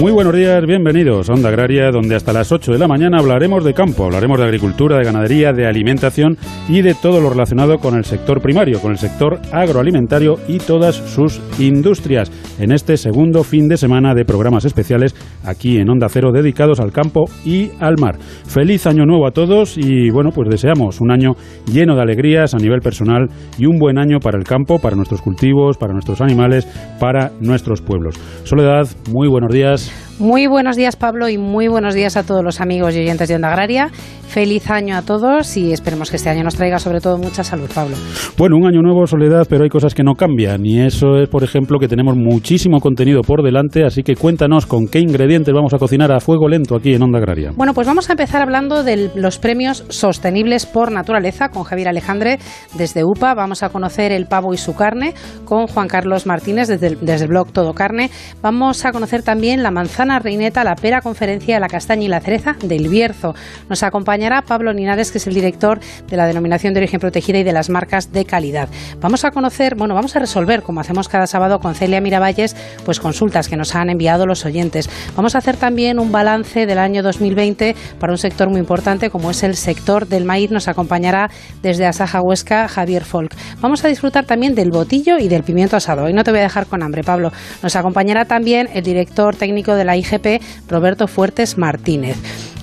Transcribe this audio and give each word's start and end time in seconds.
Muy 0.00 0.10
buenos 0.10 0.34
días, 0.34 0.66
bienvenidos 0.66 1.30
a 1.30 1.34
Onda 1.34 1.50
Agraria, 1.50 1.90
donde 1.92 2.16
hasta 2.16 2.32
las 2.32 2.50
8 2.50 2.72
de 2.72 2.78
la 2.78 2.88
mañana 2.88 3.18
hablaremos 3.20 3.64
de 3.64 3.74
campo, 3.74 4.04
hablaremos 4.04 4.38
de 4.38 4.44
agricultura, 4.44 4.98
de 4.98 5.04
ganadería, 5.04 5.52
de 5.52 5.66
alimentación 5.66 6.36
y 6.68 6.82
de 6.82 6.94
todo 6.94 7.20
lo 7.20 7.30
relacionado 7.30 7.78
con 7.78 7.94
el 7.96 8.04
sector 8.04 8.42
primario, 8.42 8.80
con 8.80 8.90
el 8.90 8.98
sector 8.98 9.38
agroalimentario 9.52 10.34
y 10.48 10.58
todas 10.58 10.96
sus 10.96 11.40
industrias, 11.60 12.32
en 12.58 12.72
este 12.72 12.96
segundo 12.96 13.44
fin 13.44 13.68
de 13.68 13.76
semana 13.76 14.14
de 14.14 14.24
programas 14.24 14.64
especiales 14.64 15.14
aquí 15.44 15.78
en 15.78 15.88
Onda 15.88 16.08
Cero 16.08 16.32
dedicados 16.32 16.80
al 16.80 16.92
campo 16.92 17.26
y 17.44 17.70
al 17.78 17.94
mar. 17.98 18.18
Feliz 18.18 18.86
año 18.86 19.06
nuevo 19.06 19.28
a 19.28 19.30
todos 19.30 19.78
y 19.78 20.10
bueno, 20.10 20.30
pues 20.34 20.50
deseamos 20.50 21.00
un 21.00 21.12
año 21.12 21.34
lleno 21.72 21.94
de 21.94 22.02
alegrías 22.02 22.52
a 22.52 22.58
nivel 22.58 22.80
personal 22.80 23.28
y 23.58 23.66
un 23.66 23.78
buen 23.78 23.98
año 23.98 24.18
para 24.18 24.38
el 24.38 24.44
campo, 24.44 24.80
para 24.80 24.96
nuestros 24.96 25.22
cultivos, 25.22 25.78
para 25.78 25.92
nuestros 25.92 26.20
animales, 26.20 26.66
para 26.98 27.30
nuestros 27.40 27.80
pueblos. 27.80 28.16
Soledad, 28.42 28.88
muy 29.10 29.28
buenos 29.28 29.52
días. 29.52 29.83
Muy 30.20 30.46
buenos 30.46 30.76
días, 30.76 30.94
Pablo, 30.94 31.28
y 31.28 31.38
muy 31.38 31.66
buenos 31.66 31.92
días 31.92 32.16
a 32.16 32.22
todos 32.22 32.44
los 32.44 32.60
amigos 32.60 32.94
y 32.94 33.00
oyentes 33.00 33.28
de 33.28 33.34
Onda 33.34 33.48
Agraria. 33.48 33.90
Feliz 34.28 34.70
año 34.70 34.96
a 34.96 35.02
todos 35.02 35.56
y 35.56 35.72
esperemos 35.72 36.10
que 36.10 36.16
este 36.16 36.30
año 36.30 36.44
nos 36.44 36.54
traiga 36.54 36.78
sobre 36.78 37.00
todo 37.00 37.18
mucha 37.18 37.42
salud, 37.42 37.68
Pablo. 37.72 37.96
Bueno, 38.36 38.56
un 38.56 38.66
año 38.66 38.80
nuevo, 38.80 39.06
Soledad, 39.06 39.46
pero 39.48 39.64
hay 39.64 39.70
cosas 39.70 39.92
que 39.92 40.02
no 40.02 40.14
cambian 40.14 40.64
y 40.64 40.80
eso 40.80 41.18
es, 41.18 41.28
por 41.28 41.42
ejemplo, 41.42 41.78
que 41.78 41.88
tenemos 41.88 42.16
muchísimo 42.16 42.80
contenido 42.80 43.22
por 43.22 43.42
delante, 43.42 43.84
así 43.84 44.02
que 44.02 44.14
cuéntanos 44.14 44.66
con 44.66 44.86
qué 44.86 45.00
ingredientes 45.00 45.52
vamos 45.52 45.74
a 45.74 45.78
cocinar 45.78 46.12
a 46.12 46.20
fuego 46.20 46.48
lento 46.48 46.76
aquí 46.76 46.94
en 46.94 47.02
Onda 47.02 47.18
Agraria. 47.18 47.50
Bueno, 47.56 47.74
pues 47.74 47.86
vamos 47.86 48.08
a 48.08 48.12
empezar 48.12 48.40
hablando 48.40 48.84
de 48.84 49.10
los 49.16 49.38
premios 49.38 49.84
sostenibles 49.88 50.64
por 50.66 50.92
naturaleza 50.92 51.48
con 51.48 51.64
Javier 51.64 51.88
Alejandre 51.88 52.38
desde 52.76 53.04
UPA. 53.04 53.34
Vamos 53.34 53.62
a 53.62 53.68
conocer 53.68 54.10
el 54.12 54.26
pavo 54.26 54.54
y 54.54 54.58
su 54.58 54.74
carne 54.74 55.14
con 55.44 55.66
Juan 55.66 55.88
Carlos 55.88 56.26
Martínez 56.26 56.68
desde 56.68 56.86
el, 56.88 56.98
desde 57.00 57.24
el 57.24 57.30
blog 57.30 57.52
Todo 57.52 57.72
Carne. 57.72 58.10
Vamos 58.42 58.84
a 58.84 58.92
conocer 58.92 59.22
también 59.22 59.62
la 59.62 59.70
manzana 59.70 60.03
reineta, 60.18 60.64
la 60.64 60.76
pera 60.76 61.00
conferencia, 61.00 61.58
la 61.60 61.68
castaña 61.68 62.04
y 62.04 62.08
la 62.08 62.20
cereza 62.20 62.56
del 62.62 62.88
Bierzo. 62.88 63.34
Nos 63.68 63.82
acompaña 63.82 64.24
Pablo 64.42 64.72
Ninares, 64.72 65.10
que 65.10 65.18
es 65.18 65.26
el 65.26 65.34
director 65.34 65.80
de 66.08 66.16
la 66.16 66.26
denominación 66.26 66.74
de 66.74 66.80
origen 66.80 67.00
protegida 67.00 67.38
y 67.38 67.44
de 67.44 67.52
las 67.52 67.70
marcas 67.70 68.12
de 68.12 68.24
calidad. 68.24 68.68
Vamos 69.00 69.24
a 69.24 69.30
conocer, 69.30 69.74
bueno, 69.76 69.94
vamos 69.94 70.16
a 70.16 70.18
resolver, 70.18 70.62
como 70.62 70.80
hacemos 70.80 71.08
cada 71.08 71.26
sábado 71.26 71.58
con 71.58 71.74
Celia 71.74 72.00
Miravalles, 72.00 72.56
pues 72.84 73.00
consultas 73.00 73.48
que 73.48 73.56
nos 73.56 73.74
han 73.74 73.90
enviado 73.90 74.26
los 74.26 74.44
oyentes. 74.44 74.88
Vamos 75.16 75.34
a 75.34 75.38
hacer 75.38 75.56
también 75.56 75.98
un 75.98 76.12
balance 76.12 76.66
del 76.66 76.78
año 76.78 77.02
2020 77.02 77.74
para 77.98 78.12
un 78.12 78.18
sector 78.18 78.48
muy 78.48 78.60
importante 78.60 79.10
como 79.10 79.30
es 79.30 79.42
el 79.42 79.56
sector 79.56 80.06
del 80.06 80.24
maíz. 80.24 80.50
Nos 80.50 80.68
acompañará 80.68 81.30
desde 81.62 81.86
Asaja 81.86 82.20
Huesca 82.20 82.68
Javier 82.68 83.04
Folk. 83.04 83.34
Vamos 83.60 83.84
a 83.84 83.88
disfrutar 83.88 84.24
también 84.24 84.54
del 84.54 84.70
botillo 84.70 85.18
y 85.18 85.28
del 85.28 85.42
pimiento 85.42 85.76
asado. 85.76 86.04
Hoy 86.04 86.12
no 86.12 86.24
te 86.24 86.30
voy 86.30 86.40
a 86.40 86.44
dejar 86.44 86.66
con 86.66 86.82
hambre, 86.82 87.02
Pablo. 87.02 87.32
Nos 87.62 87.76
acompañará 87.76 88.24
también 88.24 88.68
el 88.72 88.82
director 88.82 89.36
técnico 89.36 89.74
de 89.74 89.84
la 89.84 89.93
IGP, 89.96 90.42
Roberto 90.68 91.06
Fuertes 91.06 91.58
Martínez. 91.58 92.16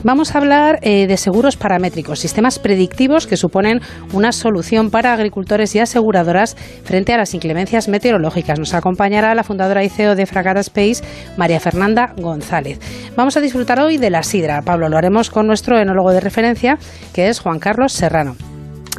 Vamos 0.03 0.33
a 0.33 0.39
hablar 0.39 0.79
eh, 0.81 1.05
de 1.05 1.15
seguros 1.15 1.57
paramétricos, 1.57 2.19
sistemas 2.19 2.57
predictivos 2.57 3.27
que 3.27 3.38
suponen 3.38 3.81
una 4.13 4.31
solución 4.31 4.89
para 4.89 5.13
agricultores 5.13 5.75
y 5.75 5.79
aseguradoras 5.79 6.57
frente 6.83 7.13
a 7.13 7.17
las 7.17 7.35
inclemencias 7.35 7.88
meteorológicas. 7.88 8.57
Nos 8.57 8.73
acompañará 8.73 9.35
la 9.35 9.43
fundadora 9.43 9.83
y 9.83 9.89
CEO 9.89 10.15
de 10.15 10.25
Fragata 10.25 10.61
Space, 10.61 11.03
María 11.38 11.59
Fernanda 11.59 12.13
González. 12.17 12.79
Vamos 13.15 13.38
a 13.38 13.41
disfrutar 13.41 13.79
hoy 13.79 13.97
de 13.97 14.09
la 14.09 14.23
sidra. 14.23 14.63
Pablo, 14.63 14.89
lo 14.89 14.97
haremos 14.97 15.29
con 15.29 15.45
nuestro 15.45 15.77
enólogo 15.77 16.11
de 16.11 16.19
referencia, 16.19 16.79
que 17.13 17.29
es 17.29 17.39
Juan 17.39 17.59
Carlos 17.59 17.93
Serrano. 17.93 18.35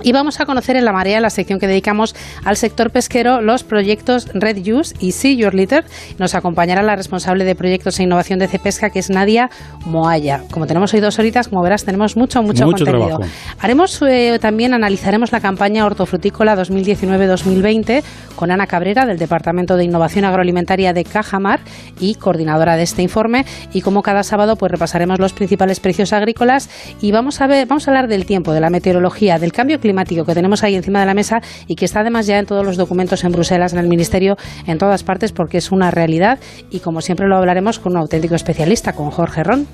Y 0.05 0.13
vamos 0.13 0.41
a 0.41 0.47
conocer 0.47 0.77
en 0.77 0.85
la 0.85 0.93
marea, 0.93 1.21
la 1.21 1.31
sección 1.31 1.61
que 1.61 1.69
dedicamos 1.69 2.17
al 2.45 2.57
sector 2.57 2.91
pesquero, 2.91 3.41
los 3.41 3.63
proyectos 3.63 4.29
Red 4.35 4.59
Use 4.67 4.95
y 4.99 5.13
See 5.13 5.37
Your 5.37 5.55
Litter. 5.55 5.85
Nos 6.19 6.35
acompañará 6.35 6.83
la 6.83 6.97
responsable 6.97 7.45
de 7.45 7.55
proyectos 7.55 8.01
e 8.01 8.03
innovación 8.03 8.41
de 8.41 8.49
Cepesca, 8.49 8.91
que 8.91 8.99
es 8.99 9.11
Nadia 9.11 9.49
Moaya. 9.87 10.43
Como 10.51 10.67
tenemos 10.67 10.93
hoy 10.93 11.01
dos 11.01 11.19
horitas, 11.21 11.49
como 11.49 11.63
verás, 11.63 11.85
tenemos 11.85 12.17
mucho, 12.17 12.43
mucho, 12.43 12.65
contenido. 12.65 13.21
Haremos 13.61 14.03
eh, 14.03 14.39
también, 14.41 14.75
analizaremos 14.75 15.31
la 15.31 15.41
campaña 15.41 15.87
hortofrutícola 15.87 16.57
2019-2020 16.57 18.03
con 18.35 18.51
Ana 18.51 18.67
Cabrera, 18.67 19.07
del 19.07 19.19
Departamento 19.19 19.77
de 19.77 19.85
Innovación 19.85 20.25
Agroalimentaria 20.25 20.93
de 20.93 21.05
Cajamar 21.05 21.61
y 22.01 22.17
coordinadora 22.17 22.77
de 22.77 22.83
este 22.83 23.03
informe. 23.03 23.45
Y 23.73 23.83
como 23.83 24.03
cada 24.03 24.25
sábado, 24.25 24.57
pues 24.57 24.73
repasaremos 24.73 25.21
los 25.21 25.33
principales 25.33 25.79
precios 25.79 26.13
agrícolas 26.13 26.69
y 27.01 27.13
vamos 27.13 27.41
a 27.41 27.47
ver, 27.47 27.67
vamos 27.69 27.87
a 27.87 27.93
hablar 27.93 28.09
del 28.09 28.27
tiempo, 28.27 28.53
de 28.53 28.61
la 28.61 28.71
meteorología, 28.71 29.39
del 29.39 29.53
cambio 29.53 29.79
climático 29.79 29.92
que 30.27 30.35
tenemos 30.35 30.65
ahí 30.65 30.75
encima 30.75 31.01
de 31.01 31.07
la 31.07 31.15
mesa 31.15 31.41
y 31.67 31.75
que 31.77 31.85
está 31.85 32.01
además 32.01 32.27
ya 32.27 32.39
en 32.39 32.47
todos 32.47 32.65
los 32.65 32.77
documentos 32.77 33.25
en 33.25 33.33
Bruselas, 33.33 33.73
en 33.73 33.79
el 33.79 33.89
Ministerio, 33.89 34.37
en 34.67 34.79
todas 34.79 35.05
partes, 35.05 35.33
porque 35.33 35.59
es 35.59 35.71
una 35.71 35.91
realidad 35.91 36.39
y 36.71 36.81
como 36.81 37.01
siempre 37.01 37.29
lo 37.29 37.37
hablaremos 37.37 37.79
con 37.79 37.93
un 37.93 37.99
auténtico 37.99 38.35
especialista, 38.35 38.93
con 38.95 39.11
Jorge 39.11 39.43
Ron. 39.43 39.67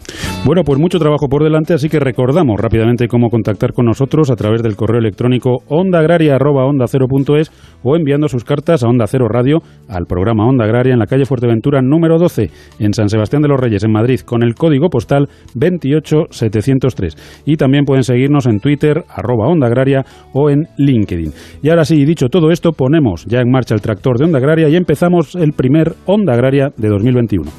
Bueno, 0.44 0.62
pues 0.64 0.78
mucho 0.78 0.98
trabajo 0.98 1.28
por 1.28 1.42
delante, 1.42 1.74
así 1.74 1.88
que 1.88 1.98
recordamos 1.98 2.60
rápidamente 2.60 3.08
cómo 3.08 3.30
contactar 3.30 3.72
con 3.72 3.86
nosotros 3.86 4.30
a 4.30 4.36
través 4.36 4.62
del 4.62 4.76
correo 4.76 4.98
electrónico 4.98 5.58
ondaagraria.onda0.es 5.68 7.50
o 7.82 7.96
enviando 7.96 8.28
sus 8.28 8.44
cartas 8.44 8.82
a 8.82 8.88
Onda 8.88 9.06
Cero 9.06 9.26
Radio 9.28 9.58
al 9.88 10.06
programa 10.06 10.46
Onda 10.46 10.64
Agraria 10.64 10.92
en 10.92 10.98
la 10.98 11.06
calle 11.06 11.24
Fuerteventura 11.24 11.80
número 11.82 12.18
12 12.18 12.50
en 12.78 12.92
San 12.92 13.08
Sebastián 13.08 13.42
de 13.42 13.48
los 13.48 13.60
Reyes, 13.60 13.84
en 13.84 13.92
Madrid, 13.92 14.20
con 14.20 14.42
el 14.42 14.54
código 14.54 14.88
postal 14.88 15.28
28703. 15.54 17.42
Y 17.44 17.56
también 17.56 17.84
pueden 17.84 18.04
seguirnos 18.04 18.46
en 18.46 18.60
Twitter, 18.60 19.04
arroba 19.08 19.48
Onda 19.48 19.66
Agraria 19.66 20.04
o 20.32 20.50
en 20.50 20.68
LinkedIn. 20.76 21.32
Y 21.62 21.70
ahora 21.70 21.84
sí, 21.84 22.04
dicho 22.04 22.28
todo 22.28 22.50
esto, 22.50 22.72
ponemos 22.72 23.24
ya 23.26 23.40
en 23.40 23.50
marcha 23.50 23.74
el 23.74 23.80
tractor 23.80 24.18
de 24.18 24.24
Onda 24.24 24.38
Agraria 24.38 24.68
y 24.68 24.76
empezamos 24.76 25.34
el 25.34 25.52
primer 25.52 25.94
Onda 26.06 26.34
Agraria 26.34 26.72
de 26.76 26.88
2021. 26.88 27.50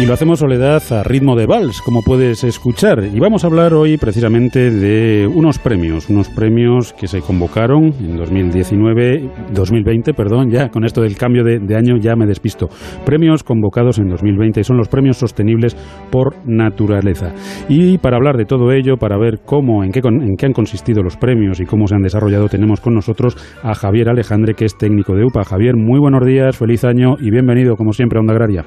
Y 0.00 0.06
lo 0.06 0.14
hacemos 0.14 0.38
Soledad 0.38 0.80
a 0.92 1.02
ritmo 1.02 1.34
de 1.34 1.46
vals, 1.46 1.82
como 1.82 2.02
puedes 2.02 2.44
escuchar. 2.44 3.02
Y 3.12 3.18
vamos 3.18 3.42
a 3.42 3.48
hablar 3.48 3.74
hoy 3.74 3.96
precisamente 3.96 4.70
de 4.70 5.26
unos 5.26 5.58
premios, 5.58 6.08
unos 6.08 6.28
premios 6.28 6.92
que 6.92 7.08
se 7.08 7.20
convocaron 7.20 7.92
en 7.98 8.16
2019, 8.16 9.28
2020, 9.52 10.14
perdón, 10.14 10.50
ya 10.50 10.68
con 10.68 10.84
esto 10.84 11.02
del 11.02 11.16
cambio 11.16 11.42
de, 11.42 11.76
año 11.76 11.96
ya 11.96 12.14
me 12.14 12.26
despisto. 12.26 12.68
Premios 13.04 13.42
convocados 13.42 13.98
en 13.98 14.08
2020 14.08 14.60
y 14.60 14.64
son 14.64 14.76
los 14.76 14.86
premios 14.86 15.16
sostenibles 15.16 15.76
por 16.12 16.36
naturaleza. 16.46 17.34
Y 17.68 17.98
para 17.98 18.18
hablar 18.18 18.36
de 18.36 18.44
todo 18.44 18.70
ello, 18.70 18.98
para 18.98 19.18
ver 19.18 19.40
cómo, 19.44 19.82
en 19.82 19.90
qué, 19.90 20.00
en 20.04 20.36
qué 20.36 20.46
han 20.46 20.52
consistido 20.52 21.02
los 21.02 21.16
premios 21.16 21.58
y 21.58 21.64
cómo 21.64 21.88
se 21.88 21.96
han 21.96 22.02
desarrollado, 22.02 22.48
tenemos 22.48 22.80
con 22.80 22.94
nosotros 22.94 23.36
a 23.64 23.74
Javier 23.74 24.10
Alejandre, 24.10 24.54
que 24.54 24.64
es 24.64 24.78
técnico 24.78 25.16
de 25.16 25.24
UPA. 25.24 25.42
Javier, 25.42 25.74
muy 25.74 25.98
buenos 25.98 26.24
días, 26.24 26.56
feliz 26.56 26.84
año 26.84 27.16
y 27.18 27.32
bienvenido, 27.32 27.74
como 27.74 27.92
siempre, 27.92 28.18
a 28.18 28.20
Onda 28.20 28.34
Agraria. 28.34 28.64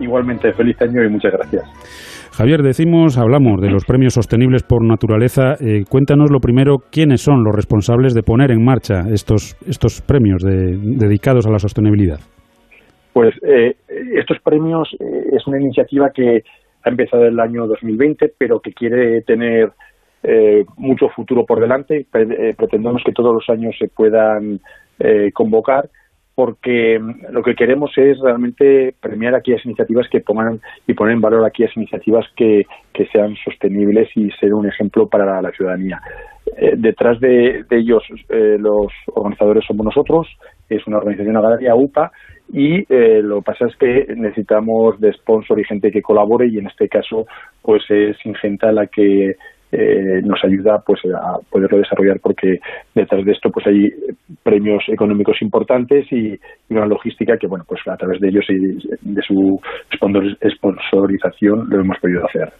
Igualmente, 0.00 0.52
feliz 0.54 0.80
año 0.82 1.04
y 1.04 1.08
muchas 1.08 1.32
gracias. 1.32 1.64
Javier, 2.32 2.62
decimos, 2.62 3.18
hablamos 3.18 3.60
de 3.60 3.70
los 3.70 3.84
premios 3.84 4.14
sostenibles 4.14 4.62
por 4.62 4.82
naturaleza. 4.82 5.56
Eh, 5.60 5.84
cuéntanos 5.88 6.30
lo 6.30 6.40
primero, 6.40 6.78
¿quiénes 6.90 7.20
son 7.20 7.44
los 7.44 7.54
responsables 7.54 8.14
de 8.14 8.22
poner 8.22 8.50
en 8.50 8.64
marcha 8.64 9.02
estos, 9.12 9.56
estos 9.68 10.00
premios 10.00 10.42
de, 10.42 10.78
dedicados 10.78 11.46
a 11.46 11.50
la 11.50 11.58
sostenibilidad? 11.58 12.18
Pues 13.12 13.34
eh, 13.42 13.76
estos 14.14 14.38
premios 14.40 14.88
eh, 14.98 15.36
es 15.36 15.46
una 15.46 15.60
iniciativa 15.60 16.10
que 16.14 16.44
ha 16.82 16.88
empezado 16.88 17.26
el 17.26 17.38
año 17.38 17.66
2020, 17.66 18.32
pero 18.38 18.60
que 18.60 18.72
quiere 18.72 19.22
tener 19.22 19.72
mucho 20.76 21.08
futuro 21.08 21.46
por 21.46 21.60
delante. 21.60 22.06
pretendemos 22.10 23.02
que 23.04 23.12
todos 23.12 23.34
los 23.34 23.48
años 23.48 23.74
se 23.78 23.88
puedan 23.88 24.60
convocar 25.32 25.88
porque 26.40 26.98
lo 27.32 27.42
que 27.42 27.54
queremos 27.54 27.90
es 27.98 28.18
realmente 28.18 28.94
premiar 28.98 29.34
aquellas 29.34 29.62
iniciativas 29.66 30.08
que 30.08 30.20
pongan 30.20 30.58
y 30.86 30.94
poner 30.94 31.12
en 31.12 31.20
valor 31.20 31.44
aquellas 31.44 31.76
iniciativas 31.76 32.24
que, 32.34 32.64
que 32.94 33.04
sean 33.08 33.36
sostenibles 33.44 34.08
y 34.14 34.30
ser 34.40 34.54
un 34.54 34.66
ejemplo 34.66 35.06
para 35.06 35.42
la 35.42 35.50
ciudadanía. 35.50 36.00
Eh, 36.56 36.76
detrás 36.78 37.20
de, 37.20 37.66
ellos, 37.68 38.02
eh, 38.30 38.56
los 38.58 38.86
organizadores 39.08 39.66
somos 39.66 39.84
nosotros, 39.84 40.28
es 40.70 40.86
una 40.86 40.96
organización 40.96 41.36
agraria, 41.36 41.74
UPA, 41.74 42.10
y 42.50 42.86
eh, 42.88 43.20
lo 43.22 43.40
que 43.40 43.42
pasa 43.42 43.66
es 43.66 43.76
que 43.76 44.06
necesitamos 44.16 44.98
de 44.98 45.12
sponsor 45.12 45.60
y 45.60 45.64
gente 45.64 45.92
que 45.92 46.00
colabore 46.00 46.48
y 46.48 46.56
en 46.56 46.68
este 46.68 46.88
caso 46.88 47.26
pues 47.60 47.82
es 47.90 48.16
Ingenta 48.24 48.72
la 48.72 48.86
que 48.86 49.34
eh, 49.72 50.20
nos 50.22 50.42
ayuda 50.44 50.82
pues 50.84 51.00
a 51.06 51.38
poderlo 51.50 51.78
desarrollar 51.78 52.18
porque 52.22 52.58
detrás 52.94 53.24
de 53.24 53.32
esto 53.32 53.50
pues 53.50 53.66
hay 53.66 53.88
premios 54.42 54.82
económicos 54.88 55.40
importantes 55.42 56.06
y, 56.12 56.38
una 56.70 56.86
logística 56.86 57.36
que 57.36 57.48
bueno 57.48 57.64
pues 57.66 57.80
a 57.86 57.96
través 57.96 58.20
de 58.20 58.28
ellos 58.28 58.44
y 58.48 58.56
de 58.56 59.22
su 59.22 59.60
sponsorización 60.48 61.68
lo 61.68 61.80
hemos 61.80 61.98
podido 61.98 62.24
hacer. 62.24 62.52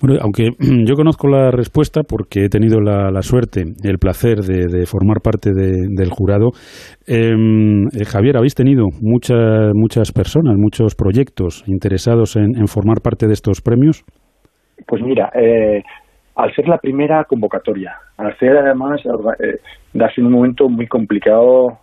Bueno, 0.00 0.18
aunque 0.22 0.50
yo 0.86 0.94
conozco 0.94 1.28
la 1.28 1.50
respuesta 1.50 2.02
porque 2.02 2.44
he 2.44 2.48
tenido 2.48 2.80
la, 2.80 3.22
suerte, 3.22 3.64
el 3.82 3.98
placer 3.98 4.40
de, 4.40 4.86
formar 4.86 5.20
parte 5.22 5.50
del 5.52 6.10
jurado, 6.10 6.50
em, 7.06 7.86
eh, 7.86 8.04
Javier, 8.04 8.36
habéis 8.36 8.54
tenido 8.54 8.86
muchas, 9.00 9.72
muchas 9.74 10.12
personas, 10.12 10.56
muchos 10.56 10.94
proyectos 10.94 11.64
interesados 11.66 12.36
en, 12.36 12.66
formar 12.66 13.00
parte 13.02 13.26
de 13.26 13.32
estos 13.32 13.60
premios. 13.60 14.04
Pues 14.86 15.02
mira, 15.02 15.30
eh, 15.34 15.82
al 16.34 16.54
ser 16.54 16.68
la 16.68 16.78
primera 16.78 17.24
convocatoria, 17.24 17.96
al 18.16 18.36
ser 18.38 18.56
además, 18.56 19.00
eh, 19.38 19.58
darse 19.92 20.20
un 20.20 20.32
momento 20.32 20.68
muy 20.68 20.86
complicado 20.86 21.82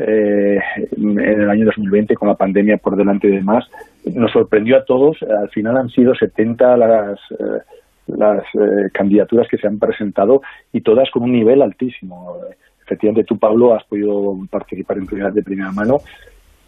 eh, 0.00 0.60
en 0.96 1.18
el 1.18 1.50
año 1.50 1.64
2020 1.64 2.14
con 2.14 2.28
la 2.28 2.36
pandemia 2.36 2.76
por 2.76 2.94
delante 2.94 3.26
y 3.26 3.32
demás, 3.32 3.68
nos 4.14 4.30
sorprendió 4.30 4.76
a 4.76 4.84
todos. 4.84 5.16
Al 5.22 5.50
final 5.50 5.76
han 5.76 5.88
sido 5.88 6.14
70 6.14 6.76
las, 6.76 7.18
eh, 7.32 7.62
las 8.06 8.44
eh, 8.54 8.90
candidaturas 8.94 9.48
que 9.48 9.58
se 9.58 9.66
han 9.66 9.80
presentado 9.80 10.40
y 10.72 10.82
todas 10.82 11.10
con 11.10 11.24
un 11.24 11.32
nivel 11.32 11.62
altísimo. 11.62 12.36
Efectivamente, 12.80 13.26
tú, 13.26 13.38
Pablo, 13.38 13.74
has 13.74 13.82
podido 13.84 14.38
participar 14.48 14.98
en 14.98 15.06
primera, 15.06 15.30
de 15.32 15.42
primera 15.42 15.72
mano 15.72 15.96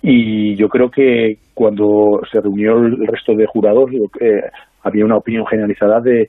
y 0.03 0.56
yo 0.56 0.69
creo 0.69 0.91
que 0.91 1.38
cuando 1.55 2.21
se 2.33 2.41
reunió 2.41 2.79
el 2.79 3.06
resto 3.06 3.35
de 3.35 3.47
jurados 3.47 3.91
había 4.83 5.05
una 5.05 5.19
opinión 5.19 5.47
generalizada 5.47 6.00
de 6.00 6.29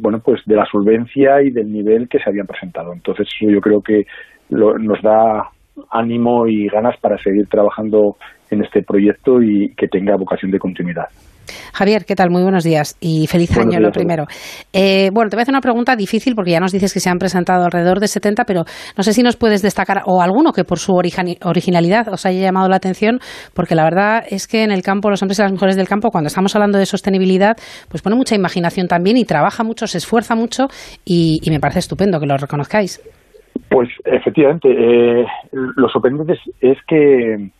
bueno 0.00 0.20
pues 0.20 0.40
de 0.46 0.56
la 0.56 0.66
solvencia 0.66 1.42
y 1.42 1.50
del 1.50 1.72
nivel 1.72 2.08
que 2.08 2.18
se 2.18 2.28
habían 2.28 2.46
presentado 2.46 2.92
entonces 2.92 3.28
yo 3.40 3.60
creo 3.60 3.80
que 3.80 4.04
nos 4.50 5.02
da 5.02 5.50
ánimo 5.90 6.46
y 6.46 6.68
ganas 6.68 6.98
para 7.00 7.18
seguir 7.18 7.46
trabajando 7.48 8.16
en 8.50 8.62
este 8.62 8.82
proyecto 8.82 9.42
y 9.42 9.74
que 9.76 9.88
tenga 9.88 10.16
vocación 10.16 10.50
de 10.50 10.58
continuidad. 10.58 11.08
Javier, 11.72 12.04
¿qué 12.04 12.14
tal? 12.14 12.30
Muy 12.30 12.42
buenos 12.42 12.64
días 12.64 12.96
y 13.00 13.26
feliz 13.26 13.56
año 13.56 13.80
lo 13.80 13.90
primero. 13.90 14.26
Eh, 14.72 15.10
bueno, 15.12 15.30
te 15.30 15.36
voy 15.36 15.40
a 15.40 15.44
hacer 15.44 15.52
una 15.52 15.60
pregunta 15.60 15.96
difícil 15.96 16.34
porque 16.34 16.52
ya 16.52 16.60
nos 16.60 16.72
dices 16.72 16.92
que 16.92 17.00
se 17.00 17.10
han 17.10 17.18
presentado 17.18 17.64
alrededor 17.64 18.00
de 18.00 18.08
70, 18.08 18.44
pero 18.44 18.64
no 18.96 19.02
sé 19.02 19.12
si 19.12 19.22
nos 19.22 19.36
puedes 19.36 19.62
destacar 19.62 20.02
o 20.06 20.22
alguno 20.22 20.52
que 20.52 20.64
por 20.64 20.78
su 20.78 20.92
originalidad 20.94 22.08
os 22.08 22.26
haya 22.26 22.40
llamado 22.40 22.68
la 22.68 22.76
atención, 22.76 23.18
porque 23.54 23.74
la 23.74 23.84
verdad 23.84 24.24
es 24.28 24.46
que 24.46 24.62
en 24.62 24.72
el 24.72 24.82
campo, 24.82 25.10
los 25.10 25.22
hombres 25.22 25.38
y 25.38 25.42
las 25.42 25.52
mujeres 25.52 25.76
del 25.76 25.88
campo, 25.88 26.10
cuando 26.10 26.28
estamos 26.28 26.54
hablando 26.54 26.78
de 26.78 26.86
sostenibilidad, 26.86 27.56
pues 27.88 28.02
pone 28.02 28.16
mucha 28.16 28.34
imaginación 28.34 28.88
también 28.88 29.16
y 29.16 29.24
trabaja 29.24 29.64
mucho, 29.64 29.86
se 29.86 29.98
esfuerza 29.98 30.34
mucho 30.34 30.68
y 31.04 31.40
me 31.50 31.60
parece 31.60 31.80
estupendo 31.80 32.18
que 32.20 32.26
lo 32.26 32.36
reconozcáis. 32.36 33.00
Pues 33.68 33.88
efectivamente, 34.04 34.68
eh, 34.70 35.24
lo 35.52 35.88
sorprendente 35.88 36.34
es, 36.60 36.78
que, 36.86 37.50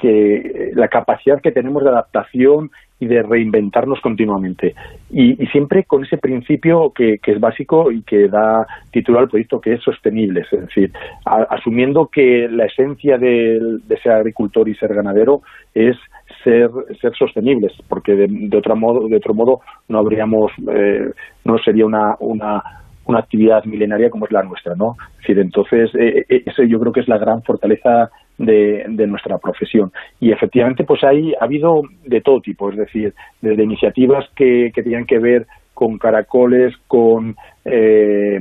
que 0.00 0.72
la 0.74 0.88
capacidad 0.88 1.40
que 1.40 1.52
tenemos 1.52 1.82
de 1.82 1.90
adaptación 1.90 2.70
y 3.00 3.06
de 3.06 3.22
reinventarnos 3.22 4.00
continuamente. 4.00 4.74
Y, 5.10 5.34
siempre 5.46 5.84
con 5.84 6.04
ese 6.04 6.16
principio 6.18 6.92
que, 6.94 7.18
es 7.22 7.40
básico 7.40 7.90
y 7.90 8.02
que 8.02 8.28
da 8.28 8.66
título 8.90 9.18
al 9.18 9.28
proyecto, 9.28 9.60
que 9.60 9.74
es 9.74 9.82
sostenible. 9.82 10.40
Es 10.40 10.60
decir, 10.60 10.92
asumiendo 11.24 12.06
que 12.06 12.48
la 12.50 12.66
esencia 12.66 13.18
de, 13.18 13.78
ser 14.02 14.12
agricultor 14.12 14.68
y 14.68 14.74
ser 14.74 14.94
ganadero 14.94 15.42
es 15.74 15.96
ser, 16.42 16.70
ser 17.00 17.14
sostenibles, 17.14 17.72
porque 17.88 18.14
de, 18.14 18.56
otro 18.56 18.76
modo, 18.76 19.08
de 19.08 19.16
otro 19.16 19.34
modo 19.34 19.60
no 19.88 19.98
habríamos, 19.98 20.52
eh, 20.72 21.10
no 21.44 21.58
sería 21.58 21.86
una, 21.86 22.16
una 22.20 22.62
una 23.06 23.18
actividad 23.18 23.64
milenaria 23.64 24.10
como 24.10 24.24
es 24.24 24.32
la 24.32 24.42
nuestra, 24.42 24.74
¿no? 24.74 24.96
Es 25.14 25.18
decir, 25.18 25.38
entonces, 25.38 25.94
eh, 25.94 26.24
eh, 26.28 26.42
eso 26.46 26.62
yo 26.62 26.80
creo 26.80 26.92
que 26.92 27.00
es 27.00 27.08
la 27.08 27.18
gran 27.18 27.42
fortaleza 27.42 28.10
de, 28.38 29.06
nuestra 29.06 29.38
profesión. 29.38 29.92
Y 30.20 30.32
efectivamente, 30.32 30.84
pues 30.84 31.02
hay, 31.04 31.34
ha 31.34 31.44
habido 31.44 31.82
de 32.04 32.20
todo 32.20 32.40
tipo, 32.40 32.70
es 32.70 32.76
decir, 32.76 33.14
desde 33.40 33.64
iniciativas 33.64 34.26
que, 34.34 34.72
que 34.74 34.82
tenían 34.82 35.06
que 35.06 35.18
ver 35.18 35.46
con 35.72 35.98
caracoles, 35.98 36.74
con 36.86 37.36
eh, 37.64 38.40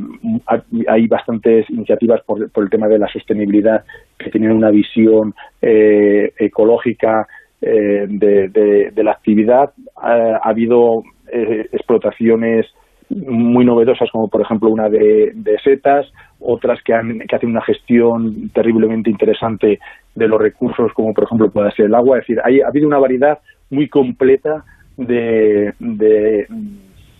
hay 0.87 1.07
bastantes 1.07 1.67
iniciativas 1.69 2.21
por, 2.23 2.39
el 2.41 2.69
tema 2.69 2.87
de 2.87 2.99
la 2.99 3.07
sostenibilidad 3.07 3.83
que 4.17 4.29
tienen 4.29 4.51
una 4.51 4.69
visión 4.69 5.33
ecológica 5.59 7.27
de, 7.59 8.91
de, 8.93 9.03
la 9.03 9.11
actividad. 9.11 9.71
ha 9.95 10.47
habido 10.47 11.01
explotaciones 11.31 12.67
muy 13.15 13.65
novedosas 13.65 14.09
como 14.11 14.27
por 14.27 14.41
ejemplo 14.41 14.69
una 14.69 14.89
de, 14.89 15.33
setas, 15.63 16.05
otras 16.39 16.79
que, 16.83 16.93
han, 16.93 17.19
que 17.19 17.35
hacen 17.35 17.49
una 17.49 17.63
gestión 17.63 18.49
terriblemente 18.53 19.09
interesante 19.09 19.79
de 20.15 20.27
los 20.27 20.41
recursos 20.41 20.91
como 20.93 21.13
por 21.13 21.25
ejemplo 21.25 21.49
puede 21.51 21.71
ser 21.71 21.85
el 21.85 21.95
agua. 21.95 22.17
Es 22.17 22.27
decir, 22.27 22.41
hay, 22.43 22.61
ha 22.61 22.67
habido 22.67 22.87
una 22.87 22.99
variedad 22.99 23.39
muy 23.69 23.87
completa 23.87 24.63
de, 24.97 25.73
de, 25.79 26.47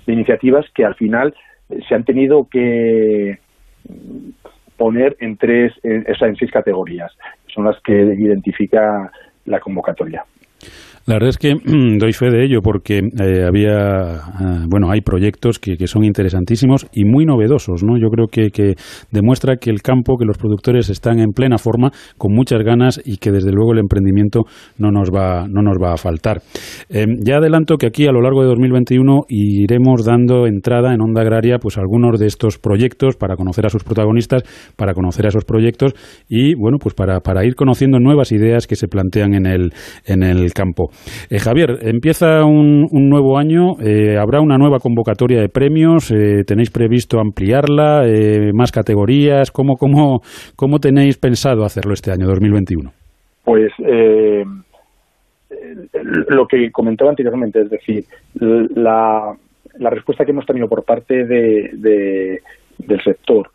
iniciativas 0.07 0.65
que 0.75 0.85
al 0.85 0.95
final 0.95 1.33
se 1.87 1.95
han 1.95 2.03
tenido 2.03 2.47
que 2.49 3.37
poner 4.77 5.15
en 5.19 5.37
tres, 5.37 5.73
en, 5.83 6.05
en 6.07 6.35
seis 6.35 6.51
categorías. 6.51 7.11
Son 7.53 7.65
las 7.65 7.79
que 7.83 7.93
identifica 7.93 9.11
la 9.45 9.59
convocatoria. 9.59 10.23
La 11.05 11.15
verdad 11.15 11.29
es 11.29 11.37
que 11.37 11.53
doy 11.99 12.13
fe 12.13 12.29
de 12.29 12.45
ello 12.45 12.61
porque 12.61 12.99
eh, 12.99 13.43
había, 13.45 14.15
ah, 14.15 14.65
bueno, 14.69 14.89
hay 14.89 15.01
proyectos 15.01 15.59
que, 15.59 15.75
que, 15.75 15.87
son 15.87 16.05
interesantísimos 16.05 16.87
y 16.93 17.03
muy 17.03 17.25
novedosos, 17.25 17.83
¿no? 17.83 17.97
Yo 17.97 18.07
creo 18.07 18.27
que, 18.27 18.51
que, 18.51 18.75
demuestra 19.11 19.57
que 19.57 19.69
el 19.69 19.81
campo, 19.81 20.17
que 20.17 20.23
los 20.25 20.37
productores 20.37 20.89
están 20.89 21.19
en 21.19 21.31
plena 21.31 21.57
forma, 21.57 21.91
con 22.17 22.33
muchas 22.33 22.63
ganas 22.63 23.01
y 23.03 23.17
que 23.17 23.31
desde 23.31 23.51
luego 23.51 23.73
el 23.73 23.79
emprendimiento 23.79 24.43
no 24.77 24.91
nos 24.91 25.09
va, 25.09 25.45
no 25.49 25.61
nos 25.61 25.77
va 25.77 25.93
a 25.93 25.97
faltar. 25.97 26.41
Em, 26.89 27.17
ya 27.21 27.37
adelanto 27.37 27.75
que 27.77 27.87
aquí 27.87 28.07
a 28.07 28.13
lo 28.13 28.21
largo 28.21 28.41
de 28.41 28.47
2021 28.47 29.23
iremos 29.27 30.05
dando 30.05 30.47
entrada 30.47 30.93
en 30.93 31.01
Onda 31.01 31.21
Agraria 31.21 31.57
pues 31.59 31.77
algunos 31.77 32.17
de 32.17 32.27
estos 32.27 32.59
proyectos 32.59 33.17
para 33.17 33.35
conocer 33.35 33.65
a 33.65 33.69
sus 33.69 33.83
protagonistas, 33.83 34.43
para 34.77 34.93
conocer 34.93 35.25
a 35.25 35.29
esos 35.29 35.43
proyectos 35.43 35.93
y 36.29 36.55
bueno, 36.55 36.77
pues 36.79 36.95
para, 36.95 37.19
para 37.19 37.45
ir 37.45 37.55
conociendo 37.55 37.99
nuevas 37.99 38.31
ideas 38.31 38.67
que 38.67 38.77
se 38.77 38.87
plantean 38.87 39.33
en 39.33 39.45
el, 39.45 39.73
en 40.05 40.23
el 40.23 40.53
campo. 40.53 40.92
Eh, 41.29 41.39
Javier, 41.39 41.79
empieza 41.81 42.45
un, 42.45 42.87
nuevo 42.91 43.37
año, 43.37 43.79
eh, 43.83 44.17
habrá 44.17 44.41
una 44.41 44.57
nueva 44.57 44.79
convocatoria 44.79 45.41
de 45.41 45.49
premios, 45.49 46.11
eh, 46.11 46.43
tenéis 46.45 46.71
previsto 46.71 47.19
ampliarla, 47.19 48.03
más 48.53 48.71
categorías, 48.71 49.51
¿Cómo, 49.51 49.75
cómo, 49.75 50.21
cómo 50.55 50.79
tenéis 50.79 51.17
pensado 51.17 51.63
hacerlo 51.63 51.93
este 51.93 52.11
año 52.11 52.25
2021? 52.27 52.91
Pues 53.43 53.71
lo 56.29 56.45
que 56.47 56.71
comentaba 56.71 57.09
anteriormente, 57.11 57.61
es 57.61 57.69
decir, 57.69 58.03
la, 58.39 59.33
la 59.79 59.89
respuesta 59.89 60.23
que 60.25 60.31
hemos 60.31 60.45
tenido 60.45 60.67
por 60.67 60.83
parte 60.83 61.25
de, 61.25 62.39
del 62.77 63.03
sector 63.03 63.49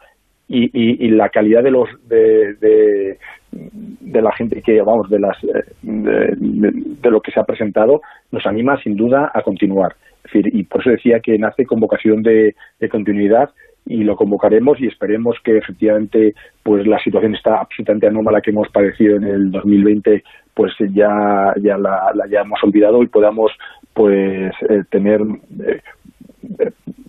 y, 0.49 1.09
la 1.11 1.29
calidad 1.29 1.63
de 1.63 1.71
los 1.71 1.89
de, 2.09 3.19
de 3.51 4.23
la 4.23 4.33
gente 4.33 4.63
que, 4.63 4.81
vamos, 4.83 5.09
de, 5.11 5.19
las, 5.19 5.37
eh, 5.45 5.65
de, 5.83 7.11
lo 7.11 7.21
que 7.21 7.31
se 7.33 7.41
ha 7.41 7.45
presentado, 7.45 8.01
nos 8.31 8.47
anima 8.47 8.81
sin 8.83 8.97
duda 8.97 9.31
a 9.35 9.43
continuar. 9.43 9.97
Es 10.25 10.33
decir, 10.33 10.55
y 10.55 10.65
por 10.65 10.81
eso 10.81 10.91
decía 10.91 11.21
que 11.21 11.39
nace 11.39 11.65
con 11.65 11.81
vocación 11.81 12.23
de, 12.23 12.55
continuidad 12.91 13.51
y 13.87 14.05
lo 14.05 14.17
convocaremos 14.17 14.81
y 14.81 14.87
esperemos 14.87 15.37
que 15.43 15.57
efectivamente 15.57 16.35
pues 16.63 16.87
la 16.87 16.99
situación 16.99 17.35
está 17.35 17.61
absolutamente 17.61 18.07
anómala 18.07 18.43
que 18.43 18.51
hemos 18.51 18.69
padecido 18.69 19.17
en 19.17 19.25
el 19.25 19.51
2020 19.51 20.23
pues 20.53 20.75
ya 20.93 21.55
ya 21.57 21.79
la, 21.79 22.11
la 22.15 22.25
hayamos 22.25 22.63
olvidado 22.63 23.03
y 23.03 23.07
podamos 23.07 23.51
pues 23.95 24.53
eh, 24.69 24.83
tener 24.91 25.23
eh, 25.23 25.81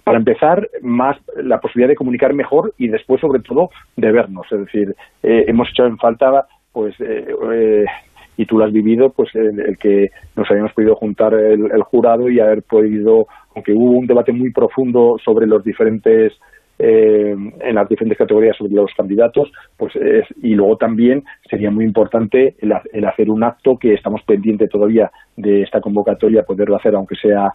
para 0.03 0.17
empezar, 0.17 0.67
más 0.81 1.17
la 1.36 1.60
posibilidad 1.60 1.89
de 1.89 1.96
comunicar 1.96 2.34
mejor 2.34 2.74
y 2.79 2.88
después, 2.88 3.22
sobre 3.22 3.41
todo, 3.41 3.69
de 3.96 4.12
vernos. 4.12 4.48
Es 4.51 4.60
decir, 4.60 4.96
eh, 5.22 5.46
hemos 5.48 5.69
echado 5.69 5.88
en 5.88 5.98
falta, 5.98 6.48
pues, 6.72 6.96
eh, 7.00 7.27
eh, 7.53 7.86
y 8.38 8.46
tú 8.48 8.58
lo 8.58 8.65
has 8.65 8.72
vivido, 8.72 9.12
pues 9.12 9.29
el, 9.36 9.77
que 9.77 10.10
nos 10.36 10.50
habíamos 10.50 10.74
podido 10.74 10.96
juntar 10.96 11.36
el, 11.36 11.84
jurado 11.84 12.27
y 12.27 12.39
haber 12.39 12.63
podido, 12.63 13.27
aunque 13.53 13.74
hubo 13.74 13.91
un 13.91 14.08
debate 14.08 14.31
muy 14.31 14.51
profundo 14.51 15.17
sobre 15.24 15.46
los 15.46 15.63
diferentes 15.63 16.34
en 16.81 17.75
las 17.75 17.89
diferentes 17.89 18.17
categorías 18.17 18.55
sobre 18.55 18.72
los 18.72 18.93
candidatos, 18.96 19.51
pues 19.75 19.91
y 20.41 20.55
luego 20.55 20.77
también 20.77 21.25
sería 21.50 21.69
muy 21.69 21.84
importante 21.84 22.55
el, 22.60 22.72
el, 22.93 23.05
hacer 23.05 23.29
un 23.29 23.43
acto 23.43 23.77
que 23.77 23.93
estamos 23.93 24.22
pendientes 24.24 24.69
todavía 24.69 25.12
de 25.36 25.63
esta 25.63 25.81
convocatoria, 25.81 26.43
poderlo 26.43 26.77
hacer 26.77 26.96
aunque 26.96 27.17
sea 27.17 27.53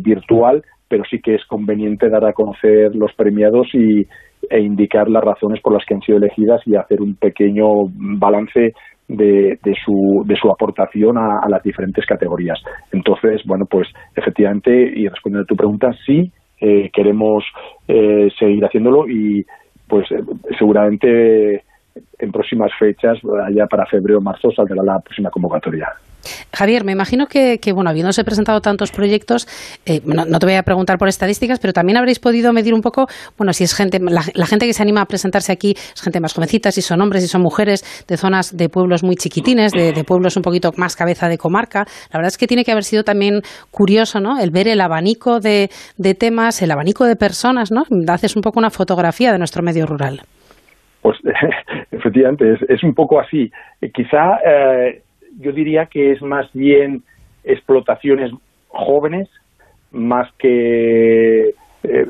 virtual, 0.00 0.64
pero 0.90 1.04
sí 1.08 1.20
que 1.20 1.36
es 1.36 1.44
conveniente 1.46 2.10
dar 2.10 2.24
a 2.24 2.32
conocer 2.32 2.96
los 2.96 3.14
premiados 3.14 3.68
y, 3.72 4.04
e 4.50 4.60
indicar 4.60 5.08
las 5.08 5.22
razones 5.22 5.60
por 5.62 5.72
las 5.72 5.84
que 5.86 5.94
han 5.94 6.02
sido 6.02 6.18
elegidas 6.18 6.60
y 6.66 6.74
hacer 6.74 7.00
un 7.00 7.14
pequeño 7.14 7.86
balance 8.18 8.72
de, 9.06 9.58
de, 9.62 9.74
su, 9.84 10.24
de 10.26 10.34
su 10.34 10.50
aportación 10.50 11.16
a, 11.16 11.48
las 11.48 11.62
diferentes 11.62 12.04
categorías. 12.04 12.58
Entonces, 12.92 13.42
bueno, 13.46 13.66
pues 13.70 13.88
efectivamente, 14.16 14.72
y 14.72 15.06
respondiendo 15.06 15.44
a 15.44 15.46
tu 15.46 15.56
pregunta, 15.56 15.92
sí 16.04 16.32
eh, 16.60 16.90
queremos 16.92 17.44
eh, 17.86 18.28
seguir 18.36 18.64
haciéndolo 18.64 19.08
y 19.08 19.44
pues 19.88 20.10
eh, 20.10 20.22
seguramente 20.58 21.62
en 22.18 22.32
próximas 22.32 22.72
fechas, 22.78 23.18
allá 23.46 23.66
para 23.66 23.86
febrero 23.86 24.18
o 24.18 24.22
marzo, 24.22 24.50
saldrá 24.50 24.82
la 24.82 24.98
próxima 24.98 25.30
convocatoria. 25.30 25.88
Javier, 26.52 26.84
me 26.84 26.92
imagino 26.92 27.26
que, 27.26 27.58
bueno, 27.72 27.90
habiéndose 27.90 28.24
presentado 28.24 28.60
tantos 28.60 28.90
proyectos, 28.90 29.46
eh, 29.86 30.00
no, 30.04 30.38
te 30.38 30.46
voy 30.46 30.54
a 30.54 30.62
preguntar 30.62 30.98
por 30.98 31.08
estadísticas, 31.08 31.58
pero 31.58 31.72
también 31.72 31.96
habréis 31.96 32.18
podido 32.18 32.52
medir 32.52 32.74
un 32.74 32.80
poco, 32.80 33.06
bueno, 33.36 33.52
si 33.52 33.64
es 33.64 33.74
gente, 33.74 33.98
la, 34.00 34.46
gente 34.46 34.66
que 34.66 34.72
se 34.72 34.82
anima 34.82 35.02
a 35.02 35.06
presentarse 35.06 35.52
aquí 35.52 35.74
es 35.76 36.00
gente 36.02 36.20
más 36.20 36.34
jovencita, 36.34 36.70
si 36.72 36.82
son 36.82 37.00
hombres, 37.00 37.22
si 37.22 37.28
son 37.28 37.42
mujeres, 37.42 37.84
de 38.06 38.16
zonas 38.16 38.56
de 38.56 38.68
pueblos 38.68 39.02
muy 39.02 39.16
chiquitines, 39.16 39.72
de, 39.72 40.04
pueblos 40.04 40.36
un 40.36 40.42
poquito 40.42 40.72
más 40.76 40.96
cabeza 40.96 41.28
de 41.28 41.38
comarca. 41.38 41.84
La 42.12 42.18
verdad 42.18 42.28
es 42.28 42.38
que 42.38 42.46
tiene 42.46 42.64
que 42.64 42.72
haber 42.72 42.84
sido 42.84 43.04
también 43.04 43.42
curioso, 43.70 44.20
¿no? 44.20 44.40
El 44.40 44.50
ver 44.50 44.68
el 44.68 44.80
abanico 44.80 45.40
de, 45.40 45.68
temas, 46.18 46.62
el 46.62 46.70
abanico 46.70 47.04
de 47.04 47.16
personas, 47.16 47.70
¿no? 47.70 47.84
Haces 48.08 48.36
un 48.36 48.42
poco 48.42 48.58
una 48.58 48.70
fotografía 48.70 49.32
de 49.32 49.38
nuestro 49.38 49.62
medio 49.62 49.86
rural. 49.86 50.22
Pues 51.02 51.18
efectivamente, 51.90 52.58
es, 52.68 52.82
un 52.82 52.94
poco 52.94 53.20
así. 53.20 53.50
Eh, 53.80 53.90
quizá 53.92 54.38
eh, 54.44 55.02
yo 55.40 55.52
diría 55.52 55.86
que 55.86 56.12
es 56.12 56.22
más 56.22 56.52
bien 56.52 57.02
explotaciones 57.44 58.32
jóvenes 58.68 59.28
más 59.90 60.30
que 60.38 61.54
eh, 61.82 62.06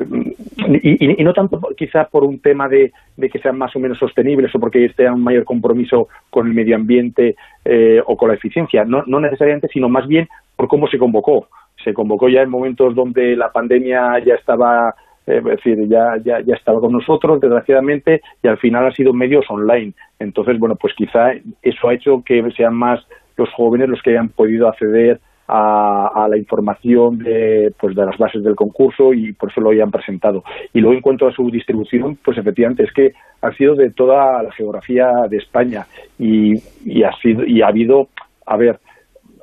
y, 0.82 1.22
no 1.22 1.32
tanto 1.32 1.60
quizá 1.76 2.04
por 2.04 2.24
un 2.24 2.40
tema 2.40 2.68
de, 2.68 2.92
que 3.16 3.38
sean 3.38 3.56
más 3.56 3.74
o 3.76 3.78
menos 3.78 3.98
sostenibles 3.98 4.52
o 4.54 4.58
porque 4.58 4.84
esté 4.84 5.08
un 5.08 5.22
mayor 5.22 5.44
compromiso 5.44 6.08
con 6.28 6.48
el 6.48 6.54
medio 6.54 6.74
ambiente 6.74 7.36
eh, 7.64 8.02
o 8.04 8.16
con 8.16 8.28
la 8.28 8.34
eficiencia, 8.34 8.84
no, 8.84 9.04
no 9.06 9.20
necesariamente, 9.20 9.68
sino 9.72 9.88
más 9.88 10.06
bien 10.08 10.28
por 10.56 10.68
cómo 10.68 10.88
se 10.88 10.98
convocó. 10.98 11.48
Se 11.84 11.94
convocó 11.94 12.28
ya 12.28 12.42
en 12.42 12.50
momentos 12.50 12.94
donde 12.94 13.36
la 13.36 13.52
pandemia 13.52 14.18
ya 14.24 14.34
estaba 14.34 14.94
es 15.38 15.44
decir, 15.44 15.88
ya, 15.88 16.16
ya, 16.24 16.40
ya 16.40 16.54
estaba 16.54 16.80
con 16.80 16.92
nosotros, 16.92 17.40
desgraciadamente, 17.40 18.20
y 18.42 18.48
al 18.48 18.58
final 18.58 18.86
ha 18.86 18.92
sido 18.92 19.12
medios 19.12 19.44
online. 19.48 19.92
Entonces, 20.18 20.58
bueno, 20.58 20.76
pues 20.76 20.94
quizá 20.94 21.32
eso 21.62 21.88
ha 21.88 21.94
hecho 21.94 22.22
que 22.24 22.42
sean 22.56 22.74
más 22.74 23.00
los 23.36 23.48
jóvenes 23.54 23.88
los 23.88 24.02
que 24.02 24.10
hayan 24.10 24.28
podido 24.28 24.68
acceder 24.68 25.20
a, 25.52 26.28
la 26.28 26.36
información 26.36 27.18
de, 27.18 27.72
pues 27.78 27.96
de 27.96 28.06
las 28.06 28.16
bases 28.18 28.42
del 28.42 28.54
concurso 28.54 29.12
y 29.12 29.32
por 29.32 29.50
eso 29.50 29.60
lo 29.60 29.70
hayan 29.70 29.90
presentado. 29.90 30.44
Y 30.72 30.80
luego 30.80 30.94
en 30.94 31.00
cuanto 31.00 31.26
a 31.26 31.32
su 31.32 31.50
distribución, 31.50 32.16
pues 32.24 32.38
efectivamente 32.38 32.84
es 32.84 32.92
que 32.92 33.12
ha 33.42 33.52
sido 33.54 33.74
de 33.74 33.90
toda 33.90 34.42
la 34.42 34.52
geografía 34.52 35.10
de 35.28 35.38
España 35.38 35.86
y, 36.18 36.54
y 36.84 37.02
ha 37.02 37.12
sido 37.20 37.44
y 37.44 37.62
ha 37.62 37.68
habido, 37.68 38.08
a 38.46 38.56
ver, 38.56 38.78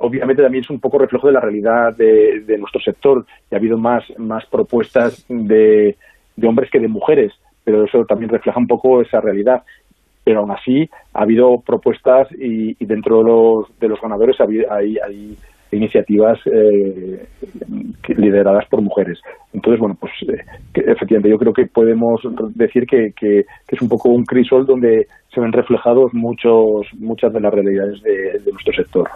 obviamente 0.07 0.41
también 0.41 0.63
es 0.63 0.69
un 0.69 0.79
poco 0.79 0.97
reflejo 0.97 1.27
de 1.27 1.33
la 1.33 1.41
realidad 1.41 1.95
de, 1.95 2.57
nuestro 2.57 2.81
sector 2.81 3.25
y 3.51 3.55
ha 3.55 3.57
habido 3.57 3.77
más, 3.77 4.03
más 4.17 4.45
propuestas 4.47 5.25
de, 5.29 5.95
de 6.35 6.47
hombres 6.47 6.69
que 6.71 6.79
de 6.79 6.87
mujeres, 6.87 7.33
pero 7.63 7.85
eso 7.85 8.05
también 8.05 8.29
refleja 8.29 8.59
un 8.59 8.67
poco 8.67 9.01
esa 9.01 9.21
realidad 9.21 9.63
pero 10.27 10.41
aún 10.41 10.51
así 10.51 10.89
ha 11.13 11.21
habido 11.21 11.61
propuestas 11.65 12.27
y, 12.37 12.75
y 12.83 12.85
dentro 12.85 13.19
de 13.19 13.23
los, 13.23 13.79
de 13.79 13.87
los 13.87 14.01
ganadores 14.01 14.35
hay, 14.41 14.97
hay, 14.97 15.37
iniciativas 15.71 16.37
eh, 16.45 17.27
lideradas 18.09 18.65
por 18.69 18.81
mujeres. 18.81 19.19
Entonces, 19.53 19.79
bueno, 19.79 19.95
pues 19.97 20.11
eh, 20.23 20.43
efectivamente 20.73 21.29
yo 21.29 21.37
creo 21.37 21.53
que 21.53 21.65
podemos 21.67 22.19
decir 22.55 22.85
que, 22.85 23.11
que, 23.17 23.45
es 23.69 23.81
un 23.81 23.87
poco 23.87 24.09
un 24.09 24.25
crisol 24.25 24.65
donde 24.65 25.07
se 25.33 25.39
ven 25.39 25.53
reflejados 25.53 26.13
muchos, 26.13 26.87
muchas 26.99 27.31
de 27.31 27.39
las 27.39 27.53
realidades 27.53 28.01
de 28.03 28.51
nuestro 28.51 28.73
sector. 28.73 29.09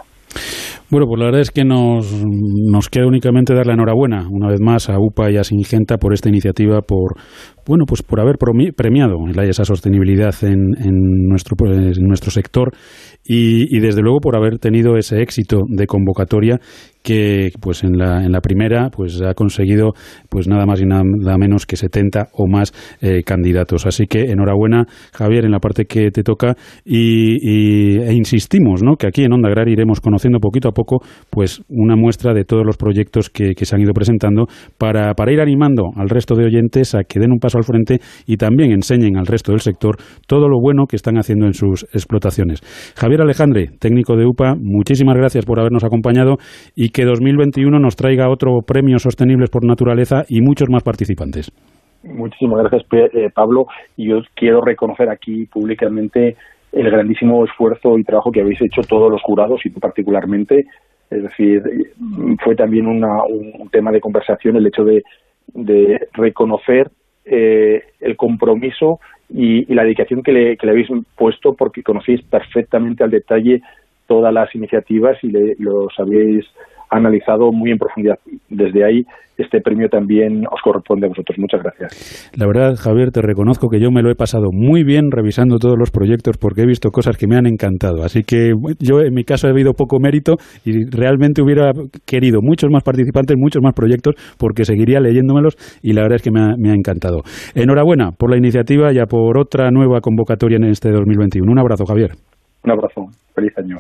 Bueno, 0.92 1.08
pues 1.08 1.20
la 1.20 1.26
verdad 1.28 1.40
es 1.40 1.52
que 1.52 1.64
nos, 1.64 2.22
nos 2.26 2.90
queda 2.90 3.08
únicamente 3.08 3.54
dar 3.56 3.66
la 3.66 3.76
enhorabuena 3.76 4.28
una 4.30 4.50
vez 4.50 4.60
más 4.60 4.90
a 4.90 5.00
UPA 5.00 5.32
y 5.32 5.38
a 5.38 5.44
Singenta 5.46 5.96
por 5.96 6.14
esta 6.14 6.28
iniciativa, 6.28 6.82
por 6.82 7.14
bueno, 7.66 7.86
pues 7.88 8.04
por 8.04 8.20
haber 8.20 8.36
premiado 8.38 9.16
esa 9.48 9.64
sostenibilidad 9.64 10.36
en, 10.42 10.76
en, 10.84 11.30
nuestro, 11.30 11.56
pues, 11.56 11.98
en 11.98 12.06
nuestro 12.06 12.30
sector 12.30 12.74
y, 13.24 13.80
desde 13.80 14.02
luego 14.02 14.20
por 14.20 14.36
haber 14.36 14.58
tenido 14.58 14.98
ese 14.98 15.22
éxito 15.22 15.62
de 15.68 15.86
convocatoria 15.86 16.60
que 17.04 17.50
pues 17.60 17.84
en 17.84 17.98
la, 17.98 18.24
en 18.24 18.32
la 18.32 18.42
primera 18.42 18.90
pues 18.92 19.22
ha 19.22 19.34
conseguido 19.34 19.94
pues 20.30 20.48
nada 20.48 20.66
más 20.66 20.82
y 20.82 20.86
nada 20.86 21.04
menos 21.38 21.66
que 21.66 21.76
70 21.76 22.30
o 22.34 22.48
más 22.48 22.74
eh, 23.02 23.24
candidatos. 23.24 23.86
Así 23.86 24.06
que 24.06 24.32
enhorabuena 24.32 24.86
Javier 25.14 25.46
en 25.46 25.52
la 25.52 25.60
parte 25.60 25.86
que 25.86 26.12
te 26.12 26.24
toca 26.24 26.56
y, 26.86 27.98
e 28.00 28.14
insistimos 28.14 28.84
¿no? 28.84 28.96
que 28.96 29.08
aquí 29.08 29.24
en 29.24 29.34
Onda 29.34 29.50
Agraria 29.50 29.74
iremos 29.74 30.00
conociendo 30.00 30.40
poquito 30.40 30.70
a 30.70 30.74
poco 30.74 31.00
pues 31.30 31.64
una 31.70 31.96
muestra 31.96 32.34
de 32.34 32.44
todos 32.44 32.66
los 32.66 32.78
proyectos 32.78 33.30
que, 33.30 33.54
se 33.62 33.76
han 33.76 33.82
ido 33.82 33.94
presentando 33.94 34.48
para, 34.78 35.14
para 35.14 35.32
ir 35.32 35.40
animando 35.40 35.92
al 35.96 36.10
resto 36.10 36.36
de 36.36 36.46
oyentes 36.46 36.96
a 36.96 37.04
que 37.04 37.20
den 37.20 37.32
un 37.32 37.40
paso 37.40 37.58
al 37.58 37.64
frente 37.64 38.00
y 38.26 38.38
también 38.38 38.72
enseñen 38.72 39.18
al 39.18 39.28
resto 39.28 39.52
del 39.52 39.62
sector 39.62 39.98
todo 40.28 40.50
lo 40.50 40.60
bueno 40.60 40.86
que 40.88 40.96
están 40.96 41.18
haciendo 41.18 41.46
en 41.46 41.54
sus 41.54 41.84
explotaciones. 41.94 42.62
Alejandre, 43.20 43.68
técnico 43.80 44.16
de 44.16 44.26
UPA, 44.26 44.56
muchísimas 44.56 45.18
gracias 45.18 45.46
por 45.46 45.60
habernos 45.60 45.84
acompañado 45.84 46.38
y 46.76 46.92
que 46.92 47.04
2021 47.04 47.80
nos 47.80 47.98
traiga 47.98 48.30
otro 48.30 48.60
premio 48.66 49.00
Sostenibles 49.00 49.50
por 49.50 49.66
Naturaleza 49.66 50.24
y 50.30 50.42
muchos 50.42 50.70
más 50.70 50.84
participantes. 50.84 51.52
Muchísimas 52.04 52.60
gracias, 52.62 52.84
eh, 53.14 53.30
Pablo. 53.34 53.66
Y 53.98 54.10
yo 54.10 54.22
quiero 54.36 54.62
reconocer 54.62 55.10
aquí 55.10 55.46
públicamente 55.46 56.36
el 56.72 56.90
grandísimo 56.90 57.44
esfuerzo 57.44 57.98
y 57.98 58.04
trabajo 58.04 58.32
que 58.32 58.42
habéis 58.42 58.62
hecho 58.62 58.82
todos 58.88 59.12
los 59.12 59.22
jurados 59.22 59.66
y 59.66 59.72
tú 59.72 59.80
particularmente. 59.80 60.66
Es 61.10 61.24
decir, 61.24 61.62
fue 62.44 62.56
también 62.56 62.88
un 62.88 63.70
tema 63.72 63.92
de 63.92 64.00
conversación 64.00 64.56
el 64.56 64.68
hecho 64.68 64.84
de, 64.84 65.02
reconocer 66.14 66.90
eh, 67.26 67.82
el 68.00 68.16
compromiso 68.16 69.00
y, 69.34 69.74
la 69.74 69.84
dedicación 69.84 70.24
que 70.24 70.32
le, 70.32 70.58
que 70.58 70.66
le 70.66 70.72
habéis 70.72 70.90
puesto 71.16 71.54
porque 71.54 71.84
conocéis 71.84 72.22
perfectamente 72.24 73.04
al 73.04 73.12
detalle 73.12 73.62
todas 74.08 74.34
las 74.34 74.54
iniciativas 74.56 75.18
y 75.24 75.28
le, 75.28 75.56
los 75.60 75.98
habéis 75.98 76.46
analizado 76.92 77.52
muy 77.52 77.72
en 77.72 77.78
profundidad. 77.78 78.20
Desde 78.50 78.86
ahí, 78.86 79.06
este 79.38 79.60
premio 79.62 79.88
también 79.90 80.46
os 80.46 80.62
corresponde 80.64 81.08
a 81.08 81.10
vosotros. 81.10 81.38
Muchas 81.40 81.64
gracias. 81.64 82.32
La 82.38 82.46
verdad, 82.46 82.76
Javier, 82.76 83.12
te 83.12 83.22
reconozco 83.22 83.70
que 83.70 83.80
yo 83.80 83.90
me 83.90 84.04
lo 84.04 84.12
he 84.12 84.16
pasado 84.16 84.50
muy 84.52 84.84
bien 84.84 85.10
revisando 85.10 85.58
todos 85.58 85.78
los 85.80 85.90
proyectos 85.90 86.38
porque 86.38 86.62
he 86.62 86.66
visto 86.66 86.92
cosas 86.92 87.18
que 87.18 87.28
me 87.28 87.38
han 87.38 87.48
encantado. 87.48 88.04
Así 88.04 88.24
que 88.24 88.52
yo, 88.80 89.00
en 89.02 89.14
mi 89.14 89.24
caso, 89.24 89.48
he 89.48 89.52
habido 89.52 89.74
poco 89.74 90.00
mérito 90.00 90.36
y 90.66 90.86
realmente 90.96 91.42
hubiera 91.42 91.72
querido 92.06 92.42
muchos 92.42 92.70
más 92.70 92.84
participantes, 92.84 93.38
muchos 93.38 93.64
más 93.64 93.74
proyectos 93.74 94.16
porque 94.38 94.66
seguiría 94.66 95.00
leyéndomelos 95.00 95.56
y 95.82 95.94
la 95.94 96.04
verdad 96.04 96.18
es 96.18 96.22
que 96.22 96.32
me 96.32 96.42
ha, 96.42 96.50
me 96.58 96.72
ha 96.72 96.74
encantado. 96.74 97.22
Enhorabuena 97.56 98.12
por 98.12 98.30
la 98.30 98.38
iniciativa 98.38 98.94
y 98.94 99.00
a 99.00 99.06
por 99.06 99.40
otra 99.40 99.72
nueva 99.72 100.02
convocatoria 100.02 100.58
en 100.58 100.66
este 100.66 100.92
2021. 100.92 101.52
Un 101.52 101.60
abrazo, 101.60 101.86
Javier. 101.86 102.12
Un 102.64 102.72
abrazo. 102.72 103.06
Feliz 103.34 103.58
año. 103.58 103.78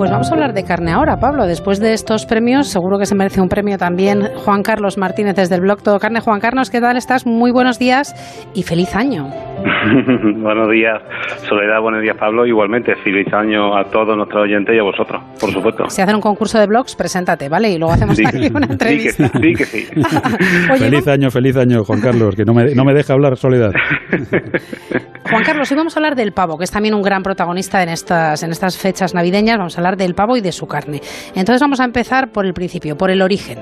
Pues 0.00 0.10
vamos 0.10 0.30
a 0.30 0.34
hablar 0.34 0.54
de 0.54 0.64
carne 0.64 0.92
ahora, 0.92 1.18
Pablo. 1.18 1.46
Después 1.46 1.78
de 1.78 1.92
estos 1.92 2.24
premios, 2.24 2.68
seguro 2.68 2.98
que 2.98 3.04
se 3.04 3.14
merece 3.14 3.42
un 3.42 3.50
premio 3.50 3.76
también 3.76 4.22
Juan 4.34 4.62
Carlos 4.62 4.96
Martínez 4.96 5.36
desde 5.36 5.56
el 5.56 5.60
blog 5.60 5.82
Todo 5.82 5.98
Carne. 5.98 6.20
Juan 6.20 6.40
Carlos, 6.40 6.70
¿qué 6.70 6.80
tal 6.80 6.96
estás? 6.96 7.26
Muy 7.26 7.50
buenos 7.50 7.78
días 7.78 8.14
y 8.54 8.62
feliz 8.62 8.96
año. 8.96 9.24
buenos 10.42 10.70
días, 10.70 11.02
Soledad. 11.46 11.82
Buenos 11.82 12.00
días, 12.00 12.16
Pablo. 12.16 12.46
Igualmente, 12.46 12.94
feliz 13.04 13.26
año 13.34 13.76
a 13.76 13.84
todos 13.90 14.16
nuestros 14.16 14.44
oyentes 14.44 14.74
y 14.74 14.78
a 14.78 14.82
vosotros, 14.82 15.22
por 15.38 15.50
supuesto. 15.50 15.84
Si 15.90 16.00
hacen 16.00 16.14
un 16.14 16.22
concurso 16.22 16.58
de 16.58 16.66
blogs, 16.66 16.96
preséntate, 16.96 17.50
¿vale? 17.50 17.70
Y 17.70 17.76
luego 17.76 17.92
hacemos 17.92 18.18
aquí 18.24 18.48
una 18.54 18.68
entrevista. 18.68 19.28
Sí, 19.28 19.52
que 19.52 19.64
sí. 19.66 19.84
feliz 20.78 21.08
año, 21.08 21.30
feliz 21.30 21.58
año, 21.58 21.84
Juan 21.84 22.00
Carlos, 22.00 22.34
que 22.34 22.46
no 22.46 22.54
me, 22.54 22.74
no 22.74 22.86
me 22.86 22.94
deja 22.94 23.12
hablar, 23.12 23.36
Soledad. 23.36 23.72
Juan 25.30 25.44
Carlos, 25.44 25.70
hoy 25.70 25.76
vamos 25.76 25.96
a 25.96 26.00
hablar 26.00 26.16
del 26.16 26.32
pavo, 26.32 26.58
que 26.58 26.64
es 26.64 26.72
también 26.72 26.92
un 26.92 27.02
gran 27.02 27.22
protagonista 27.22 27.82
en 27.84 27.88
estas, 27.88 28.42
en 28.42 28.50
estas 28.50 28.76
fechas 28.76 29.14
navideñas. 29.14 29.58
Vamos 29.58 29.76
a 29.76 29.80
hablar 29.80 29.89
del 29.96 30.14
pavo 30.14 30.36
y 30.36 30.40
de 30.40 30.52
su 30.52 30.66
carne. 30.66 31.00
Entonces 31.34 31.60
vamos 31.60 31.80
a 31.80 31.84
empezar 31.84 32.30
por 32.32 32.46
el 32.46 32.52
principio, 32.52 32.96
por 32.96 33.10
el 33.10 33.22
origen. 33.22 33.58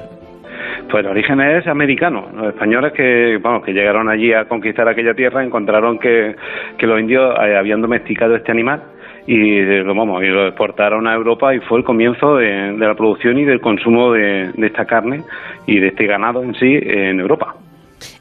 Pues 0.90 1.04
el 1.04 1.10
origen 1.10 1.40
es 1.40 1.66
americano. 1.66 2.28
Los 2.34 2.54
españoles 2.54 2.92
que, 2.92 3.38
vamos, 3.42 3.64
que 3.64 3.72
llegaron 3.72 4.08
allí 4.08 4.32
a 4.32 4.46
conquistar 4.46 4.88
aquella 4.88 5.14
tierra 5.14 5.44
encontraron 5.44 5.98
que, 5.98 6.34
que 6.78 6.86
los 6.86 6.98
indios 7.00 7.34
eh, 7.40 7.56
habían 7.56 7.82
domesticado 7.82 8.36
este 8.36 8.52
animal 8.52 8.82
y 9.26 9.60
lo, 9.60 9.94
vamos, 9.94 10.22
y 10.22 10.28
lo 10.28 10.46
exportaron 10.46 11.06
a 11.06 11.14
Europa 11.14 11.54
y 11.54 11.60
fue 11.60 11.78
el 11.78 11.84
comienzo 11.84 12.36
de, 12.36 12.72
la 12.78 12.94
producción 12.94 13.38
y 13.38 13.44
del 13.44 13.60
consumo 13.60 14.12
de, 14.12 14.50
de 14.54 14.66
esta 14.66 14.86
carne 14.86 15.22
y 15.66 15.78
de 15.78 15.88
este 15.88 16.06
ganado 16.06 16.42
en 16.42 16.54
sí 16.54 16.78
en 16.80 17.20
Europa. 17.20 17.54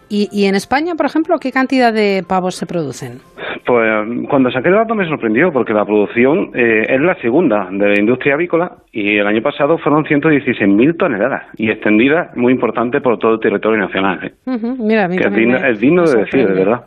¿Y, 0.09 0.45
en 0.45 0.55
España, 0.55 0.95
por 0.95 1.05
ejemplo, 1.05 1.37
qué 1.37 1.51
cantidad 1.51 1.93
de 1.93 2.23
pavos 2.27 2.55
se 2.55 2.65
producen? 2.65 3.19
Pues 3.67 3.85
cuando 4.29 4.49
saqué 4.49 4.69
el 4.69 4.75
dato 4.75 4.95
me 4.95 5.05
sorprendió 5.09 5.51
porque 5.51 5.73
la 5.73 5.83
producción 5.83 6.51
eh, 6.53 6.85
es 6.87 7.01
la 7.01 7.15
segunda 7.15 7.67
de 7.69 7.89
la 7.89 7.99
industria 7.99 8.35
avícola 8.35 8.77
y 8.93 9.17
el 9.17 9.27
año 9.27 9.41
pasado 9.41 9.77
fueron 9.77 10.05
116.000 10.05 10.97
toneladas 10.97 11.43
y 11.57 11.69
extendida 11.69 12.31
muy 12.35 12.53
importante 12.53 13.01
por 13.01 13.19
todo 13.19 13.33
el 13.33 13.39
territorio 13.41 13.77
nacional. 13.77 14.19
¿eh? 14.23 14.33
Mira, 14.79 15.05
es 15.07 15.79
digno, 15.81 16.05
de 16.05 16.19
decir, 16.21 16.47
de 16.47 16.53
verdad. 16.53 16.85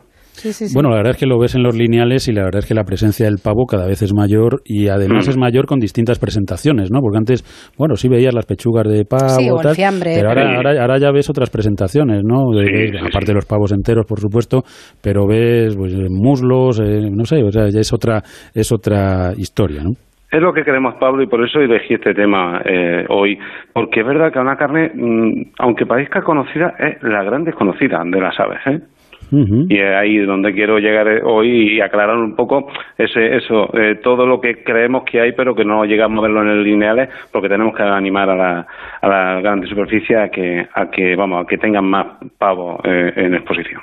Bueno, 0.73 0.89
la 0.89 0.97
verdad 0.97 1.11
es 1.11 1.17
que 1.17 1.25
lo 1.25 1.39
ves 1.39 1.55
en 1.55 1.63
los 1.63 1.75
lineales 1.75 2.27
y 2.27 2.33
la 2.33 2.43
verdad 2.43 2.59
es 2.59 2.67
que 2.67 2.73
la 2.73 2.83
presencia 2.83 3.25
del 3.25 3.37
pavo 3.43 3.65
cada 3.65 3.85
vez 3.87 4.01
es 4.01 4.13
mayor 4.13 4.61
y 4.65 4.87
además 4.87 5.27
mm. 5.27 5.29
es 5.31 5.37
mayor 5.37 5.65
con 5.65 5.79
distintas 5.79 6.19
presentaciones, 6.19 6.91
¿no? 6.91 6.99
Porque 7.01 7.17
antes, 7.17 7.43
bueno, 7.77 7.95
sí 7.95 8.09
veías 8.09 8.33
las 8.33 8.45
pechugas 8.45 8.87
de 8.87 9.05
pavo, 9.05 9.61
tal, 9.61 9.75
pero 10.03 10.29
ahora, 10.29 10.81
ahora, 10.81 10.97
ya 10.97 11.11
ves 11.11 11.29
otras 11.29 11.49
presentaciones, 11.49 12.21
¿no? 12.23 12.51
aparte 13.07 13.27
de 13.27 13.33
los 13.33 13.45
pavos 13.45 13.71
enteros, 13.71 14.05
por 14.05 14.19
supuesto, 14.19 14.63
pero 15.01 15.27
ves 15.27 15.75
pues, 15.75 15.93
muslos, 16.09 16.79
eh, 16.79 17.09
no 17.11 17.25
sé, 17.25 17.43
o 17.43 17.51
sea, 17.51 17.69
ya 17.69 17.79
es 17.79 17.93
otra, 17.93 18.21
es 18.53 18.71
otra 18.71 19.31
historia, 19.37 19.83
¿no? 19.83 19.91
Es 20.31 20.41
lo 20.41 20.53
que 20.53 20.63
queremos, 20.63 20.95
Pablo, 20.95 21.21
y 21.21 21.27
por 21.27 21.45
eso 21.45 21.59
elegí 21.59 21.95
este 21.95 22.13
tema 22.13 22.61
eh, 22.63 23.03
hoy, 23.09 23.37
porque 23.73 23.99
es 23.99 24.07
verdad 24.07 24.31
que 24.31 24.39
una 24.39 24.55
carne, 24.55 24.89
mm, 24.93 25.51
aunque 25.59 25.85
parezca 25.85 26.21
conocida, 26.21 26.73
es 26.79 27.03
la 27.03 27.21
gran 27.23 27.43
desconocida 27.43 28.01
de 28.05 28.21
las 28.21 28.39
aves. 28.39 28.59
¿eh? 28.67 28.79
Y 29.31 29.77
es 29.77 29.95
ahí 29.95 30.17
donde 30.17 30.53
quiero 30.53 30.77
llegar 30.77 31.07
hoy 31.23 31.75
y 31.75 31.81
aclarar 31.81 32.17
un 32.17 32.35
poco 32.35 32.67
ese, 32.97 33.37
eso, 33.37 33.69
eh, 33.77 33.95
todo 34.03 34.25
lo 34.25 34.41
que 34.41 34.63
creemos 34.63 35.03
que 35.09 35.21
hay, 35.21 35.31
pero 35.31 35.55
que 35.55 35.63
no 35.63 35.85
llegamos 35.85 36.19
a 36.19 36.27
verlo 36.27 36.41
en 36.41 36.49
el 36.49 36.63
lineales, 36.63 37.09
porque 37.31 37.47
tenemos 37.47 37.75
que 37.75 37.83
animar 37.83 38.29
a 38.29 38.35
la, 38.35 38.67
a 39.01 39.07
la 39.07 39.41
grande 39.41 39.67
superficie 39.67 40.17
a 40.17 40.29
que, 40.29 40.65
a 40.73 40.89
que, 40.89 41.15
vamos, 41.15 41.43
a 41.43 41.47
que 41.47 41.57
tengan 41.57 41.85
más 41.85 42.17
pavos 42.37 42.79
eh, 42.83 43.11
en 43.15 43.35
exposición. 43.35 43.81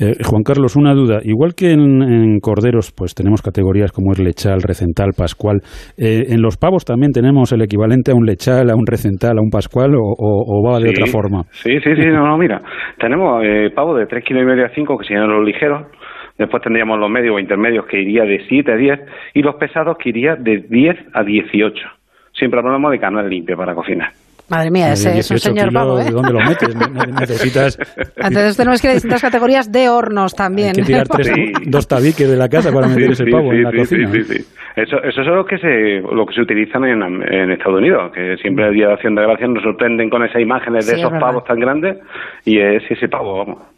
Eh, 0.00 0.14
Juan 0.24 0.42
Carlos, 0.42 0.76
una 0.76 0.94
duda. 0.94 1.20
Igual 1.22 1.54
que 1.54 1.72
en, 1.72 2.40
corderos, 2.40 2.92
pues 2.96 3.14
tenemos 3.14 3.42
categorías 3.42 3.92
como 3.92 4.12
es 4.12 4.18
lechal, 4.18 4.62
recental, 4.62 5.10
pascual. 5.16 5.60
¿En 5.96 6.40
los 6.42 6.56
pavos 6.56 6.84
también 6.84 7.12
tenemos 7.12 7.52
el 7.52 7.62
equivalente 7.62 8.12
a 8.12 8.14
un 8.14 8.24
lechal, 8.24 8.70
a 8.70 8.74
un 8.74 8.86
recental, 8.86 9.38
a 9.38 9.42
un 9.42 9.50
pascual 9.50 9.94
o, 9.96 10.62
va 10.62 10.78
de 10.78 10.90
otra 10.90 11.06
forma? 11.06 11.42
Sí, 11.50 11.78
sí, 11.80 11.94
sí. 11.94 12.06
no, 12.06 12.26
no, 12.26 12.38
mira. 12.38 12.60
Tenemos 12.98 13.42
pavos 13.74 13.98
de 13.98 14.06
3 14.06 14.24
kilos 14.24 14.42
y 14.42 14.46
medio 14.46 14.66
a 14.66 14.70
5 14.70 14.87
que 14.96 15.06
serían 15.06 15.28
los 15.28 15.44
ligeros, 15.44 15.86
después 16.38 16.62
tendríamos 16.62 16.98
los 16.98 17.10
medios 17.10 17.34
o 17.34 17.38
intermedios 17.38 17.84
que 17.86 18.00
iría 18.00 18.22
de 18.22 18.46
7 18.48 18.72
a 18.72 18.76
10 18.76 19.00
y 19.34 19.42
los 19.42 19.56
pesados 19.56 19.98
que 19.98 20.10
iría 20.10 20.36
de 20.36 20.58
10 20.58 20.96
a 21.12 21.24
18. 21.24 21.74
Siempre 22.32 22.60
hablamos 22.60 22.92
de 22.92 23.00
canal 23.00 23.28
limpio 23.28 23.56
para 23.56 23.74
cocinar. 23.74 24.12
Madre 24.48 24.70
mía, 24.70 24.92
ese 24.92 25.18
es 25.18 25.30
un 25.30 25.38
señor 25.38 25.70
pavo, 25.72 26.00
¿eh? 26.00 26.04
¿De 26.04 26.10
dónde 26.10 26.32
lo 26.32 26.40
metes? 26.40 26.74
Necesitas... 27.20 27.78
Entonces 28.16 28.56
tenemos 28.56 28.80
que 28.80 28.86
ir 28.86 28.90
a 28.92 28.94
distintas 28.94 29.20
categorías 29.20 29.70
de 29.70 29.90
hornos 29.90 30.34
también. 30.34 30.68
Hay 30.68 30.74
que 30.74 30.82
tirar 30.84 31.06
dos 31.66 31.86
tabiques 31.86 32.30
de 32.30 32.36
la 32.36 32.48
casa 32.48 32.72
para 32.72 32.88
meter 32.88 33.10
ese 33.10 33.26
pavo 33.26 33.52
en 33.52 33.62
la 33.64 33.72
cocina. 33.72 34.10
Sí, 34.10 34.24
sí, 34.24 34.44
Eso, 34.76 35.02
eso 35.02 35.20
es 35.20 35.26
lo 35.26 35.44
que 35.44 35.58
se, 35.58 36.00
lo 36.00 36.24
que 36.24 36.34
se 36.34 36.40
utilizan 36.40 36.84
en, 36.84 37.02
en 37.02 37.50
Estados 37.50 37.78
Unidos, 37.78 38.10
que 38.14 38.36
siempre 38.38 38.68
el 38.68 38.72
Día 38.72 38.86
de 38.86 38.94
Acción 38.94 39.14
de 39.14 39.22
Gracias 39.22 39.50
nos 39.50 39.62
sorprenden 39.62 40.08
con 40.08 40.24
esas 40.24 40.40
imágenes 40.40 40.86
de 40.86 40.94
esos 40.94 41.12
pavos 41.20 41.44
tan 41.44 41.60
grandes 41.60 41.98
y 42.46 42.58
es 42.58 42.82
ese 42.88 43.06
pavo, 43.06 43.44
vamos. 43.44 43.77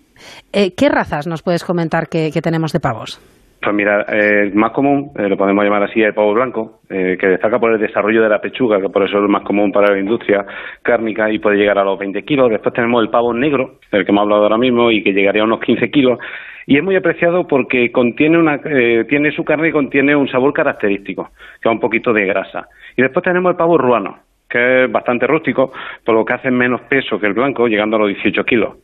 Eh, 0.53 0.75
¿Qué 0.77 0.89
razas 0.89 1.27
nos 1.27 1.43
puedes 1.43 1.65
comentar 1.65 2.09
que, 2.09 2.31
tenemos 2.43 2.73
de 2.73 2.81
pavos? 2.81 3.21
Pues 3.63 3.75
mira, 3.75 4.03
el 4.09 4.55
más 4.55 4.73
común, 4.73 5.11
eh, 5.19 5.29
lo 5.29 5.37
podemos 5.37 5.63
llamar 5.63 5.83
así, 5.83 6.01
el 6.01 6.15
pavo 6.15 6.33
blanco, 6.33 6.81
eh, 6.89 7.19
que 7.21 7.27
destaca 7.27 7.59
por 7.59 7.73
el 7.73 7.79
desarrollo 7.79 8.23
de 8.23 8.29
la 8.31 8.41
pechuga, 8.41 8.81
que 8.81 8.89
por 8.89 9.03
eso 9.03 9.19
es 9.19 9.23
el 9.23 9.29
más 9.29 9.43
común 9.43 9.71
para 9.71 9.93
la 9.93 10.01
industria 10.01 10.47
cárnica 10.83 11.31
y 11.31 11.39
puede 11.39 11.59
llegar 11.59 11.79
a 11.79 11.85
los 11.85 11.99
20 11.99 12.23
kilos. 12.23 12.51
Después 12.51 12.75
tenemos 12.75 13.03
el 13.03 13.11
pavo 13.11 13.35
negro, 13.35 13.79
del 13.93 14.07
que 14.07 14.13
hemos 14.13 14.23
hablado 14.23 14.45
ahora 14.45 14.57
mismo, 14.57 14.91
y 14.91 15.03
que 15.03 15.13
llegaría 15.13 15.43
a 15.43 15.45
unos 15.45 15.61
15 15.61 15.91
kilos. 15.91 16.19
Y 16.67 16.79
es 16.79 16.83
muy 16.83 16.97
apreciado 16.97 17.47
porque 17.47 17.93
contiene 17.93 18.39
una, 18.39 18.61
tiene 19.09 19.33
su 19.33 19.45
carne 19.45 19.69
y 19.69 19.73
contiene 19.73 20.17
un 20.17 20.29
sabor 20.29 20.55
característico, 20.55 21.31
que 21.61 21.69
es 21.69 21.73
un 21.73 21.81
poquito 21.81 22.15
de 22.15 22.25
grasa. 22.25 22.69
Y 22.97 23.03
después 23.03 23.25
tenemos 23.25 23.51
el 23.51 23.57
pavo 23.57 23.77
ruano, 23.77 24.21
que 24.51 24.85
es 24.85 24.93
bastante 24.93 25.27
rústico, 25.27 25.73
por 26.05 26.15
lo 26.15 26.25
que 26.25 26.35
hace 26.35 26.51
menos 26.51 26.83
peso 26.83 27.19
que 27.19 27.27
el 27.27 27.35
blanco, 27.35 27.69
llegando 27.69 27.97
a 27.97 28.01
los 28.01 28.09
18 28.09 28.45
kilos. 28.45 28.77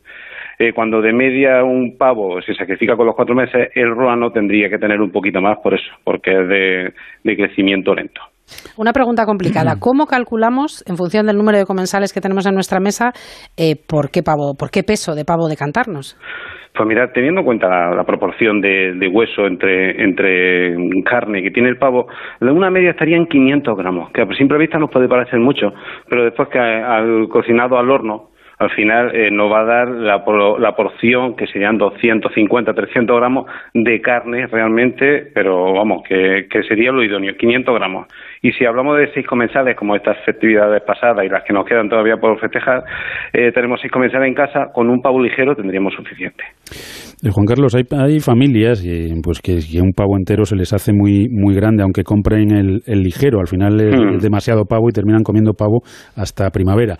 Eh, 0.59 0.73
cuando 0.73 1.01
de 1.01 1.13
media 1.13 1.63
un 1.63 1.97
pavo 1.97 2.41
se 2.41 2.55
sacrifica 2.55 2.95
con 2.95 3.05
los 3.05 3.15
cuatro 3.15 3.35
meses, 3.35 3.69
el 3.75 3.91
ruano 3.91 4.31
tendría 4.31 4.69
que 4.69 4.79
tener 4.79 4.99
un 4.99 5.11
poquito 5.11 5.39
más 5.39 5.59
por 5.59 5.75
eso, 5.75 5.91
porque 6.03 6.31
es 6.31 6.47
de, 6.47 7.35
crecimiento 7.35 7.93
lento. 7.93 8.21
Una 8.75 8.91
pregunta 8.91 9.25
complicada. 9.25 9.75
¿Cómo 9.79 10.07
calculamos, 10.07 10.83
en 10.87 10.97
función 10.97 11.27
del 11.27 11.37
número 11.37 11.59
de 11.59 11.65
comensales 11.65 12.11
que 12.11 12.21
tenemos 12.21 12.47
en 12.47 12.55
nuestra 12.55 12.79
mesa, 12.79 13.11
eh, 13.55 13.75
por 13.75 14.09
qué 14.09 14.23
pavo, 14.23 14.55
por 14.57 14.71
qué 14.71 14.81
peso 14.81 15.13
de 15.13 15.25
pavo 15.25 15.47
decantarnos? 15.47 16.17
Pues 16.75 16.87
mira, 16.87 17.11
teniendo 17.11 17.41
en 17.41 17.45
cuenta 17.45 17.67
la, 17.95 18.03
proporción 18.03 18.61
de, 18.61 19.09
hueso 19.11 19.45
entre, 19.45 20.03
entre 20.03 20.75
carne 21.03 21.41
que 21.41 21.51
tiene 21.51 21.69
el 21.69 21.77
pavo, 21.77 22.07
una 22.39 22.69
media 22.69 22.91
estaría 22.91 23.17
en 23.17 23.25
500 23.25 23.77
gramos, 23.77 24.11
que 24.11 24.21
a 24.21 24.27
simple 24.37 24.59
vista 24.59 24.77
nos 24.77 24.91
puede 24.91 25.07
parecer 25.07 25.39
mucho, 25.39 25.73
pero 26.07 26.23
después 26.23 26.49
que 26.49 26.59
al 26.59 27.27
cocinado 27.29 27.79
al 27.79 27.89
horno, 27.89 28.29
al 28.57 28.71
final 28.71 29.15
eh, 29.15 29.29
va 29.31 29.61
a 29.61 29.65
dar 29.65 29.87
la, 29.89 30.23
la 30.59 30.75
porción 30.75 31.35
que 31.35 31.47
serían 31.47 31.77
250, 31.77 32.73
300 32.73 33.17
gramos 33.17 33.45
de 33.73 34.01
carne 34.01 34.47
realmente, 34.47 35.29
pero 35.33 35.73
vamos, 35.73 36.03
que, 36.07 36.47
que 36.49 36.63
sería 36.63 36.91
lo 36.91 37.03
idóneo, 37.03 37.35
500 37.37 37.75
gramos. 37.75 38.07
Y 38.41 38.51
si 38.53 38.65
hablamos 38.65 38.97
de 38.97 39.11
seis 39.13 39.27
comensales, 39.27 39.75
como 39.75 39.95
estas 39.95 40.17
festividades 40.25 40.81
pasadas 40.81 41.25
y 41.25 41.29
las 41.29 41.43
que 41.43 41.53
nos 41.53 41.65
quedan 41.65 41.89
todavía 41.89 42.17
por 42.17 42.39
festejar, 42.39 42.83
eh, 43.33 43.51
tenemos 43.51 43.79
seis 43.81 43.91
comensales 43.91 44.27
en 44.27 44.33
casa, 44.33 44.71
con 44.73 44.89
un 44.89 45.01
pavo 45.01 45.21
ligero 45.21 45.55
tendríamos 45.55 45.93
suficiente. 45.93 46.43
Eh, 47.23 47.29
Juan 47.31 47.47
Carlos, 47.47 47.73
hay, 47.75 47.83
hay 47.97 48.19
familias 48.19 48.85
pues 49.23 49.41
que, 49.41 49.59
un 49.81 49.91
pavo 49.91 50.17
entero 50.17 50.45
se 50.45 50.55
les 50.55 50.71
hace 50.73 50.93
muy, 50.93 51.27
muy 51.29 51.55
grande, 51.55 51.83
aunque 51.83 52.03
compren 52.03 52.51
el, 52.51 53.01
ligero. 53.01 53.39
Al 53.39 53.47
final 53.47 53.79
es, 53.81 53.99
mm. 53.99 54.17
demasiado 54.17 54.65
pavo 54.65 54.89
y 54.89 54.93
terminan 54.93 55.23
comiendo 55.23 55.53
pavo 55.53 55.81
hasta 56.15 56.49
primavera. 56.51 56.95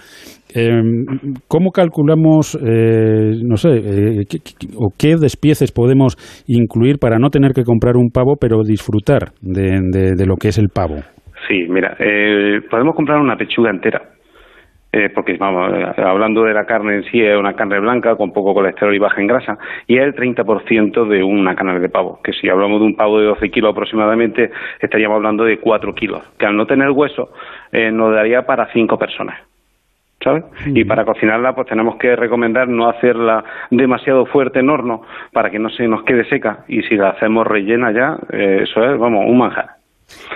Em, 0.54 1.06
¿Cómo 1.48 1.72
calculamos, 1.72 2.58
eh, 2.66 3.42
no 3.44 3.58
sé, 3.58 4.26
qué, 4.30 4.40
o 4.76 4.90
qué 4.98 5.18
despieces 5.20 5.72
podemos 5.72 6.16
incluir 6.48 6.98
para 7.00 7.20
no 7.20 7.30
tener 7.30 7.52
que 7.52 7.64
comprar 7.64 7.96
un 7.96 8.10
pavo, 8.10 8.36
pero 8.40 8.64
disfrutar 8.64 9.34
de 9.42 10.26
lo 10.26 10.36
que 10.36 10.48
es 10.48 10.58
el 10.58 10.70
pavo? 10.70 10.96
Sí, 11.48 11.66
mira, 11.70 11.96
eh, 12.00 12.60
podemos 12.70 12.96
comprar 12.96 13.20
una 13.20 13.38
pechuga 13.38 13.70
entera. 13.70 14.02
Eh, 14.94 15.10
porque 15.14 15.34
vamos, 15.34 15.72
eh, 15.74 16.02
hablando 16.02 16.44
de 16.44 16.54
la 16.54 16.66
carne 16.66 16.96
en 16.96 17.04
sí, 17.04 17.22
es 17.22 17.38
una 17.38 17.54
carne 17.54 17.80
blanca 17.80 18.16
con 18.16 18.32
poco 18.32 18.54
colesterol 18.54 18.96
y 18.96 19.00
baja 19.00 19.20
en 19.20 19.28
grasa, 19.28 19.58
y 19.86 19.98
es 19.98 20.04
el 20.04 20.16
30% 20.16 21.06
de 21.06 21.24
una 21.24 21.56
carne 21.56 21.80
de 21.80 21.90
pavo, 21.90 22.22
que 22.24 22.32
si 22.32 22.48
hablamos 22.48 22.80
de 22.80 22.86
un 22.86 22.96
pavo 22.96 23.20
de 23.20 23.26
12 23.26 23.52
kilos 23.52 23.72
aproximadamente, 23.72 24.50
estaríamos 24.80 25.18
hablando 25.18 25.44
de 25.44 25.60
4 25.60 25.94
kilos, 25.94 26.24
que 26.40 26.46
al 26.46 26.56
no 26.56 26.66
tener 26.66 26.90
hueso 26.92 27.32
nos 27.74 28.14
daría 28.14 28.46
para 28.46 28.72
5 28.72 28.98
personas. 28.98 29.40
¿sabes? 30.24 30.46
Y 30.66 30.84
para 30.84 31.06
cocinarla, 31.06 31.54
pues 31.54 31.68
tenemos 31.68 31.98
que 31.98 32.16
recomendar 32.16 32.68
no 32.68 32.90
hacerla 32.90 33.44
demasiado 33.70 34.26
fuerte 34.26 34.60
en 34.60 34.70
horno 34.70 35.04
para 35.32 35.52
que 35.52 35.60
no 35.60 35.70
se 35.70 35.88
nos 35.88 36.04
quede 36.04 36.24
seca, 36.26 36.64
y 36.68 36.82
si 36.84 36.96
la 36.96 37.10
hacemos 37.10 37.46
rellena 37.46 37.92
ya, 37.92 38.18
eso 38.32 38.84
es, 38.84 38.98
vamos, 38.98 39.26
un 39.28 39.38
manjar 39.38 39.77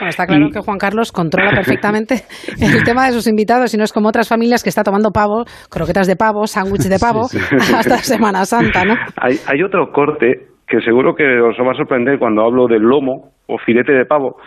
está 0.07 0.25
claro 0.25 0.49
que 0.51 0.59
Juan 0.59 0.77
Carlos 0.77 1.11
controla 1.11 1.51
perfectamente 1.51 2.15
el 2.61 2.83
tema 2.83 3.05
de 3.05 3.13
sus 3.13 3.27
invitados 3.27 3.73
y 3.73 3.77
no 3.77 3.83
es 3.83 3.93
como 3.93 4.09
otras 4.09 4.27
familias 4.27 4.63
que 4.63 4.69
está 4.69 4.83
tomando 4.83 5.11
pavo, 5.11 5.45
croquetas 5.69 6.07
de 6.07 6.15
pavo, 6.15 6.45
sándwiches 6.47 6.89
de 6.89 6.99
pavo 6.99 7.27
hasta 7.75 7.97
Semana 7.97 8.45
Santa, 8.45 8.83
¿no? 8.83 8.95
Hay, 9.17 9.37
hay 9.47 9.63
otro 9.63 9.91
corte 9.91 10.47
que 10.67 10.81
seguro 10.81 11.15
que 11.15 11.23
os 11.23 11.55
va 11.57 11.71
a 11.71 11.75
sorprender 11.75 12.17
cuando 12.17 12.43
hablo 12.43 12.67
del 12.67 12.81
lomo 12.81 13.31
o 13.47 13.57
filete 13.57 13.91
de 13.91 14.05
pavo, 14.05 14.37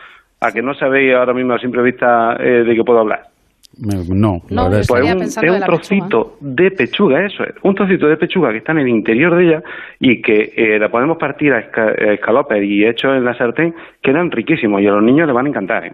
a 0.41 0.51
que 0.53 0.63
no 0.63 0.75
sabéis 0.75 1.15
ahora 1.15 1.35
mismo 1.35 1.55
a 1.55 1.59
simple 1.59 1.83
vista 1.83 2.37
eh, 2.41 2.65
de 2.65 2.75
qué 2.75 2.83
puedo 2.85 3.01
hablar. 3.01 3.34
No, 3.77 4.41
no 4.51 4.77
es, 4.77 4.87
pues 4.87 5.15
un, 5.43 5.61
trocito 5.61 6.37
de 6.41 6.71
pechuga, 6.71 7.27
eso 7.27 7.43
es, 7.43 7.55
un 7.63 7.75
trocito 7.75 8.07
de 8.07 8.17
pechuga 8.17 8.53
que 8.53 8.59
está 8.59 8.73
en 8.73 8.79
el 8.79 8.89
interior 8.89 9.37
de 9.37 9.45
ella 9.45 9.63
y 9.99 10.23
que 10.23 10.53
eh, 10.57 10.79
la 10.79 10.91
podemos 10.91 11.17
partir 11.19 11.53
a, 11.53 11.59
escalopes 11.59 12.63
y 12.63 12.85
hecho 12.85 13.13
en 13.13 13.25
la 13.25 13.37
sartén, 13.37 13.75
quedan 14.01 14.31
riquísimos 14.31 14.81
y 14.81 14.87
a 14.87 14.93
los 14.93 15.03
niños 15.03 15.27
les 15.27 15.35
van 15.35 15.47
a 15.47 15.49
encantar. 15.49 15.87
¿eh? 15.87 15.93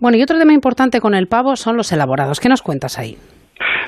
Bueno, 0.00 0.16
y 0.16 0.22
otro 0.22 0.38
tema 0.38 0.54
importante 0.54 1.00
con 1.00 1.14
el 1.14 1.26
pavo 1.26 1.56
son 1.56 1.76
los 1.76 1.92
elaborados. 1.92 2.40
¿Qué 2.40 2.48
nos 2.48 2.62
cuentas 2.62 2.98
ahí? 2.98 3.16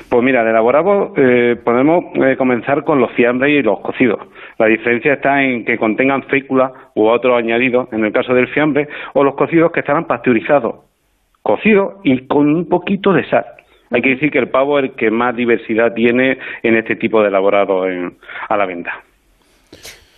Pues 0.07 0.23
mira, 0.23 0.43
de 0.43 0.51
elaborados 0.51 1.11
eh, 1.17 1.55
podemos 1.63 2.05
comenzar 2.37 2.83
con 2.83 2.99
los 2.99 3.11
fiambres 3.13 3.51
y 3.51 3.63
los 3.63 3.79
cocidos. 3.79 4.19
La 4.57 4.67
diferencia 4.67 5.13
está 5.13 5.43
en 5.43 5.65
que 5.65 5.77
contengan 5.77 6.23
fécula 6.23 6.71
u 6.95 7.07
otros 7.07 7.37
añadidos, 7.37 7.91
en 7.91 8.05
el 8.05 8.11
caso 8.11 8.33
del 8.33 8.47
fiambre, 8.47 8.87
o 9.13 9.23
los 9.23 9.35
cocidos 9.35 9.71
que 9.71 9.79
estarán 9.81 10.05
pasteurizados 10.05 10.88
cocido 11.41 11.99
y 12.03 12.27
con 12.27 12.53
un 12.53 12.69
poquito 12.69 13.13
de 13.13 13.27
sal. 13.29 13.45
Hay 13.91 14.01
que 14.01 14.09
decir 14.09 14.31
que 14.31 14.39
el 14.39 14.49
pavo 14.49 14.77
es 14.77 14.85
el 14.85 14.91
que 14.91 15.09
más 15.09 15.35
diversidad 15.35 15.93
tiene 15.93 16.37
en 16.61 16.75
este 16.75 16.95
tipo 16.95 17.21
de 17.21 17.29
elaborado 17.29 17.83
a 17.83 18.57
la 18.57 18.65
venta. 18.65 19.03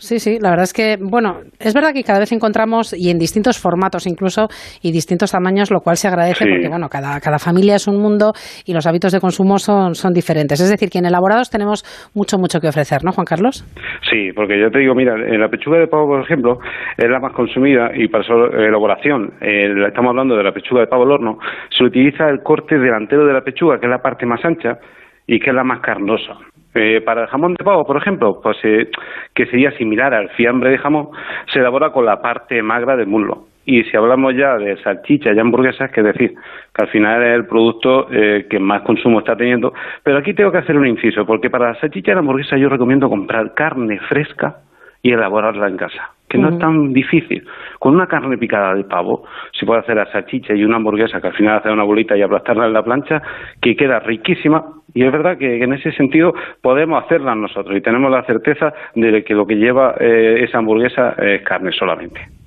Sí, 0.01 0.17
sí, 0.17 0.39
la 0.41 0.49
verdad 0.49 0.63
es 0.63 0.73
que, 0.73 0.97
bueno, 0.99 1.41
es 1.59 1.75
verdad 1.75 1.93
que 1.93 2.01
cada 2.01 2.17
vez 2.17 2.31
encontramos, 2.31 2.91
y 2.97 3.11
en 3.11 3.19
distintos 3.19 3.61
formatos 3.61 4.07
incluso, 4.07 4.47
y 4.81 4.91
distintos 4.91 5.31
tamaños, 5.31 5.69
lo 5.69 5.81
cual 5.81 5.95
se 5.95 6.07
agradece 6.07 6.43
porque, 6.49 6.67
bueno, 6.69 6.89
cada, 6.89 7.19
cada 7.19 7.37
familia 7.37 7.75
es 7.75 7.87
un 7.87 8.01
mundo 8.01 8.33
y 8.65 8.73
los 8.73 8.87
hábitos 8.87 9.11
de 9.11 9.19
consumo 9.19 9.59
son, 9.59 9.93
son 9.93 10.11
diferentes. 10.11 10.59
Es 10.59 10.71
decir, 10.71 10.89
que 10.89 10.97
en 10.97 11.05
elaborados 11.05 11.51
tenemos 11.51 11.83
mucho, 12.15 12.39
mucho 12.39 12.59
que 12.59 12.67
ofrecer, 12.67 13.03
¿no, 13.03 13.11
Juan 13.11 13.25
Carlos? 13.25 13.63
Sí, 14.09 14.31
porque 14.33 14.59
yo 14.59 14.71
te 14.71 14.79
digo, 14.79 14.95
mira, 14.95 15.13
en 15.13 15.39
la 15.39 15.49
pechuga 15.49 15.77
de 15.77 15.85
pavo, 15.85 16.07
por 16.07 16.21
ejemplo, 16.23 16.57
es 16.97 17.07
la 17.07 17.19
más 17.19 17.33
consumida 17.33 17.91
y 17.93 18.07
para 18.07 18.23
su 18.23 18.33
elaboración, 18.33 19.33
eh, 19.39 19.69
estamos 19.87 20.09
hablando 20.09 20.35
de 20.35 20.43
la 20.43 20.51
pechuga 20.51 20.81
de 20.81 20.87
pavo 20.87 21.03
al 21.03 21.11
horno, 21.11 21.37
se 21.77 21.83
utiliza 21.83 22.27
el 22.27 22.41
corte 22.41 22.79
delantero 22.79 23.27
de 23.27 23.33
la 23.33 23.41
pechuga, 23.41 23.79
que 23.79 23.85
es 23.85 23.91
la 23.91 24.01
parte 24.01 24.25
más 24.25 24.43
ancha 24.43 24.79
y 25.27 25.39
que 25.39 25.51
es 25.51 25.55
la 25.55 25.63
más 25.63 25.81
carnosa. 25.81 26.33
Eh, 26.73 27.01
para 27.01 27.23
el 27.23 27.27
jamón 27.27 27.53
de 27.53 27.65
pavo, 27.65 27.83
por 27.83 27.97
ejemplo, 27.97 28.39
pues 28.41 28.57
eh, 28.63 28.89
que 29.35 29.45
sería 29.47 29.71
similar 29.71 30.13
al 30.13 30.29
fiambre 30.31 30.69
de 30.69 30.77
jamón, 30.77 31.09
se 31.47 31.59
elabora 31.59 31.91
con 31.91 32.05
la 32.05 32.21
parte 32.21 32.61
magra 32.61 32.95
del 32.95 33.07
muslo. 33.07 33.45
Y 33.65 33.83
si 33.83 33.95
hablamos 33.95 34.33
ya 34.35 34.55
de 34.55 34.77
salchicha 34.81 35.31
y 35.33 35.39
hamburguesas, 35.39 35.91
que 35.91 36.01
decir 36.01 36.31
que 36.73 36.83
al 36.83 36.89
final 36.89 37.21
es 37.23 37.35
el 37.35 37.45
producto 37.45 38.07
eh, 38.11 38.47
que 38.49 38.59
más 38.59 38.81
consumo 38.83 39.19
está 39.19 39.35
teniendo. 39.35 39.73
Pero 40.03 40.17
aquí 40.17 40.33
tengo 40.33 40.51
que 40.51 40.57
hacer 40.59 40.77
un 40.77 40.87
inciso, 40.87 41.25
porque 41.25 41.49
para 41.49 41.73
la 41.73 41.79
salchicha 41.79 42.11
y 42.11 42.15
la 42.15 42.21
hamburguesa 42.21 42.57
yo 42.57 42.69
recomiendo 42.69 43.09
comprar 43.09 43.53
carne 43.53 43.99
fresca 44.09 44.55
y 45.03 45.11
elaborarla 45.11 45.67
en 45.67 45.77
casa, 45.77 46.11
que 46.29 46.37
no 46.37 46.49
es 46.49 46.59
tan 46.59 46.93
difícil. 46.93 47.43
Con 47.81 47.95
una 47.95 48.05
carne 48.05 48.37
picada 48.37 48.75
de 48.75 48.83
pavo 48.83 49.23
se 49.53 49.65
puede 49.65 49.79
hacer 49.79 49.95
la 49.95 50.05
salchicha 50.11 50.53
y 50.53 50.63
una 50.63 50.75
hamburguesa 50.75 51.19
que 51.19 51.29
al 51.29 51.33
final 51.33 51.57
hace 51.57 51.71
una 51.71 51.81
bolita 51.81 52.15
y 52.15 52.21
aplastarla 52.21 52.67
en 52.67 52.73
la 52.73 52.83
plancha, 52.83 53.23
que 53.59 53.75
queda 53.75 53.99
riquísima. 54.01 54.63
Y 54.93 55.03
es 55.03 55.11
verdad 55.11 55.35
que, 55.39 55.63
en 55.63 55.73
ese 55.73 55.91
sentido 55.93 56.31
podemos 56.61 57.03
hacerla 57.03 57.33
nosotros 57.33 57.75
y 57.75 57.81
tenemos 57.81 58.11
la 58.11 58.21
certeza 58.25 58.71
de 58.93 59.23
que 59.23 59.33
lo 59.33 59.47
que 59.47 59.55
lleva 59.55 59.95
eh, 59.99 60.43
esa 60.43 60.59
hamburguesa 60.59 61.15
es 61.17 61.41
carne 61.41 61.71
solamente. 61.71 62.40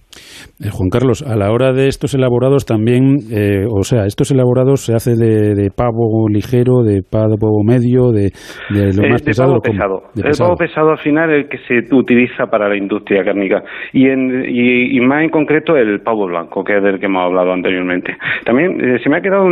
Eh, 0.62 0.70
Juan 0.70 0.88
Carlos, 0.88 1.24
a 1.26 1.34
la 1.34 1.50
hora 1.50 1.72
de 1.72 1.88
estos 1.88 2.14
elaborados 2.14 2.64
también, 2.64 3.16
eh, 3.32 3.66
o 3.68 3.82
sea, 3.82 4.06
estos 4.06 4.30
elaborados 4.30 4.84
se 4.84 4.94
hace 4.94 5.16
de, 5.16 5.68
pavo 5.74 6.28
ligero, 6.28 6.84
de 6.84 7.02
pavo 7.02 7.64
medio, 7.66 8.12
de, 8.12 8.30
lo 8.70 9.08
más 9.08 9.22
pesado. 9.22 9.58
Pavo 9.58 9.62
pesado. 9.62 10.02
El 10.14 10.38
pavo 10.38 10.56
pesado 10.56 10.90
al 10.90 10.98
final 10.98 11.32
es 11.32 11.44
el 11.44 11.48
que 11.48 11.58
se 11.66 11.92
utiliza 11.92 12.46
para 12.46 12.68
la 12.68 12.76
industria 12.76 13.24
cárnica 13.24 13.64
y, 13.92 14.06
en, 14.06 14.44
y, 14.48 15.00
más 15.00 15.24
en 15.24 15.30
concreto 15.30 15.76
el 15.76 16.00
pavo 16.02 16.26
blanco, 16.26 16.62
que 16.62 16.76
es 16.76 16.82
del 16.84 17.00
que 17.00 17.06
hemos 17.06 17.24
hablado 17.24 17.52
anteriormente. 17.52 18.16
También 18.44 18.80
eh, 18.80 19.00
se 19.02 19.10
me 19.10 19.16
ha 19.16 19.20
quedado 19.20 19.48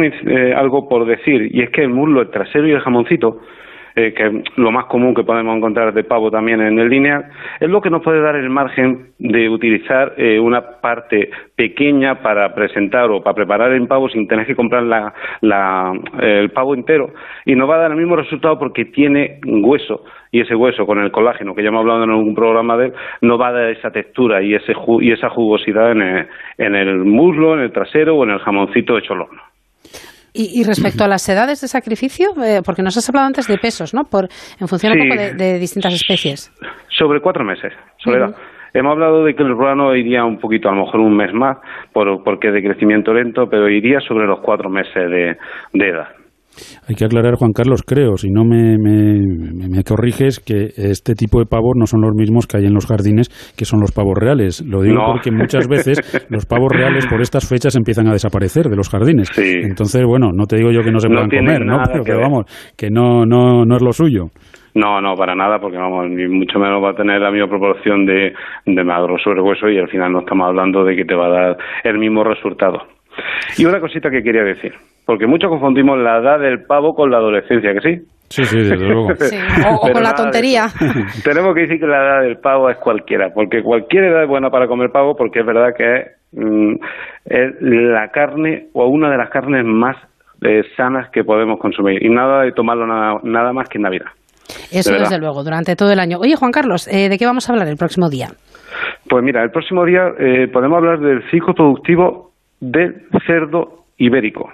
algo 0.56 0.88
por 0.88 1.04
decir 1.04 1.48
y 1.50 1.62
es 1.62 1.70
que 1.70 1.82
el 1.82 1.90
muslo, 1.90 2.22
el 2.22 2.30
trasero 2.30 2.68
y 2.68 2.70
el 2.70 2.80
jamoncito 2.80 3.40
eh, 3.94 4.14
que 4.14 4.42
lo 4.56 4.70
más 4.70 4.86
común 4.86 5.14
que 5.14 5.24
podemos 5.24 5.56
encontrar 5.56 5.92
de 5.92 6.04
pavo 6.04 6.30
también 6.30 6.60
en 6.60 6.78
el 6.78 6.88
lineal, 6.88 7.26
es 7.60 7.68
lo 7.68 7.80
que 7.80 7.90
nos 7.90 8.02
puede 8.02 8.20
dar 8.20 8.36
el 8.36 8.50
margen 8.50 9.12
de 9.18 9.48
utilizar 9.48 10.14
eh, 10.16 10.38
una 10.40 10.80
parte 10.80 11.30
pequeña 11.56 12.22
para 12.22 12.54
presentar 12.54 13.10
o 13.10 13.22
para 13.22 13.34
preparar 13.34 13.72
el 13.72 13.86
pavo 13.86 14.08
sin 14.08 14.26
tener 14.26 14.46
que 14.46 14.56
comprar 14.56 14.82
la, 14.82 15.92
el 16.20 16.50
pavo 16.50 16.74
entero 16.74 17.10
y 17.44 17.54
nos 17.54 17.68
va 17.68 17.76
a 17.76 17.78
dar 17.78 17.90
el 17.90 17.96
mismo 17.96 18.16
resultado 18.16 18.58
porque 18.58 18.86
tiene 18.86 19.40
hueso 19.44 20.04
y 20.30 20.40
ese 20.40 20.54
hueso 20.54 20.86
con 20.86 20.98
el 20.98 21.12
colágeno 21.12 21.54
que 21.54 21.62
ya 21.62 21.68
hemos 21.68 21.80
hablado 21.80 22.04
en 22.04 22.10
algún 22.10 22.34
programa 22.34 22.76
de 22.76 22.86
él 22.86 22.92
nos 23.20 23.40
va 23.40 23.48
a 23.48 23.52
dar 23.52 23.70
esa 23.70 23.90
textura 23.90 24.42
y, 24.42 24.54
ese 24.54 24.72
y 25.00 25.12
esa 25.12 25.28
jugosidad 25.28 25.92
en 25.92 26.02
el, 26.02 26.26
en 26.58 26.74
el 26.74 26.98
muslo, 27.04 27.54
en 27.54 27.60
el 27.60 27.72
trasero 27.72 28.16
o 28.16 28.24
en 28.24 28.30
el 28.30 28.38
jamoncito 28.38 28.98
hecho 28.98 29.12
al 29.14 29.22
horno. 29.22 29.51
Y, 30.34 30.64
respecto 30.64 31.04
a 31.04 31.08
las 31.08 31.28
edades 31.28 31.60
de 31.60 31.68
sacrificio, 31.68 32.30
eh, 32.42 32.62
porque 32.64 32.82
nos 32.82 32.96
has 32.96 33.06
hablado 33.10 33.26
antes 33.26 33.46
de 33.46 33.58
pesos, 33.58 33.92
¿no? 33.92 34.04
Por, 34.04 34.28
en 34.58 34.66
función 34.66 34.98
un 34.98 35.08
poco 35.08 35.20
de, 35.20 35.58
distintas 35.58 35.92
especies. 35.92 36.50
Sobre 36.88 37.20
cuatro 37.20 37.44
meses, 37.44 37.72
Soledad. 37.98 38.34
Hemos 38.72 38.92
hablado 38.92 39.24
de 39.24 39.34
que 39.34 39.42
el 39.42 39.50
ruano 39.50 39.94
iría 39.94 40.24
un 40.24 40.38
poquito, 40.38 40.70
a 40.70 40.74
lo 40.74 40.86
mejor 40.86 41.00
un 41.00 41.14
mes 41.14 41.34
más, 41.34 41.58
por, 41.92 42.24
porque 42.24 42.48
es 42.48 42.54
de 42.54 42.62
crecimiento 42.62 43.12
lento, 43.12 43.46
pero 43.50 43.68
iría 43.68 44.00
sobre 44.00 44.26
los 44.26 44.40
cuatro 44.40 44.70
meses 44.70 45.10
de 45.10 45.88
edad. 45.88 46.08
Hay 46.88 46.94
que 46.94 47.04
aclarar, 47.04 47.34
Juan 47.34 47.52
Carlos, 47.52 47.82
creo, 47.86 48.16
si 48.16 48.30
no 48.30 48.44
me, 48.44 48.76
me, 48.78 49.82
corriges, 49.84 50.40
que 50.40 50.70
este 50.76 51.14
tipo 51.14 51.38
de 51.38 51.46
pavos 51.46 51.74
no 51.76 51.86
son 51.86 52.00
los 52.02 52.12
mismos 52.14 52.46
que 52.46 52.58
hay 52.58 52.66
en 52.66 52.74
los 52.74 52.86
jardines, 52.86 53.28
que 53.56 53.64
son 53.64 53.80
los 53.80 53.92
pavos 53.92 54.14
reales. 54.18 54.64
Lo 54.66 54.82
digo 54.82 55.00
porque 55.06 55.30
muchas 55.30 55.68
veces 55.68 55.98
los 56.30 56.46
pavos 56.46 56.70
reales 56.72 57.06
por 57.06 57.20
estas 57.20 57.48
fechas 57.48 57.76
empiezan 57.76 58.08
a 58.08 58.12
desaparecer 58.12 58.68
de 58.68 58.76
los 58.76 58.88
jardines. 58.88 59.30
Entonces, 59.38 60.04
bueno, 60.04 60.30
no 60.32 60.46
te 60.46 60.56
digo 60.56 60.70
yo 60.70 60.82
que 60.82 60.92
no 60.92 60.98
se 60.98 61.08
puedan 61.08 61.28
comer, 61.28 61.64
¿no? 61.64 61.78
Pero 62.04 62.20
vamos, 62.20 62.72
que 62.76 62.88
no, 62.90 63.24
no, 63.24 63.64
no 63.64 63.76
es 63.76 63.82
lo 63.82 63.92
suyo. 63.92 64.26
No, 64.74 65.02
no, 65.02 65.14
para 65.16 65.34
nada, 65.34 65.58
porque 65.58 65.76
vamos, 65.76 66.08
ni 66.08 66.26
mucho 66.28 66.58
menos 66.58 66.82
va 66.82 66.90
a 66.90 66.94
tener 66.94 67.20
la 67.20 67.30
misma 67.30 67.48
proporción 67.48 68.06
de, 68.06 68.32
de 68.64 68.84
magro 68.84 69.18
sobre 69.22 69.42
hueso 69.42 69.68
y 69.68 69.78
al 69.78 69.88
final 69.88 70.12
no 70.12 70.20
estamos 70.20 70.48
hablando 70.48 70.82
de 70.82 70.96
que 70.96 71.04
te 71.04 71.14
va 71.14 71.26
a 71.26 71.30
dar 71.30 71.56
el 71.84 71.98
mismo 71.98 72.24
resultado. 72.24 72.78
Y 73.58 73.66
una 73.66 73.80
cosita 73.80 74.08
que 74.08 74.22
quería 74.22 74.42
decir, 74.42 74.72
porque 75.06 75.26
muchos 75.26 75.50
confundimos 75.50 75.98
la 75.98 76.18
edad 76.18 76.38
del 76.38 76.64
pavo 76.64 76.94
con 76.94 77.10
la 77.10 77.18
adolescencia, 77.18 77.72
¿que 77.74 77.80
sí? 77.80 78.02
Sí, 78.28 78.44
sí, 78.44 78.56
desde 78.58 78.76
luego. 78.76 79.08
O, 79.80 79.92
con 79.92 80.02
la 80.02 80.14
tontería. 80.14 80.66
tenemos 81.24 81.54
que 81.54 81.62
decir 81.62 81.80
que 81.80 81.86
la 81.86 82.02
edad 82.02 82.22
del 82.22 82.38
pavo 82.38 82.70
es 82.70 82.78
cualquiera, 82.78 83.28
porque 83.34 83.62
cualquier 83.62 84.04
edad 84.04 84.22
es 84.22 84.28
buena 84.28 84.48
para 84.48 84.66
comer 84.66 84.90
pavo, 84.90 85.14
porque 85.14 85.40
es 85.40 85.46
verdad 85.46 85.74
que 85.76 85.96
es, 85.96 86.06
mm, 86.32 86.74
la 87.60 88.08
carne 88.08 88.68
o 88.72 88.86
una 88.86 89.10
de 89.10 89.18
las 89.18 89.28
carnes 89.28 89.64
más 89.66 89.96
eh, 90.42 90.62
sanas 90.76 91.10
que 91.10 91.24
podemos 91.24 91.58
consumir. 91.60 92.02
Y 92.02 92.08
nada 92.08 92.42
de 92.42 92.52
tomarlo 92.52 92.86
nada, 92.86 93.20
nada 93.22 93.52
más 93.52 93.68
que 93.68 93.78
en 93.78 93.82
Navidad. 93.82 94.06
Eso 94.70 94.92
desde 94.92 95.18
luego, 95.18 95.44
durante 95.44 95.76
todo 95.76 95.92
el 95.92 96.00
año. 96.00 96.18
Oye, 96.18 96.34
Juan 96.36 96.52
Carlos, 96.52 96.88
eh, 96.88 97.08
¿de 97.08 97.18
qué 97.18 97.26
vamos 97.26 97.48
a 97.48 97.52
hablar 97.52 97.68
el 97.68 97.76
próximo 97.76 98.08
día? 98.08 98.28
Pues 99.08 99.22
mira, 99.22 99.42
el 99.42 99.50
próximo 99.50 99.84
día 99.84 100.08
eh, 100.18 100.48
podemos 100.48 100.78
hablar 100.78 101.00
del 101.00 101.22
ciclo 101.30 101.54
productivo 101.54 102.30
del 102.60 103.06
cerdo 103.26 103.81
ibérico 104.02 104.50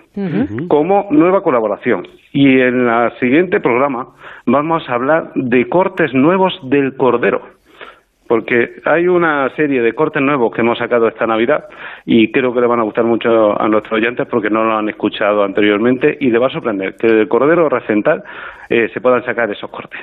como 0.69 1.09
nueva 1.11 1.43
colaboración. 1.43 2.07
Y 2.33 2.61
en 2.61 2.87
el 2.87 3.19
siguiente 3.19 3.61
programa 3.61 4.09
vamos 4.47 4.89
a 4.89 4.95
hablar 4.95 5.33
de 5.35 5.69
cortes 5.69 6.13
nuevos 6.13 6.53
del 6.65 6.97
cordero 6.97 7.58
porque 8.29 8.77
hay 8.85 9.09
una 9.09 9.49
serie 9.57 9.81
de 9.81 9.93
cortes 9.95 10.23
nuevos 10.23 10.55
que 10.55 10.61
hemos 10.61 10.79
sacado 10.79 11.09
esta 11.09 11.27
Navidad 11.27 11.65
y 12.05 12.31
creo 12.31 12.53
que 12.53 12.61
le 12.61 12.67
van 12.67 12.81
a 12.81 12.85
gustar 12.85 13.05
mucho 13.05 13.61
a 13.61 13.67
nuestros 13.69 13.99
oyentes 13.99 14.29
porque 14.31 14.51
no 14.51 14.63
lo 14.65 14.77
han 14.77 14.89
escuchado 14.89 15.43
anteriormente 15.43 16.17
y 16.21 16.31
le 16.31 16.39
va 16.39 16.49
a 16.49 16.51
sorprender 16.51 16.95
que 16.95 17.09
del 17.09 17.27
Cordero 17.27 17.69
Recental 17.69 18.23
eh, 18.69 18.89
se 18.93 19.01
puedan 19.01 19.25
sacar 19.25 19.51
esos 19.51 19.71
cortes. 19.71 19.99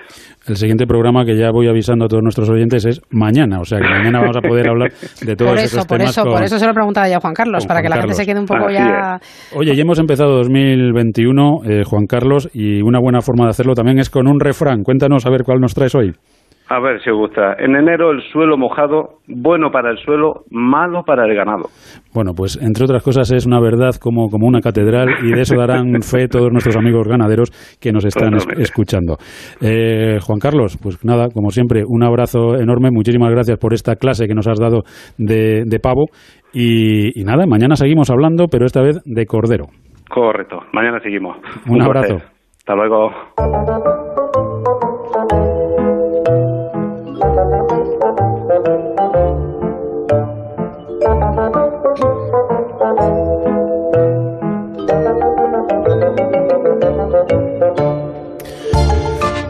El 0.47 0.55
siguiente 0.55 0.87
programa 0.87 1.23
que 1.23 1.37
ya 1.37 1.51
voy 1.51 1.67
avisando 1.67 2.05
a 2.05 2.07
todos 2.07 2.23
nuestros 2.23 2.49
oyentes 2.49 2.85
es 2.85 3.01
mañana, 3.11 3.59
o 3.59 3.63
sea 3.63 3.79
que 3.79 3.87
mañana 3.87 4.21
vamos 4.21 4.37
a 4.37 4.41
poder 4.41 4.69
hablar 4.69 4.89
de 5.21 5.35
todos 5.35 5.51
por 5.51 5.59
eso, 5.59 5.77
esos 5.77 5.85
por 5.85 6.01
Eso, 6.01 6.23
por 6.23 6.43
eso 6.43 6.57
se 6.57 6.65
lo 6.65 6.73
preguntaba 6.73 7.07
ya 7.07 7.19
Juan 7.19 7.33
Carlos, 7.35 7.67
para 7.67 7.83
que 7.83 7.89
la 7.89 7.97
gente 7.97 8.15
se 8.15 8.25
quede 8.25 8.39
un 8.39 8.47
poco 8.47 8.69
ya... 8.71 9.19
Oye, 9.55 9.75
ya 9.75 9.81
hemos 9.83 9.99
empezado 9.99 10.37
2021, 10.37 11.59
eh, 11.65 11.83
Juan 11.85 12.07
Carlos, 12.07 12.49
y 12.53 12.81
una 12.81 12.99
buena 12.99 13.21
forma 13.21 13.45
de 13.45 13.51
hacerlo 13.51 13.75
también 13.75 13.99
es 13.99 14.09
con 14.09 14.27
un 14.27 14.39
refrán. 14.39 14.81
Cuéntanos 14.81 15.27
a 15.27 15.29
ver 15.29 15.43
cuál 15.43 15.59
nos 15.59 15.75
traes 15.75 15.93
hoy. 15.93 16.13
A 16.67 16.79
ver 16.79 16.99
si 17.01 17.11
os 17.11 17.17
gusta. 17.17 17.53
En 17.59 17.75
enero 17.75 18.09
el 18.11 18.21
suelo 18.31 18.57
mojado, 18.57 19.19
bueno 19.27 19.69
para 19.69 19.91
el 19.91 19.97
suelo, 19.97 20.45
malo 20.49 21.03
para 21.03 21.25
el 21.25 21.35
ganado. 21.35 21.65
Bueno, 22.11 22.31
pues 22.35 22.59
entre 22.59 22.85
otras 22.85 23.03
cosas 23.03 23.31
es 23.31 23.45
una 23.45 23.59
verdad 23.59 23.91
como, 24.01 24.29
como 24.29 24.47
una 24.47 24.61
catedral 24.61 25.09
y 25.23 25.31
de 25.31 25.41
eso 25.41 25.55
darán 25.55 26.01
fe 26.01 26.27
todos 26.27 26.51
nuestros 26.51 26.75
amigos 26.75 27.07
ganaderos 27.07 27.51
que 27.79 27.91
nos 27.91 28.03
están 28.05 28.33
escuchando. 28.57 29.17
Eh, 29.61 30.17
Juan 30.25 30.39
Carlos, 30.39 30.79
pues 30.81 31.03
nada, 31.05 31.27
como 31.31 31.51
siempre, 31.51 31.83
un 31.85 32.03
abrazo 32.03 32.55
enorme. 32.55 32.89
Muchísimas 32.91 33.31
gracias 33.31 33.59
por 33.59 33.73
esta 33.73 33.95
clase 33.95 34.27
que 34.27 34.33
nos 34.33 34.47
has 34.47 34.59
dado 34.59 34.81
de, 35.19 35.79
pavo. 35.81 36.05
Y, 36.51 37.23
nada, 37.25 37.45
mañana 37.47 37.75
seguimos 37.75 38.09
hablando, 38.09 38.47
pero 38.49 38.65
esta 38.65 38.81
vez 38.81 39.03
de 39.05 39.25
cordero. 39.25 39.65
Correcto, 40.09 40.59
mañana 40.73 40.99
seguimos. 40.99 41.37
Un, 41.69 41.81
abrazo. 41.81 42.15
Hasta 42.57 42.75
luego. 42.75 44.14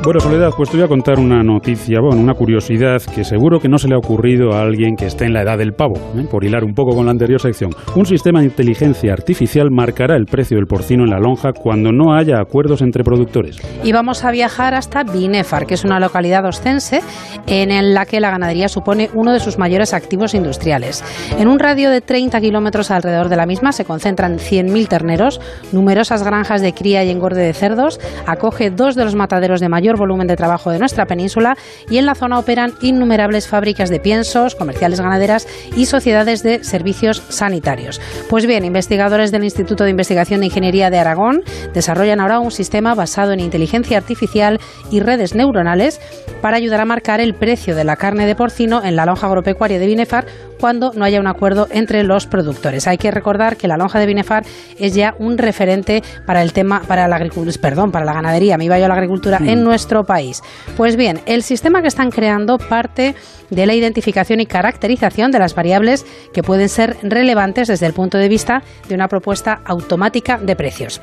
Bueno, 0.05 0.19
Soledad, 0.19 0.51
pues 0.55 0.69
te 0.69 0.77
voy 0.77 0.85
a 0.85 0.87
contar 0.87 1.17
una 1.17 1.41
noticia, 1.41 1.99
bueno, 1.99 2.21
una 2.21 2.35
curiosidad 2.35 3.01
que 3.15 3.23
seguro 3.23 3.59
que 3.59 3.67
no 3.67 3.79
se 3.79 3.87
le 3.87 3.95
ha 3.95 3.97
ocurrido 3.97 4.53
a 4.53 4.61
alguien 4.61 4.95
que 4.95 5.07
esté 5.07 5.25
en 5.25 5.33
la 5.33 5.41
edad 5.41 5.57
del 5.57 5.73
pavo, 5.73 5.95
¿eh? 6.15 6.27
por 6.29 6.45
hilar 6.45 6.63
un 6.63 6.75
poco 6.75 6.95
con 6.95 7.05
la 7.05 7.11
anterior 7.11 7.41
sección. 7.41 7.71
Un 7.95 8.05
sistema 8.05 8.41
de 8.41 8.45
inteligencia 8.45 9.13
artificial 9.13 9.71
marcará 9.71 10.15
el 10.15 10.27
precio 10.27 10.57
del 10.57 10.67
porcino 10.67 11.05
en 11.05 11.09
la 11.09 11.17
lonja 11.17 11.53
cuando 11.53 11.91
no 11.91 12.13
haya 12.13 12.39
acuerdos 12.39 12.83
entre 12.83 13.03
productores. 13.03 13.57
Y 13.83 13.93
vamos 13.93 14.23
a 14.23 14.29
viajar 14.29 14.75
hasta 14.75 15.03
Binefar, 15.03 15.65
que 15.65 15.73
es 15.73 15.83
una 15.83 15.99
localidad 15.99 16.45
ostense 16.45 17.01
en 17.47 17.95
la 17.95 18.05
que 18.05 18.19
la 18.19 18.29
ganadería 18.29 18.67
supone 18.67 19.09
uno 19.15 19.33
de 19.33 19.39
sus 19.39 19.57
mayores 19.57 19.95
activos 19.95 20.35
industriales. 20.35 21.03
En 21.39 21.47
un 21.47 21.57
radio 21.57 21.89
de 21.89 22.01
30 22.01 22.39
kilómetros 22.41 22.91
alrededor 22.91 23.29
de 23.29 23.37
la 23.37 23.47
misma 23.47 23.71
se 23.71 23.85
concentran 23.85 24.37
100.000 24.37 24.87
terneros, 24.87 25.41
numerosas 25.71 26.21
granjas 26.21 26.61
de 26.61 26.73
cría 26.73 27.03
y 27.03 27.09
engorde 27.09 27.41
de 27.41 27.53
cerdos, 27.53 27.99
acoge 28.27 28.69
dos 28.69 28.93
de 28.93 29.03
los 29.03 29.15
mataderos 29.15 29.59
de 29.59 29.67
mayor 29.67 29.94
volumen 29.97 30.27
de 30.27 30.35
trabajo 30.35 30.71
de 30.71 30.79
nuestra 30.79 31.05
península 31.05 31.57
y 31.89 31.97
en 31.97 32.05
la 32.05 32.15
zona 32.15 32.39
operan 32.39 32.73
innumerables 32.81 33.47
fábricas 33.47 33.89
de 33.89 33.99
piensos, 33.99 34.55
comerciales 34.55 35.01
ganaderas 35.01 35.47
y 35.75 35.85
sociedades 35.85 36.43
de 36.43 36.63
servicios 36.63 37.23
sanitarios. 37.29 38.01
Pues 38.29 38.45
bien, 38.45 38.65
investigadores 38.65 39.31
del 39.31 39.43
Instituto 39.43 39.83
de 39.83 39.91
Investigación 39.91 40.39
de 40.39 40.47
Ingeniería 40.47 40.89
de 40.89 40.99
Aragón 40.99 41.43
desarrollan 41.73 42.19
ahora 42.19 42.39
un 42.39 42.51
sistema 42.51 42.95
basado 42.95 43.33
en 43.33 43.39
inteligencia 43.39 43.97
artificial 43.97 44.59
y 44.91 44.99
redes 44.99 45.35
neuronales 45.35 45.99
para 46.41 46.57
ayudar 46.57 46.81
a 46.81 46.85
marcar 46.85 47.21
el 47.21 47.33
precio 47.33 47.75
de 47.75 47.83
la 47.83 47.95
carne 47.95 48.25
de 48.25 48.35
porcino 48.35 48.83
en 48.83 48.95
la 48.95 49.05
lonja 49.05 49.27
agropecuaria 49.27 49.79
de 49.79 49.87
Binefar 49.87 50.25
cuando 50.59 50.91
no 50.95 51.05
haya 51.05 51.19
un 51.19 51.27
acuerdo 51.27 51.67
entre 51.71 52.03
los 52.03 52.27
productores. 52.27 52.87
Hay 52.87 52.97
que 52.97 53.11
recordar 53.11 53.57
que 53.57 53.67
la 53.67 53.77
lonja 53.77 53.99
de 53.99 54.05
Binefar 54.05 54.43
es 54.79 54.95
ya 54.95 55.15
un 55.19 55.37
referente 55.37 56.03
para 56.25 56.41
el 56.41 56.53
tema, 56.53 56.81
para 56.81 57.07
la 57.07 57.15
agricultura, 57.15 57.55
perdón, 57.61 57.91
para 57.91 58.05
la 58.05 58.13
ganadería, 58.13 58.57
me 58.57 58.65
iba 58.65 58.79
yo 58.79 58.85
a 58.85 58.87
la 58.89 58.95
agricultura 58.95 59.39
en 59.43 59.61
mm. 59.61 59.63
nuestro 59.63 60.03
país. 60.03 60.41
Pues 60.77 60.95
bien, 60.95 61.21
el 61.25 61.43
sistema 61.43 61.81
que 61.81 61.87
están 61.87 62.11
creando 62.11 62.57
parte 62.57 63.15
de 63.49 63.65
la 63.65 63.73
identificación 63.73 64.39
y 64.39 64.45
caracterización 64.45 65.31
de 65.31 65.39
las 65.39 65.55
variables 65.55 66.05
que 66.33 66.43
pueden 66.43 66.69
ser 66.69 66.97
relevantes 67.03 67.67
desde 67.67 67.85
el 67.85 67.93
punto 67.93 68.17
de 68.17 68.29
vista 68.29 68.63
de 68.87 68.95
una 68.95 69.07
propuesta 69.07 69.61
automática 69.65 70.37
de 70.37 70.55
precios. 70.55 71.01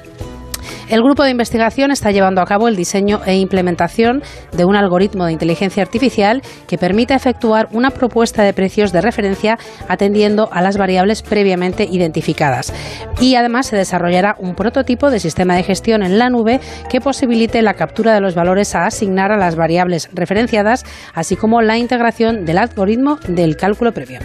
El 0.88 1.02
grupo 1.02 1.22
de 1.22 1.30
investigación 1.30 1.90
está 1.90 2.10
llevando 2.10 2.40
a 2.40 2.46
cabo 2.46 2.68
el 2.68 2.76
diseño 2.76 3.20
e 3.26 3.36
implementación 3.36 4.22
de 4.52 4.64
un 4.64 4.76
algoritmo 4.76 5.26
de 5.26 5.32
inteligencia 5.32 5.82
artificial 5.82 6.42
que 6.66 6.78
permita 6.78 7.14
efectuar 7.14 7.68
una 7.72 7.90
propuesta 7.90 8.42
de 8.42 8.52
precios 8.52 8.92
de 8.92 9.00
referencia 9.00 9.58
atendiendo 9.88 10.48
a 10.52 10.62
las 10.62 10.76
variables 10.76 11.22
previamente 11.22 11.88
identificadas. 11.90 12.72
Y 13.20 13.34
además 13.34 13.66
se 13.66 13.76
desarrollará 13.76 14.36
un 14.38 14.54
prototipo 14.54 15.10
de 15.10 15.20
sistema 15.20 15.56
de 15.56 15.62
gestión 15.62 16.02
en 16.02 16.18
la 16.18 16.30
nube 16.30 16.60
que 16.90 17.00
posibilite 17.00 17.62
la 17.62 17.74
captura 17.74 18.14
de 18.14 18.20
los 18.20 18.34
valores 18.34 18.74
a 18.74 18.86
asignar 18.86 19.32
a 19.32 19.36
las 19.36 19.56
variables 19.56 20.08
referenciadas, 20.12 20.84
así 21.14 21.36
como 21.36 21.62
la 21.62 21.78
integración 21.78 22.44
del 22.44 22.58
algoritmo 22.58 23.18
del 23.28 23.56
cálculo 23.56 23.92
previo. 23.92 24.20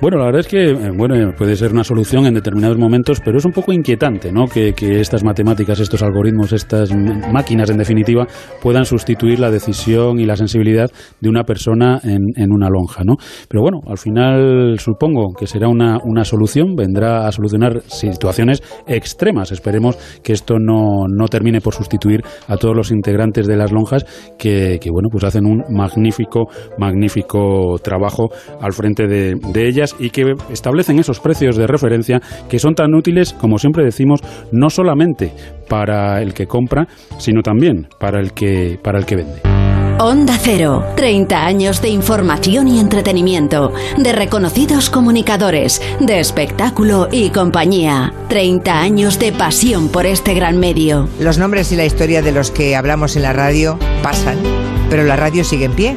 Bueno, 0.00 0.18
la 0.18 0.26
verdad 0.26 0.40
es 0.40 0.48
que 0.48 0.70
eh, 0.70 0.90
bueno, 0.94 1.32
puede 1.36 1.56
ser 1.56 1.72
una 1.72 1.84
solución 1.84 2.26
en 2.26 2.34
determinados 2.34 2.76
momentos, 2.76 3.20
pero 3.24 3.38
es 3.38 3.44
un 3.44 3.52
poco 3.52 3.72
inquietante 3.72 4.32
¿no? 4.32 4.46
que, 4.46 4.74
estas 5.00 5.24
matemáticas, 5.24 5.53
estos 5.62 6.02
algoritmos, 6.02 6.52
estas 6.52 6.90
máquinas, 7.32 7.70
en 7.70 7.78
definitiva, 7.78 8.26
puedan 8.62 8.84
sustituir 8.84 9.38
la 9.38 9.50
decisión 9.50 10.18
y 10.18 10.26
la 10.26 10.36
sensibilidad 10.36 10.90
de 11.20 11.28
una 11.28 11.44
persona 11.44 12.00
en, 12.02 12.52
una 12.52 12.68
lonja. 12.68 13.02
¿no? 13.04 13.16
Pero 13.48 13.62
bueno, 13.62 13.80
al 13.86 13.98
final 13.98 14.78
supongo 14.78 15.32
que 15.38 15.46
será 15.46 15.68
una, 15.68 15.98
una 16.04 16.24
solución, 16.24 16.74
vendrá 16.76 17.26
a 17.26 17.32
solucionar 17.32 17.82
situaciones 17.86 18.62
extremas. 18.86 19.52
Esperemos 19.52 19.96
que 20.22 20.32
esto 20.32 20.58
no, 20.58 21.06
no 21.08 21.28
termine 21.28 21.60
por 21.60 21.74
sustituir 21.74 22.22
a 22.48 22.56
todos 22.56 22.76
los 22.76 22.90
integrantes 22.90 23.46
de 23.46 23.56
las 23.56 23.72
lonjas 23.72 24.04
que, 24.38 24.78
que 24.80 24.90
bueno, 24.90 25.08
pues 25.10 25.24
hacen 25.24 25.46
un 25.46 25.64
magnífico, 25.70 26.48
magnífico 26.78 27.76
trabajo 27.82 28.28
al 28.60 28.72
frente 28.72 29.06
de, 29.06 29.34
de 29.52 29.68
ellas 29.68 29.94
y 29.98 30.10
que 30.10 30.34
establecen 30.50 30.98
esos 30.98 31.20
precios 31.20 31.56
de 31.56 31.66
referencia 31.66 32.20
que 32.48 32.58
son 32.58 32.74
tan 32.74 32.94
útiles, 32.94 33.32
como 33.32 33.58
siempre 33.58 33.84
decimos, 33.84 34.20
no 34.52 34.70
solamente 34.70 35.32
para 35.68 36.20
el 36.22 36.34
que 36.34 36.46
compra, 36.46 36.86
sino 37.18 37.42
también 37.42 37.88
para 37.98 38.20
el 38.20 38.32
que, 38.32 38.78
para 38.82 38.98
el 38.98 39.06
que 39.06 39.16
vende. 39.16 39.42
Onda 40.00 40.36
Cero, 40.40 40.84
30 40.96 41.46
años 41.46 41.80
de 41.80 41.88
información 41.88 42.66
y 42.66 42.80
entretenimiento, 42.80 43.72
de 43.96 44.12
reconocidos 44.12 44.90
comunicadores, 44.90 45.80
de 46.00 46.18
espectáculo 46.18 47.08
y 47.12 47.30
compañía. 47.30 48.12
30 48.28 48.80
años 48.80 49.20
de 49.20 49.30
pasión 49.30 49.88
por 49.88 50.04
este 50.04 50.34
gran 50.34 50.58
medio. 50.58 51.08
Los 51.20 51.38
nombres 51.38 51.70
y 51.70 51.76
la 51.76 51.84
historia 51.84 52.22
de 52.22 52.32
los 52.32 52.50
que 52.50 52.74
hablamos 52.74 53.14
en 53.14 53.22
la 53.22 53.32
radio 53.32 53.78
pasan, 54.02 54.38
pero 54.90 55.04
la 55.04 55.14
radio 55.14 55.44
sigue 55.44 55.66
en 55.66 55.72
pie 55.72 55.96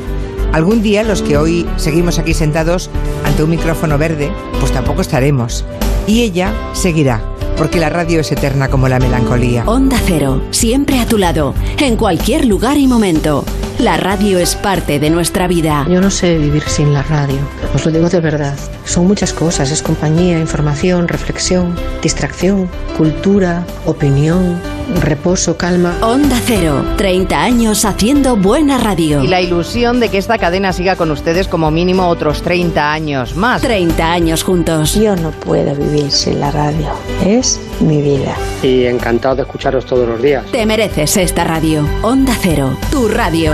Algún 0.53 0.81
día 0.81 1.03
los 1.03 1.21
que 1.21 1.37
hoy 1.37 1.67
seguimos 1.75 2.19
aquí 2.19 2.33
sentados 2.33 2.89
ante 3.25 3.43
un 3.43 3.49
micrófono 3.49 3.97
verde, 3.97 4.31
pues 4.59 4.71
tampoco 4.71 5.01
estaremos. 5.01 5.65
Y 6.07 6.23
ella 6.23 6.53
seguirá, 6.73 7.21
porque 7.57 7.79
la 7.79 7.89
radio 7.89 8.19
es 8.19 8.31
eterna 8.31 8.69
como 8.69 8.87
la 8.87 8.99
melancolía. 8.99 9.63
Onda 9.65 9.97
Cero, 10.05 10.41
siempre 10.51 10.99
a 10.99 11.05
tu 11.05 11.17
lado, 11.17 11.53
en 11.79 11.97
cualquier 11.97 12.45
lugar 12.45 12.77
y 12.77 12.87
momento. 12.87 13.43
La 13.79 13.95
radio 13.95 14.39
es 14.39 14.55
parte 14.55 14.99
de 14.99 15.11
nuestra 15.11 15.47
vida. 15.47 15.85
Yo 15.87 16.01
no 16.01 16.09
sé 16.09 16.39
vivir 16.39 16.63
sin 16.63 16.93
la 16.93 17.03
radio, 17.03 17.37
os 17.75 17.85
lo 17.85 17.91
digo 17.91 18.09
de 18.09 18.19
verdad. 18.19 18.57
Son 18.85 19.05
muchas 19.05 19.33
cosas, 19.33 19.69
es 19.69 19.83
compañía, 19.83 20.39
información, 20.39 21.07
reflexión, 21.07 21.75
distracción, 22.01 22.67
cultura, 22.97 23.63
opinión 23.85 24.59
reposo, 24.95 25.57
calma. 25.57 25.95
Onda 26.01 26.39
Cero, 26.45 26.83
30 26.97 27.41
años 27.41 27.85
haciendo 27.85 28.35
buena 28.35 28.77
radio. 28.77 29.23
Y 29.23 29.27
la 29.27 29.41
ilusión 29.41 29.99
de 29.99 30.09
que 30.09 30.17
esta 30.17 30.37
cadena 30.37 30.73
siga 30.73 30.95
con 30.95 31.11
ustedes 31.11 31.47
como 31.47 31.71
mínimo 31.71 32.07
otros 32.07 32.41
30 32.41 32.91
años 32.91 33.35
más. 33.35 33.61
30 33.61 34.11
años 34.11 34.43
juntos. 34.43 34.95
Yo 34.95 35.15
no 35.15 35.31
puedo 35.31 35.75
vivir 35.75 36.11
sin 36.11 36.39
la 36.39 36.51
radio. 36.51 36.93
Es 37.25 37.59
mi 37.79 38.01
vida. 38.01 38.35
Y 38.63 38.85
encantado 38.85 39.35
de 39.35 39.41
escucharos 39.43 39.85
todos 39.85 40.07
los 40.07 40.21
días. 40.21 40.45
Te 40.51 40.65
mereces 40.65 41.17
esta 41.17 41.43
radio. 41.43 41.87
Onda 42.01 42.35
Cero, 42.39 42.75
tu 42.91 43.07
radio. 43.07 43.53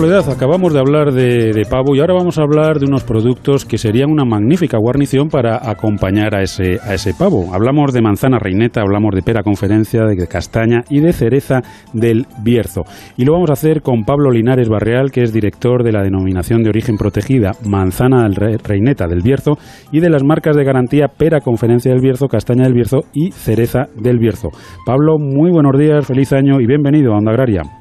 Soledad, 0.00 0.30
acabamos 0.30 0.72
de 0.72 0.78
hablar 0.78 1.12
de, 1.12 1.62
pavo 1.68 1.94
y 1.94 2.00
ahora 2.00 2.14
vamos 2.14 2.38
a 2.38 2.42
hablar 2.42 2.78
de 2.78 2.86
unos 2.86 3.04
productos 3.04 3.66
que 3.66 3.76
serían 3.76 4.10
una 4.10 4.24
magnífica 4.24 4.78
guarnición 4.78 5.28
para 5.28 5.68
acompañar 5.70 6.34
a 6.34 6.40
ese, 6.40 6.78
a 6.82 6.94
ese 6.94 7.12
pavo. 7.12 7.52
Hablamos 7.52 7.92
de 7.92 8.00
manzana 8.00 8.38
reineta, 8.38 8.80
hablamos 8.80 9.14
de 9.14 9.20
pera 9.20 9.42
conferencia, 9.42 10.06
de 10.06 10.26
castaña 10.26 10.84
y 10.88 11.00
de 11.00 11.12
cereza 11.12 11.60
del 11.92 12.26
Bierzo. 12.42 12.84
Y 13.18 13.26
lo 13.26 13.34
vamos 13.34 13.50
a 13.50 13.52
hacer 13.52 13.82
con 13.82 14.04
Pablo 14.04 14.30
Linares 14.30 14.70
Barreal, 14.70 15.10
que 15.10 15.20
es 15.20 15.34
director 15.34 15.84
de 15.84 15.92
la 15.92 16.02
denominación 16.02 16.62
de 16.62 16.70
origen 16.70 16.96
protegida 16.96 17.50
manzana 17.66 18.26
reineta 18.26 19.06
del 19.06 19.20
Bierzo 19.20 19.58
y 19.92 20.00
de 20.00 20.08
las 20.08 20.24
marcas 20.24 20.56
de 20.56 20.64
garantía 20.64 21.08
pera 21.08 21.40
conferencia 21.42 21.92
del 21.92 22.00
Bierzo, 22.00 22.26
castaña 22.26 22.64
del 22.64 22.72
Bierzo 22.72 23.00
y 23.12 23.32
cereza 23.32 23.88
del 23.96 24.18
Bierzo. 24.18 24.48
Pablo, 24.86 25.18
muy 25.18 25.50
buenos 25.50 25.78
días, 25.78 26.06
feliz 26.06 26.32
año 26.32 26.58
y 26.58 26.66
bienvenido 26.66 27.12
a 27.12 27.18
Onda 27.18 27.32
Agraria. 27.32 27.79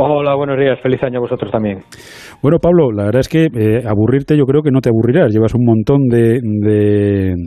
Hola, 0.00 0.36
buenos 0.36 0.56
días. 0.56 0.78
Feliz 0.80 1.02
año 1.02 1.18
a 1.18 1.22
vosotros 1.22 1.50
también. 1.50 1.80
Bueno, 2.40 2.58
Pablo, 2.60 2.92
la 2.92 3.06
verdad 3.06 3.18
es 3.18 3.28
que 3.28 3.46
eh, 3.46 3.82
aburrirte 3.84 4.36
yo 4.38 4.44
creo 4.44 4.62
que 4.62 4.70
no 4.70 4.80
te 4.80 4.90
aburrirás. 4.90 5.32
Llevas 5.32 5.56
un 5.56 5.64
montón 5.64 6.06
de, 6.06 6.38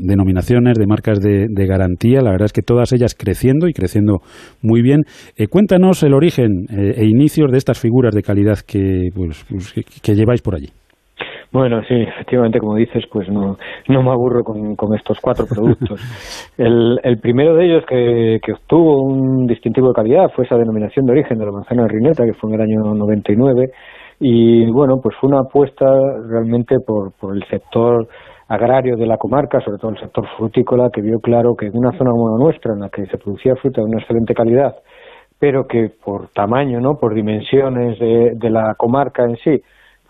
denominaciones, 0.04 0.78
de 0.78 0.86
marcas 0.86 1.22
de, 1.22 1.48
garantía. 1.66 2.20
La 2.20 2.32
verdad 2.32 2.48
es 2.48 2.54
que 2.54 2.62
todas 2.62 2.92
ellas 2.92 3.16
creciendo 3.18 3.70
y 3.70 3.74
creciendo 3.74 4.18
muy 4.62 4.82
bien. 4.82 5.04
Eh, 5.38 5.48
cuéntanos 5.48 6.04
el 6.04 6.14
origen 6.14 6.66
eh, 6.70 6.96
e 6.98 7.06
inicios 7.06 7.50
de 7.54 7.58
estas 7.58 7.80
figuras 7.80 8.14
de 8.14 8.22
calidad 8.22 8.58
que, 8.68 9.08
pues, 9.16 9.46
pues, 9.50 9.74
que 10.02 10.14
lleváis 10.14 10.42
por 10.42 10.56
allí. 10.56 10.68
Bueno, 11.52 11.82
sí, 11.84 11.96
efectivamente, 11.96 12.60
como 12.60 12.76
dices, 12.76 13.04
pues 13.12 13.28
no, 13.28 13.58
no 13.90 14.04
me 14.04 14.10
aburro 14.12 14.42
con, 14.42 14.76
con 14.78 14.96
estos 14.96 15.20
cuatro 15.20 15.46
productos. 15.46 16.00
El, 16.58 17.00
el 17.04 17.20
primero 17.20 17.56
de 17.56 17.66
ellos 17.66 17.84
que, 17.88 18.40
que, 18.42 18.54
obtuvo 18.54 19.04
un 19.04 19.48
distintivo 19.48 19.90
de 19.90 19.94
calidad 19.94 20.30
fue 20.34 20.46
esa 20.46 20.56
denominación 20.56 21.06
de 21.06 21.14
origen 21.14 21.38
de 21.40 21.46
la 21.46 21.52
manzana 21.52 21.84
de 21.84 21.90
Rineta, 21.90 22.24
que 22.24 22.34
fue 22.34 22.52
en 22.52 22.56
el 22.56 22.62
año 22.62 22.94
99. 22.94 23.72
Y 24.20 24.72
bueno, 24.72 25.00
pues 25.02 25.16
fue 25.20 25.30
una 25.30 25.42
apuesta 25.42 25.86
realmente 26.30 26.78
por, 26.86 27.12
por 27.20 27.36
el 27.36 27.44
sector 27.50 28.08
agrario 28.48 28.96
de 28.96 29.08
la 29.08 29.18
comarca, 29.18 29.60
sobre 29.62 29.78
todo 29.78 29.92
el 29.92 30.00
sector 30.00 30.28
frutícola, 30.38 30.90
que 30.94 31.02
vio 31.02 31.20
claro 31.20 31.56
que 31.56 31.68
en 31.68 31.78
una 31.78 31.98
zona 31.98 32.12
como 32.12 32.38
la 32.38 32.44
nuestra, 32.44 32.74
en 32.74 32.82
la 32.82 32.90
que 32.90 33.06
se 33.08 33.18
producía 33.18 33.56
fruta 33.56 33.82
de 33.82 33.88
una 33.88 34.00
excelente 34.00 34.34
calidad, 34.34 34.76
pero 35.40 35.66
que 35.68 35.90
por 36.04 36.28
tamaño, 36.30 36.80
¿no? 36.80 36.96
por 37.00 37.14
dimensiones 37.14 37.98
de, 37.98 38.34
de 38.36 38.50
la 38.50 38.76
comarca 38.78 39.24
en 39.24 39.38
sí, 39.38 39.62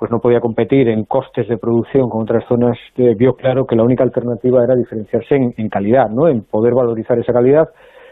pues 0.01 0.09
no 0.09 0.17
podía 0.17 0.39
competir 0.39 0.89
en 0.89 1.05
costes 1.05 1.47
de 1.47 1.59
producción 1.59 2.09
con 2.09 2.23
otras 2.23 2.43
zonas, 2.47 2.75
eh, 2.97 3.13
vio 3.15 3.33
claro 3.33 3.67
que 3.67 3.75
la 3.75 3.83
única 3.83 4.03
alternativa 4.03 4.63
era 4.63 4.73
diferenciarse 4.73 5.35
en, 5.35 5.69
calidad, 5.69 6.09
¿no? 6.09 6.27
En 6.27 6.41
poder 6.41 6.73
valorizar 6.73 7.19
esa 7.19 7.31
calidad 7.31 7.69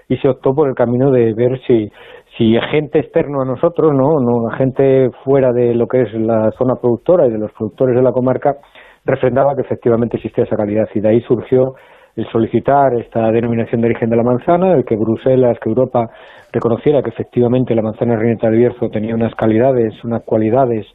y 0.08 0.16
se 0.18 0.30
optó 0.30 0.54
por 0.54 0.70
el 0.70 0.76
camino 0.76 1.10
de 1.10 1.34
ver 1.34 1.60
si 1.66 1.92
si 2.38 2.56
agente 2.56 3.00
externo 3.00 3.42
a 3.42 3.46
nosotros, 3.46 3.92
no, 3.92 4.20
no 4.20 4.50
agente 4.52 5.10
fuera 5.24 5.52
de 5.52 5.74
lo 5.74 5.88
que 5.88 6.04
es 6.04 6.14
la 6.14 6.52
zona 6.60 6.76
productora 6.76 7.26
y 7.26 7.32
de 7.32 7.40
los 7.40 7.52
productores 7.54 7.96
de 7.96 8.04
la 8.04 8.12
comarca 8.12 8.58
refrendaba 9.04 9.56
que 9.56 9.62
efectivamente 9.62 10.18
existía 10.18 10.44
esa 10.44 10.58
calidad 10.58 10.88
y 10.94 11.00
de 11.00 11.10
ahí 11.10 11.22
surgió 11.22 11.74
el 12.16 12.28
solicitar 12.32 12.94
esta 13.00 13.32
denominación 13.32 13.82
de 13.82 13.88
origen 13.88 14.12
de 14.12 14.16
la 14.16 14.24
manzana, 14.24 14.74
el 14.74 14.86
que 14.86 14.96
Bruselas, 14.96 15.58
que 15.60 15.70
Europa 15.70 16.08
reconociera 16.54 17.02
que 17.02 17.10
efectivamente 17.10 17.74
la 17.74 17.82
manzana 17.82 18.16
reineta 18.16 18.48
del 18.48 18.60
Bierzo 18.60 18.90
tenía 18.90 19.16
unas 19.16 19.34
calidades, 19.34 20.04
unas 20.04 20.22
cualidades 20.24 20.86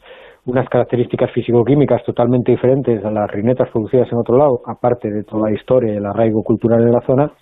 unas 0.46 0.68
características 0.68 1.30
físico-químicas 1.32 2.04
totalmente 2.04 2.52
diferentes 2.52 3.04
a 3.04 3.10
las 3.10 3.30
rinetas 3.30 3.70
producidas 3.70 4.10
en 4.12 4.18
otro 4.18 4.36
lado, 4.36 4.60
aparte 4.66 5.10
de 5.10 5.24
toda 5.24 5.50
la 5.50 5.56
historia 5.56 5.94
y 5.94 5.96
el 5.96 6.06
arraigo 6.06 6.42
cultural 6.42 6.84
de 6.84 6.92
la 6.92 7.00
zona, 7.00 7.32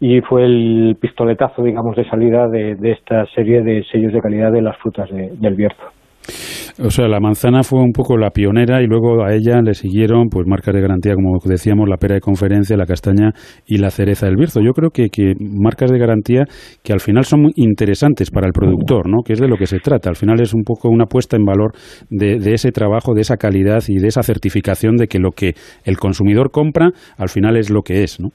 y 0.00 0.20
fue 0.20 0.44
el 0.44 0.96
pistoletazo, 1.00 1.62
digamos, 1.62 1.96
de 1.96 2.08
salida 2.08 2.48
de, 2.48 2.76
esta 2.82 3.26
serie 3.34 3.62
de 3.62 3.84
sellos 3.90 4.12
de 4.12 4.20
calidad 4.20 4.52
de 4.52 4.62
las 4.62 4.76
frutas 4.78 5.08
del 5.10 5.54
Bierzo. 5.54 5.82
O 6.80 6.90
sea, 6.90 7.08
la 7.08 7.18
manzana 7.18 7.64
fue 7.64 7.80
un 7.80 7.90
poco 7.90 8.16
la 8.16 8.30
pionera 8.30 8.80
y 8.80 8.86
luego 8.86 9.24
a 9.24 9.34
ella 9.34 9.60
le 9.62 9.74
siguieron 9.74 10.28
pues 10.30 10.46
marcas 10.46 10.72
de 10.72 10.80
garantía, 10.80 11.14
como 11.14 11.36
decíamos, 11.44 11.88
la 11.88 11.96
pera 11.96 12.14
de 12.14 12.20
conferencia, 12.20 12.76
la 12.76 12.86
castaña 12.86 13.32
y 13.66 13.78
la 13.78 13.90
cereza 13.90 14.26
del 14.26 14.36
Bierzo. 14.36 14.60
Yo 14.60 14.70
creo 14.72 14.90
que, 14.90 15.08
que 15.08 15.34
marcas 15.40 15.90
de 15.90 15.98
garantía 15.98 16.44
que 16.84 16.92
al 16.92 17.00
final 17.00 17.24
son 17.24 17.42
muy 17.42 17.52
interesantes 17.56 18.30
para 18.30 18.46
el 18.46 18.52
productor, 18.52 19.08
¿no? 19.08 19.22
Que 19.24 19.32
es 19.32 19.40
de 19.40 19.48
lo 19.48 19.56
que 19.56 19.66
se 19.66 19.80
trata. 19.80 20.08
Al 20.08 20.14
final 20.14 20.40
es 20.40 20.54
un 20.54 20.62
poco 20.62 20.88
una 20.88 21.06
puesta 21.06 21.36
en 21.36 21.44
valor 21.44 21.72
de, 22.10 22.38
de 22.38 22.54
ese 22.54 22.70
trabajo, 22.70 23.12
de 23.12 23.22
esa 23.22 23.36
calidad 23.36 23.82
y 23.88 23.98
de 23.98 24.06
esa 24.06 24.22
certificación 24.22 24.94
de 24.96 25.08
que 25.08 25.18
lo 25.18 25.32
que 25.32 25.54
el 25.84 25.96
consumidor 25.96 26.52
compra 26.52 26.90
al 27.16 27.28
final 27.28 27.56
es 27.56 27.70
lo 27.70 27.82
que 27.82 28.04
es, 28.04 28.20
¿no? 28.20 28.28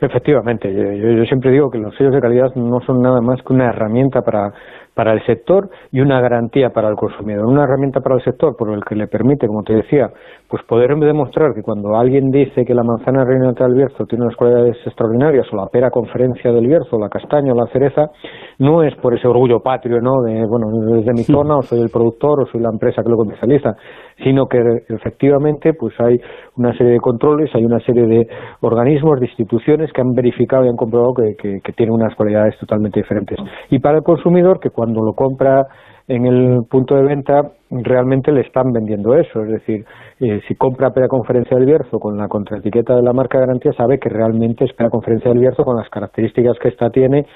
Efectivamente, 0.00 0.72
yo, 0.72 1.24
siempre 1.26 1.50
digo 1.50 1.70
que 1.70 1.76
los 1.76 1.94
sellos 1.94 2.14
de 2.14 2.20
calidad 2.20 2.54
no 2.54 2.80
son 2.86 3.02
nada 3.02 3.20
más 3.20 3.38
que 3.46 3.52
una 3.52 3.68
herramienta 3.68 4.22
para 4.22 4.50
para 4.94 5.12
el 5.12 5.24
sector 5.26 5.70
y 5.92 6.00
una 6.00 6.20
garantía 6.20 6.70
para 6.70 6.88
el 6.88 6.96
consumidor. 6.96 7.46
Una 7.46 7.64
herramienta 7.64 8.00
para 8.00 8.16
el 8.16 8.24
sector 8.24 8.56
por 8.56 8.72
el 8.72 8.84
que 8.84 8.94
le 8.94 9.06
permite, 9.06 9.46
como 9.46 9.62
te 9.62 9.74
decía, 9.74 10.10
pues 10.48 10.62
poder 10.64 10.94
demostrar 10.96 11.54
que 11.54 11.62
cuando 11.62 11.96
alguien 11.96 12.30
dice 12.30 12.64
que 12.64 12.74
la 12.74 12.82
manzana 12.82 13.24
reina 13.24 13.52
del 13.52 13.74
Bierzo 13.74 14.04
tiene 14.06 14.24
unas 14.24 14.36
cualidades 14.36 14.76
extraordinarias, 14.84 15.46
o 15.52 15.56
la 15.56 15.66
pera 15.66 15.90
conferencia 15.90 16.52
del 16.52 16.66
Bierzo, 16.66 16.98
la 16.98 17.08
castaña 17.08 17.52
o 17.52 17.56
la 17.56 17.66
cereza, 17.72 18.10
no 18.58 18.82
es 18.82 18.94
por 18.96 19.14
ese 19.14 19.28
orgullo 19.28 19.60
patrio, 19.60 20.00
¿no? 20.00 20.22
De, 20.22 20.44
bueno, 20.46 20.66
desde 20.96 21.12
mi 21.12 21.24
zona, 21.24 21.56
o 21.56 21.62
soy 21.62 21.80
el 21.80 21.90
productor, 21.90 22.42
o 22.42 22.46
soy 22.46 22.60
la 22.60 22.70
empresa 22.70 23.02
que 23.02 23.10
lo 23.10 23.16
comercializa, 23.16 23.74
sino 24.22 24.46
que 24.46 24.58
efectivamente 24.88 25.72
pues 25.74 25.94
hay 26.00 26.20
una 26.56 26.76
serie 26.76 26.92
de 26.92 27.00
controles, 27.00 27.50
hay 27.54 27.64
una 27.64 27.80
serie 27.80 28.06
de 28.06 28.28
organismos, 28.60 29.20
de 29.20 29.26
instituciones 29.26 29.92
que 29.92 30.00
han 30.00 30.12
verificado 30.12 30.64
y 30.64 30.68
han 30.68 30.76
comprobado 30.76 31.14
que, 31.14 31.60
que, 31.62 31.72
tienen 31.72 31.94
unas 31.94 32.14
cualidades 32.14 32.58
totalmente 32.58 33.00
diferentes. 33.00 33.38
Y 33.70 33.78
para 33.78 33.98
el 33.98 34.02
consumidor, 34.02 34.60
que 34.60 34.70
cuando 34.70 35.02
lo 35.02 35.12
compra 35.12 35.66
en 36.10 36.26
el 36.26 36.58
punto 36.68 36.96
de 36.96 37.02
venta 37.02 37.52
realmente 37.70 38.32
le 38.32 38.40
están 38.40 38.72
vendiendo 38.72 39.14
eso. 39.14 39.44
Es 39.44 39.50
decir, 39.50 39.84
eh, 40.18 40.40
si 40.48 40.56
compra 40.56 40.90
Pera 40.90 41.06
Conferencia 41.06 41.56
del 41.56 41.66
Bierzo 41.66 42.00
con 42.00 42.16
la 42.16 42.26
contraetiqueta 42.26 42.96
de 42.96 43.02
la 43.02 43.12
marca 43.12 43.38
garantía, 43.38 43.72
sabe 43.72 43.98
que 44.00 44.08
realmente 44.08 44.64
es 44.64 44.72
Pera 44.72 44.90
Conferencia 44.90 45.30
del 45.30 45.38
Bierzo 45.38 45.62
con 45.62 45.76
las 45.76 45.88
características 45.88 46.58
que 46.58 46.68
esta 46.68 46.90
tiene 46.90 47.26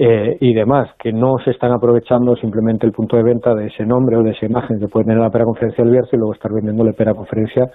eh, 0.00 0.36
y 0.40 0.54
demás, 0.54 0.88
que 0.98 1.12
no 1.12 1.38
se 1.44 1.50
están 1.50 1.72
aprovechando 1.72 2.36
simplemente 2.36 2.86
el 2.86 2.92
punto 2.92 3.16
de 3.16 3.24
venta 3.24 3.54
de 3.54 3.66
ese 3.66 3.84
nombre 3.84 4.16
o 4.16 4.22
de 4.22 4.30
esa 4.30 4.46
imagen 4.46 4.78
que 4.78 4.86
puede 4.86 5.06
tener 5.06 5.20
la 5.20 5.30
Pera 5.30 5.44
Conferencia 5.44 5.82
del 5.82 5.92
Bierzo 5.92 6.10
y 6.12 6.18
luego 6.18 6.34
estar 6.34 6.52
vendiéndole 6.52 6.92
Pera 6.92 7.14
Conferencia 7.14 7.66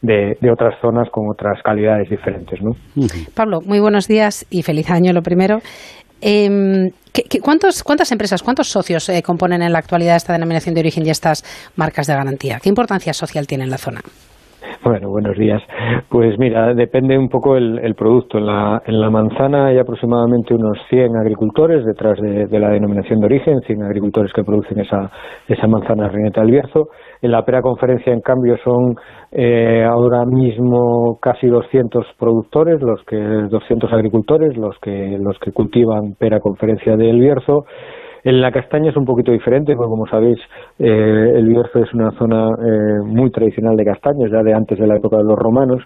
de, 0.00 0.36
de 0.40 0.50
otras 0.50 0.74
zonas 0.80 1.08
con 1.10 1.28
otras 1.28 1.60
calidades 1.62 2.08
diferentes. 2.08 2.60
¿no? 2.62 2.70
Pablo, 3.34 3.60
muy 3.66 3.80
buenos 3.80 4.06
días 4.06 4.46
y 4.50 4.62
feliz 4.62 4.90
año 4.90 5.12
lo 5.12 5.22
primero. 5.22 5.58
Eh, 6.20 6.92
cuántos, 7.42 7.82
¿Cuántas 7.82 8.12
empresas, 8.12 8.42
cuántos 8.42 8.68
socios 8.68 9.08
eh, 9.08 9.22
componen 9.22 9.60
en 9.62 9.72
la 9.72 9.80
actualidad 9.80 10.14
esta 10.14 10.32
denominación 10.32 10.74
de 10.74 10.80
origen 10.80 11.04
y 11.04 11.10
estas 11.10 11.42
marcas 11.76 12.06
de 12.06 12.14
garantía? 12.14 12.58
¿Qué 12.62 12.68
importancia 12.68 13.12
social 13.12 13.46
tiene 13.46 13.64
en 13.64 13.70
la 13.70 13.78
zona? 13.78 14.00
Bueno, 14.84 15.10
buenos 15.10 15.36
días. 15.36 15.62
Pues 16.08 16.38
mira, 16.38 16.74
depende 16.74 17.16
un 17.16 17.28
poco 17.28 17.56
el, 17.56 17.78
el 17.78 17.94
producto. 17.94 18.38
En 18.38 18.46
la, 18.46 18.82
en 18.84 19.00
la, 19.00 19.10
manzana 19.10 19.66
hay 19.66 19.78
aproximadamente 19.78 20.54
unos 20.54 20.76
100 20.90 21.16
agricultores 21.16 21.84
detrás 21.84 22.18
de, 22.20 22.58
la 22.58 22.70
denominación 22.70 23.20
de 23.20 23.26
origen, 23.26 23.60
100 23.60 23.82
agricultores 23.82 24.32
que 24.32 24.42
producen 24.42 24.80
esa, 24.80 25.10
esa 25.46 25.66
manzana 25.66 26.08
Rineta 26.08 26.40
del 26.40 26.50
Bierzo. 26.50 26.88
En 27.20 27.30
la 27.30 27.44
pera 27.44 27.62
conferencia, 27.62 28.12
en 28.12 28.20
cambio, 28.20 28.56
son 28.64 28.96
eh, 29.30 29.84
ahora 29.88 30.24
mismo 30.26 31.18
casi 31.20 31.46
200 31.46 32.04
productores, 32.18 32.80
los 32.82 33.02
que 33.04 33.16
200 33.16 33.92
agricultores, 33.92 34.56
los 34.56 34.76
que 34.80 35.16
los 35.18 35.38
que 35.38 35.52
cultivan 35.52 36.14
pera 36.18 36.40
conferencia 36.40 36.96
del 36.96 37.20
Bierzo. 37.20 37.64
En 38.24 38.40
la 38.40 38.52
castaña 38.52 38.90
es 38.90 38.96
un 38.96 39.04
poquito 39.04 39.32
diferente, 39.32 39.74
porque 39.74 39.90
como 39.90 40.06
sabéis, 40.06 40.38
eh, 40.78 41.32
el 41.34 41.48
Bierzo 41.48 41.80
es 41.80 41.92
una 41.92 42.12
zona 42.12 42.50
eh, 42.50 43.00
muy 43.04 43.30
tradicional 43.30 43.76
de 43.76 43.84
castaños, 43.84 44.30
ya 44.30 44.42
de 44.42 44.54
antes 44.54 44.78
de 44.78 44.86
la 44.86 44.96
época 44.96 45.16
de 45.16 45.24
los 45.24 45.36
romanos, 45.36 45.82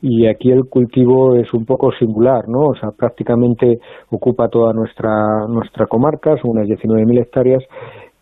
y 0.00 0.26
aquí 0.26 0.50
el 0.50 0.64
cultivo 0.64 1.36
es 1.36 1.52
un 1.52 1.66
poco 1.66 1.92
singular, 1.92 2.48
¿no? 2.48 2.68
O 2.68 2.74
sea, 2.74 2.90
prácticamente 2.96 3.78
ocupa 4.10 4.48
toda 4.48 4.72
nuestra, 4.72 5.46
nuestra 5.46 5.86
comarca, 5.86 6.36
son 6.38 6.52
unas 6.52 6.66
19.000 6.68 7.20
hectáreas, 7.20 7.62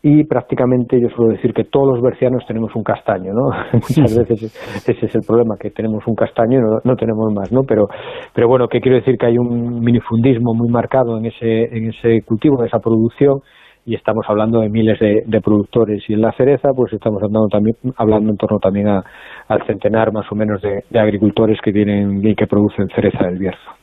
y 0.04 0.24
prácticamente 0.24 1.00
yo 1.00 1.08
suelo 1.10 1.32
decir 1.32 1.54
que 1.54 1.62
todos 1.62 1.94
los 1.94 2.02
bercianos 2.02 2.44
tenemos 2.46 2.74
un 2.74 2.82
castaño, 2.82 3.32
¿no? 3.32 3.50
Muchas 3.72 4.18
veces 4.18 4.42
ese 4.88 5.06
es 5.06 5.14
el 5.14 5.22
problema, 5.24 5.54
que 5.60 5.70
tenemos 5.70 6.04
un 6.08 6.16
castaño 6.16 6.58
y 6.58 6.60
no, 6.60 6.80
no, 6.82 6.96
tenemos 6.96 7.32
más, 7.32 7.52
¿no? 7.52 7.60
Pero, 7.62 7.86
pero 8.34 8.48
bueno, 8.48 8.66
que 8.66 8.80
quiero 8.80 8.96
decir 8.96 9.16
que 9.16 9.26
hay 9.26 9.38
un 9.38 9.80
minifundismo 9.80 10.54
muy 10.54 10.68
marcado 10.68 11.18
en 11.18 11.26
ese, 11.26 11.64
en 11.76 11.90
ese 11.90 12.22
cultivo, 12.26 12.60
en 12.60 12.66
esa 12.66 12.80
producción, 12.80 13.40
y 13.84 13.94
estamos 13.94 14.24
hablando 14.28 14.60
de 14.60 14.68
miles 14.68 14.98
de, 14.98 15.22
de 15.24 15.40
productores. 15.40 16.02
Y 16.08 16.14
en 16.14 16.22
la 16.22 16.32
cereza, 16.32 16.70
pues 16.74 16.92
estamos 16.92 17.22
hablando 17.22 17.48
también, 17.48 17.76
hablando 17.96 18.30
en 18.30 18.36
torno 18.36 18.58
también 18.58 18.88
a, 18.88 19.04
al 19.48 19.66
centenar 19.66 20.12
más 20.12 20.26
o 20.30 20.34
menos 20.34 20.60
de, 20.62 20.82
de 20.90 20.98
agricultores 20.98 21.58
que 21.62 21.72
tienen 21.72 22.26
y 22.26 22.34
que 22.34 22.46
producen 22.46 22.88
cereza 22.88 23.24
del 23.24 23.38
Bierzo. 23.38 23.81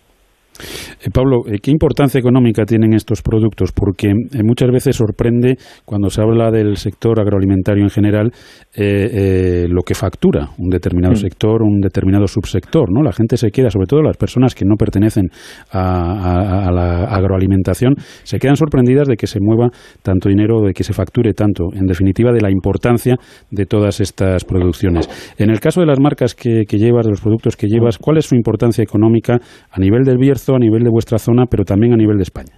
Eh, 1.01 1.09
Pablo, 1.11 1.41
eh, 1.47 1.59
¿qué 1.61 1.71
importancia 1.71 2.19
económica 2.19 2.65
tienen 2.65 2.93
estos 2.93 3.21
productos? 3.21 3.71
Porque 3.71 4.09
eh, 4.09 4.43
muchas 4.43 4.69
veces 4.71 4.95
sorprende 4.95 5.57
cuando 5.85 6.09
se 6.09 6.21
habla 6.21 6.51
del 6.51 6.77
sector 6.77 7.19
agroalimentario 7.19 7.83
en 7.83 7.89
general 7.89 8.31
eh, 8.75 9.09
eh, 9.11 9.67
lo 9.69 9.81
que 9.81 9.95
factura 9.95 10.49
un 10.57 10.69
determinado 10.69 11.13
mm. 11.13 11.17
sector, 11.17 11.63
un 11.63 11.79
determinado 11.79 12.27
subsector. 12.27 12.91
¿no? 12.91 13.01
La 13.01 13.11
gente 13.11 13.37
se 13.37 13.51
queda, 13.51 13.69
sobre 13.69 13.87
todo 13.87 14.01
las 14.01 14.17
personas 14.17 14.55
que 14.55 14.65
no 14.65 14.75
pertenecen 14.75 15.27
a, 15.71 15.81
a, 15.81 16.67
a, 16.67 16.71
la 16.71 17.03
agroalimentación, 17.05 17.95
se 18.23 18.39
quedan 18.39 18.55
sorprendidas 18.55 19.07
de 19.07 19.15
que 19.15 19.27
se 19.27 19.39
mueva 19.41 19.69
tanto 20.01 20.29
dinero, 20.29 20.61
de 20.61 20.73
que 20.73 20.83
se 20.83 20.93
facture 20.93 21.33
tanto. 21.33 21.65
En 21.73 21.85
definitiva, 21.85 22.31
de 22.31 22.41
la 22.41 22.51
importancia 22.51 23.15
de 23.51 23.65
todas 23.65 23.99
estas 23.99 24.43
producciones. 24.45 25.09
En 25.37 25.49
el 25.49 25.59
caso 25.59 25.81
de 25.81 25.87
las 25.87 25.99
marcas 25.99 26.35
que, 26.35 26.63
que 26.67 26.77
llevas, 26.77 27.05
de 27.05 27.11
los 27.11 27.21
productos 27.21 27.55
que 27.55 27.67
llevas, 27.67 27.97
¿cuál 27.97 28.17
es 28.17 28.25
su 28.25 28.35
importancia 28.35 28.83
económica 28.83 29.39
a 29.71 29.79
nivel 29.79 30.03
del 30.03 30.17
Bierzo? 30.17 30.48
A 30.55 30.59
nivel 30.59 30.83
de 30.83 30.89
vuestra 30.89 31.17
zona, 31.17 31.45
pero 31.45 31.63
también 31.63 31.93
a 31.93 31.97
nivel 31.97 32.17
de 32.17 32.23
España. 32.23 32.53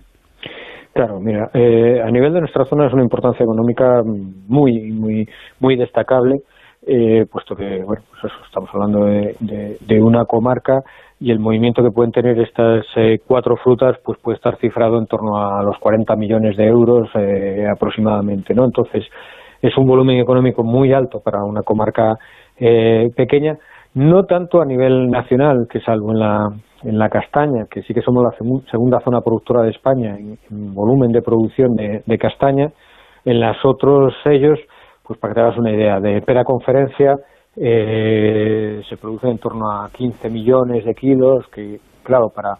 Claro, 0.93 1.19
mira, 1.19 1.49
eh, 1.53 2.01
a 2.03 2.11
nivel 2.11 2.33
de 2.33 2.41
nuestra 2.41 2.65
zona 2.65 2.87
es 2.87 2.93
una 2.93 3.03
importancia 3.03 3.43
económica 3.43 4.01
muy, 4.03 4.91
muy, 4.91 5.27
muy 5.59 5.77
destacable, 5.77 6.41
eh, 6.85 7.25
puesto 7.31 7.55
que, 7.55 7.83
bueno, 7.83 8.03
pues 8.09 8.33
eso, 8.33 8.43
estamos 8.45 8.69
hablando 8.73 9.05
de, 9.05 10.01
una 10.01 10.25
comarca 10.25 10.81
y 11.19 11.31
el 11.31 11.39
movimiento 11.39 11.83
que 11.83 11.91
pueden 11.91 12.11
tener 12.11 12.39
estas 12.39 12.85
eh, 12.95 13.19
cuatro 13.25 13.55
frutas, 13.55 13.97
pues 14.03 14.19
puede 14.19 14.35
estar 14.35 14.57
cifrado 14.57 14.97
en 14.97 15.05
torno 15.05 15.37
a 15.37 15.63
los 15.63 15.77
40 15.77 16.15
millones 16.15 16.57
de 16.57 16.65
euros 16.65 17.09
eh, 17.15 17.67
aproximadamente, 17.71 18.53
¿no? 18.53 18.65
Entonces, 18.65 19.05
es 19.61 19.77
un 19.77 19.85
volumen 19.85 20.17
económico 20.19 20.63
muy 20.63 20.91
alto 20.91 21.19
para 21.23 21.43
una 21.43 21.61
comarca 21.61 22.15
eh, 22.57 23.09
pequeña, 23.15 23.57
no 23.93 24.23
tanto 24.23 24.61
a 24.61 24.65
nivel 24.65 25.09
nacional, 25.09 25.67
que 25.69 25.79
salvo 25.81 26.11
en 26.11 26.19
la, 26.19 26.49
en 26.83 26.97
la 26.97 27.09
castaña, 27.09 27.65
que 27.69 27.81
sí 27.83 27.93
que 27.93 28.01
somos 28.01 28.23
la 28.23 28.31
segunda 28.69 28.99
zona 28.99 29.21
productora 29.21 29.63
de 29.63 29.71
España 29.71 30.15
en, 30.17 30.37
en 30.49 30.73
volumen 30.73 31.11
de 31.11 31.21
producción 31.21 31.75
de, 31.75 32.17
castaña, 32.17 32.71
en 33.25 33.39
los 33.39 33.57
otros 33.63 34.13
sellos, 34.23 34.59
pues 35.03 35.19
para 35.19 35.33
que 35.33 35.35
te 35.35 35.41
hagas 35.41 35.57
una 35.57 35.71
idea, 35.71 35.99
de 35.99 36.21
pera 36.21 36.43
conferencia 36.43 37.15
eh, 37.55 38.81
se 38.87 38.97
produce 38.97 39.27
en 39.27 39.37
torno 39.37 39.71
a 39.71 39.89
15 39.91 40.29
millones 40.29 40.85
de 40.85 40.93
kilos, 40.93 41.45
que 41.53 41.79
claro, 42.03 42.29
para, 42.33 42.55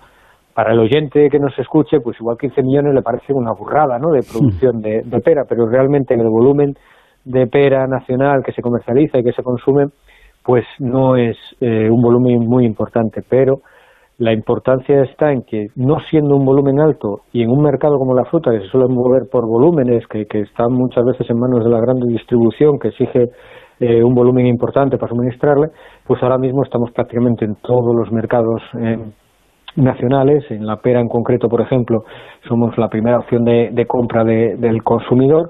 para 0.54 0.74
el 0.74 0.80
oyente 0.80 1.30
que 1.30 1.40
nos 1.40 1.58
escuche, 1.58 2.00
pues 2.04 2.20
igual 2.20 2.38
15 2.38 2.62
millones 2.62 2.94
le 2.94 3.02
parece 3.02 3.34
una 3.34 3.54
burrada 3.58 3.98
¿no? 3.98 4.12
de 4.12 4.22
producción 4.30 4.82
de, 4.82 5.02
de 5.04 5.20
pera, 5.22 5.44
pero 5.48 5.66
realmente 5.68 6.14
en 6.14 6.22
el 6.22 6.30
volumen 6.30 6.74
de 7.24 7.48
pera 7.48 7.88
nacional 7.88 8.44
que 8.44 8.52
se 8.52 8.62
comercializa 8.62 9.20
y 9.20 9.24
que 9.24 9.34
se 9.34 9.44
consume, 9.44 9.86
pues 10.44 10.66
no 10.80 11.16
es 11.16 11.38
eh, 11.60 11.90
un 11.90 12.02
volumen 12.02 12.40
muy 12.48 12.66
importante, 12.66 13.22
pero 13.28 13.62
la 14.22 14.34
importancia 14.34 15.02
está 15.02 15.32
en 15.32 15.42
que 15.42 15.70
no 15.76 15.96
siendo 16.12 16.36
un 16.36 16.46
volumen 16.46 16.80
alto 16.80 17.22
y 17.34 17.42
en 17.42 17.50
un 17.50 17.64
mercado 17.64 17.98
como 17.98 18.14
la 18.14 18.26
fruta, 18.26 18.52
que 18.52 18.60
se 18.60 18.68
suele 18.68 18.86
mover 18.88 19.24
por 19.32 19.48
volúmenes, 19.48 20.06
que, 20.06 20.28
que 20.28 20.42
están 20.42 20.74
muchas 20.74 21.04
veces 21.04 21.28
en 21.28 21.40
manos 21.40 21.64
de 21.64 21.72
la 21.72 21.82
gran 21.82 22.00
distribución, 22.02 22.78
que 22.78 22.90
exige 22.90 23.30
eh, 23.80 24.04
un 24.04 24.14
volumen 24.14 24.46
importante 24.46 25.00
para 25.00 25.10
suministrarle, 25.10 25.70
pues 26.06 26.22
ahora 26.22 26.38
mismo 26.38 26.64
estamos 26.64 26.92
prácticamente 26.92 27.46
en 27.46 27.56
todos 27.64 27.96
los 27.96 28.12
mercados 28.12 28.62
eh, 28.80 29.00
nacionales, 29.76 30.44
en 30.52 30.68
la 30.68 30.76
pera 30.78 31.00
en 31.00 31.08
concreto, 31.08 31.48
por 31.50 31.62
ejemplo, 31.62 32.04
somos 32.48 32.78
la 32.78 32.90
primera 32.90 33.18
opción 33.18 33.44
de, 33.44 33.72
de 33.72 33.86
compra 33.88 34.24
de, 34.24 34.56
del 34.56 34.84
consumidor, 34.84 35.50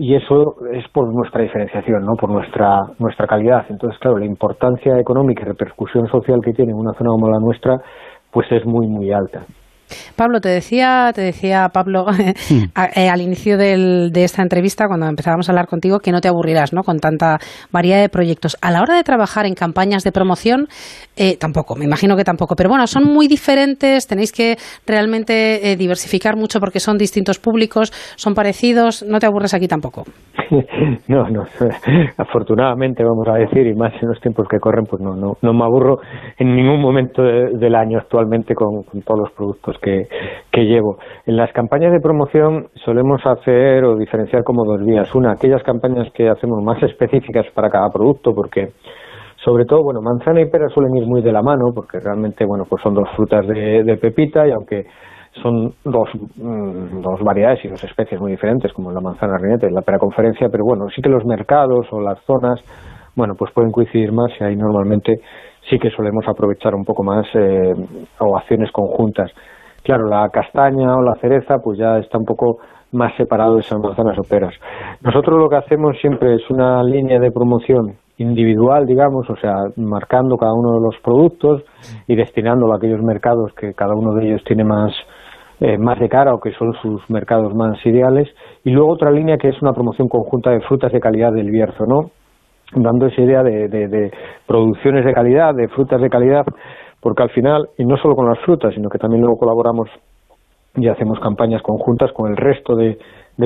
y 0.00 0.14
eso 0.14 0.56
es 0.72 0.88
por 0.88 1.12
nuestra 1.12 1.42
diferenciación, 1.42 2.06
¿no? 2.06 2.14
por 2.18 2.30
nuestra, 2.30 2.80
nuestra 2.98 3.26
calidad. 3.26 3.66
Entonces, 3.68 3.98
claro, 4.00 4.16
la 4.16 4.24
importancia 4.24 4.98
económica 4.98 5.42
y 5.42 5.44
repercusión 5.44 6.06
social 6.06 6.40
que 6.42 6.54
tiene 6.54 6.72
en 6.72 6.78
una 6.78 6.94
zona 6.94 7.10
como 7.10 7.28
la 7.28 7.38
nuestra, 7.38 7.76
pues 8.30 8.50
es 8.50 8.64
muy, 8.64 8.86
muy 8.86 9.12
alta. 9.12 9.42
Pablo, 10.16 10.40
te 10.40 10.48
decía, 10.48 11.10
te 11.14 11.22
decía 11.22 11.68
Pablo 11.72 12.06
hmm. 12.50 12.64
eh, 12.96 13.08
al 13.08 13.20
inicio 13.20 13.56
de 13.56 14.10
esta 14.24 14.42
entrevista, 14.42 14.86
cuando 14.86 15.06
empezábamos 15.06 15.48
a 15.48 15.52
hablar 15.52 15.66
contigo, 15.66 15.98
que 15.98 16.12
no 16.12 16.20
te 16.20 16.28
aburrirás 16.28 16.72
¿no? 16.72 16.82
con 16.82 16.98
tanta 16.98 17.38
variedad 17.70 18.00
de 18.00 18.08
proyectos. 18.08 18.56
A 18.60 18.70
la 18.70 18.80
hora 18.82 18.96
de 18.96 19.02
trabajar 19.02 19.46
en 19.46 19.54
campañas 19.54 20.04
de 20.04 20.12
promoción, 20.12 20.68
eh, 21.16 21.36
tampoco, 21.38 21.76
me 21.76 21.84
imagino 21.84 22.16
que 22.16 22.24
tampoco. 22.24 22.54
Pero 22.56 22.68
bueno, 22.70 22.86
son 22.86 23.04
muy 23.04 23.28
diferentes, 23.28 24.06
tenéis 24.06 24.32
que 24.32 24.56
realmente 24.86 25.72
eh, 25.72 25.76
diversificar 25.76 26.36
mucho 26.36 26.60
porque 26.60 26.80
son 26.80 26.96
distintos 26.96 27.38
públicos, 27.38 27.92
son 28.16 28.34
parecidos, 28.34 29.04
no 29.06 29.18
te 29.18 29.26
aburres 29.26 29.54
aquí 29.54 29.68
tampoco. 29.68 30.04
no, 31.08 31.28
no, 31.28 31.44
afortunadamente 32.16 33.04
vamos 33.04 33.28
a 33.28 33.34
decir, 33.38 33.66
y 33.66 33.74
más 33.74 33.92
en 34.02 34.08
los 34.08 34.20
tiempos 34.20 34.46
que 34.48 34.58
corren, 34.58 34.84
pues 34.84 35.02
no, 35.02 35.14
no, 35.14 35.34
no 35.42 35.52
me 35.52 35.64
aburro 35.64 35.98
en 36.38 36.54
ningún 36.54 36.80
momento 36.80 37.22
del 37.22 37.74
año 37.74 37.98
actualmente 37.98 38.54
con, 38.54 38.82
todos 39.04 39.20
los 39.20 39.32
productos 39.32 39.76
que, 39.80 40.06
llevo. 40.52 40.98
En 41.26 41.36
las 41.36 41.52
campañas 41.52 41.92
de 41.92 42.00
promoción 42.00 42.68
solemos 42.84 43.20
hacer 43.24 43.84
o 43.84 43.96
diferenciar 43.96 44.44
como 44.44 44.64
dos 44.64 44.84
vías. 44.84 45.14
Una, 45.14 45.32
aquellas 45.32 45.62
campañas 45.62 46.08
que 46.12 46.28
hacemos 46.28 46.62
más 46.62 46.82
específicas 46.82 47.46
para 47.54 47.70
cada 47.70 47.88
producto, 47.90 48.32
porque 48.34 48.72
sobre 49.44 49.64
todo, 49.64 49.82
bueno, 49.82 50.00
manzana 50.02 50.40
y 50.42 50.50
pera 50.50 50.68
suelen 50.68 50.96
ir 50.96 51.06
muy 51.06 51.22
de 51.22 51.32
la 51.32 51.42
mano, 51.42 51.72
porque 51.74 51.98
realmente, 51.98 52.44
bueno, 52.44 52.64
pues 52.68 52.82
son 52.82 52.94
dos 52.94 53.08
frutas 53.16 53.46
de, 53.46 53.82
de 53.84 53.96
pepita 53.96 54.46
y 54.46 54.50
aunque 54.52 54.84
son 55.42 55.72
dos, 55.84 56.08
mm, 56.36 57.00
dos 57.00 57.20
variedades 57.22 57.64
y 57.64 57.68
dos 57.68 57.82
especies 57.84 58.20
muy 58.20 58.32
diferentes, 58.32 58.72
como 58.72 58.90
la 58.90 59.00
manzana 59.00 59.38
rinete 59.38 59.68
y 59.68 59.72
la 59.72 59.82
pera 59.82 59.98
conferencia, 59.98 60.48
pero 60.50 60.64
bueno, 60.64 60.88
sí 60.94 61.00
que 61.00 61.08
los 61.08 61.24
mercados 61.24 61.86
o 61.92 62.00
las 62.00 62.20
zonas, 62.24 62.60
bueno, 63.16 63.34
pues 63.38 63.52
pueden 63.52 63.70
coincidir 63.70 64.12
más 64.12 64.30
y 64.40 64.44
ahí 64.44 64.56
normalmente 64.56 65.20
sí 65.68 65.78
que 65.78 65.90
solemos 65.90 66.26
aprovechar 66.26 66.74
un 66.74 66.84
poco 66.84 67.02
más 67.02 67.26
eh, 67.34 67.72
o 68.18 68.36
acciones 68.36 68.70
conjuntas. 68.72 69.30
Claro, 69.82 70.06
la 70.08 70.28
castaña 70.28 70.94
o 70.96 71.02
la 71.02 71.14
cereza, 71.20 71.56
pues 71.62 71.78
ya 71.78 71.98
está 71.98 72.18
un 72.18 72.24
poco 72.24 72.58
más 72.92 73.14
separado 73.16 73.54
de 73.54 73.60
esas 73.60 73.78
manzanas 73.78 74.18
o 74.18 74.22
peras. 74.22 74.54
Nosotros 75.02 75.38
lo 75.38 75.48
que 75.48 75.56
hacemos 75.56 75.96
siempre 76.00 76.34
es 76.34 76.50
una 76.50 76.82
línea 76.82 77.18
de 77.18 77.30
promoción 77.30 77.96
individual, 78.18 78.86
digamos, 78.86 79.28
o 79.30 79.36
sea, 79.36 79.54
marcando 79.76 80.36
cada 80.36 80.52
uno 80.52 80.72
de 80.74 80.80
los 80.82 80.96
productos 81.02 81.62
y 82.06 82.16
destinándolo 82.16 82.74
a 82.74 82.76
aquellos 82.76 83.02
mercados 83.02 83.52
que 83.54 83.72
cada 83.72 83.94
uno 83.94 84.14
de 84.14 84.26
ellos 84.26 84.42
tiene 84.44 84.62
más, 84.64 84.92
eh, 85.60 85.78
más 85.78 85.98
de 85.98 86.08
cara 86.08 86.34
o 86.34 86.40
que 86.40 86.52
son 86.52 86.74
sus 86.82 87.08
mercados 87.08 87.54
más 87.54 87.78
ideales. 87.86 88.28
Y 88.64 88.70
luego 88.70 88.92
otra 88.92 89.10
línea 89.10 89.38
que 89.38 89.48
es 89.48 89.62
una 89.62 89.72
promoción 89.72 90.08
conjunta 90.08 90.50
de 90.50 90.60
frutas 90.60 90.92
de 90.92 91.00
calidad 91.00 91.32
del 91.32 91.50
Bierzo, 91.50 91.84
¿no? 91.86 92.10
Dando 92.74 93.06
esa 93.06 93.22
idea 93.22 93.42
de, 93.42 93.68
de, 93.68 94.10
producciones 94.46 95.04
de 95.04 95.12
calidad, 95.12 95.54
de 95.54 95.68
frutas 95.68 96.00
de 96.00 96.08
calidad, 96.08 96.44
porque 97.00 97.22
al 97.22 97.30
final, 97.30 97.68
y 97.78 97.84
no 97.84 97.96
solo 97.96 98.14
con 98.14 98.26
las 98.26 98.38
frutas, 98.40 98.74
sino 98.74 98.88
que 98.88 98.98
también 98.98 99.22
luego 99.22 99.38
colaboramos 99.38 99.88
y 100.76 100.88
hacemos 100.88 101.18
campañas 101.18 101.62
conjuntas 101.62 102.12
con 102.12 102.30
el 102.30 102.36
resto 102.36 102.76
de, 102.76 102.98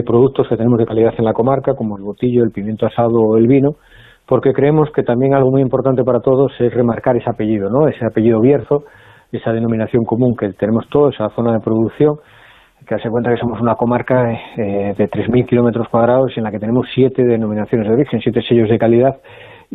productos 0.04 0.48
que 0.48 0.56
tenemos 0.56 0.78
de 0.78 0.86
calidad 0.86 1.14
en 1.16 1.24
la 1.24 1.32
comarca, 1.32 1.74
como 1.74 1.96
el 1.96 2.02
botillo, 2.02 2.42
el 2.42 2.50
pimiento 2.50 2.84
asado 2.84 3.14
o 3.14 3.36
el 3.36 3.46
vino, 3.46 3.76
porque 4.26 4.52
creemos 4.52 4.90
que 4.90 5.04
también 5.04 5.34
algo 5.34 5.50
muy 5.52 5.62
importante 5.62 6.02
para 6.02 6.20
todos 6.20 6.52
es 6.58 6.74
remarcar 6.74 7.16
ese 7.16 7.30
apellido, 7.30 7.70
¿no? 7.70 7.86
Ese 7.86 8.04
apellido 8.04 8.40
Bierzo, 8.40 8.84
esa 9.30 9.52
denominación 9.52 10.04
común 10.04 10.34
que 10.36 10.52
tenemos 10.54 10.88
todos, 10.88 11.14
esa 11.14 11.28
zona 11.30 11.52
de 11.52 11.60
producción, 11.60 12.16
que 12.86 12.94
hace 12.96 13.08
cuenta 13.08 13.30
que 13.30 13.36
somos 13.36 13.60
una 13.60 13.76
comarca 13.76 14.32
eh, 14.32 14.94
de 14.96 15.08
3.000 15.08 15.46
kilómetros 15.46 15.88
cuadrados 15.88 16.32
en 16.36 16.42
la 16.42 16.50
que 16.50 16.58
tenemos 16.58 16.86
siete 16.92 17.22
denominaciones 17.24 17.86
de 17.88 17.94
origen, 17.94 18.20
siete 18.20 18.42
sellos 18.42 18.68
de 18.68 18.78
calidad, 18.78 19.16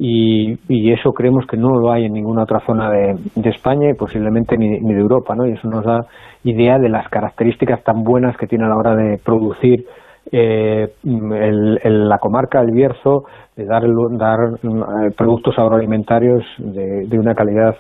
y, 0.02 0.92
eso 0.92 1.12
creemos 1.12 1.46
que 1.46 1.58
no 1.58 1.78
lo 1.78 1.92
hay 1.92 2.06
en 2.06 2.14
ninguna 2.14 2.44
otra 2.44 2.60
zona 2.66 2.90
de, 2.90 3.50
España 3.50 3.90
y 3.90 3.94
posiblemente 3.94 4.58
ni, 4.58 4.80
de 4.80 5.00
Europa, 5.00 5.36
¿no? 5.36 5.46
Y 5.46 5.52
eso 5.52 5.68
nos 5.68 5.84
da 5.84 6.00
idea 6.44 6.78
de 6.80 6.90
las 6.90 7.08
características 7.10 7.84
tan 7.84 8.04
buenas 8.04 8.38
que 8.38 8.48
tiene 8.48 8.66
a 8.66 8.70
la 8.70 8.78
hora 8.78 8.96
de 8.96 9.18
producir 9.24 9.86
eh, 10.32 10.88
la 11.04 12.18
comarca 12.20 12.62
del 12.62 12.72
Bierzo, 12.72 13.24
de 13.56 13.66
dar, 13.66 13.84
dar 14.18 14.40
eh, 14.64 15.12
productos 15.18 15.58
agroalimentarios 15.58 16.44
de 16.58 17.20
una 17.20 17.36
calidad 17.36 17.76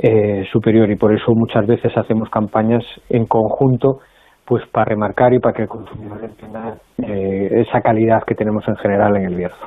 eh, 0.00 0.44
superior 0.52 0.88
y 0.92 0.94
por 0.94 1.12
eso 1.12 1.34
muchas 1.34 1.66
veces 1.66 1.90
hacemos 1.96 2.30
campañas 2.30 2.84
en 3.08 3.26
conjunto 3.26 3.98
pues 4.46 4.64
para 4.68 4.84
remarcar 4.84 5.34
y 5.34 5.40
para 5.40 5.52
que 5.52 5.62
el 5.62 5.68
consumidor 5.68 6.22
entienda 6.22 6.76
eh, 6.98 7.64
esa 7.66 7.80
calidad 7.80 8.22
que 8.24 8.36
tenemos 8.36 8.62
en 8.68 8.76
general 8.76 9.16
en 9.16 9.24
el 9.24 9.34
Bierzo. 9.34 9.66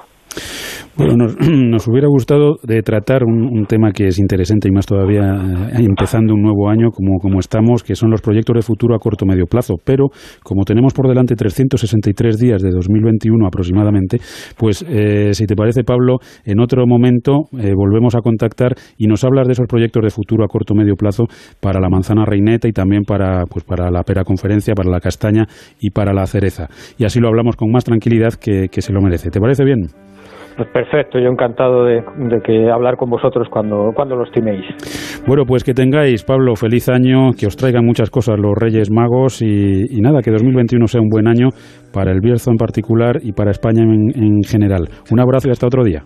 Bueno, 0.98 1.16
nos, 1.70 1.88
hubiera 1.88 2.08
gustado 2.08 2.58
de 2.64 2.82
tratar 2.82 3.24
un, 3.24 3.66
tema 3.66 3.92
que 3.92 4.08
es 4.08 4.20
interesante 4.20 4.68
y 4.68 4.72
más 4.72 4.86
todavía 4.86 5.22
eh, 5.22 5.86
empezando 5.88 6.34
un 6.34 6.42
nuevo 6.42 6.70
año 6.70 6.92
como, 6.92 7.20
como 7.20 7.40
estamos, 7.40 7.84
que 7.84 7.96
son 7.96 8.10
los 8.12 8.22
proyectos 8.22 8.56
de 8.56 8.62
futuro 8.62 8.96
a 8.96 9.00
corto 9.00 9.26
medio 9.26 9.46
plazo. 9.46 9.76
Pero 9.84 10.10
como 10.44 10.64
tenemos 10.64 10.94
por 10.94 11.08
delante 11.08 11.36
363 11.36 12.38
días 12.38 12.62
de 12.62 12.72
2021 12.72 13.48
aproximadamente, 13.48 14.20
pues 14.58 14.84
eh, 14.88 15.34
si 15.34 15.46
te 15.46 15.56
parece, 15.56 15.84
Pablo, 15.84 16.18
en 16.44 16.60
otro 16.60 16.86
momento 16.86 17.46
eh, 17.58 17.74
volvemos 17.74 18.16
a 18.16 18.22
contactar 18.22 18.76
y 18.98 19.08
nos 19.08 19.24
hablas 19.24 19.48
de 19.48 19.54
esos 19.54 19.68
proyectos 19.68 20.04
de 20.04 20.10
futuro 20.10 20.44
a 20.44 20.48
corto 20.48 20.76
medio 20.76 20.96
plazo 20.96 21.26
para 21.62 21.80
la 21.80 21.90
manzana 21.90 22.26
reineta 22.26 22.68
y 22.68 22.74
también 22.74 23.04
para, 23.04 23.46
pues, 23.46 23.64
para 23.64 23.90
la 23.92 24.04
pera 24.04 24.24
conferencia, 24.24 24.74
para 24.76 24.90
la 24.90 25.00
castaña 25.00 25.46
y 25.80 25.92
para 25.92 26.14
la 26.14 26.26
cereza. 26.26 26.68
Y 26.98 27.06
así 27.06 27.20
lo 27.20 27.30
hablamos 27.30 27.56
con 27.56 27.72
más 27.72 27.86
tranquilidad 27.86 28.34
que 28.34 28.70
se 28.82 28.94
lo 28.94 29.02
merece. 29.02 29.30
¿Te 29.30 29.40
parece 29.40 29.64
bien? 29.64 29.88
Pues 30.56 30.70
perfecto, 30.70 31.20
yo 31.20 31.30
encantado 31.30 31.86
de, 31.86 32.04
que 32.44 32.70
hablar 32.70 32.98
con 32.98 33.10
vosotros 33.10 33.48
cuando, 33.50 33.92
cuando 33.96 34.16
lo 34.16 34.24
estiméis. 34.26 34.66
Bueno, 35.26 35.46
pues 35.46 35.64
que 35.64 35.74
tengáis, 35.74 36.24
Pablo, 36.24 36.56
feliz 36.56 36.90
año, 36.90 37.32
que 37.38 37.48
os 37.48 37.56
traigan 37.56 37.86
muchas 37.86 38.10
cosas 38.10 38.38
los 38.40 38.54
Reyes 38.56 38.92
Magos 38.92 39.42
y, 39.42 40.02
nada, 40.02 40.22
que 40.22 40.32
2021 40.32 40.88
sea 40.88 41.02
un 41.02 41.10
buen 41.10 41.28
año 41.28 41.50
para 41.94 42.12
el 42.12 42.20
Bierzo 42.20 42.52
en 42.52 42.58
particular 42.58 43.18
y 43.22 43.32
para 43.32 43.52
España 43.52 43.84
en, 43.84 44.12
en 44.16 44.44
general. 44.44 44.88
Un 45.12 45.20
abrazo 45.20 45.48
y 45.48 45.52
hasta 45.52 45.68
otro 45.68 45.84
día. 45.84 46.04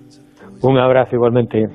Un 0.62 0.78
abrazo 0.78 1.16
igualmente. 1.16 1.66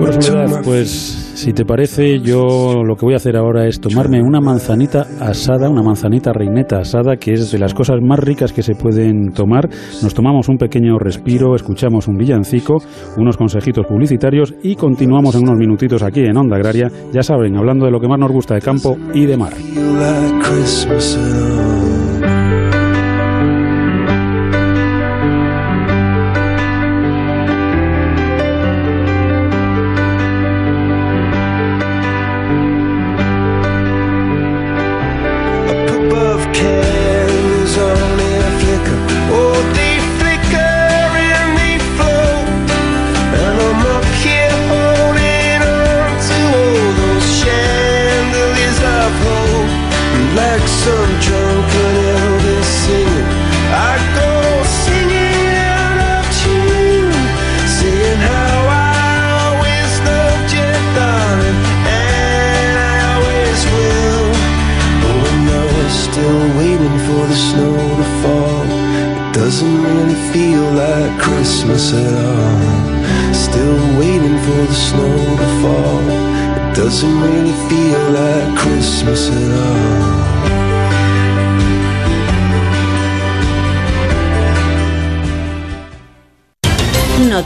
Bueno, 0.00 0.22
Soledad, 0.22 0.62
pues 0.64 0.88
si 1.34 1.52
te 1.52 1.66
parece, 1.66 2.20
yo 2.20 2.82
lo 2.84 2.96
que 2.96 3.04
voy 3.04 3.12
a 3.12 3.18
hacer 3.18 3.36
ahora 3.36 3.66
es 3.66 3.80
tomarme 3.80 4.22
una 4.22 4.40
manzanita 4.40 5.06
asada, 5.20 5.68
una 5.68 5.82
manzanita 5.82 6.32
reineta 6.32 6.78
asada, 6.78 7.16
que 7.16 7.32
es 7.32 7.52
de 7.52 7.58
las 7.58 7.74
cosas 7.74 7.96
más 8.02 8.18
ricas 8.18 8.52
que 8.52 8.62
se 8.62 8.74
pueden 8.74 9.32
tomar. 9.32 9.68
Nos 10.02 10.14
tomamos 10.14 10.48
un 10.48 10.56
pequeño 10.56 10.98
respiro, 10.98 11.54
escuchamos 11.54 12.08
un 12.08 12.16
villancico, 12.16 12.78
unos 13.18 13.36
consejitos 13.36 13.86
publicitarios 13.86 14.54
y 14.62 14.74
continuamos 14.74 15.34
en 15.34 15.42
unos 15.42 15.58
minutitos 15.58 16.02
aquí 16.02 16.20
en 16.20 16.36
Onda 16.36 16.56
Agraria, 16.56 16.90
ya 17.12 17.22
saben, 17.22 17.56
hablando 17.56 17.84
de 17.84 17.92
lo 17.92 18.00
que 18.00 18.08
más 18.08 18.18
nos 18.18 18.32
gusta 18.32 18.54
de 18.54 18.62
campo 18.62 18.96
y 19.12 19.26
de 19.26 19.36
mar. 19.36 19.52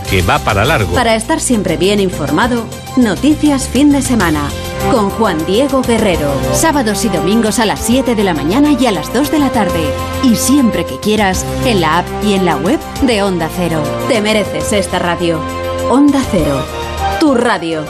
que 0.00 0.22
va 0.22 0.38
para 0.38 0.64
largo. 0.64 0.94
Para 0.94 1.14
estar 1.14 1.40
siempre 1.40 1.76
bien 1.76 2.00
informado, 2.00 2.64
Noticias 2.96 3.68
Fin 3.68 3.92
de 3.92 4.02
Semana. 4.02 4.48
Con 4.90 5.10
Juan 5.10 5.44
Diego 5.46 5.82
Guerrero. 5.82 6.32
Sábados 6.52 7.04
y 7.04 7.08
domingos 7.08 7.58
a 7.58 7.66
las 7.66 7.80
7 7.80 8.14
de 8.14 8.24
la 8.24 8.34
mañana 8.34 8.72
y 8.72 8.86
a 8.86 8.92
las 8.92 9.12
2 9.12 9.30
de 9.30 9.38
la 9.38 9.50
tarde. 9.50 9.90
Y 10.22 10.36
siempre 10.36 10.84
que 10.84 10.98
quieras, 11.00 11.44
en 11.64 11.80
la 11.80 11.98
app 11.98 12.06
y 12.24 12.34
en 12.34 12.44
la 12.44 12.56
web 12.56 12.78
de 13.02 13.22
Onda 13.22 13.48
Cero. 13.56 13.82
Te 14.08 14.20
mereces 14.20 14.72
esta 14.72 14.98
radio. 14.98 15.40
Onda 15.90 16.20
Cero. 16.30 16.60
Tu 17.20 17.34
radio. 17.34 17.84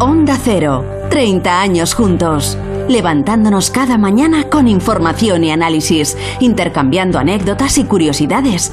Onda 0.00 0.38
Cero. 0.42 0.84
30 1.10 1.60
años 1.60 1.94
juntos 1.94 2.58
levantándonos 2.88 3.70
cada 3.70 3.98
mañana 3.98 4.44
con 4.44 4.66
información 4.66 5.44
y 5.44 5.50
análisis, 5.50 6.16
intercambiando 6.40 7.18
anécdotas 7.18 7.78
y 7.78 7.84
curiosidades, 7.84 8.72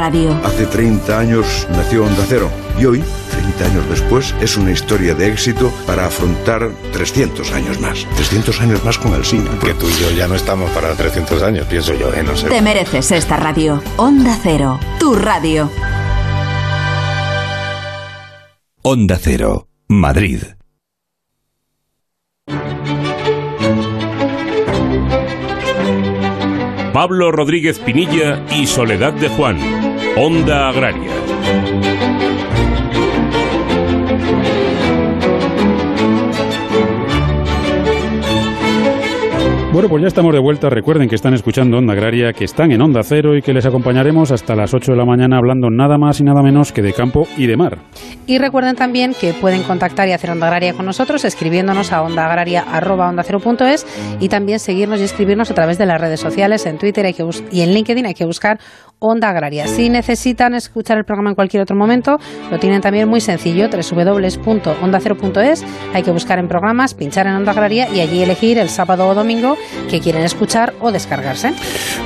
Hace 0.01 0.65
30 0.65 1.19
años 1.19 1.67
nació 1.69 2.05
Onda 2.05 2.23
Cero 2.27 2.49
y 2.79 2.85
hoy, 2.85 3.03
30 3.29 3.65
años 3.65 3.87
después, 3.87 4.33
es 4.41 4.57
una 4.57 4.71
historia 4.71 5.13
de 5.13 5.27
éxito 5.27 5.71
para 5.85 6.07
afrontar 6.07 6.71
300 6.91 7.51
años 7.51 7.79
más. 7.79 8.07
300 8.15 8.61
años 8.61 8.83
más 8.83 8.97
con 8.97 9.13
el 9.13 9.23
cine. 9.23 9.47
Que 9.63 9.75
tú 9.75 9.87
y 9.87 10.01
yo 10.01 10.09
ya 10.09 10.27
no 10.27 10.33
estamos 10.33 10.71
para 10.71 10.95
300 10.95 11.43
años, 11.43 11.67
pienso 11.67 11.93
yo, 11.93 12.11
¿eh? 12.15 12.23
No 12.23 12.35
sé. 12.35 12.47
Te 12.47 12.63
mereces 12.63 13.11
esta 13.11 13.37
radio. 13.37 13.79
Onda 13.97 14.35
Cero, 14.41 14.79
tu 14.99 15.13
radio. 15.13 15.69
Onda 18.81 19.19
Cero, 19.21 19.67
Madrid. 19.87 20.41
Pablo 26.91 27.31
Rodríguez 27.31 27.79
Pinilla 27.79 28.43
y 28.51 28.67
Soledad 28.67 29.13
de 29.13 29.29
Juan. 29.29 29.90
Onda 30.17 30.67
Agraria. 30.67 31.09
Bueno, 39.71 39.87
pues 39.87 40.01
ya 40.01 40.09
estamos 40.09 40.33
de 40.33 40.39
vuelta. 40.39 40.69
Recuerden 40.69 41.07
que 41.07 41.15
están 41.15 41.33
escuchando 41.33 41.77
Onda 41.77 41.93
Agraria, 41.93 42.33
que 42.33 42.43
están 42.43 42.73
en 42.73 42.81
Onda 42.81 43.03
Cero 43.03 43.37
y 43.37 43.41
que 43.41 43.53
les 43.53 43.65
acompañaremos 43.65 44.33
hasta 44.33 44.53
las 44.53 44.73
8 44.73 44.91
de 44.91 44.97
la 44.97 45.05
mañana 45.05 45.37
hablando 45.37 45.69
nada 45.69 45.97
más 45.97 46.19
y 46.19 46.25
nada 46.25 46.43
menos 46.43 46.73
que 46.73 46.81
de 46.81 46.91
campo 46.91 47.25
y 47.37 47.47
de 47.47 47.55
mar. 47.55 47.77
Y 48.27 48.37
recuerden 48.37 48.75
también 48.75 49.13
que 49.13 49.33
pueden 49.33 49.63
contactar 49.63 50.09
y 50.09 50.11
hacer 50.11 50.29
Onda 50.31 50.47
Agraria 50.47 50.73
con 50.73 50.85
nosotros 50.85 51.23
escribiéndonos 51.23 51.93
a 51.93 52.01
ondaagraria.es 52.01 53.87
y 54.19 54.27
también 54.27 54.59
seguirnos 54.59 54.99
y 54.99 55.03
escribirnos 55.03 55.49
a 55.51 55.53
través 55.53 55.77
de 55.77 55.85
las 55.85 56.01
redes 56.01 56.19
sociales, 56.19 56.65
en 56.65 56.77
Twitter 56.77 57.05
hay 57.05 57.13
que 57.13 57.25
y 57.49 57.61
en 57.61 57.73
LinkedIn 57.73 58.05
hay 58.05 58.13
que 58.13 58.25
buscar 58.25 58.59
Onda 59.03 59.29
Agraria. 59.29 59.65
Si 59.65 59.89
necesitan 59.89 60.53
escuchar 60.53 60.99
el 60.99 61.05
programa 61.05 61.31
en 61.31 61.35
cualquier 61.35 61.63
otro 61.63 61.75
momento, 61.75 62.19
lo 62.51 62.59
tienen 62.59 62.81
también 62.81 63.09
muy 63.09 63.19
sencillo, 63.19 63.67
www.ondacero.es. 63.67 65.65
Hay 65.91 66.03
que 66.03 66.11
buscar 66.11 66.37
en 66.37 66.47
programas, 66.47 66.93
pinchar 66.93 67.25
en 67.25 67.33
Onda 67.33 67.51
Agraria 67.51 67.89
y 67.89 67.99
allí 67.99 68.21
elegir 68.21 68.59
el 68.59 68.69
sábado 68.69 69.07
o 69.07 69.15
domingo 69.15 69.57
que 69.89 70.01
quieren 70.01 70.23
escuchar 70.23 70.75
o 70.79 70.91
descargarse. 70.91 71.51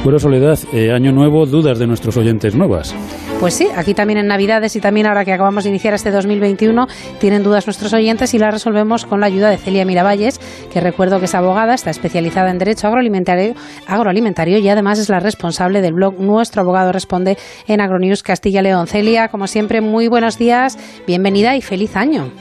Bueno, 0.05 0.19
Soledad, 0.19 0.57
eh, 0.71 0.93
año 0.93 1.11
nuevo, 1.11 1.45
dudas 1.45 1.79
de 1.79 1.85
nuestros 1.85 2.15
oyentes 2.15 2.55
nuevas. 2.55 2.95
Pues 3.41 3.55
sí, 3.55 3.67
aquí 3.75 3.93
también 3.93 4.17
en 4.17 4.27
Navidades 4.27 4.77
y 4.77 4.79
también 4.79 5.07
ahora 5.07 5.25
que 5.25 5.33
acabamos 5.33 5.65
de 5.65 5.71
iniciar 5.71 5.93
este 5.93 6.11
2021, 6.11 6.87
tienen 7.19 7.43
dudas 7.43 7.67
nuestros 7.67 7.91
oyentes 7.91 8.33
y 8.33 8.39
las 8.39 8.53
resolvemos 8.53 9.05
con 9.05 9.19
la 9.19 9.25
ayuda 9.25 9.49
de 9.49 9.57
Celia 9.57 9.83
Miravalles, 9.83 10.39
que 10.71 10.79
recuerdo 10.79 11.19
que 11.19 11.25
es 11.25 11.35
abogada, 11.35 11.73
está 11.73 11.89
especializada 11.89 12.49
en 12.51 12.57
Derecho 12.57 12.87
agroalimentario, 12.87 13.53
agroalimentario 13.85 14.59
y 14.59 14.69
además 14.69 14.99
es 14.99 15.09
la 15.09 15.19
responsable 15.19 15.81
del 15.81 15.93
blog 15.93 16.17
Nuestro 16.17 16.61
Abogado 16.61 16.84
Responde 16.91 17.37
en 17.67 17.81
Agronews 17.81 18.23
Castilla 18.23 18.61
León. 18.61 18.87
Celia, 18.87 19.27
como 19.29 19.47
siempre, 19.47 19.81
muy 19.81 20.07
buenos 20.07 20.37
días, 20.37 20.77
bienvenida 21.07 21.55
y 21.55 21.61
feliz 21.61 21.95
año. 21.95 22.31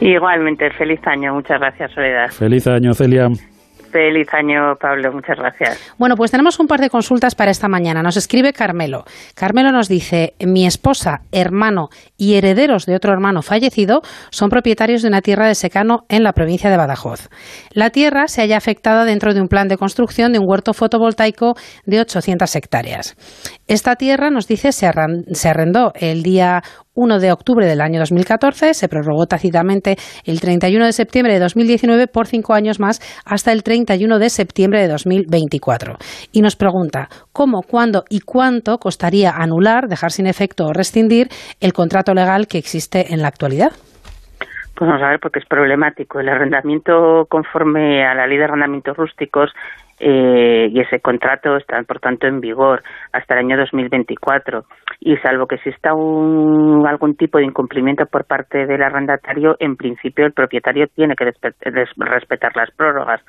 Igualmente, 0.00 0.70
feliz 0.70 1.00
año. 1.06 1.34
Muchas 1.34 1.60
gracias, 1.60 1.92
Soledad. 1.92 2.30
Feliz 2.30 2.66
año, 2.66 2.94
Celia. 2.94 3.28
Feliz 3.90 4.28
año, 4.32 4.76
Pablo. 4.80 5.12
Muchas 5.12 5.36
gracias. 5.36 5.94
Bueno, 5.98 6.14
pues 6.14 6.30
tenemos 6.30 6.60
un 6.60 6.66
par 6.66 6.80
de 6.80 6.90
consultas 6.90 7.34
para 7.34 7.50
esta 7.50 7.68
mañana. 7.68 8.02
Nos 8.02 8.16
escribe 8.16 8.52
Carmelo. 8.52 9.04
Carmelo 9.34 9.72
nos 9.72 9.88
dice, 9.88 10.34
mi 10.46 10.66
esposa, 10.66 11.22
hermano 11.32 11.88
y 12.16 12.36
herederos 12.36 12.86
de 12.86 12.94
otro 12.94 13.12
hermano 13.12 13.42
fallecido 13.42 14.02
son 14.30 14.48
propietarios 14.48 15.02
de 15.02 15.08
una 15.08 15.22
tierra 15.22 15.48
de 15.48 15.54
secano 15.54 16.04
en 16.08 16.22
la 16.22 16.32
provincia 16.32 16.70
de 16.70 16.76
Badajoz. 16.76 17.28
La 17.72 17.90
tierra 17.90 18.28
se 18.28 18.42
halla 18.42 18.56
afectada 18.56 19.04
dentro 19.04 19.34
de 19.34 19.40
un 19.40 19.48
plan 19.48 19.68
de 19.68 19.76
construcción 19.76 20.32
de 20.32 20.38
un 20.38 20.48
huerto 20.48 20.72
fotovoltaico 20.72 21.54
de 21.84 22.00
800 22.00 22.54
hectáreas. 22.56 23.16
Esta 23.66 23.96
tierra, 23.96 24.30
nos 24.30 24.46
dice, 24.46 24.72
se 24.72 24.86
arrendó 24.86 25.92
el 25.94 26.22
día 26.22 26.62
1 27.00 27.18
de 27.18 27.32
octubre 27.32 27.66
del 27.66 27.80
año 27.80 27.98
2014, 27.98 28.74
se 28.74 28.88
prorrogó 28.88 29.24
tácitamente 29.26 29.96
el 30.26 30.38
31 30.38 30.84
de 30.84 30.92
septiembre 30.92 31.32
de 31.32 31.40
2019 31.40 32.08
por 32.08 32.26
cinco 32.26 32.52
años 32.52 32.78
más 32.78 33.00
hasta 33.24 33.52
el 33.52 33.62
31 33.62 34.18
de 34.18 34.28
septiembre 34.28 34.82
de 34.82 34.88
2024. 34.88 35.94
Y 36.30 36.42
nos 36.42 36.56
pregunta 36.56 37.08
cómo, 37.32 37.62
cuándo 37.62 38.04
y 38.10 38.20
cuánto 38.20 38.76
costaría 38.76 39.30
anular, 39.30 39.88
dejar 39.88 40.10
sin 40.10 40.26
efecto 40.26 40.66
o 40.66 40.72
rescindir 40.74 41.28
el 41.60 41.72
contrato 41.72 42.12
legal 42.12 42.46
que 42.46 42.58
existe 42.58 43.14
en 43.14 43.22
la 43.22 43.28
actualidad. 43.28 43.70
Pues 44.76 44.88
vamos 44.88 45.02
a 45.02 45.10
ver, 45.10 45.20
porque 45.20 45.40
es 45.40 45.46
problemático. 45.46 46.20
El 46.20 46.28
arrendamiento 46.28 47.26
conforme 47.28 48.04
a 48.06 48.14
la 48.14 48.26
ley 48.26 48.38
de 48.38 48.44
arrendamientos 48.44 48.96
rústicos 48.96 49.50
eh, 50.00 50.68
y 50.72 50.80
ese 50.80 51.00
contrato 51.00 51.56
está, 51.56 51.82
por 51.82 52.00
tanto, 52.00 52.26
en 52.26 52.40
vigor 52.40 52.82
hasta 53.12 53.34
el 53.34 53.40
año 53.40 53.58
2024. 53.58 54.64
Y 55.00 55.16
salvo 55.18 55.46
que 55.46 55.56
exista 55.56 55.94
un, 55.94 56.86
algún 56.86 57.16
tipo 57.16 57.38
de 57.38 57.44
incumplimiento 57.44 58.06
por 58.06 58.24
parte 58.24 58.66
del 58.66 58.82
arrendatario, 58.82 59.56
en 59.58 59.76
principio 59.76 60.26
el 60.26 60.32
propietario 60.32 60.88
tiene 60.88 61.14
que 61.14 61.24
respetar 61.24 62.56
las 62.56 62.70
prórrogas. 62.72 63.20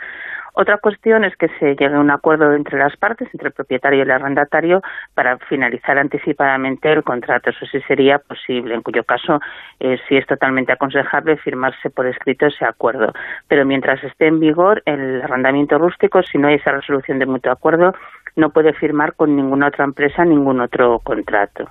Otra 0.53 0.77
cuestión 0.77 1.23
es 1.23 1.35
que 1.37 1.47
se 1.59 1.75
llegue 1.75 1.95
a 1.95 1.99
un 1.99 2.11
acuerdo 2.11 2.53
entre 2.53 2.77
las 2.77 2.95
partes, 2.97 3.29
entre 3.33 3.49
el 3.49 3.53
propietario 3.53 3.99
y 3.99 4.01
el 4.01 4.11
arrendatario, 4.11 4.81
para 5.13 5.37
finalizar 5.37 5.97
anticipadamente 5.97 6.91
el 6.91 7.03
contrato. 7.03 7.49
Eso 7.49 7.65
sí 7.65 7.79
sería 7.87 8.19
posible, 8.19 8.75
en 8.75 8.81
cuyo 8.81 9.03
caso 9.03 9.39
eh, 9.79 9.97
sí 10.07 10.17
es 10.17 10.25
totalmente 10.27 10.73
aconsejable 10.73 11.37
firmarse 11.37 11.89
por 11.89 12.05
escrito 12.07 12.47
ese 12.47 12.65
acuerdo. 12.65 13.13
Pero 13.47 13.65
mientras 13.65 14.03
esté 14.03 14.27
en 14.27 14.39
vigor 14.39 14.83
el 14.85 15.21
arrendamiento 15.21 15.77
rústico, 15.77 16.21
si 16.23 16.37
no 16.37 16.49
hay 16.49 16.55
esa 16.55 16.71
resolución 16.71 17.19
de 17.19 17.25
mutuo 17.25 17.51
acuerdo, 17.51 17.93
no 18.35 18.49
puede 18.49 18.73
firmar 18.73 19.13
con 19.15 19.35
ninguna 19.35 19.67
otra 19.67 19.85
empresa 19.85 20.25
ningún 20.25 20.61
otro 20.61 20.99
contrato. 20.99 21.67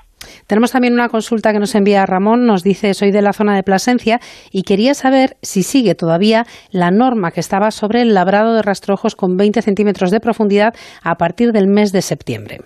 Tenemos 0.46 0.72
también 0.72 0.94
una 0.94 1.08
consulta 1.08 1.52
que 1.52 1.58
nos 1.58 1.74
envía 1.74 2.06
Ramón, 2.06 2.46
nos 2.46 2.62
dice 2.62 2.94
soy 2.94 3.10
de 3.10 3.22
la 3.22 3.32
zona 3.32 3.54
de 3.54 3.62
Plasencia 3.62 4.20
y 4.50 4.62
quería 4.62 4.94
saber 4.94 5.36
si 5.42 5.62
sigue 5.62 5.94
todavía 5.94 6.44
la 6.70 6.90
norma 6.90 7.30
que 7.30 7.40
estaba 7.40 7.70
sobre 7.70 8.02
el 8.02 8.14
labrado 8.14 8.54
de 8.54 8.62
rastrojos 8.62 9.16
con 9.16 9.36
20 9.36 9.62
centímetros 9.62 10.10
de 10.10 10.20
profundidad 10.20 10.74
a 11.02 11.16
partir 11.16 11.52
del 11.52 11.66
mes 11.66 11.92
de 11.92 12.02
septiembre. 12.02 12.60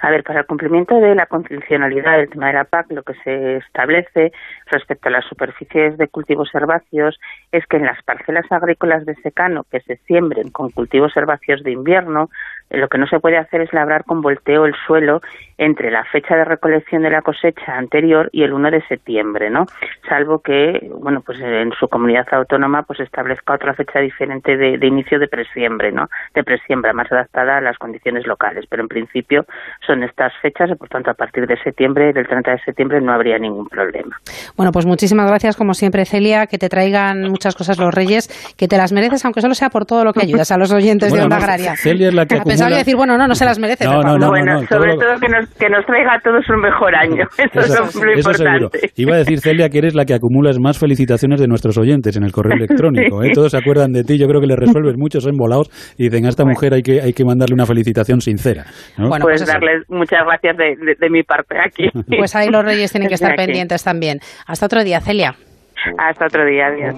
A 0.00 0.10
ver, 0.10 0.24
para 0.24 0.40
el 0.40 0.46
cumplimiento 0.46 0.98
de 0.98 1.14
la 1.14 1.26
condicionalidad 1.26 2.16
del 2.16 2.30
tema 2.30 2.46
de 2.46 2.54
la 2.54 2.64
PAC, 2.64 2.90
lo 2.90 3.02
que 3.02 3.12
se 3.22 3.56
establece 3.58 4.32
respecto 4.66 5.08
a 5.08 5.12
las 5.12 5.26
superficies 5.26 5.98
de 5.98 6.08
cultivos 6.08 6.54
herbáceos 6.54 7.20
es 7.52 7.66
que 7.66 7.76
en 7.76 7.84
las 7.84 8.02
parcelas 8.02 8.50
agrícolas 8.50 9.04
de 9.04 9.14
secano 9.16 9.64
que 9.70 9.80
se 9.80 9.96
siembren 10.06 10.50
con 10.50 10.70
cultivos 10.70 11.14
herbáceos 11.16 11.62
de 11.62 11.72
invierno, 11.72 12.30
lo 12.70 12.88
que 12.88 12.96
no 12.96 13.06
se 13.08 13.20
puede 13.20 13.36
hacer 13.36 13.60
es 13.60 13.72
labrar 13.74 14.04
con 14.04 14.22
volteo 14.22 14.64
el 14.64 14.74
suelo 14.86 15.20
entre 15.60 15.90
la 15.90 16.04
fecha 16.04 16.34
de 16.36 16.44
recolección 16.46 17.02
de 17.02 17.10
la 17.10 17.20
cosecha 17.20 17.76
anterior 17.76 18.30
y 18.32 18.44
el 18.44 18.54
1 18.54 18.70
de 18.70 18.80
septiembre, 18.86 19.50
¿no? 19.50 19.66
Salvo 20.08 20.38
que, 20.38 20.90
bueno, 20.98 21.20
pues 21.20 21.38
en 21.38 21.70
su 21.78 21.86
comunidad 21.86 22.26
autónoma 22.32 22.82
pues 22.84 22.98
establezca 23.00 23.56
otra 23.56 23.74
fecha 23.74 24.00
diferente 24.00 24.56
de, 24.56 24.86
inicio 24.86 25.18
de 25.18 25.28
presiembre, 25.28 25.92
¿no? 25.92 26.08
De 26.34 26.42
presiembra, 26.44 26.94
más 26.94 27.12
adaptada 27.12 27.58
a 27.58 27.60
las 27.60 27.76
condiciones 27.76 28.26
locales. 28.26 28.64
Pero 28.70 28.82
en 28.82 28.88
principio 28.88 29.44
son 29.86 30.02
estas 30.02 30.32
fechas 30.40 30.70
y, 30.70 30.76
por 30.76 30.88
tanto, 30.88 31.10
a 31.10 31.14
partir 31.14 31.46
de 31.46 31.58
septiembre, 31.62 32.14
del 32.14 32.26
30 32.26 32.52
de 32.52 32.58
septiembre, 32.60 33.02
no 33.02 33.12
habría 33.12 33.38
ningún 33.38 33.68
problema. 33.68 34.16
Bueno, 34.56 34.72
pues 34.72 34.86
muchísimas 34.86 35.28
gracias, 35.28 35.58
como 35.58 35.74
siempre, 35.74 36.06
Celia, 36.06 36.46
que 36.46 36.56
te 36.56 36.70
traigan 36.70 37.24
muchas 37.28 37.54
cosas 37.54 37.78
los 37.78 37.92
Reyes, 37.92 38.54
que 38.56 38.66
te 38.66 38.78
las 38.78 38.92
mereces, 38.92 39.26
aunque 39.26 39.42
solo 39.42 39.52
sea 39.52 39.68
por 39.68 39.84
todo 39.84 40.04
lo 40.04 40.14
que 40.14 40.22
ayudas 40.22 40.50
a 40.52 40.56
los 40.56 40.72
oyentes 40.72 41.12
de 41.12 41.20
Onda 41.20 41.36
Agraria. 41.36 41.76
Celia 41.76 42.08
es 42.08 42.14
la 42.14 42.24
que 42.24 42.40
Pensaba 42.46 42.74
decir, 42.74 42.96
bueno, 42.96 43.18
no, 43.18 43.28
no 43.28 43.34
se 43.34 43.44
las 43.44 43.58
merece. 43.58 43.84
No, 43.84 44.00
no, 44.02 44.16
no, 44.16 44.28
bueno, 44.28 44.66
sobre 44.66 44.96
todo 44.96 45.20
que 45.20 45.28
nos, 45.28 45.49
que 45.58 45.68
nos 45.68 45.84
traiga 45.86 46.14
a 46.14 46.20
todos 46.20 46.48
un 46.48 46.60
mejor 46.60 46.94
año. 46.94 47.24
Eso, 47.38 47.84
es 47.84 47.94
lo 47.94 48.12
importante. 48.12 48.90
Iba 48.96 49.14
a 49.14 49.18
decir, 49.18 49.40
Celia, 49.40 49.68
que 49.68 49.78
eres 49.78 49.94
la 49.94 50.04
que 50.04 50.14
acumulas 50.14 50.58
más 50.58 50.78
felicitaciones 50.78 51.40
de 51.40 51.46
nuestros 51.46 51.78
oyentes 51.78 52.16
en 52.16 52.24
el 52.24 52.32
correo 52.32 52.56
electrónico. 52.56 53.22
¿eh? 53.22 53.30
Todos 53.34 53.52
se 53.52 53.58
acuerdan 53.58 53.92
de 53.92 54.04
ti. 54.04 54.18
Yo 54.18 54.26
creo 54.26 54.40
que 54.40 54.46
le 54.46 54.56
resuelves 54.56 54.96
muchos 54.96 55.26
embolados 55.26 55.70
y 55.98 56.04
dicen, 56.04 56.26
a 56.26 56.28
esta 56.28 56.44
mujer 56.44 56.74
hay 56.74 56.82
que, 56.82 57.00
hay 57.00 57.12
que 57.12 57.24
mandarle 57.24 57.54
una 57.54 57.66
felicitación 57.66 58.20
sincera. 58.20 58.64
Bueno, 58.96 59.24
pues, 59.24 59.42
pues 59.42 59.46
darles 59.46 59.84
muchas 59.88 60.24
gracias 60.24 60.56
de, 60.56 60.76
de, 60.98 61.10
mi 61.10 61.22
parte 61.22 61.56
aquí. 61.58 61.88
Pues 62.20 62.34
ahí 62.36 62.48
los 62.48 62.64
reyes 62.64 62.90
tienen 62.92 63.08
que 63.08 63.14
estar 63.14 63.34
pendientes 63.34 63.82
también. 63.84 64.18
Hasta 64.46 64.66
otro 64.66 64.84
día, 64.84 65.00
Celia. 65.00 65.34
Hasta 65.96 66.26
otro 66.26 66.44
día, 66.44 66.66
adiós. 66.66 66.96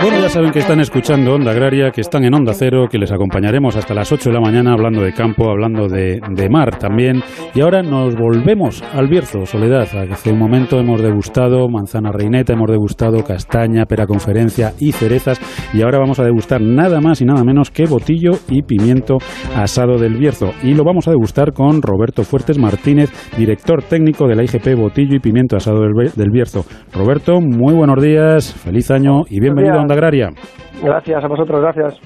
Bueno, 0.00 0.23
ya 0.24 0.30
saben 0.30 0.52
que 0.52 0.60
están 0.60 0.80
escuchando 0.80 1.34
Onda 1.34 1.50
Agraria, 1.50 1.90
que 1.90 2.00
están 2.00 2.24
en 2.24 2.32
Onda 2.32 2.54
Cero, 2.54 2.86
que 2.90 2.96
les 2.96 3.12
acompañaremos 3.12 3.76
hasta 3.76 3.92
las 3.92 4.10
8 4.10 4.30
de 4.30 4.34
la 4.34 4.40
mañana 4.40 4.72
hablando 4.72 5.02
de 5.02 5.12
campo, 5.12 5.50
hablando 5.50 5.86
de, 5.86 6.18
mar 6.48 6.78
también. 6.78 7.22
Y 7.54 7.60
ahora 7.60 7.82
nos 7.82 8.14
volvemos 8.16 8.82
al 8.94 9.08
Bierzo, 9.08 9.44
Soledad. 9.44 9.86
Hace 10.10 10.32
un 10.32 10.38
momento 10.38 10.80
hemos 10.80 11.02
degustado 11.02 11.68
manzana 11.68 12.10
reineta, 12.10 12.54
hemos 12.54 12.70
degustado 12.70 13.22
castaña, 13.22 13.84
pera 13.84 14.06
conferencia 14.06 14.72
y 14.78 14.92
cerezas. 14.92 15.38
Y 15.74 15.82
ahora 15.82 15.98
vamos 15.98 16.18
a 16.18 16.24
degustar 16.24 16.62
nada 16.62 17.02
más 17.02 17.20
y 17.20 17.26
nada 17.26 17.44
menos 17.44 17.70
que 17.70 17.84
botillo 17.84 18.30
y 18.48 18.62
pimiento 18.62 19.18
asado 19.54 19.98
del 19.98 20.16
Bierzo. 20.16 20.52
Y 20.62 20.72
lo 20.72 20.84
vamos 20.84 21.06
a 21.06 21.10
degustar 21.10 21.52
con 21.52 21.82
Roberto 21.82 22.22
Fuertes 22.22 22.58
Martínez, 22.58 23.10
director 23.36 23.82
técnico 23.82 24.26
de 24.26 24.36
la 24.36 24.44
IGP 24.44 24.74
Botillo 24.74 25.16
y 25.16 25.20
Pimiento 25.20 25.56
Asado 25.56 25.80
del, 25.80 26.30
Bierzo. 26.30 26.64
Roberto, 26.94 27.42
muy 27.42 27.74
buenos 27.74 28.02
días, 28.02 28.54
feliz 28.54 28.90
año 28.90 29.24
y 29.28 29.38
bienvenido 29.38 29.74
a 29.74 29.82
Onda 29.82 29.94
Agraria. 29.94 30.13
Gracias 30.82 31.24
a 31.24 31.28
vosotros, 31.28 31.60
gracias. 31.60 32.00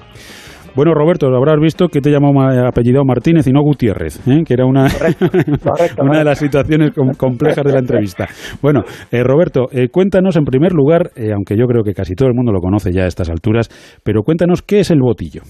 Bueno, 0.75 0.93
Roberto, 0.93 1.27
habrás 1.27 1.59
visto 1.59 1.87
que 1.87 1.99
te 1.99 2.11
llamó 2.11 2.41
apellidado 2.41 3.03
Martínez 3.03 3.47
y 3.47 3.51
no 3.51 3.61
Gutiérrez, 3.61 4.25
¿eh? 4.27 4.43
que 4.45 4.53
era 4.53 4.65
una, 4.65 4.85
una 5.99 6.19
de 6.19 6.23
las 6.23 6.37
situaciones 6.37 6.91
complejas 7.17 7.63
de 7.63 7.73
la 7.73 7.79
entrevista. 7.79 8.27
Bueno, 8.61 8.83
eh, 9.11 9.23
Roberto, 9.23 9.65
eh, 9.71 9.89
cuéntanos 9.89 10.37
en 10.37 10.45
primer 10.45 10.71
lugar, 10.71 11.09
aunque 11.33 11.57
yo 11.57 11.65
creo 11.65 11.83
que 11.83 11.93
casi 11.93 12.15
todo 12.15 12.29
el 12.29 12.35
mundo 12.35 12.51
lo 12.51 12.59
conoce 12.59 12.91
ya 12.93 13.03
a 13.03 13.07
estas 13.07 13.29
alturas, 13.29 13.67
pero 14.05 14.21
cuéntanos 14.21 14.61
qué 14.61 14.79
es 14.79 14.91
el 14.91 14.99
botillo. 15.01 15.41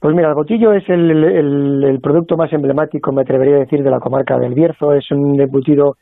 Pues 0.00 0.14
mira, 0.14 0.28
el 0.28 0.34
botillo 0.34 0.72
es 0.72 0.88
el, 0.88 1.10
el, 1.10 1.98
producto 2.00 2.36
más 2.36 2.52
emblemático, 2.52 3.12
me 3.12 3.22
atrevería 3.22 3.56
a 3.56 3.60
decir, 3.60 3.82
de 3.82 3.90
la 3.90 3.98
comarca 3.98 4.38
del 4.38 4.54
Bierzo. 4.54 4.94
Es 4.94 5.10
un 5.10 5.40
embutido 5.40 5.94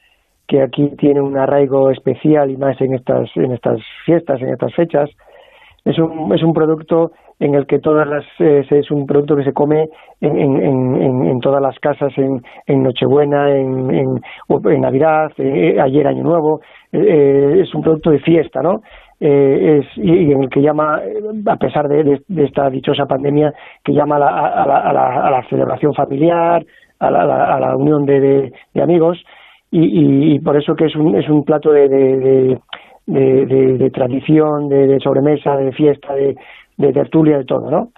que 0.47 0.63
aquí 0.63 0.91
tiene 0.99 1.21
un 1.21 1.37
arraigo 1.37 1.91
especial 1.91 2.51
y 2.51 2.57
más 2.57 2.81
en 2.81 2.95
estas, 2.95 3.29
en 3.37 3.53
estas 3.53 3.81
fiestas, 4.05 4.41
en 4.41 4.51
estas 4.51 4.75
fechas. 4.75 5.11
Es 5.85 5.99
un, 5.99 6.35
es 6.35 6.43
un 6.43 6.53
producto 6.53 7.13
en 7.39 7.55
el 7.55 7.67
que 7.67 7.79
todas 7.79 8.09
las 8.09 8.25
eh, 8.39 8.67
es 8.69 8.91
un 8.91 9.07
producto 9.07 9.37
que 9.37 9.45
se 9.45 9.53
come 9.53 9.89
en, 10.21 10.37
en, 10.37 11.27
en, 11.27 11.41
todas 11.41 11.61
las 11.61 11.79
casas 11.79 12.13
en, 12.17 12.43
en 12.67 12.83
Nochebuena, 12.83 13.51
en, 13.51 13.91
en, 13.91 14.81
Navidad, 14.81 15.31
eh, 15.39 15.79
ayer 15.81 16.07
Año 16.07 16.23
Nuevo. 16.23 16.61
Eh, 16.93 17.61
es 17.63 17.75
un 17.75 17.83
producto 17.83 18.11
de 18.11 18.21
fiesta, 18.21 18.63
¿no? 18.63 18.81
es, 19.19 19.87
y, 19.97 20.33
en 20.33 20.43
el 20.43 20.51
que 20.51 20.61
llama, 20.61 21.01
a 21.47 21.57
pesar 21.57 21.89
de, 21.89 22.21
esta 22.37 22.69
dichosa 22.69 23.07
pandemia, 23.07 23.53
que 23.83 23.93
llama 23.93 24.17
a 24.17 24.19
la, 24.19 24.29
a 24.29 24.67
la, 24.67 25.27
a 25.27 25.31
la, 25.31 25.49
celebración 25.49 25.95
familiar, 25.95 26.65
a 26.99 27.11
la, 27.11 27.55
a 27.55 27.61
la 27.61 27.77
unión 27.77 28.05
de, 28.05 28.53
de 28.75 28.83
amigos 28.83 29.23
y, 29.71 30.39
por 30.41 30.57
eso 30.57 30.75
que 30.75 30.87
es 30.87 30.97
un, 30.97 31.17
es 31.17 31.29
un 31.29 31.45
plato 31.45 31.71
de, 31.73 31.89
de, 31.89 32.59
de, 33.07 33.91
tradición, 33.91 34.69
de, 34.69 34.99
sobremesa, 35.01 35.57
de 35.57 35.73
fiesta, 35.73 36.15
de, 36.15 36.37
tertulia, 36.93 37.39
de 37.39 37.45
todo, 37.45 37.71
¿no? 37.71 37.89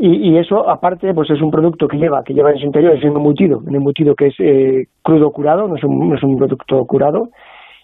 Y, 0.00 0.36
eso, 0.36 0.68
aparte, 0.68 1.12
pues 1.12 1.28
es 1.30 1.42
un 1.42 1.50
producto 1.50 1.88
que 1.88 1.96
lleva, 1.96 2.22
que 2.22 2.32
lleva 2.32 2.52
en 2.52 2.58
su 2.58 2.66
interior, 2.66 2.94
es 2.94 3.02
un 3.02 3.16
embutido, 3.16 3.58
un 3.58 3.74
embutido 3.74 4.14
que 4.14 4.28
es 4.28 4.34
eh, 4.38 4.86
crudo 5.02 5.32
curado, 5.32 5.66
no 5.66 5.74
es, 5.74 5.82
un, 5.82 6.08
no 6.08 6.14
es 6.14 6.22
un 6.22 6.36
producto 6.36 6.84
curado, 6.84 7.30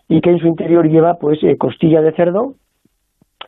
y 0.09 0.21
que 0.21 0.31
en 0.31 0.39
su 0.39 0.47
interior 0.47 0.89
lleva, 0.89 1.15
pues, 1.15 1.43
eh, 1.43 1.57
costilla 1.57 2.01
de 2.03 2.13
cerdo 2.13 2.55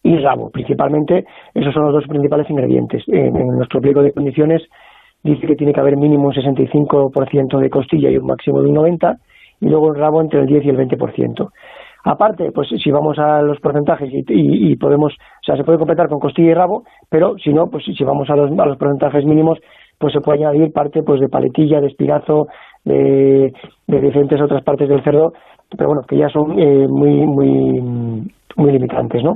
y 0.02 0.16
rabo, 0.18 0.50
principalmente, 0.50 1.26
esos 1.54 1.72
son 1.72 1.84
los 1.84 1.92
dos 1.92 2.06
principales 2.08 2.50
ingredientes. 2.50 3.04
en 3.06 3.32
nuestro 3.56 3.80
pliego 3.80 4.02
de 4.02 4.12
condiciones 4.12 4.62
dice 5.22 5.46
que 5.46 5.56
tiene 5.56 5.72
que 5.72 5.80
haber 5.80 5.96
mínimo 5.96 6.28
un 6.28 6.34
65% 6.34 7.58
de 7.58 7.70
costilla 7.70 8.10
y 8.10 8.16
un 8.16 8.26
máximo 8.26 8.62
de 8.62 8.68
un 8.68 8.76
90%, 8.76 9.18
y 9.60 9.68
luego 9.68 9.88
el 9.88 10.00
rabo 10.00 10.20
entre 10.20 10.40
el 10.40 10.46
10 10.46 10.64
y 10.64 10.68
el 10.70 10.76
20%. 10.76 11.48
Aparte, 12.04 12.52
pues 12.54 12.68
si 12.68 12.90
vamos 12.92 13.18
a 13.18 13.42
los 13.42 13.58
porcentajes 13.58 14.08
y, 14.12 14.76
podemos, 14.76 15.12
o 15.12 15.44
sea, 15.44 15.56
se 15.56 15.64
puede 15.64 15.78
completar 15.78 16.08
con 16.08 16.20
costilla 16.20 16.50
y 16.50 16.54
rabo, 16.54 16.84
pero 17.10 17.34
si 17.42 17.52
no, 17.52 17.66
pues 17.66 17.84
si 17.84 18.04
vamos 18.04 18.30
a 18.30 18.36
los, 18.36 18.56
a 18.56 18.66
los 18.66 18.78
porcentajes 18.78 19.24
mínimos, 19.24 19.58
pues 19.98 20.12
se 20.12 20.20
puede 20.20 20.44
añadir 20.44 20.72
parte 20.72 21.02
pues 21.02 21.20
de 21.20 21.28
paletilla, 21.28 21.80
de 21.80 21.88
espinazo, 21.88 22.46
de, 22.84 23.52
de 23.88 24.00
diferentes 24.00 24.40
otras 24.40 24.62
partes 24.62 24.88
del 24.88 25.02
cerdo, 25.02 25.32
pero 25.76 25.88
bueno, 25.88 26.02
que 26.06 26.16
ya 26.16 26.28
son 26.28 26.56
eh, 26.60 26.86
muy 26.88 27.26
muy 27.26 27.80
muy 28.56 28.72
limitantes, 28.72 29.22
¿no? 29.24 29.34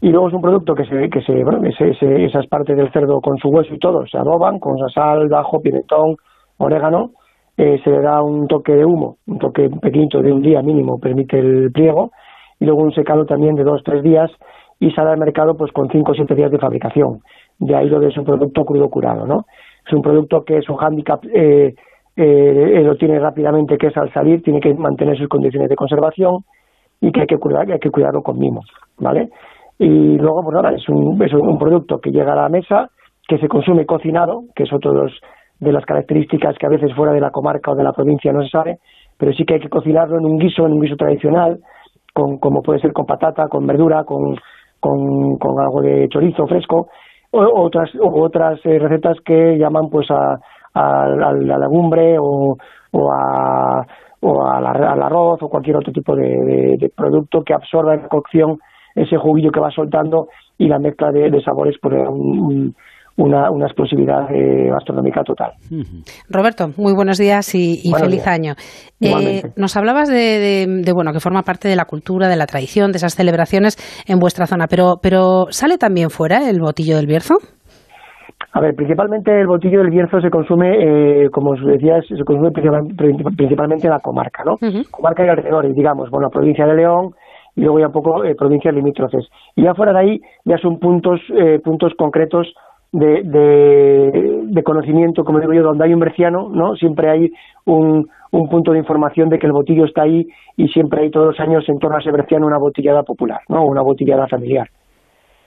Y 0.00 0.10
luego 0.10 0.28
es 0.28 0.34
un 0.34 0.42
producto 0.42 0.74
que 0.74 0.84
se 0.84 1.08
que 1.08 1.22
se, 1.22 1.32
bueno, 1.42 1.60
esas 1.66 2.46
partes 2.48 2.76
del 2.76 2.92
cerdo 2.92 3.20
con 3.22 3.38
su 3.38 3.48
hueso 3.48 3.74
y 3.74 3.78
todo 3.78 4.06
se 4.06 4.18
adoban 4.18 4.58
con 4.58 4.76
sal, 4.94 5.32
ajo, 5.32 5.60
pimentón, 5.60 6.16
orégano 6.58 7.12
eh, 7.56 7.80
se 7.82 7.90
le 7.90 8.00
da 8.00 8.22
un 8.22 8.46
toque 8.48 8.74
de 8.74 8.84
humo, 8.84 9.16
un 9.26 9.38
toque 9.38 9.68
pequeñito 9.80 10.20
de 10.20 10.32
un 10.32 10.42
día 10.42 10.62
mínimo, 10.62 10.98
permite 10.98 11.38
el 11.38 11.70
pliego, 11.72 12.10
y 12.58 12.64
luego 12.64 12.82
un 12.82 12.92
secado 12.92 13.24
también 13.26 13.54
de 13.54 13.64
dos 13.64 13.82
tres 13.84 14.02
días 14.02 14.30
y 14.80 14.90
sale 14.90 15.10
al 15.10 15.18
mercado 15.18 15.56
pues 15.56 15.72
con 15.72 15.88
cinco 15.88 16.12
o 16.12 16.14
siete 16.14 16.34
días 16.34 16.50
de 16.50 16.58
fabricación. 16.58 17.20
De 17.58 17.76
ahí 17.76 17.88
lo 17.88 18.00
de 18.00 18.10
su 18.10 18.24
producto 18.24 18.64
crudo 18.64 18.88
curado, 18.88 19.26
¿no? 19.26 19.44
Es 19.86 19.92
un 19.92 20.02
producto 20.02 20.44
que 20.44 20.60
su 20.62 20.74
hándicap 20.74 21.24
eh, 21.32 21.74
eh, 22.16 22.82
lo 22.84 22.96
tiene 22.96 23.18
rápidamente, 23.18 23.76
que 23.76 23.88
es 23.88 23.96
al 23.96 24.12
salir, 24.12 24.42
tiene 24.42 24.60
que 24.60 24.74
mantener 24.74 25.16
sus 25.16 25.28
condiciones 25.28 25.68
de 25.68 25.76
conservación 25.76 26.38
y 27.00 27.12
que 27.12 27.20
hay 27.20 27.26
que, 27.26 27.38
cuidar, 27.38 27.70
hay 27.70 27.78
que 27.78 27.90
cuidarlo 27.90 28.22
con 28.22 28.38
mimo, 28.38 28.62
¿vale? 28.98 29.28
Y 29.78 30.16
luego, 30.18 30.42
pues 30.42 30.54
nada, 30.54 30.74
es 30.74 30.88
un, 30.88 31.20
es 31.22 31.32
un 31.32 31.58
producto 31.58 31.98
que 31.98 32.10
llega 32.10 32.32
a 32.32 32.36
la 32.36 32.48
mesa, 32.48 32.88
que 33.28 33.38
se 33.38 33.48
consume 33.48 33.84
cocinado, 33.86 34.42
que 34.54 34.62
es 34.62 34.72
otro 34.72 34.92
de 34.92 35.02
los 35.02 35.12
de 35.64 35.72
las 35.72 35.84
características 35.84 36.56
que 36.58 36.66
a 36.66 36.70
veces 36.70 36.94
fuera 36.94 37.12
de 37.12 37.20
la 37.20 37.30
comarca 37.30 37.72
o 37.72 37.74
de 37.74 37.84
la 37.84 37.92
provincia 37.92 38.32
no 38.32 38.42
se 38.42 38.50
sabe, 38.50 38.78
pero 39.18 39.32
sí 39.32 39.44
que 39.44 39.54
hay 39.54 39.60
que 39.60 39.68
cocinarlo 39.68 40.18
en 40.18 40.24
un 40.24 40.38
guiso, 40.38 40.66
en 40.66 40.72
un 40.72 40.80
guiso 40.80 40.96
tradicional, 40.96 41.58
con, 42.12 42.38
como 42.38 42.62
puede 42.62 42.80
ser 42.80 42.92
con 42.92 43.06
patata, 43.06 43.48
con 43.48 43.66
verdura, 43.66 44.04
con, 44.04 44.36
con, 44.80 45.60
algo 45.60 45.80
de 45.80 46.08
chorizo 46.08 46.46
fresco, 46.46 46.88
o 47.32 47.62
otras, 47.62 47.90
otras 48.00 48.60
eh, 48.64 48.78
recetas 48.78 49.16
que 49.24 49.58
llaman 49.58 49.88
pues 49.90 50.08
a, 50.10 50.38
a, 50.74 51.08
la 51.08 51.58
legumbre 51.58 52.16
o, 52.18 52.56
o, 52.92 53.12
a, 53.12 53.84
o 54.20 54.46
al 54.46 55.02
arroz 55.02 55.42
o 55.42 55.48
cualquier 55.48 55.76
otro 55.76 55.92
tipo 55.92 56.14
de, 56.16 56.90
producto 56.96 57.42
que 57.42 57.54
absorba 57.54 57.94
en 57.94 58.02
la 58.02 58.08
cocción 58.08 58.58
ese 58.94 59.16
juguillo 59.16 59.50
que 59.50 59.60
va 59.60 59.70
soltando 59.70 60.28
y 60.56 60.68
la 60.68 60.78
mezcla 60.78 61.10
de, 61.10 61.42
sabores 61.42 61.76
por 61.78 61.92
un, 61.94 62.74
una, 63.16 63.50
una 63.50 63.66
explosividad 63.66 64.30
eh, 64.30 64.70
gastronómica 64.70 65.22
total. 65.22 65.52
Roberto, 66.28 66.68
muy 66.76 66.94
buenos 66.94 67.18
días 67.18 67.54
y, 67.54 67.92
feliz 67.98 68.26
año. 68.26 68.54
Eh, 69.00 69.42
nos 69.56 69.76
hablabas 69.76 70.08
de, 70.08 70.66
de, 70.84 70.92
bueno, 70.92 71.12
que 71.12 71.20
forma 71.20 71.42
parte 71.42 71.68
de 71.68 71.76
la 71.76 71.84
cultura, 71.84 72.28
de 72.28 72.36
la 72.36 72.46
tradición, 72.46 72.90
de 72.90 72.96
esas 72.96 73.14
celebraciones 73.14 73.76
en 74.08 74.18
vuestra 74.18 74.46
zona, 74.46 74.66
pero, 74.68 74.94
pero 75.00 75.46
¿sale 75.50 75.78
también 75.78 76.10
fuera 76.10 76.48
el 76.48 76.60
botillo 76.60 76.96
del 76.96 77.06
Bierzo? 77.06 77.36
A 78.52 78.60
ver, 78.60 78.74
principalmente 78.74 79.40
el 79.40 79.46
botillo 79.46 79.80
del 79.80 79.90
Bierzo 79.90 80.20
se 80.20 80.30
consume, 80.30 81.24
eh, 81.24 81.30
como 81.30 81.52
os 81.52 81.64
decía, 81.64 82.00
se 82.02 82.24
consume 82.24 82.50
principalmente 82.52 83.86
en 83.86 83.92
la 83.92 84.00
comarca, 84.00 84.44
¿no? 84.44 84.56
Comarca 84.90 85.24
y 85.24 85.28
alrededores, 85.28 85.74
digamos, 85.74 86.08
bueno, 86.10 86.30
provincia 86.30 86.64
de 86.66 86.74
León, 86.74 87.10
y 87.56 87.62
luego 87.62 87.78
ya 87.78 87.86
un 87.86 87.92
poco 87.92 88.22
provincias 88.36 88.74
limítrofes. 88.74 89.26
Y 89.56 89.64
ya 89.64 89.74
fuera 89.74 89.92
de 89.92 89.98
ahí 89.98 90.20
ya 90.44 90.56
son 90.58 90.78
puntos, 90.78 91.20
puntos 91.62 91.92
concretos 91.96 92.52
de, 92.94 94.62
conocimiento, 94.64 95.24
como 95.24 95.40
digo 95.40 95.52
yo, 95.52 95.62
donde 95.62 95.84
hay 95.84 95.94
un 95.94 96.00
berciano, 96.00 96.48
¿no? 96.48 96.76
Siempre 96.76 97.10
hay 97.10 97.32
un, 97.64 98.08
un, 98.30 98.48
punto 98.48 98.72
de 98.72 98.78
información 98.78 99.28
de 99.28 99.38
que 99.38 99.46
el 99.46 99.52
botillo 99.52 99.84
está 99.84 100.02
ahí 100.02 100.26
y 100.56 100.68
siempre 100.68 101.02
hay 101.02 101.10
todos 101.10 101.26
los 101.26 101.40
años 101.40 101.68
en 101.68 101.78
torno 101.78 101.96
a 101.96 102.00
ese 102.00 102.12
berciano 102.12 102.46
una 102.46 102.58
botillada 102.58 103.02
popular, 103.02 103.40
¿no? 103.48 103.64
Una 103.64 103.82
botillada 103.82 104.28
familiar. 104.28 104.68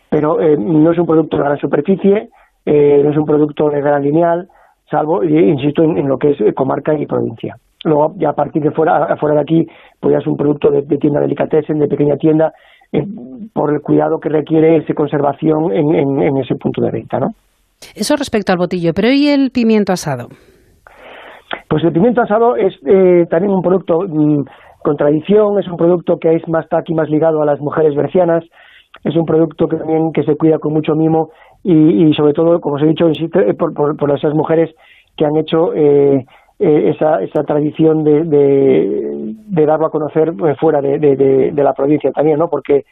Pero 0.09 0.41
eh, 0.41 0.57
no 0.57 0.91
es 0.91 0.97
un 0.97 1.05
producto 1.05 1.37
de 1.37 1.43
gran 1.43 1.57
superficie, 1.57 2.29
eh, 2.65 3.01
no 3.03 3.11
es 3.11 3.17
un 3.17 3.25
producto 3.25 3.69
de 3.69 3.81
gran 3.81 4.03
lineal, 4.03 4.47
salvo, 4.89 5.23
insisto, 5.23 5.83
en, 5.83 6.07
lo 6.07 6.17
que 6.17 6.31
es 6.31 6.53
comarca 6.53 6.93
y 6.93 7.05
provincia. 7.05 7.57
Luego, 7.83 8.13
ya 8.17 8.29
a 8.29 8.33
partir 8.33 8.61
de 8.61 8.71
fuera, 8.71 9.07
de 9.07 9.39
aquí, 9.39 9.67
pues 9.99 10.13
ya 10.13 10.19
es 10.19 10.27
un 10.27 10.35
producto 10.35 10.69
de, 10.69 10.81
de 10.81 10.97
tienda 10.97 11.21
delicatessen, 11.21 11.79
de 11.79 11.87
pequeña 11.87 12.17
tienda, 12.17 12.53
eh, 12.91 13.05
por 13.53 13.73
el 13.73 13.81
cuidado 13.81 14.19
que 14.19 14.29
requiere 14.29 14.77
esa 14.77 14.93
conservación 14.93 15.71
en, 15.71 16.21
en, 16.21 16.37
ese 16.37 16.55
punto 16.55 16.81
de 16.81 16.91
venta, 16.91 17.19
¿no? 17.19 17.27
Eso 17.95 18.15
respecto 18.15 18.51
al 18.51 18.57
botillo, 18.57 18.91
pero 18.95 19.09
¿y 19.09 19.27
el 19.27 19.51
pimiento 19.51 19.93
asado? 19.93 20.27
Pues 21.69 21.83
el 21.83 21.91
pimiento 21.91 22.21
asado 22.21 22.55
es 22.55 22.73
eh, 22.85 23.25
también 23.29 23.53
un 23.53 23.61
producto 23.61 23.99
mm, 24.07 24.43
con 24.81 24.95
tradición, 24.95 25.59
es 25.59 25.67
un 25.67 25.77
producto 25.77 26.17
que 26.17 26.35
es 26.35 26.47
más 26.47 26.63
está 26.63 26.79
aquí 26.79 26.93
más 26.93 27.09
ligado 27.09 27.41
a 27.41 27.45
las 27.45 27.59
mujeres 27.59 27.95
bercianas, 27.95 28.43
es 29.03 29.15
un 29.15 29.25
producto 29.25 29.67
que 29.67 29.77
también 29.77 30.11
que 30.13 30.23
se 30.23 30.35
cuida 30.35 30.57
con 30.59 30.73
mucho 30.73 30.93
mimo 30.95 31.29
y, 31.63 32.13
sobre 32.13 32.33
todo, 32.33 32.59
como 32.61 32.75
os 32.75 32.83
he 32.83 32.87
dicho, 32.87 33.09
eh, 33.09 33.53
por, 33.53 33.73
por, 33.73 34.15
esas 34.15 34.33
mujeres 34.33 34.73
que 35.17 35.25
han 35.25 35.35
hecho 35.35 35.73
eh, 35.73 36.25
eh, 36.59 36.91
esa, 36.95 37.21
esa 37.21 37.43
tradición 37.43 38.03
de, 38.03 38.23
de, 38.23 39.65
darlo 39.65 39.87
a 39.87 39.91
conocer 39.91 40.31
pues, 40.37 40.57
fuera 40.57 40.79
de, 40.79 40.97
de, 40.97 41.63
la 41.63 41.73
provincia 41.73 42.11
también, 42.11 42.39
¿no? 42.39 42.47
Porque 42.47 42.85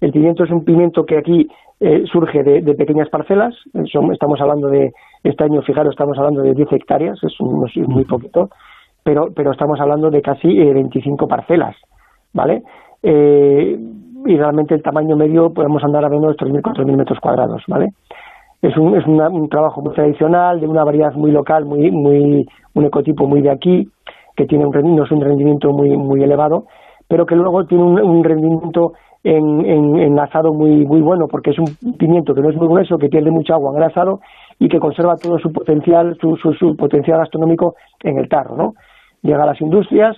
el 0.00 0.12
pimiento 0.12 0.44
es 0.44 0.50
un 0.50 0.64
pimiento 0.64 1.04
que 1.04 1.18
aquí 1.18 1.48
eh, 1.80 2.04
surge 2.10 2.42
de, 2.42 2.74
pequeñas 2.74 3.08
parcelas, 3.08 3.54
estamos 3.74 4.40
hablando 4.40 4.68
de, 4.68 4.92
este 5.24 5.44
año, 5.44 5.62
fijaros, 5.62 5.92
estamos 5.92 6.16
hablando 6.18 6.42
de 6.42 6.54
10 6.54 6.72
hectáreas, 6.72 7.18
es, 7.22 7.34
muy 7.40 8.04
poquito, 8.04 8.48
pero, 9.02 9.28
pero 9.34 9.52
estamos 9.52 9.80
hablando 9.80 10.10
de 10.10 10.22
casi 10.22 10.48
25 10.48 11.24
eh, 11.24 11.28
parcelas, 11.28 11.76
¿vale? 12.32 12.62
y 13.02 14.36
realmente 14.36 14.74
el 14.74 14.82
tamaño 14.82 15.14
medio 15.16 15.52
podemos 15.52 15.84
andar 15.84 16.04
a 16.04 16.08
menos 16.08 16.36
de 16.36 16.44
3.000, 16.44 16.60
4.000 16.60 16.96
metros 16.96 17.20
cuadrados, 17.20 17.62
¿vale? 17.68 17.90
es 18.62 18.76
un, 18.76 18.96
es 18.96 19.06
un 19.06 19.48
trabajo 19.48 19.80
muy 19.82 19.94
tradicional, 19.94 20.60
de 20.60 20.66
una 20.66 20.84
variedad 20.84 21.12
muy 21.14 21.30
local, 21.30 21.64
muy, 21.64 21.90
muy, 21.90 22.46
un 22.74 22.84
ecotipo 22.84 23.26
muy 23.26 23.42
de 23.42 23.50
aquí, 23.50 23.88
que 24.36 24.46
tiene 24.46 24.66
un 24.66 24.72
rendimiento, 24.72 25.04
es 25.04 25.12
un 25.12 25.20
rendimiento 25.20 25.70
muy, 25.70 25.96
muy 25.96 26.22
elevado, 26.22 26.64
pero 27.08 27.26
que 27.26 27.36
luego 27.36 27.64
tiene 27.66 27.84
un, 27.84 28.24
rendimiento 28.24 28.92
en, 29.26 29.66
en, 29.66 29.96
enlazado 29.96 30.54
muy, 30.54 30.86
muy 30.86 31.00
bueno, 31.00 31.26
porque 31.28 31.50
es 31.50 31.58
un 31.58 31.66
pimiento 31.98 32.32
que 32.32 32.40
no 32.40 32.50
es 32.50 32.56
muy 32.56 32.68
grueso, 32.68 32.96
que 32.96 33.08
pierde 33.08 33.32
mucha 33.32 33.54
agua 33.54 33.72
en 33.72 33.82
el 33.82 33.90
asado 33.90 34.20
y 34.60 34.68
que 34.68 34.78
conserva 34.78 35.16
todo 35.16 35.36
su 35.40 35.52
potencial, 35.52 36.16
su, 36.20 36.36
su, 36.36 36.76
potencial 36.76 37.18
gastronómico 37.18 37.74
en 38.04 38.18
el 38.18 38.28
tarro, 38.28 38.56
¿no? 38.56 38.72
Llega 39.22 39.42
a 39.42 39.46
las 39.46 39.60
industrias, 39.60 40.16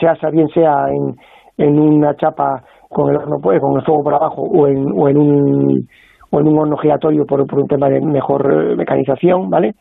sea 0.00 0.14
bien 0.30 0.48
sea 0.48 0.86
en, 0.88 1.14
en 1.58 1.78
una 1.78 2.16
chapa 2.16 2.62
con 2.88 3.10
el 3.10 3.16
horno, 3.16 3.38
con 3.38 3.54
el 3.54 3.84
fuego 3.84 4.02
por 4.02 4.14
abajo 4.14 4.40
o 4.40 4.66
en, 4.66 4.92
o 4.96 5.08
en 5.08 5.18
un 5.18 5.88
o 6.30 6.40
en 6.40 6.48
un 6.48 6.58
horno 6.58 6.76
giratorio 6.78 7.26
por, 7.26 7.46
por 7.46 7.58
un 7.60 7.68
tema 7.68 7.88
de 7.88 8.00
mejor 8.00 8.50
eh, 8.50 8.76
mecanización, 8.76 9.50
¿vale? 9.50 9.74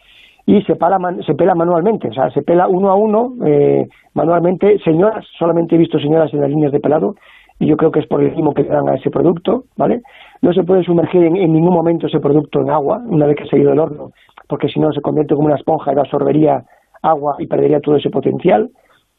Y 0.46 0.62
se, 0.64 0.76
pala, 0.76 0.98
se 1.26 1.36
pela 1.36 1.56
manualmente, 1.56 2.08
o 2.10 2.14
sea, 2.14 2.30
se 2.32 2.42
pela 2.42 2.68
uno 2.68 2.90
a 2.90 2.96
uno 2.96 3.34
eh, 3.46 3.86
manualmente. 4.14 4.80
Señoras, 4.80 5.26
solamente 5.38 5.76
he 5.76 5.78
visto 5.78 6.00
señoras 6.00 6.34
en 6.34 6.40
las 6.40 6.50
líneas 6.50 6.72
de 6.72 6.80
pelado 6.80 7.16
y 7.60 7.68
yo 7.68 7.76
creo 7.76 7.92
que 7.92 8.00
es 8.00 8.08
por 8.08 8.22
el 8.22 8.32
ritmo 8.32 8.54
que 8.54 8.64
le 8.64 8.70
dan 8.70 8.88
a 8.88 8.96
ese 8.96 9.10
producto, 9.10 9.64
¿vale? 9.78 10.02
No 10.42 10.54
se 10.54 10.64
puede 10.64 10.84
sumergir 10.84 11.24
en, 11.24 11.34
ningún 11.34 11.74
momento 11.74 12.08
ese 12.08 12.20
producto 12.20 12.62
en 12.62 12.70
agua 12.70 13.02
una 13.08 13.26
vez 13.26 13.36
que 13.36 13.46
se 13.46 13.56
ha 13.56 13.60
ido 13.60 13.72
del 13.72 13.80
horno, 13.80 14.12
porque 14.48 14.68
si 14.68 14.80
no 14.80 14.92
se 14.92 15.02
convierte 15.02 15.34
como 15.36 15.48
una 15.48 15.56
esponja 15.56 15.92
y 15.94 16.00
absorbería 16.00 16.64
agua 17.02 17.36
y 17.40 17.48
perdería 17.48 17.80
todo 17.80 17.96
ese 17.96 18.10
potencial. 18.10 18.70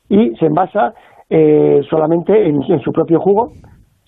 Y 0.09 0.35
se 0.37 0.47
envasa 0.47 0.95
eh, 1.29 1.81
solamente 1.91 2.49
en, 2.49 2.63
su 2.81 2.93
propio 2.93 3.21
jugo, 3.21 3.51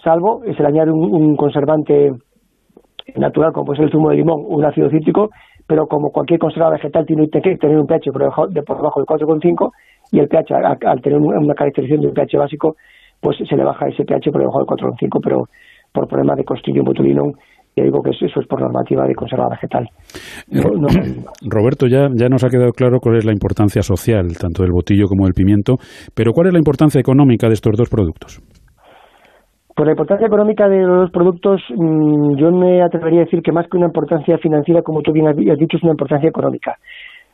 salvo 0.03 0.43
se 0.45 0.63
le 0.63 0.69
añade 0.69 0.91
un 0.93 1.37
conservante 1.37 2.13
natural, 3.17 3.53
como 3.53 3.73
es 3.73 3.81
el 3.81 3.91
zumo 3.91 4.11
de 4.11 4.17
limón, 4.17 4.45
un 4.47 4.65
ácido 4.65 4.89
cítrico, 4.91 5.31
pero 5.67 5.87
como 5.87 6.11
cualquier 6.11 6.39
conserva 6.41 6.71
vegetal 6.71 7.07
tiene 7.07 7.29
que 7.29 7.57
tener 7.57 7.79
un 7.79 7.87
pH 7.87 8.11
por 8.13 8.23
debajo, 8.23 8.47
de, 8.49 8.63
por 8.63 8.77
debajo 8.77 9.01
del 9.01 9.07
4,5 9.07 9.71
y 10.13 10.19
el 10.19 10.29
pH, 10.29 10.55
al, 10.55 11.01
tener 11.01 11.19
una 11.19 11.55
caracterización 11.55 12.01
de 12.01 12.09
un 12.09 12.15
pH 12.15 12.39
básico, 12.39 12.77
pues 13.21 13.37
se 13.37 13.57
le 13.57 13.65
baja 13.65 13.87
ese 13.89 14.05
pH 14.05 14.31
por 14.31 14.41
debajo 14.41 14.59
del 14.59 14.67
4,5, 14.67 15.21
pero 15.23 15.45
por 15.93 16.09
problema 16.09 16.35
de 16.35 16.45
costillo 16.45 16.83
botulinum 16.85 17.33
ya 17.77 17.85
digo 17.85 18.03
que 18.03 18.11
eso 18.11 18.41
es 18.41 18.47
por 18.47 18.61
normativa 18.61 19.07
de 19.07 19.15
conserva 19.15 19.49
vegetal. 19.49 19.87
Roberto, 21.49 21.87
ya, 21.87 22.09
ya 22.15 22.29
nos 22.29 22.45
ha 22.45 22.49
quedado 22.49 22.73
claro 22.73 22.99
cuál 23.01 23.17
es 23.17 23.25
la 23.25 23.33
importancia 23.33 23.83
social, 23.83 24.27
tanto 24.39 24.63
del 24.63 24.73
botillo 24.73 25.07
como 25.07 25.25
del 25.25 25.35
pimiento, 25.35 25.77
pero 26.15 26.33
¿cuál 26.33 26.49
es 26.49 26.53
la 26.53 26.59
importancia 26.59 27.01
económica 27.01 27.47
de 27.47 27.55
estos 27.55 27.77
dos 27.77 27.89
productos? 27.89 28.43
Por 29.75 29.87
la 29.87 29.93
importancia 29.93 30.27
económica 30.27 30.69
de 30.69 30.83
los 30.83 31.11
productos, 31.11 31.63
mm, 31.71 32.37
yo 32.37 32.51
me 32.51 32.83
atrevería 32.83 33.21
a 33.21 33.25
decir 33.25 33.41
que 33.41 33.53
más 33.53 33.67
que 33.71 33.79
una 33.79 33.87
importancia 33.87 34.37
financiera, 34.39 34.83
como 34.83 35.01
tú 35.01 35.13
bien 35.13 35.29
has 35.29 35.37
dicho, 35.37 35.77
es 35.77 35.83
una 35.83 35.93
importancia 35.93 36.29
económica. 36.29 36.77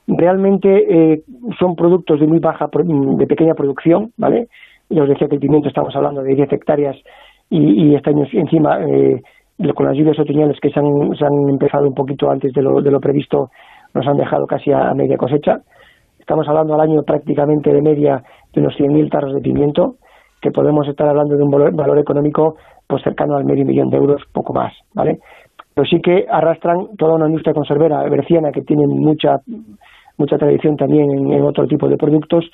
Realmente 0.07 0.69
eh, 0.69 1.23
son 1.59 1.75
productos 1.75 2.21
de 2.21 2.29
muy 2.29 2.39
baja, 2.39 2.69
de 2.71 3.27
pequeña 3.27 3.55
producción, 3.55 4.11
¿vale? 4.17 4.47
Ya 4.89 5.03
os 5.03 5.09
decía 5.09 5.29
que 5.29 5.35
el 5.35 5.41
pimiento 5.41 5.69
estamos 5.69 5.95
hablando 5.97 6.23
de 6.23 6.35
10 6.35 6.53
hectáreas 6.53 6.97
y, 7.51 7.89
y 7.89 7.95
este 7.95 8.11
año 8.11 8.25
encima, 8.33 8.81
eh, 8.85 9.21
con 9.75 9.87
las 9.87 9.97
lluvias 9.97 10.19
otoñales 10.19 10.59
que 10.61 10.71
se 10.71 10.79
han, 10.79 11.49
empezado 11.49 11.87
un 11.87 11.95
poquito 11.95 12.31
antes 12.31 12.53
de 12.53 12.63
lo, 12.63 12.81
de 12.81 12.91
lo 12.91 13.01
previsto, 13.01 13.51
nos 13.95 14.07
han 14.07 14.17
dejado 14.17 14.47
casi 14.47 14.73
a, 14.73 14.93
media 14.95 15.17
cosecha. 15.17 15.61
Estamos 16.19 16.47
hablando 16.49 16.75
al 16.75 16.81
año 16.81 17.03
prácticamente 17.03 17.73
de 17.73 17.83
media 17.83 18.23
de 18.53 18.61
unos 18.61 18.75
100.000 18.75 19.11
tarros 19.11 19.35
de 19.35 19.41
pimiento 19.41 19.97
que 20.41 20.51
podemos 20.51 20.87
estar 20.89 21.09
hablando 21.09 21.37
de 21.37 21.43
un 21.43 21.51
valor, 21.51 21.99
económico 21.99 22.57
pues 22.87 23.03
cercano 23.03 23.37
al 23.37 23.45
medio 23.45 23.65
millón 23.65 23.91
de 23.91 23.97
euros, 23.97 24.23
poco 24.33 24.53
más, 24.53 24.73
¿vale? 24.95 25.19
Pero 25.75 25.87
sí 25.87 26.01
que 26.01 26.27
arrastran 26.31 26.97
toda 26.97 27.15
una 27.15 27.27
industria 27.27 27.55
conservera 27.55 28.03
berciana 28.09 28.53
que 28.53 28.63
tiene 28.63 28.87
mucha 28.87 29.41
mucha 30.19 30.39
tradición 30.39 30.77
también 30.77 31.11
en, 31.11 31.43
otro 31.43 31.67
tipo 31.67 31.89
de 31.89 31.97
productos 31.97 32.45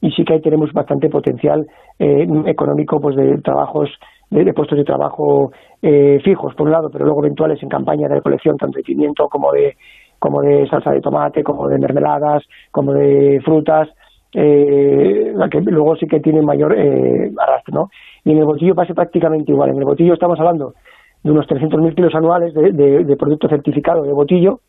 y 0.00 0.10
sí 0.12 0.24
que 0.24 0.34
ahí 0.34 0.40
tenemos 0.40 0.72
bastante 0.72 1.08
potencial 1.08 1.66
eh, 1.98 2.26
económico 2.46 3.00
pues 3.00 3.16
de 3.16 3.38
trabajos 3.38 3.90
de, 4.30 4.52
puestos 4.52 4.78
de 4.78 4.84
trabajo 4.84 5.50
eh, 5.82 6.20
fijos 6.24 6.54
por 6.54 6.66
un 6.66 6.72
lado 6.72 6.90
pero 6.90 7.04
luego 7.04 7.24
eventuales 7.24 7.62
en 7.62 7.68
campaña 7.68 8.08
de 8.08 8.16
recolección 8.16 8.56
tanto 8.56 8.76
de 8.78 8.84
pimiento 8.84 9.28
como 9.28 9.52
de 9.52 9.76
como 10.18 10.42
de 10.42 10.68
salsa 10.68 10.90
de 10.90 11.00
tomate 11.00 11.42
como 11.42 11.68
de 11.68 11.78
mermeladas 11.78 12.42
como 12.70 12.92
de 12.92 13.40
frutas 13.44 13.88
eh, 14.34 15.34
que 15.50 15.60
luego 15.60 15.96
sí 15.96 16.06
que 16.06 16.20
tiene 16.20 16.42
mayor 16.42 16.74
eh, 16.76 17.30
arrastre, 17.38 17.72
¿no? 17.74 17.88
Y 18.24 18.32
en 18.32 18.38
el 18.38 18.44
botillo 18.44 18.74
pasa 18.74 18.94
prácticamente 18.94 19.52
igual. 19.52 19.70
En 19.70 19.78
el 19.78 19.84
botillo 19.84 20.14
estamos 20.14 20.38
hablando 20.38 20.74
de 21.22 21.30
unos 21.30 21.46
300.000 21.46 21.94
kilos 21.94 22.14
anuales 22.14 22.54
de, 22.54 22.72
de, 22.72 23.16
producto 23.16 23.48
certificado 23.48 24.02
de 24.02 24.12
botillo, 24.12 24.60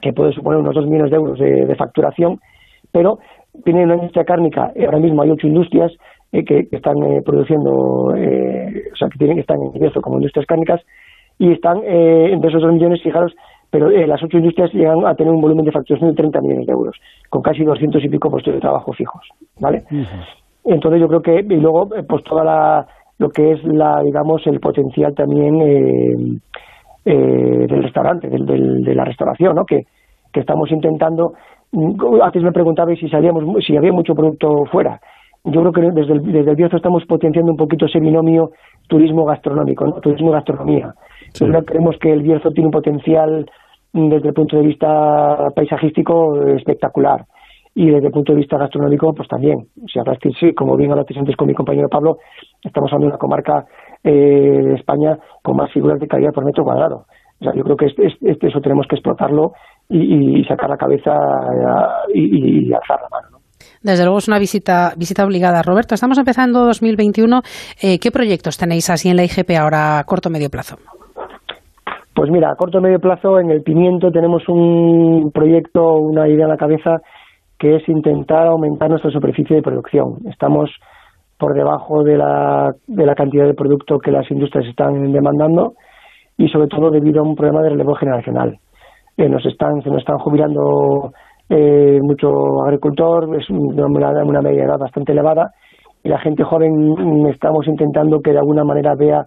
que 0.00 0.12
puede 0.12 0.32
suponer 0.32 0.60
unos 0.60 0.74
2 0.74 0.86
millones 0.86 1.10
de 1.10 1.16
euros 1.16 1.38
de, 1.38 1.74
facturación, 1.76 2.38
pero 2.92 3.18
tiene 3.64 3.84
una 3.84 3.94
industria 3.94 4.24
cárnica, 4.24 4.72
ahora 4.84 4.98
mismo 4.98 5.22
hay 5.22 5.30
ocho 5.30 5.46
industrias 5.46 5.92
eh, 6.32 6.44
que, 6.44 6.68
están 6.70 7.02
eh, 7.02 7.22
produciendo, 7.24 7.70
o 7.70 8.14
sea, 8.14 9.08
que 9.08 9.18
tienen 9.18 9.36
que 9.36 9.42
estar 9.42 9.56
en 9.56 9.74
ingreso 9.74 10.00
como 10.00 10.16
industrias 10.16 10.46
cárnicas, 10.46 10.80
y 11.38 11.52
están 11.52 11.78
entre 11.84 12.50
esos 12.50 12.62
2 12.62 12.72
millones, 12.72 13.00
fijaros, 13.02 13.32
pero 13.70 13.90
eh, 13.90 14.06
las 14.06 14.22
ocho 14.22 14.38
industrias 14.38 14.72
llegan 14.72 15.06
a 15.06 15.14
tener 15.14 15.32
un 15.32 15.40
volumen 15.40 15.64
de 15.64 15.72
facturación 15.72 16.10
de 16.10 16.16
30 16.16 16.40
millones 16.40 16.66
de 16.66 16.72
euros, 16.72 16.96
con 17.28 17.42
casi 17.42 17.64
200 17.64 18.02
y 18.02 18.08
pico 18.08 18.30
puestos 18.30 18.54
de 18.54 18.60
trabajo 18.60 18.92
fijos, 18.92 19.22
¿vale? 19.60 19.82
Entonces 20.64 21.00
yo 21.00 21.08
creo 21.08 21.22
que, 21.22 21.40
y 21.40 21.60
luego, 21.60 21.94
eh, 21.94 22.02
pues 22.08 22.24
toda 22.24 22.44
la, 22.44 22.86
lo 23.18 23.28
que 23.28 23.52
es 23.52 23.64
la, 23.64 24.00
digamos, 24.02 24.46
el 24.46 24.58
potencial 24.60 25.14
también 25.14 25.60
eh, 25.60 26.40
del 27.04 27.82
restaurante, 27.82 28.28
del, 28.28 28.46
de 28.84 28.94
la 28.94 29.04
restauración, 29.04 29.54
¿no? 29.54 29.64
Que, 29.64 29.82
que 30.32 30.40
estamos 30.40 30.70
intentando, 30.70 31.34
antes 32.22 32.42
me 32.42 32.52
preguntabais 32.52 32.98
si 32.98 33.08
sabíamos, 33.08 33.44
si 33.64 33.76
había 33.76 33.92
mucho 33.92 34.14
producto 34.14 34.64
fuera. 34.70 35.00
Yo 35.44 35.60
creo 35.60 35.72
que 35.72 35.80
desde 35.92 36.12
el, 36.12 36.22
desde 36.22 36.50
el 36.50 36.56
Bierzo 36.56 36.76
estamos 36.76 37.04
potenciando 37.06 37.52
un 37.52 37.56
poquito 37.56 37.86
ese 37.86 38.00
binomio 38.00 38.50
turismo 38.88 39.24
gastronómico, 39.24 39.86
¿no? 39.86 40.00
turismo 40.00 40.32
gastronomía 40.32 40.94
creemos 41.66 41.96
que 42.00 42.12
el 42.12 42.22
Bierzo 42.22 42.50
tiene 42.50 42.68
un 42.68 42.72
potencial 42.72 43.50
desde 43.92 44.28
el 44.28 44.34
punto 44.34 44.56
de 44.56 44.66
vista 44.66 45.50
paisajístico 45.54 46.42
espectacular 46.46 47.24
y 47.74 47.90
desde 47.90 48.06
el 48.06 48.12
punto 48.12 48.32
de 48.32 48.38
vista 48.38 48.58
gastronómico 48.58 49.14
pues 49.14 49.28
también. 49.28 49.66
Si 49.92 49.98
hablaste, 49.98 50.30
sí, 50.38 50.52
como 50.54 50.76
bien 50.76 50.90
hablaste 50.90 51.18
antes 51.18 51.36
con 51.36 51.46
mi 51.46 51.54
compañero 51.54 51.88
Pablo, 51.88 52.18
estamos 52.62 52.90
hablando 52.92 53.06
de 53.06 53.12
una 53.12 53.18
comarca 53.18 53.66
eh, 54.02 54.10
de 54.10 54.74
España 54.74 55.18
con 55.42 55.56
más 55.56 55.72
figuras 55.72 56.00
de 56.00 56.08
calidad 56.08 56.32
por 56.32 56.44
metro 56.44 56.64
cuadrado. 56.64 57.06
O 57.40 57.44
sea, 57.44 57.52
yo 57.54 57.62
creo 57.62 57.76
que 57.76 57.86
este, 57.86 58.46
eso 58.46 58.60
tenemos 58.60 58.86
que 58.88 58.96
explotarlo 58.96 59.52
y, 59.88 60.42
sacar 60.44 60.68
la 60.68 60.76
cabeza 60.76 61.12
eh, 62.12 62.20
y, 62.20 62.72
alzar 62.72 63.00
la 63.00 63.08
mano. 63.10 63.38
Desde 63.82 64.04
luego 64.04 64.18
es 64.18 64.28
una 64.28 64.38
visita, 64.38 64.92
visita 64.96 65.24
obligada. 65.24 65.62
Roberto, 65.62 65.94
estamos 65.94 66.18
empezando 66.18 66.64
2021. 66.64 67.40
Eh, 67.80 67.98
¿Qué 68.00 68.10
proyectos 68.10 68.58
tenéis 68.58 68.90
así 68.90 69.08
en 69.08 69.16
la 69.16 69.24
IGP 69.24 69.50
ahora 69.58 70.00
a 70.00 70.04
corto 70.04 70.28
o 70.28 70.32
medio 70.32 70.50
plazo? 70.50 70.76
Pues 72.14 72.30
mira, 72.30 72.50
a 72.50 72.56
corto 72.56 72.78
y 72.78 72.82
medio 72.82 72.98
plazo 72.98 73.38
en 73.38 73.50
el 73.50 73.62
pimiento 73.62 74.10
tenemos 74.10 74.42
un 74.48 75.30
proyecto, 75.32 75.94
una 75.94 76.26
idea 76.26 76.46
en 76.46 76.50
la 76.50 76.56
cabeza 76.56 76.98
que 77.56 77.76
es 77.76 77.88
intentar 77.88 78.48
aumentar 78.48 78.90
nuestra 78.90 79.12
superficie 79.12 79.54
de 79.54 79.62
producción. 79.62 80.18
Estamos 80.28 80.70
por 81.38 81.54
debajo 81.54 82.02
de 82.02 82.16
la, 82.16 82.72
de 82.88 83.06
la 83.06 83.14
cantidad 83.14 83.46
de 83.46 83.54
producto 83.54 83.98
que 83.98 84.10
las 84.10 84.28
industrias 84.30 84.66
están 84.66 85.12
demandando 85.12 85.74
y 86.38 86.48
sobre 86.48 86.68
todo 86.68 86.90
debido 86.90 87.20
a 87.20 87.24
un 87.24 87.34
problema 87.34 87.62
de 87.62 87.70
relevo 87.70 87.94
generacional. 87.96 88.58
Eh, 89.16 89.28
nos 89.28 89.44
están, 89.44 89.82
se 89.82 89.90
nos 89.90 89.98
están 89.98 90.18
jubilando 90.18 91.12
eh, 91.50 91.98
mucho 92.00 92.62
agricultor, 92.64 93.36
es 93.36 93.50
una, 93.50 94.40
media 94.40 94.64
edad 94.64 94.78
bastante 94.78 95.12
elevada 95.12 95.50
y 96.04 96.08
la 96.08 96.18
gente 96.20 96.44
joven 96.44 96.90
mm, 96.90 97.26
estamos 97.26 97.66
intentando 97.66 98.20
que 98.20 98.30
de 98.30 98.38
alguna 98.38 98.62
manera 98.62 98.94
vea 98.94 99.26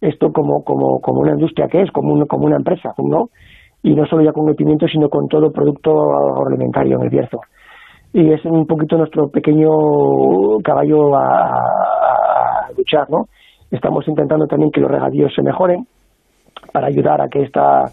esto 0.00 0.32
como, 0.32 0.64
como, 0.64 1.00
como 1.00 1.20
una 1.20 1.32
industria 1.32 1.68
que 1.68 1.82
es, 1.82 1.90
como, 1.90 2.26
como 2.26 2.46
una 2.46 2.56
empresa, 2.56 2.94
¿no? 2.98 3.28
Y 3.82 3.94
no 3.94 4.06
solo 4.06 4.24
ya 4.24 4.32
con 4.32 4.48
el 4.48 4.56
pimiento, 4.56 4.88
sino 4.88 5.10
con 5.10 5.28
todo 5.28 5.52
producto 5.52 5.90
agroalimentario 5.90 6.96
en 6.96 7.02
el 7.04 7.10
Bierzo. 7.10 7.40
Y 8.14 8.32
es 8.32 8.42
un 8.46 8.66
poquito 8.66 8.96
nuestro 8.96 9.28
pequeño 9.28 10.58
caballo 10.64 11.14
a, 11.14 11.58
a 12.68 12.72
luchar, 12.76 13.10
¿no? 13.10 13.26
Estamos 13.70 14.08
intentando 14.08 14.46
también 14.46 14.70
que 14.70 14.80
los 14.80 14.90
regadíos 14.90 15.32
se 15.34 15.42
mejoren 15.42 15.86
para 16.72 16.86
ayudar 16.88 17.20
a 17.20 17.28
que 17.28 17.42
esta, 17.42 17.90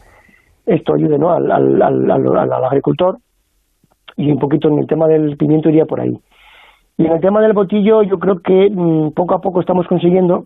esto 0.65 0.93
ayude 0.93 1.17
¿no? 1.17 1.31
al, 1.31 1.51
al, 1.51 1.81
al, 1.81 2.37
al, 2.37 2.65
agricultor 2.65 3.17
y 4.15 4.31
un 4.31 4.39
poquito 4.39 4.67
en 4.69 4.79
el 4.79 4.87
tema 4.87 5.07
del 5.07 5.37
pimiento 5.37 5.69
iría 5.69 5.85
por 5.85 5.99
ahí. 5.99 6.17
Y 6.97 7.05
en 7.05 7.13
el 7.13 7.21
tema 7.21 7.41
del 7.41 7.53
botillo 7.53 8.03
yo 8.03 8.19
creo 8.19 8.39
que 8.39 8.69
mm, 8.69 9.11
poco 9.11 9.35
a 9.35 9.41
poco 9.41 9.59
estamos 9.59 9.87
consiguiendo 9.87 10.45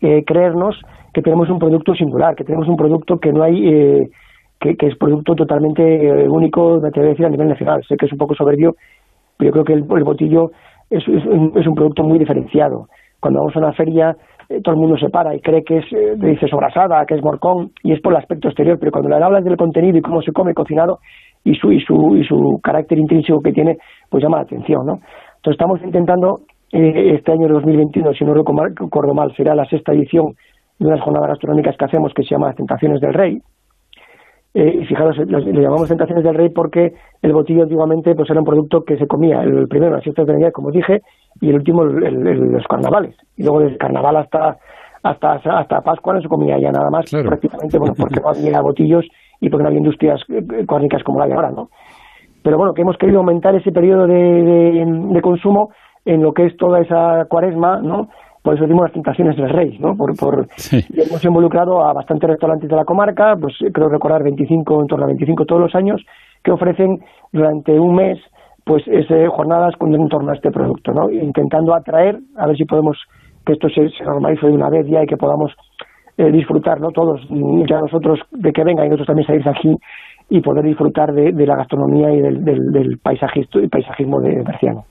eh, 0.00 0.24
creernos 0.24 0.80
que 1.12 1.22
tenemos 1.22 1.50
un 1.50 1.58
producto 1.58 1.94
singular, 1.94 2.36
que 2.36 2.44
tenemos 2.44 2.68
un 2.68 2.76
producto 2.76 3.18
que 3.18 3.32
no 3.32 3.42
hay, 3.42 3.68
eh, 3.68 4.10
que, 4.60 4.76
que, 4.76 4.86
es 4.86 4.96
producto 4.96 5.34
totalmente 5.34 5.82
eh, 5.82 6.28
único, 6.28 6.78
me 6.80 6.88
atrevo 6.88 7.08
a 7.08 7.10
decir, 7.10 7.26
a 7.26 7.30
nivel 7.30 7.48
nacional. 7.48 7.82
Sé 7.88 7.96
que 7.96 8.06
es 8.06 8.12
un 8.12 8.18
poco 8.18 8.34
soberbio, 8.34 8.76
pero 9.36 9.48
yo 9.48 9.52
creo 9.52 9.64
que 9.64 9.72
el, 9.72 10.04
botillo 10.04 10.52
es, 10.90 11.06
es, 11.08 11.24
es 11.56 11.66
un 11.66 11.74
producto 11.74 12.04
muy 12.04 12.18
diferenciado. 12.18 12.88
Cuando 13.18 13.40
vamos 13.40 13.56
a 13.56 13.58
una 13.58 13.72
feria 13.72 14.16
eh, 14.48 14.60
todo 14.62 14.74
el 14.74 14.80
mundo 14.80 14.96
se 14.96 15.10
para 15.10 15.34
y 15.34 15.40
cree 15.40 15.62
que 15.62 15.78
es, 15.78 15.84
eh, 15.92 16.14
dice 16.16 16.48
sobrasada, 16.48 17.04
que 17.06 17.14
es 17.14 17.22
morcón, 17.22 17.70
y 17.82 17.92
es 17.92 18.00
por 18.00 18.12
el 18.12 18.18
aspecto 18.18 18.48
exterior, 18.48 18.78
pero 18.78 18.92
cuando 18.92 19.10
le 19.10 19.22
hablas 19.22 19.44
del 19.44 19.56
contenido 19.56 19.98
y 19.98 20.02
cómo 20.02 20.22
se 20.22 20.32
come 20.32 20.54
cocinado 20.54 20.98
y 21.44 21.54
su, 21.54 21.70
y 21.70 21.80
su, 21.80 22.16
y 22.16 22.24
su 22.24 22.58
carácter 22.62 22.98
intrínseco 22.98 23.40
que 23.40 23.52
tiene, 23.52 23.76
pues 24.08 24.22
llama 24.22 24.38
la 24.38 24.44
atención, 24.44 24.86
¿no? 24.86 24.94
Entonces 25.36 25.60
estamos 25.60 25.82
intentando, 25.82 26.36
eh, 26.72 27.14
este 27.14 27.32
año 27.32 27.48
2021, 27.48 28.12
si 28.14 28.24
no 28.24 28.34
recuerdo 28.34 29.14
mal, 29.14 29.34
será 29.36 29.54
la 29.54 29.66
sexta 29.66 29.92
edición 29.92 30.32
de 30.78 30.86
unas 30.86 31.00
jornadas 31.00 31.28
gastronómicas 31.28 31.76
que 31.76 31.84
hacemos 31.84 32.12
que 32.14 32.22
se 32.22 32.30
llama 32.30 32.52
Tentaciones 32.54 33.00
del 33.00 33.14
Rey, 33.14 33.38
eh, 34.54 34.78
y 34.80 34.86
fijaros, 34.86 35.16
le 35.18 35.62
llamamos 35.62 35.88
tentaciones 35.88 36.24
del 36.24 36.34
rey 36.34 36.48
porque 36.48 36.92
el 37.22 37.32
botillo 37.32 37.62
antiguamente 37.62 38.14
pues 38.14 38.30
era 38.30 38.40
un 38.40 38.46
producto 38.46 38.82
que 38.82 38.96
se 38.96 39.06
comía, 39.06 39.42
el 39.42 39.68
primero 39.68 39.94
las 39.94 40.02
fiestas 40.02 40.26
de 40.26 40.32
Navidad, 40.32 40.52
como 40.52 40.70
dije, 40.70 41.00
y 41.40 41.50
el 41.50 41.56
último 41.56 41.84
los 41.84 42.66
carnavales. 42.66 43.14
Y 43.36 43.42
luego 43.42 43.60
desde 43.60 43.72
el 43.74 43.78
carnaval 43.78 44.16
hasta 44.16 44.56
hasta 45.02 45.34
hasta 45.34 45.80
Pascua 45.80 46.14
no 46.14 46.20
se 46.20 46.28
comía 46.28 46.58
ya 46.58 46.72
nada 46.72 46.90
más, 46.90 47.10
prácticamente 47.10 47.78
bueno, 47.78 47.94
porque 47.96 48.20
no 48.20 48.30
había 48.30 48.60
botillos 48.60 49.04
y 49.40 49.48
porque 49.48 49.62
no 49.62 49.68
había 49.68 49.78
industrias 49.78 50.20
eh, 50.28 50.42
cárnicas 50.66 51.02
como 51.04 51.20
la 51.20 51.26
de 51.26 51.34
ahora, 51.34 51.50
¿no? 51.50 51.68
Pero 52.42 52.56
bueno, 52.56 52.72
que 52.72 52.82
hemos 52.82 52.96
querido 52.96 53.18
aumentar 53.18 53.54
ese 53.54 53.70
periodo 53.70 54.06
de, 54.06 54.14
de, 54.14 54.84
de 55.12 55.20
consumo 55.20 55.68
en 56.04 56.22
lo 56.22 56.32
que 56.32 56.46
es 56.46 56.56
toda 56.56 56.80
esa 56.80 57.26
cuaresma, 57.28 57.80
¿no? 57.82 58.08
Por 58.48 58.54
eso 58.54 58.64
decimos 58.64 58.84
las 58.84 58.94
tentaciones 58.94 59.36
del 59.36 59.50
rey, 59.50 59.76
¿no? 59.78 59.94
Por, 59.94 60.16
por 60.16 60.48
Hemos 60.72 61.22
involucrado 61.22 61.84
a 61.84 61.92
bastantes 61.92 62.30
restaurantes 62.30 62.70
de 62.70 62.76
la 62.76 62.86
comarca, 62.86 63.36
pues 63.38 63.52
creo 63.74 63.90
recordar 63.90 64.22
25, 64.22 64.80
en 64.80 64.86
torno 64.86 65.04
a 65.04 65.08
25 65.08 65.44
todos 65.44 65.60
los 65.60 65.74
años, 65.74 66.00
que 66.42 66.50
ofrecen 66.50 66.96
durante 67.30 67.78
un 67.78 67.94
mes 67.94 68.18
pues 68.64 68.82
ese, 68.86 69.28
jornadas 69.28 69.76
con, 69.76 69.94
en 69.94 70.08
torno 70.08 70.30
a 70.30 70.34
este 70.34 70.50
producto, 70.50 70.92
¿no? 70.92 71.10
Intentando 71.10 71.74
atraer, 71.74 72.20
a 72.38 72.46
ver 72.46 72.56
si 72.56 72.64
podemos 72.64 72.96
que 73.44 73.52
esto 73.52 73.68
se, 73.68 73.86
se 73.90 74.04
normalice 74.04 74.46
de 74.46 74.54
una 74.54 74.70
vez 74.70 74.86
ya 74.86 75.02
y 75.02 75.06
que 75.06 75.18
podamos 75.18 75.52
eh, 76.16 76.32
disfrutar, 76.32 76.80
¿no? 76.80 76.88
Todos, 76.88 77.20
ya 77.28 77.80
nosotros, 77.80 78.18
de 78.30 78.50
que 78.50 78.64
venga 78.64 78.82
y 78.86 78.88
nosotros 78.88 79.08
también 79.08 79.26
salir 79.26 79.44
de 79.44 79.50
aquí 79.50 79.76
y 80.30 80.40
poder 80.42 80.64
disfrutar 80.64 81.12
de, 81.14 81.32
la 81.46 81.56
gastronomía 81.56 82.12
y 82.12 82.20
del, 82.20 82.44
del, 82.44 82.58
del 82.70 82.98
paisajismo, 83.02 83.62
paisajismo 83.70 84.20
de 84.20 84.42
Berciano. 84.44 84.84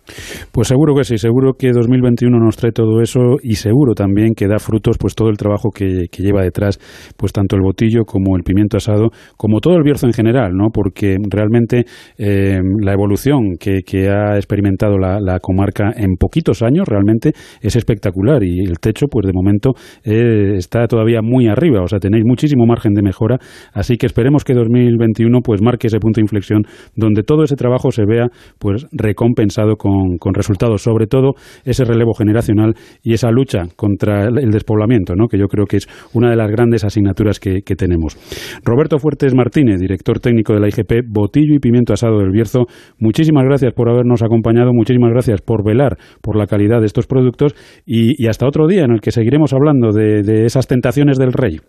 Pues 0.52 0.68
seguro 0.68 0.96
que 0.96 1.04
sí, 1.04 1.18
seguro 1.18 1.54
que 1.54 1.72
2021 1.72 2.40
nos 2.40 2.58
trae 2.58 2.72
todo 2.72 3.02
eso 3.02 3.38
y 3.44 3.56
seguro 3.56 3.94
también 3.94 4.34
que 4.34 4.48
da 4.48 4.58
frutos 4.58 4.98
pues 5.00 5.14
todo 5.14 5.30
el 5.30 5.38
trabajo 5.38 5.70
que, 5.70 6.08
lleva 6.18 6.42
detrás 6.42 6.80
pues 7.16 7.32
tanto 7.32 7.56
el 7.56 7.62
botillo 7.62 8.04
como 8.04 8.36
el 8.36 8.44
pimiento 8.44 8.78
asado 8.78 9.10
como 9.38 9.60
todo 9.60 9.76
el 9.76 9.84
Bierzo 9.84 10.08
en 10.08 10.14
general, 10.14 10.54
¿no? 10.54 10.70
Porque 10.74 11.18
realmente 11.30 11.86
eh, 12.18 12.60
la 12.82 12.94
evolución 12.94 13.58
que, 13.60 13.82
que 13.86 14.10
ha 14.10 14.36
experimentado 14.38 14.98
la, 14.98 15.20
la, 15.22 15.40
comarca 15.40 15.92
en 15.96 16.16
poquitos 16.16 16.64
años 16.64 16.88
realmente 16.88 17.34
es 17.62 17.76
espectacular 17.76 18.44
y 18.44 18.66
el 18.66 18.80
techo 18.80 19.06
pues 19.08 19.28
de 19.28 19.34
momento 19.34 19.74
eh, 20.04 20.56
está 20.56 20.88
todavía 20.88 21.22
muy 21.22 21.48
arriba, 21.48 21.84
o 21.84 21.88
sea 21.88 22.00
tenéis 22.00 22.24
muchísimo 22.26 22.66
margen 22.66 22.94
de 22.94 23.04
mejora, 23.04 23.38
así 23.74 23.98
que 23.98 24.08
esperemos 24.08 24.44
que 24.44 24.56
2021 24.56 25.27
pues 25.44 25.62
marque 25.62 25.88
ese 25.88 26.00
punto 26.00 26.20
de 26.20 26.24
inflexión 26.24 26.64
donde 26.96 27.24
todo 27.24 27.44
ese 27.44 27.56
trabajo 27.56 27.92
se 27.92 28.06
vea 28.06 28.28
pues 28.60 28.88
recompensado 28.92 29.76
con, 29.76 30.18
resultados, 30.34 30.82
sobre 30.82 31.08
todo 31.08 31.34
ese 31.64 31.84
relevo 31.86 32.14
generacional 32.14 32.76
y 33.04 33.14
esa 33.14 33.32
lucha 33.32 33.64
contra 33.76 34.28
el 34.28 34.52
despoblamiento, 34.52 35.16
¿no? 35.16 35.28
que 35.28 35.38
yo 35.38 35.48
creo 35.48 35.66
que 35.66 35.78
es 35.78 35.88
una 36.14 36.30
de 36.30 36.36
las 36.36 36.50
grandes 36.50 36.84
asignaturas 36.84 37.40
que, 37.40 37.62
tenemos. 37.78 38.18
Roberto 38.64 38.98
Fuertes 38.98 39.36
Martínez, 39.36 39.80
director 39.80 40.20
técnico 40.20 40.54
de 40.54 40.60
la 40.60 40.68
IGP 40.68 41.06
Botillo 41.08 41.54
y 41.54 41.60
Pimiento 41.60 41.94
Asado 41.94 42.18
del 42.20 42.32
Bierzo, 42.32 42.66
muchísimas 42.98 43.44
gracias 43.44 43.74
por 43.74 43.90
habernos 43.90 44.24
acompañado, 44.24 44.72
muchísimas 44.74 45.12
gracias 45.12 45.42
por 45.42 45.64
velar 45.64 45.98
por 46.22 46.36
la 46.36 46.48
calidad 46.48 46.80
de 46.80 46.88
estos 46.88 47.06
productos 47.06 47.54
y, 47.86 48.26
hasta 48.28 48.48
otro 48.48 48.68
día 48.68 48.84
en 48.84 48.92
el 48.92 49.02
que 49.02 49.12
seguiremos 49.12 49.54
hablando 49.54 49.92
de 49.92 50.46
esas 50.46 50.66
tentaciones 50.68 51.18
del 51.18 51.34
rey. 51.34 51.60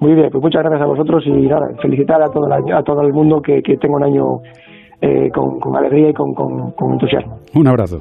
Muy 0.00 0.14
bien, 0.14 0.30
pues 0.30 0.42
muchas 0.42 0.62
gracias 0.62 0.82
a 0.82 0.86
vosotros 0.86 1.24
y 1.26 1.30
nada, 1.30 1.70
felicitar 1.82 2.22
a 2.22 2.28
todo 2.28 3.02
el, 3.02 3.12
mundo 3.12 3.42
que, 3.42 3.62
que 3.62 3.76
tenga 3.76 3.96
un 3.96 4.04
año 4.04 4.40
eh, 5.00 5.30
con, 5.32 5.76
alegría 5.76 6.10
y 6.10 6.14
con 6.14 6.74
entusiasmo. 6.92 7.38
Un 7.54 7.66
abrazo. 7.66 7.98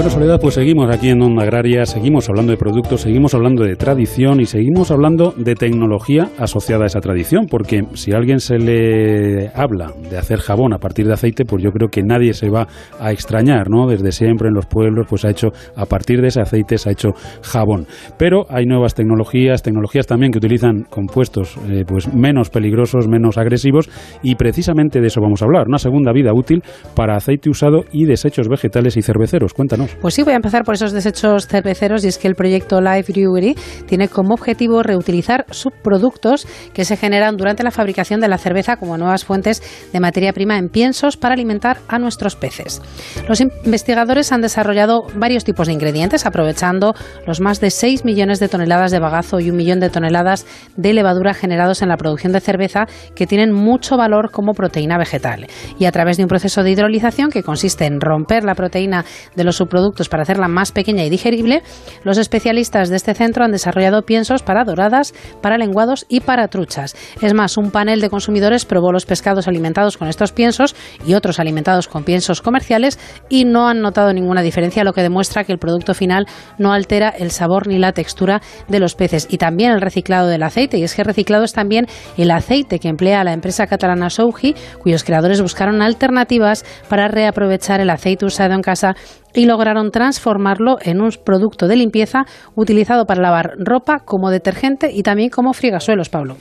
Bueno, 0.00 0.14
Soledad, 0.14 0.40
pues 0.40 0.54
seguimos 0.54 0.88
aquí 0.90 1.10
en 1.10 1.20
Onda 1.20 1.42
Agraria, 1.42 1.84
seguimos 1.84 2.26
hablando 2.30 2.52
de 2.52 2.56
productos, 2.56 3.02
seguimos 3.02 3.34
hablando 3.34 3.64
de 3.64 3.76
tradición 3.76 4.40
y 4.40 4.46
seguimos 4.46 4.90
hablando 4.90 5.34
de 5.36 5.54
tecnología 5.54 6.30
asociada 6.38 6.84
a 6.84 6.86
esa 6.86 7.00
tradición, 7.00 7.44
porque 7.50 7.84
si 7.92 8.14
a 8.14 8.16
alguien 8.16 8.40
se 8.40 8.56
le 8.56 9.50
habla 9.54 9.92
de 10.08 10.16
hacer 10.16 10.38
jabón 10.38 10.72
a 10.72 10.78
partir 10.78 11.06
de 11.06 11.12
aceite, 11.12 11.44
pues 11.44 11.62
yo 11.62 11.70
creo 11.70 11.90
que 11.90 12.02
nadie 12.02 12.32
se 12.32 12.48
va 12.48 12.66
a 12.98 13.12
extrañar, 13.12 13.68
¿no? 13.68 13.88
Desde 13.88 14.10
siempre 14.10 14.48
en 14.48 14.54
los 14.54 14.64
pueblos, 14.64 15.06
pues 15.06 15.26
ha 15.26 15.28
hecho, 15.28 15.48
a 15.76 15.84
partir 15.84 16.22
de 16.22 16.28
ese 16.28 16.40
aceite 16.40 16.78
se 16.78 16.88
ha 16.88 16.92
hecho 16.92 17.10
jabón. 17.42 17.86
Pero 18.16 18.46
hay 18.48 18.64
nuevas 18.64 18.94
tecnologías, 18.94 19.62
tecnologías 19.62 20.06
también 20.06 20.32
que 20.32 20.38
utilizan 20.38 20.84
compuestos 20.88 21.58
eh, 21.68 21.84
pues 21.86 22.10
menos 22.14 22.48
peligrosos, 22.48 23.06
menos 23.06 23.36
agresivos, 23.36 23.90
y 24.22 24.36
precisamente 24.36 25.02
de 25.02 25.08
eso 25.08 25.20
vamos 25.20 25.42
a 25.42 25.44
hablar, 25.44 25.68
una 25.68 25.76
segunda 25.76 26.10
vida 26.14 26.32
útil 26.32 26.62
para 26.96 27.16
aceite 27.16 27.50
usado 27.50 27.82
y 27.92 28.06
desechos 28.06 28.48
vegetales 28.48 28.96
y 28.96 29.02
cerveceros. 29.02 29.52
Cuéntanos. 29.52 29.89
Pues 30.00 30.14
sí, 30.14 30.22
voy 30.22 30.32
a 30.32 30.36
empezar 30.36 30.64
por 30.64 30.74
esos 30.74 30.92
desechos 30.92 31.46
cerveceros 31.46 32.04
y 32.04 32.08
es 32.08 32.18
que 32.18 32.28
el 32.28 32.34
proyecto 32.34 32.80
Life 32.80 33.12
Brewery 33.12 33.54
tiene 33.86 34.08
como 34.08 34.34
objetivo 34.34 34.82
reutilizar 34.82 35.46
subproductos 35.50 36.46
que 36.72 36.84
se 36.84 36.96
generan 36.96 37.36
durante 37.36 37.62
la 37.62 37.70
fabricación 37.70 38.20
de 38.20 38.28
la 38.28 38.38
cerveza 38.38 38.76
como 38.76 38.96
nuevas 38.96 39.24
fuentes 39.24 39.62
de 39.92 40.00
materia 40.00 40.32
prima 40.32 40.58
en 40.58 40.68
piensos 40.68 41.16
para 41.16 41.34
alimentar 41.34 41.78
a 41.88 41.98
nuestros 41.98 42.36
peces. 42.36 42.80
Los 43.28 43.40
investigadores 43.40 44.32
han 44.32 44.40
desarrollado 44.40 45.02
varios 45.14 45.44
tipos 45.44 45.66
de 45.66 45.72
ingredientes 45.72 46.26
aprovechando 46.26 46.94
los 47.26 47.40
más 47.40 47.60
de 47.60 47.70
6 47.70 48.04
millones 48.04 48.40
de 48.40 48.48
toneladas 48.48 48.90
de 48.90 49.00
bagazo 49.00 49.40
y 49.40 49.50
un 49.50 49.56
millón 49.56 49.80
de 49.80 49.90
toneladas 49.90 50.46
de 50.76 50.92
levadura 50.92 51.34
generados 51.34 51.82
en 51.82 51.88
la 51.88 51.96
producción 51.96 52.32
de 52.32 52.40
cerveza 52.40 52.86
que 53.14 53.26
tienen 53.26 53.52
mucho 53.52 53.96
valor 53.96 54.30
como 54.30 54.52
proteína 54.52 54.98
vegetal. 54.98 55.46
Y 55.78 55.84
a 55.84 55.92
través 55.92 56.16
de 56.16 56.24
un 56.24 56.28
proceso 56.28 56.62
de 56.62 56.70
hidrolización 56.70 57.30
que 57.30 57.42
consiste 57.42 57.86
en 57.86 58.00
romper 58.00 58.44
la 58.44 58.54
proteína 58.54 59.04
de 59.36 59.44
los 59.44 59.56
subproductos 59.56 59.79
para 60.08 60.22
hacerla 60.22 60.48
más 60.48 60.72
pequeña 60.72 61.04
y 61.04 61.10
digerible, 61.10 61.62
los 62.04 62.18
especialistas 62.18 62.88
de 62.88 62.96
este 62.96 63.14
centro 63.14 63.44
han 63.44 63.52
desarrollado 63.52 64.02
piensos 64.02 64.42
para 64.42 64.64
doradas, 64.64 65.14
para 65.40 65.58
lenguados 65.58 66.06
y 66.08 66.20
para 66.20 66.48
truchas. 66.48 66.96
Es 67.20 67.34
más, 67.34 67.56
un 67.56 67.70
panel 67.70 68.00
de 68.00 68.10
consumidores 68.10 68.64
probó 68.64 68.92
los 68.92 69.06
pescados 69.06 69.48
alimentados 69.48 69.96
con 69.96 70.08
estos 70.08 70.32
piensos 70.32 70.74
y 71.06 71.14
otros 71.14 71.40
alimentados 71.40 71.88
con 71.88 72.04
piensos 72.04 72.42
comerciales 72.42 72.98
y 73.28 73.44
no 73.44 73.68
han 73.68 73.80
notado 73.80 74.12
ninguna 74.12 74.42
diferencia, 74.42 74.84
lo 74.84 74.92
que 74.92 75.02
demuestra 75.02 75.44
que 75.44 75.52
el 75.52 75.58
producto 75.58 75.94
final 75.94 76.26
no 76.58 76.72
altera 76.72 77.08
el 77.10 77.30
sabor 77.30 77.66
ni 77.66 77.78
la 77.78 77.92
textura 77.92 78.40
de 78.68 78.80
los 78.80 78.94
peces. 78.94 79.26
Y 79.30 79.38
también 79.38 79.72
el 79.72 79.80
reciclado 79.80 80.28
del 80.28 80.42
aceite, 80.42 80.78
y 80.78 80.84
es 80.84 80.94
que 80.94 81.04
reciclado 81.04 81.44
es 81.44 81.52
también 81.52 81.86
el 82.16 82.30
aceite 82.30 82.78
que 82.78 82.88
emplea 82.88 83.24
la 83.24 83.32
empresa 83.32 83.66
catalana 83.66 84.10
Sougi, 84.10 84.54
cuyos 84.82 85.04
creadores 85.04 85.40
buscaron 85.40 85.82
alternativas 85.82 86.64
para 86.88 87.08
reaprovechar 87.08 87.80
el 87.80 87.90
aceite 87.90 88.26
usado 88.26 88.54
en 88.54 88.62
casa 88.62 88.94
y 89.34 89.46
lograron 89.46 89.90
transformarlo 89.90 90.76
en 90.82 91.00
un 91.00 91.10
producto 91.24 91.66
de 91.66 91.76
limpieza 91.76 92.24
utilizado 92.54 93.06
para 93.06 93.22
lavar 93.22 93.52
ropa 93.58 94.00
como 94.04 94.30
detergente 94.30 94.90
y 94.92 95.02
también 95.02 95.30
como 95.30 95.52
friegasuelos, 95.52 96.08
Pablo. 96.08 96.36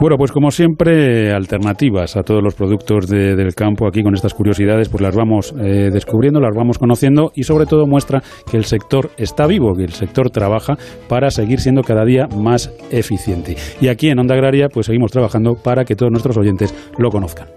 Bueno, 0.00 0.16
pues 0.16 0.32
como 0.32 0.50
siempre, 0.50 1.32
alternativas 1.32 2.16
a 2.16 2.22
todos 2.22 2.42
los 2.42 2.54
productos 2.54 3.08
del 3.08 3.54
campo 3.54 3.86
aquí 3.86 4.02
con 4.02 4.14
estas 4.14 4.34
curiosidades, 4.34 4.88
pues 4.88 5.02
las 5.02 5.14
vamos 5.14 5.54
eh, 5.58 5.90
descubriendo, 5.92 6.40
las 6.40 6.54
vamos 6.54 6.78
conociendo 6.78 7.30
y 7.34 7.42
sobre 7.42 7.66
todo 7.66 7.86
muestra 7.86 8.22
que 8.50 8.56
el 8.56 8.64
sector 8.64 9.10
está 9.16 9.46
vivo, 9.46 9.74
que 9.74 9.84
el 9.84 9.92
sector 9.92 10.30
trabaja 10.30 10.76
para 11.08 11.30
seguir 11.30 11.60
siendo 11.60 11.82
cada 11.82 12.04
día 12.04 12.28
más 12.36 12.72
eficiente. 12.90 13.56
Y 13.80 13.88
aquí 13.88 14.08
en 14.08 14.18
Onda 14.18 14.34
Agraria, 14.34 14.68
pues 14.68 14.86
seguimos 14.86 15.10
trabajando 15.10 15.54
para 15.54 15.84
que 15.84 15.94
todos 15.94 16.10
nuestros 16.10 16.36
oyentes 16.36 16.74
lo 16.98 17.10
conozcan. 17.10 17.48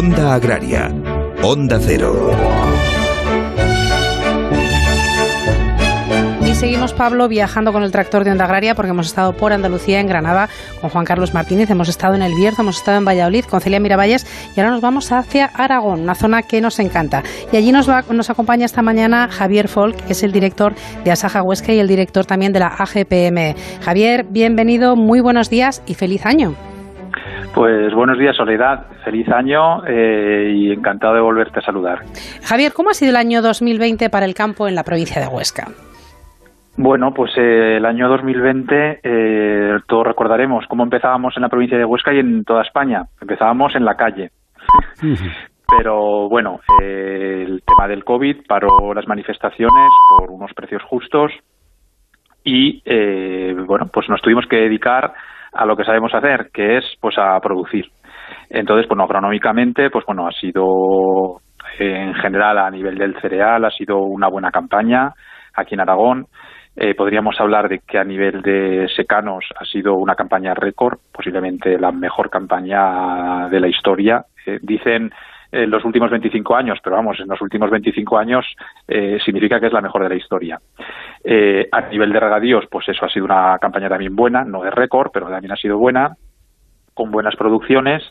Onda 0.00 0.32
Agraria. 0.32 0.90
Onda 1.42 1.78
Cero. 1.78 2.30
Y 6.46 6.54
seguimos, 6.54 6.94
Pablo, 6.94 7.28
viajando 7.28 7.70
con 7.70 7.82
el 7.82 7.92
tractor 7.92 8.24
de 8.24 8.30
Onda 8.30 8.46
Agraria 8.46 8.74
porque 8.74 8.92
hemos 8.92 9.08
estado 9.08 9.34
por 9.34 9.52
Andalucía, 9.52 10.00
en 10.00 10.06
Granada, 10.06 10.48
con 10.80 10.88
Juan 10.88 11.04
Carlos 11.04 11.34
Martínez, 11.34 11.68
hemos 11.68 11.90
estado 11.90 12.14
en 12.14 12.22
El 12.22 12.34
Bierzo, 12.34 12.62
hemos 12.62 12.78
estado 12.78 12.96
en 12.96 13.04
Valladolid 13.04 13.44
con 13.44 13.60
Celia 13.60 13.78
Miravalles 13.78 14.26
y 14.56 14.60
ahora 14.60 14.72
nos 14.72 14.80
vamos 14.80 15.12
hacia 15.12 15.44
Aragón, 15.44 16.00
una 16.00 16.14
zona 16.14 16.44
que 16.44 16.62
nos 16.62 16.78
encanta. 16.78 17.22
Y 17.52 17.58
allí 17.58 17.70
nos, 17.70 17.86
va, 17.86 18.02
nos 18.10 18.30
acompaña 18.30 18.64
esta 18.64 18.80
mañana 18.80 19.28
Javier 19.30 19.68
Folk, 19.68 19.96
que 20.06 20.14
es 20.14 20.22
el 20.22 20.32
director 20.32 20.74
de 21.04 21.12
Asaja 21.12 21.42
Huesca 21.42 21.74
y 21.74 21.78
el 21.78 21.88
director 21.88 22.24
también 22.24 22.54
de 22.54 22.60
la 22.60 22.68
AGPM. 22.68 23.54
Javier, 23.82 24.24
bienvenido, 24.30 24.96
muy 24.96 25.20
buenos 25.20 25.50
días 25.50 25.82
y 25.84 25.92
feliz 25.92 26.24
año. 26.24 26.69
Pues 27.54 27.92
buenos 27.94 28.16
días, 28.16 28.36
Soledad. 28.36 28.86
Feliz 29.04 29.28
año 29.28 29.84
eh, 29.84 30.52
y 30.54 30.72
encantado 30.72 31.14
de 31.14 31.20
volverte 31.20 31.58
a 31.58 31.62
saludar. 31.62 31.98
Javier, 32.44 32.72
¿cómo 32.72 32.90
ha 32.90 32.94
sido 32.94 33.10
el 33.10 33.16
año 33.16 33.42
2020 33.42 34.08
para 34.08 34.24
el 34.24 34.34
campo 34.34 34.68
en 34.68 34.76
la 34.76 34.84
provincia 34.84 35.20
de 35.20 35.26
Huesca? 35.26 35.66
Bueno, 36.76 37.12
pues 37.12 37.32
eh, 37.36 37.76
el 37.78 37.84
año 37.84 38.08
2020 38.08 39.00
eh, 39.02 39.78
todos 39.88 40.06
recordaremos 40.06 40.64
cómo 40.68 40.84
empezábamos 40.84 41.36
en 41.36 41.42
la 41.42 41.48
provincia 41.48 41.76
de 41.76 41.84
Huesca 41.84 42.14
y 42.14 42.20
en 42.20 42.44
toda 42.44 42.62
España. 42.62 43.06
Empezábamos 43.20 43.74
en 43.74 43.84
la 43.84 43.96
calle. 43.96 44.30
Pero 45.76 46.28
bueno, 46.28 46.60
el 46.80 47.62
tema 47.66 47.88
del 47.88 48.04
COVID 48.04 48.46
paró 48.46 48.94
las 48.94 49.08
manifestaciones 49.08 49.90
por 50.18 50.30
unos 50.30 50.52
precios 50.54 50.82
justos 50.84 51.32
y 52.44 52.82
bueno, 53.66 53.88
pues 53.92 54.08
nos 54.08 54.20
tuvimos 54.20 54.46
que 54.46 54.56
dedicar 54.56 55.12
a 55.52 55.66
lo 55.66 55.76
que 55.76 55.84
sabemos 55.84 56.14
hacer, 56.14 56.50
que 56.52 56.78
es 56.78 56.84
pues 57.00 57.16
a 57.18 57.38
producir. 57.40 57.86
Entonces, 58.48 58.88
bueno, 58.88 59.04
agronómicamente, 59.04 59.90
pues 59.90 60.04
bueno, 60.06 60.26
ha 60.26 60.32
sido 60.32 61.40
en 61.78 62.14
general 62.14 62.58
a 62.58 62.70
nivel 62.70 62.96
del 62.98 63.18
cereal 63.20 63.64
ha 63.64 63.70
sido 63.70 63.98
una 63.98 64.28
buena 64.28 64.50
campaña 64.50 65.12
aquí 65.54 65.74
en 65.74 65.80
Aragón. 65.80 66.26
Eh, 66.76 66.94
podríamos 66.94 67.38
hablar 67.40 67.68
de 67.68 67.80
que 67.80 67.98
a 67.98 68.04
nivel 68.04 68.42
de 68.42 68.88
secanos 68.94 69.44
ha 69.58 69.64
sido 69.64 69.94
una 69.94 70.14
campaña 70.14 70.54
récord, 70.54 70.98
posiblemente 71.12 71.78
la 71.78 71.90
mejor 71.90 72.30
campaña 72.30 73.48
de 73.48 73.60
la 73.60 73.68
historia. 73.68 74.24
Eh, 74.46 74.58
dicen 74.62 75.10
en 75.52 75.70
los 75.70 75.84
últimos 75.84 76.10
25 76.10 76.54
años, 76.54 76.78
pero 76.82 76.96
vamos, 76.96 77.18
en 77.20 77.28
los 77.28 77.40
últimos 77.40 77.70
25 77.70 78.18
años 78.18 78.46
eh, 78.86 79.18
significa 79.24 79.58
que 79.58 79.66
es 79.66 79.72
la 79.72 79.80
mejor 79.80 80.02
de 80.02 80.08
la 80.08 80.14
historia. 80.14 80.60
Eh, 81.24 81.68
a 81.70 81.80
nivel 81.82 82.12
de 82.12 82.20
regadíos, 82.20 82.66
pues 82.70 82.88
eso 82.88 83.04
ha 83.04 83.10
sido 83.10 83.24
una 83.24 83.58
campaña 83.58 83.88
también 83.88 84.14
buena, 84.14 84.44
no 84.44 84.62
de 84.62 84.70
récord, 84.70 85.10
pero 85.12 85.28
también 85.28 85.52
ha 85.52 85.56
sido 85.56 85.76
buena, 85.78 86.16
con 86.94 87.10
buenas 87.10 87.34
producciones. 87.36 88.02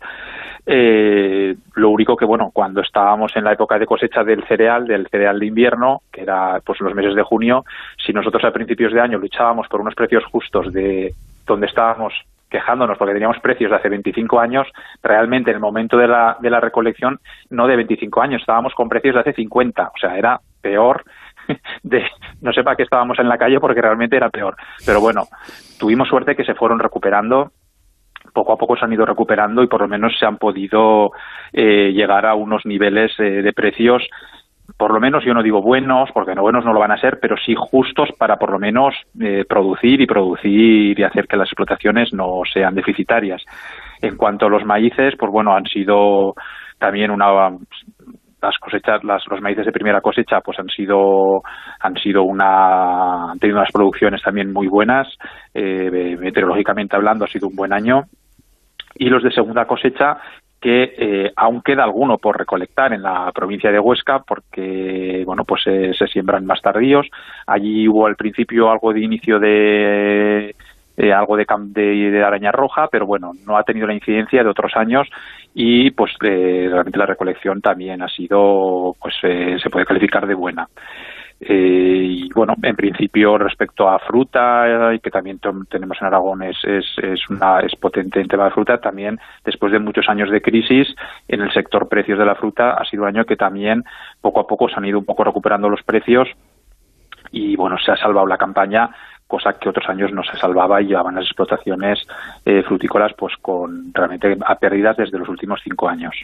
Eh, 0.65 1.55
lo 1.75 1.89
único 1.89 2.15
que, 2.17 2.25
bueno, 2.25 2.51
cuando 2.53 2.81
estábamos 2.81 3.35
en 3.35 3.43
la 3.45 3.53
época 3.53 3.79
de 3.79 3.85
cosecha 3.85 4.23
del 4.23 4.43
cereal, 4.43 4.85
del 4.85 5.07
cereal 5.07 5.39
de 5.39 5.45
invierno, 5.45 6.01
que 6.11 6.21
era 6.21 6.59
pues 6.63 6.79
los 6.81 6.93
meses 6.93 7.15
de 7.15 7.23
junio, 7.23 7.63
si 8.05 8.13
nosotros 8.13 8.43
a 8.43 8.51
principios 8.51 8.93
de 8.93 9.01
año 9.01 9.17
luchábamos 9.17 9.67
por 9.67 9.81
unos 9.81 9.95
precios 9.95 10.25
justos 10.25 10.71
de 10.73 11.13
donde 11.47 11.67
estábamos 11.67 12.13
quejándonos 12.49 12.97
porque 12.97 13.13
teníamos 13.13 13.39
precios 13.39 13.69
de 13.69 13.77
hace 13.77 13.89
25 13.89 14.39
años, 14.39 14.67
realmente 15.01 15.51
en 15.51 15.57
el 15.57 15.61
momento 15.61 15.97
de 15.97 16.07
la, 16.07 16.37
de 16.39 16.49
la 16.49 16.59
recolección, 16.59 17.19
no 17.49 17.67
de 17.67 17.75
25 17.75 18.21
años, 18.21 18.41
estábamos 18.41 18.73
con 18.73 18.89
precios 18.89 19.13
de 19.15 19.21
hace 19.21 19.33
50, 19.33 19.83
o 19.83 19.97
sea, 19.99 20.17
era 20.17 20.39
peor 20.61 21.03
de 21.83 22.05
no 22.41 22.53
sé 22.53 22.63
para 22.63 22.75
qué 22.75 22.83
estábamos 22.83 23.19
en 23.19 23.29
la 23.29 23.37
calle 23.37 23.59
porque 23.59 23.81
realmente 23.81 24.15
era 24.15 24.29
peor. 24.29 24.55
Pero 24.85 25.01
bueno, 25.01 25.23
tuvimos 25.79 26.07
suerte 26.07 26.35
que 26.35 26.45
se 26.45 26.55
fueron 26.55 26.79
recuperando 26.79 27.51
poco 28.33 28.53
a 28.53 28.57
poco 28.57 28.75
se 28.75 28.85
han 28.85 28.93
ido 28.93 29.05
recuperando 29.05 29.63
y 29.63 29.67
por 29.67 29.81
lo 29.81 29.87
menos 29.87 30.17
se 30.19 30.25
han 30.25 30.37
podido 30.37 31.11
eh, 31.51 31.91
llegar 31.93 32.25
a 32.25 32.35
unos 32.35 32.65
niveles 32.65 33.11
eh, 33.19 33.41
de 33.41 33.53
precios 33.53 34.03
por 34.77 34.93
lo 34.93 34.99
menos 34.99 35.23
yo 35.25 35.33
no 35.33 35.43
digo 35.43 35.61
buenos, 35.61 36.09
porque 36.13 36.35
no 36.35 36.41
buenos 36.41 36.65
no 36.65 36.73
lo 36.73 36.79
van 36.79 36.91
a 36.91 36.99
ser, 36.99 37.19
pero 37.21 37.35
sí 37.37 37.55
justos 37.57 38.09
para 38.17 38.37
por 38.37 38.51
lo 38.51 38.59
menos 38.59 38.95
eh, 39.19 39.45
producir 39.47 40.01
y 40.01 40.07
producir 40.07 40.99
y 40.99 41.03
hacer 41.03 41.27
que 41.27 41.37
las 41.37 41.47
explotaciones 41.47 42.13
no 42.13 42.41
sean 42.51 42.75
deficitarias. 42.75 43.43
En 44.01 44.15
cuanto 44.15 44.45
a 44.45 44.49
los 44.49 44.65
maíces, 44.65 45.15
pues 45.17 45.31
bueno, 45.31 45.55
han 45.55 45.65
sido 45.65 46.33
también 46.77 47.11
una 47.11 47.49
las 48.41 48.57
cosechas, 48.57 49.03
las, 49.03 49.21
los 49.27 49.41
maíces 49.41 49.65
de 49.65 49.71
primera 49.71 49.99
cosecha, 50.01 50.39
pues 50.41 50.57
han 50.59 50.69
sido 50.69 51.41
han 51.81 51.95
sido 51.97 52.23
una 52.23 53.31
han 53.31 53.39
tenido 53.39 53.59
unas 53.59 53.71
producciones 53.71 54.21
también 54.21 54.53
muy 54.53 54.67
buenas, 54.67 55.07
eh, 55.53 56.15
meteorológicamente 56.17 56.95
hablando 56.95 57.25
ha 57.25 57.27
sido 57.27 57.47
un 57.47 57.55
buen 57.55 57.73
año 57.73 58.03
y 58.95 59.09
los 59.09 59.23
de 59.23 59.31
segunda 59.31 59.65
cosecha 59.65 60.17
que 60.59 60.93
eh, 60.97 61.31
aún 61.35 61.61
queda 61.61 61.83
alguno 61.83 62.17
por 62.17 62.37
recolectar 62.37 62.93
en 62.93 63.01
la 63.01 63.31
provincia 63.33 63.71
de 63.71 63.79
Huesca 63.79 64.19
porque 64.19 65.23
bueno 65.25 65.45
pues 65.45 65.63
eh, 65.67 65.91
se 65.97 66.07
siembran 66.07 66.45
más 66.45 66.61
tardíos. 66.61 67.07
Allí 67.47 67.87
hubo 67.87 68.07
al 68.07 68.15
principio 68.15 68.69
algo 68.69 68.93
de 68.93 69.01
inicio 69.01 69.39
de 69.39 70.55
eh, 70.97 71.13
algo 71.13 71.37
de, 71.37 71.45
de, 71.73 72.23
araña 72.23 72.51
roja 72.51 72.89
pero 72.91 73.05
bueno 73.05 73.31
no 73.45 73.57
ha 73.57 73.63
tenido 73.63 73.87
la 73.87 73.93
incidencia 73.93 74.43
de 74.43 74.49
otros 74.49 74.75
años 74.75 75.07
y 75.53 75.91
pues 75.91 76.11
eh, 76.23 76.67
realmente 76.69 76.99
la 76.99 77.05
recolección 77.05 77.61
también 77.61 78.01
ha 78.01 78.09
sido 78.09 78.95
pues 79.01 79.15
se 79.21 79.69
puede 79.69 79.85
calificar 79.85 80.27
de 80.27 80.33
buena 80.33 80.67
eh, 81.41 82.25
y 82.25 82.29
bueno, 82.33 82.55
en 82.61 82.75
principio 82.75 83.37
respecto 83.37 83.87
a 83.87 83.99
fruta, 83.99 84.93
y 84.93 84.99
que 84.99 85.09
también 85.09 85.39
tenemos 85.69 85.97
en 86.01 86.07
Aragón, 86.07 86.43
es, 86.43 86.57
es, 86.63 86.85
es, 87.01 87.29
una, 87.29 87.61
es 87.61 87.75
potente 87.75 88.19
en 88.19 88.27
tema 88.27 88.45
de 88.45 88.51
fruta, 88.51 88.79
también 88.79 89.19
después 89.45 89.71
de 89.71 89.79
muchos 89.79 90.09
años 90.09 90.29
de 90.29 90.41
crisis 90.41 90.93
en 91.27 91.41
el 91.41 91.51
sector 91.53 91.87
precios 91.87 92.19
de 92.19 92.25
la 92.25 92.35
fruta, 92.35 92.71
ha 92.71 92.85
sido 92.85 93.03
un 93.03 93.09
año 93.09 93.25
que 93.25 93.37
también 93.37 93.83
poco 94.21 94.41
a 94.41 94.47
poco 94.47 94.67
se 94.67 94.75
han 94.75 94.85
ido 94.85 94.99
un 94.99 95.05
poco 95.05 95.23
recuperando 95.23 95.69
los 95.69 95.83
precios 95.83 96.27
y 97.31 97.55
bueno, 97.55 97.77
se 97.77 97.91
ha 97.91 97.95
salvado 97.95 98.27
la 98.27 98.37
campaña 98.37 98.89
cosa 99.29 99.53
que 99.59 99.69
otros 99.69 99.87
años 99.87 100.11
no 100.11 100.23
se 100.23 100.35
salvaba 100.37 100.81
y 100.81 100.87
llevaban 100.87 101.13
las 101.13 101.25
explotaciones 101.25 101.99
eh, 102.45 102.63
frutícolas 102.63 103.13
pues 103.13 103.35
con 103.39 103.93
realmente 103.93 104.35
a 104.43 104.55
pérdidas 104.55 104.97
desde 104.97 105.19
los 105.19 105.29
últimos 105.29 105.61
cinco 105.63 105.87
años. 105.87 106.15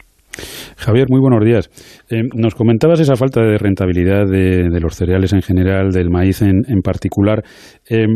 Javier, 0.76 1.06
muy 1.08 1.20
buenos 1.20 1.44
días. 1.44 1.70
Eh, 2.10 2.22
nos 2.34 2.54
comentabas 2.54 3.00
esa 3.00 3.16
falta 3.16 3.42
de 3.42 3.58
rentabilidad 3.58 4.26
de, 4.26 4.80
los 4.80 4.94
cereales 4.94 5.32
en 5.32 5.42
general, 5.42 5.90
del 5.90 6.10
maíz 6.10 6.42
en, 6.42 6.80
particular. 6.82 7.42
Eh, 7.88 8.06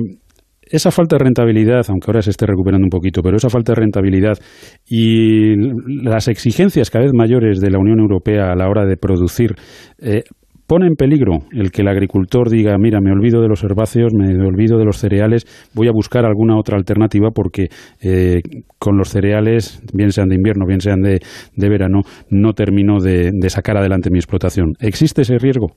esa 0.62 0.90
falta 0.90 1.16
de 1.16 1.24
rentabilidad, 1.24 1.84
aunque 1.88 2.06
ahora 2.08 2.22
se 2.22 2.30
esté 2.30 2.46
recuperando 2.46 2.84
un 2.84 2.90
poquito, 2.90 3.22
pero 3.22 3.36
esa 3.36 3.50
falta 3.50 3.72
de 3.72 3.80
rentabilidad 3.80 4.38
y 4.86 5.56
las 6.04 6.28
exigencias 6.28 6.90
cada 6.90 7.04
vez 7.04 7.12
mayores 7.12 7.60
de 7.60 7.70
la 7.70 7.78
Unión 7.78 7.98
Europea 7.98 8.52
a 8.52 8.54
la 8.54 8.68
hora 8.68 8.86
de 8.86 8.96
producir, 8.96 9.56
eh, 9.98 10.22
pone 10.70 10.86
en 10.86 10.94
peligro 10.94 11.38
el 11.50 11.72
que 11.72 11.82
el 11.82 11.88
agricultor 11.88 12.48
diga, 12.48 12.78
mira, 12.78 13.00
me 13.00 13.10
olvido 13.10 13.42
de 13.42 13.48
los 13.48 13.64
herbáceos, 13.64 14.12
me 14.14 14.40
olvido 14.46 14.78
de 14.78 14.84
los 14.84 14.98
cereales, 14.98 15.44
voy 15.74 15.88
a 15.88 15.90
buscar 15.92 16.24
alguna 16.24 16.56
otra 16.56 16.76
alternativa 16.76 17.30
porque 17.34 17.66
eh, 18.00 18.40
con 18.78 18.96
los 18.96 19.08
cereales, 19.08 19.82
bien 19.92 20.12
sean 20.12 20.28
de 20.28 20.36
invierno, 20.36 20.66
bien 20.68 20.80
sean 20.80 21.00
de, 21.00 21.18
verano, 21.56 22.02
no 22.30 22.52
termino 22.52 23.00
de, 23.00 23.32
sacar 23.48 23.78
adelante 23.78 24.10
mi 24.12 24.20
explotación. 24.20 24.74
¿Existe 24.78 25.22
ese 25.22 25.38
riesgo? 25.38 25.72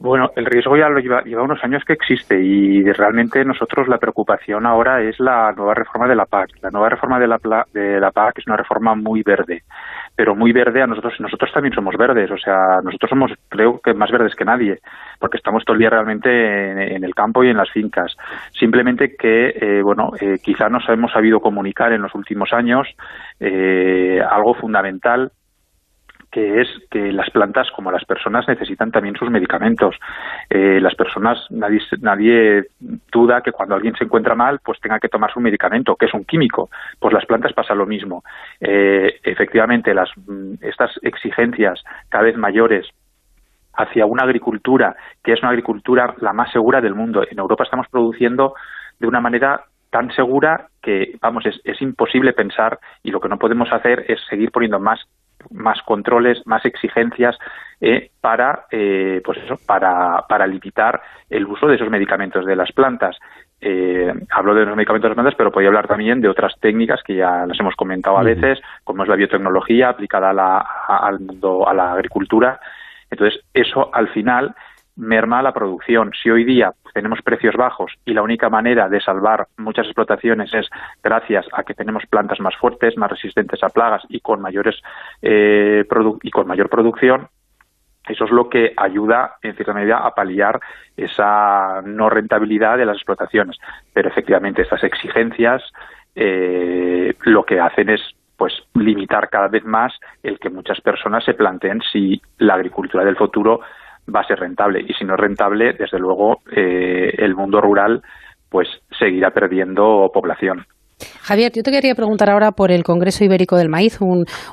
Bueno, 0.00 0.30
el 0.34 0.46
riesgo 0.46 0.78
ya 0.78 0.88
lo 0.88 0.98
lleva, 0.98 1.22
lleva, 1.24 1.42
unos 1.42 1.62
años 1.62 1.84
que 1.84 1.92
existe 1.92 2.40
y 2.40 2.82
realmente 2.90 3.44
nosotros 3.44 3.86
la 3.86 3.98
preocupación 3.98 4.64
ahora 4.64 5.02
es 5.02 5.20
la 5.20 5.52
nueva 5.52 5.74
reforma 5.74 6.08
de 6.08 6.14
la 6.14 6.24
PAC. 6.24 6.52
La 6.62 6.70
nueva 6.70 6.88
reforma 6.88 7.18
de 7.18 7.28
la, 7.28 7.38
de 7.74 8.00
la 8.00 8.10
PAC 8.10 8.38
es 8.38 8.46
una 8.46 8.56
reforma 8.56 8.94
muy 8.94 9.22
verde, 9.22 9.62
pero 10.16 10.34
muy 10.34 10.52
verde 10.52 10.80
a 10.80 10.86
nosotros. 10.86 11.20
Nosotros 11.20 11.52
también 11.52 11.74
somos 11.74 11.98
verdes, 11.98 12.30
o 12.30 12.38
sea, 12.38 12.80
nosotros 12.82 13.10
somos, 13.10 13.32
creo 13.50 13.78
que 13.78 13.92
más 13.92 14.10
verdes 14.10 14.34
que 14.34 14.46
nadie, 14.46 14.78
porque 15.18 15.36
estamos 15.36 15.66
todo 15.66 15.74
el 15.74 15.80
día 15.80 15.90
realmente 15.90 16.94
en, 16.94 17.04
el 17.04 17.14
campo 17.14 17.44
y 17.44 17.50
en 17.50 17.58
las 17.58 17.70
fincas. 17.70 18.16
Simplemente 18.58 19.16
que, 19.16 19.52
eh, 19.54 19.82
bueno, 19.82 20.12
eh, 20.18 20.38
quizá 20.42 20.70
nos 20.70 20.88
hemos 20.88 21.12
sabido 21.12 21.40
comunicar 21.40 21.92
en 21.92 22.00
los 22.00 22.14
últimos 22.14 22.54
años 22.54 22.88
eh, 23.38 24.18
algo 24.30 24.54
fundamental 24.54 25.30
que 26.30 26.60
es 26.60 26.68
que 26.90 27.12
las 27.12 27.28
plantas, 27.30 27.70
como 27.72 27.90
las 27.90 28.04
personas, 28.04 28.46
necesitan 28.46 28.92
también 28.92 29.16
sus 29.16 29.30
medicamentos. 29.30 29.96
Eh, 30.48 30.78
las 30.80 30.94
personas, 30.94 31.38
nadie, 31.50 31.80
nadie 32.00 32.66
duda 33.10 33.42
que 33.42 33.52
cuando 33.52 33.74
alguien 33.74 33.96
se 33.96 34.04
encuentra 34.04 34.34
mal, 34.34 34.60
pues 34.64 34.80
tenga 34.80 35.00
que 35.00 35.08
tomar 35.08 35.32
su 35.32 35.40
medicamento, 35.40 35.96
que 35.96 36.06
es 36.06 36.14
un 36.14 36.24
químico. 36.24 36.70
Pues 36.98 37.12
las 37.12 37.26
plantas 37.26 37.52
pasa 37.52 37.74
lo 37.74 37.86
mismo. 37.86 38.22
Eh, 38.60 39.20
efectivamente, 39.24 39.92
las, 39.92 40.10
mm, 40.16 40.54
estas 40.60 40.92
exigencias 41.02 41.82
cada 42.08 42.24
vez 42.24 42.36
mayores 42.36 42.86
hacia 43.74 44.06
una 44.06 44.24
agricultura 44.24 44.96
que 45.22 45.32
es 45.32 45.40
una 45.40 45.50
agricultura 45.50 46.14
la 46.20 46.32
más 46.32 46.52
segura 46.52 46.80
del 46.80 46.94
mundo. 46.94 47.24
En 47.28 47.38
Europa 47.38 47.64
estamos 47.64 47.88
produciendo 47.88 48.54
de 48.98 49.06
una 49.06 49.20
manera 49.20 49.64
tan 49.90 50.12
segura 50.12 50.68
que, 50.82 51.16
vamos, 51.20 51.46
es, 51.46 51.60
es, 51.64 51.80
imposible 51.82 52.32
pensar 52.32 52.78
y 53.02 53.10
lo 53.10 53.20
que 53.20 53.28
no 53.28 53.38
podemos 53.38 53.72
hacer 53.72 54.04
es 54.08 54.20
seguir 54.28 54.52
poniendo 54.52 54.78
más 54.78 55.00
más 55.50 55.80
controles, 55.82 56.46
más 56.46 56.64
exigencias 56.64 57.38
eh, 57.80 58.10
para, 58.20 58.66
eh, 58.70 59.20
pues 59.24 59.38
eso, 59.38 59.58
para, 59.66 60.24
para 60.28 60.46
limitar 60.46 61.00
el 61.28 61.46
uso 61.46 61.66
de 61.66 61.76
esos 61.76 61.90
medicamentos 61.90 62.44
de 62.44 62.56
las 62.56 62.72
plantas. 62.72 63.16
Eh, 63.60 64.12
hablo 64.30 64.54
de 64.54 64.64
los 64.64 64.76
medicamentos 64.76 65.04
de 65.04 65.10
las 65.10 65.16
plantas, 65.16 65.34
pero 65.36 65.52
podría 65.52 65.68
hablar 65.68 65.86
también 65.86 66.20
de 66.20 66.28
otras 66.28 66.54
técnicas 66.60 67.02
que 67.02 67.16
ya 67.16 67.46
las 67.46 67.58
hemos 67.60 67.74
comentado 67.76 68.18
a 68.18 68.22
veces, 68.22 68.60
como 68.84 69.02
es 69.02 69.08
la 69.08 69.16
biotecnología 69.16 69.90
aplicada 69.90 70.30
a 70.30 70.32
la, 70.32 70.58
al 70.88 71.20
mundo, 71.20 71.68
a 71.68 71.74
la 71.74 71.92
agricultura. 71.92 72.60
Entonces, 73.10 73.42
eso 73.52 73.90
al 73.92 74.08
final 74.08 74.54
merma 75.00 75.42
la 75.42 75.52
producción. 75.52 76.12
Si 76.22 76.30
hoy 76.30 76.44
día 76.44 76.72
tenemos 76.94 77.20
precios 77.22 77.56
bajos 77.56 77.92
y 78.04 78.14
la 78.14 78.22
única 78.22 78.48
manera 78.48 78.88
de 78.88 79.00
salvar 79.00 79.48
muchas 79.56 79.86
explotaciones 79.86 80.52
es 80.54 80.68
gracias 81.02 81.46
a 81.52 81.64
que 81.64 81.74
tenemos 81.74 82.04
plantas 82.06 82.40
más 82.40 82.56
fuertes, 82.56 82.96
más 82.96 83.10
resistentes 83.10 83.62
a 83.62 83.68
plagas 83.70 84.02
y 84.08 84.20
con 84.20 84.40
mayores 84.40 84.76
eh, 85.22 85.84
y 86.22 86.30
con 86.30 86.46
mayor 86.46 86.68
producción, 86.68 87.28
eso 88.08 88.24
es 88.24 88.30
lo 88.30 88.48
que 88.48 88.72
ayuda, 88.76 89.36
en 89.42 89.54
cierta 89.54 89.74
medida, 89.74 89.98
a 89.98 90.14
paliar 90.14 90.58
esa 90.96 91.82
no 91.82 92.08
rentabilidad 92.10 92.78
de 92.78 92.86
las 92.86 92.96
explotaciones. 92.96 93.56
Pero 93.92 94.08
efectivamente, 94.08 94.62
estas 94.62 94.82
exigencias 94.82 95.62
eh, 96.14 97.14
lo 97.22 97.44
que 97.44 97.60
hacen 97.60 97.90
es 97.90 98.00
pues 98.36 98.54
limitar 98.74 99.28
cada 99.28 99.48
vez 99.48 99.64
más 99.64 99.92
el 100.22 100.38
que 100.38 100.48
muchas 100.48 100.80
personas 100.80 101.22
se 101.24 101.34
planteen 101.34 101.82
si 101.92 102.20
la 102.38 102.54
agricultura 102.54 103.04
del 103.04 103.16
futuro 103.16 103.60
va 104.14 104.20
a 104.20 104.26
ser 104.26 104.40
rentable. 104.40 104.84
Y 104.86 104.92
si 104.94 105.04
no 105.04 105.14
es 105.14 105.20
rentable, 105.20 105.72
desde 105.72 105.98
luego, 105.98 106.40
eh, 106.50 107.14
el 107.18 107.34
mundo 107.34 107.60
rural 107.60 108.02
pues 108.48 108.68
seguirá 108.98 109.30
perdiendo 109.30 110.10
población. 110.12 110.66
Javier, 111.22 111.52
yo 111.54 111.62
te 111.62 111.70
quería 111.70 111.94
preguntar 111.94 112.30
ahora 112.30 112.52
por 112.52 112.70
el 112.70 112.82
Congreso 112.82 113.24
Ibérico 113.24 113.56
del 113.56 113.68
Maíz, 113.68 113.98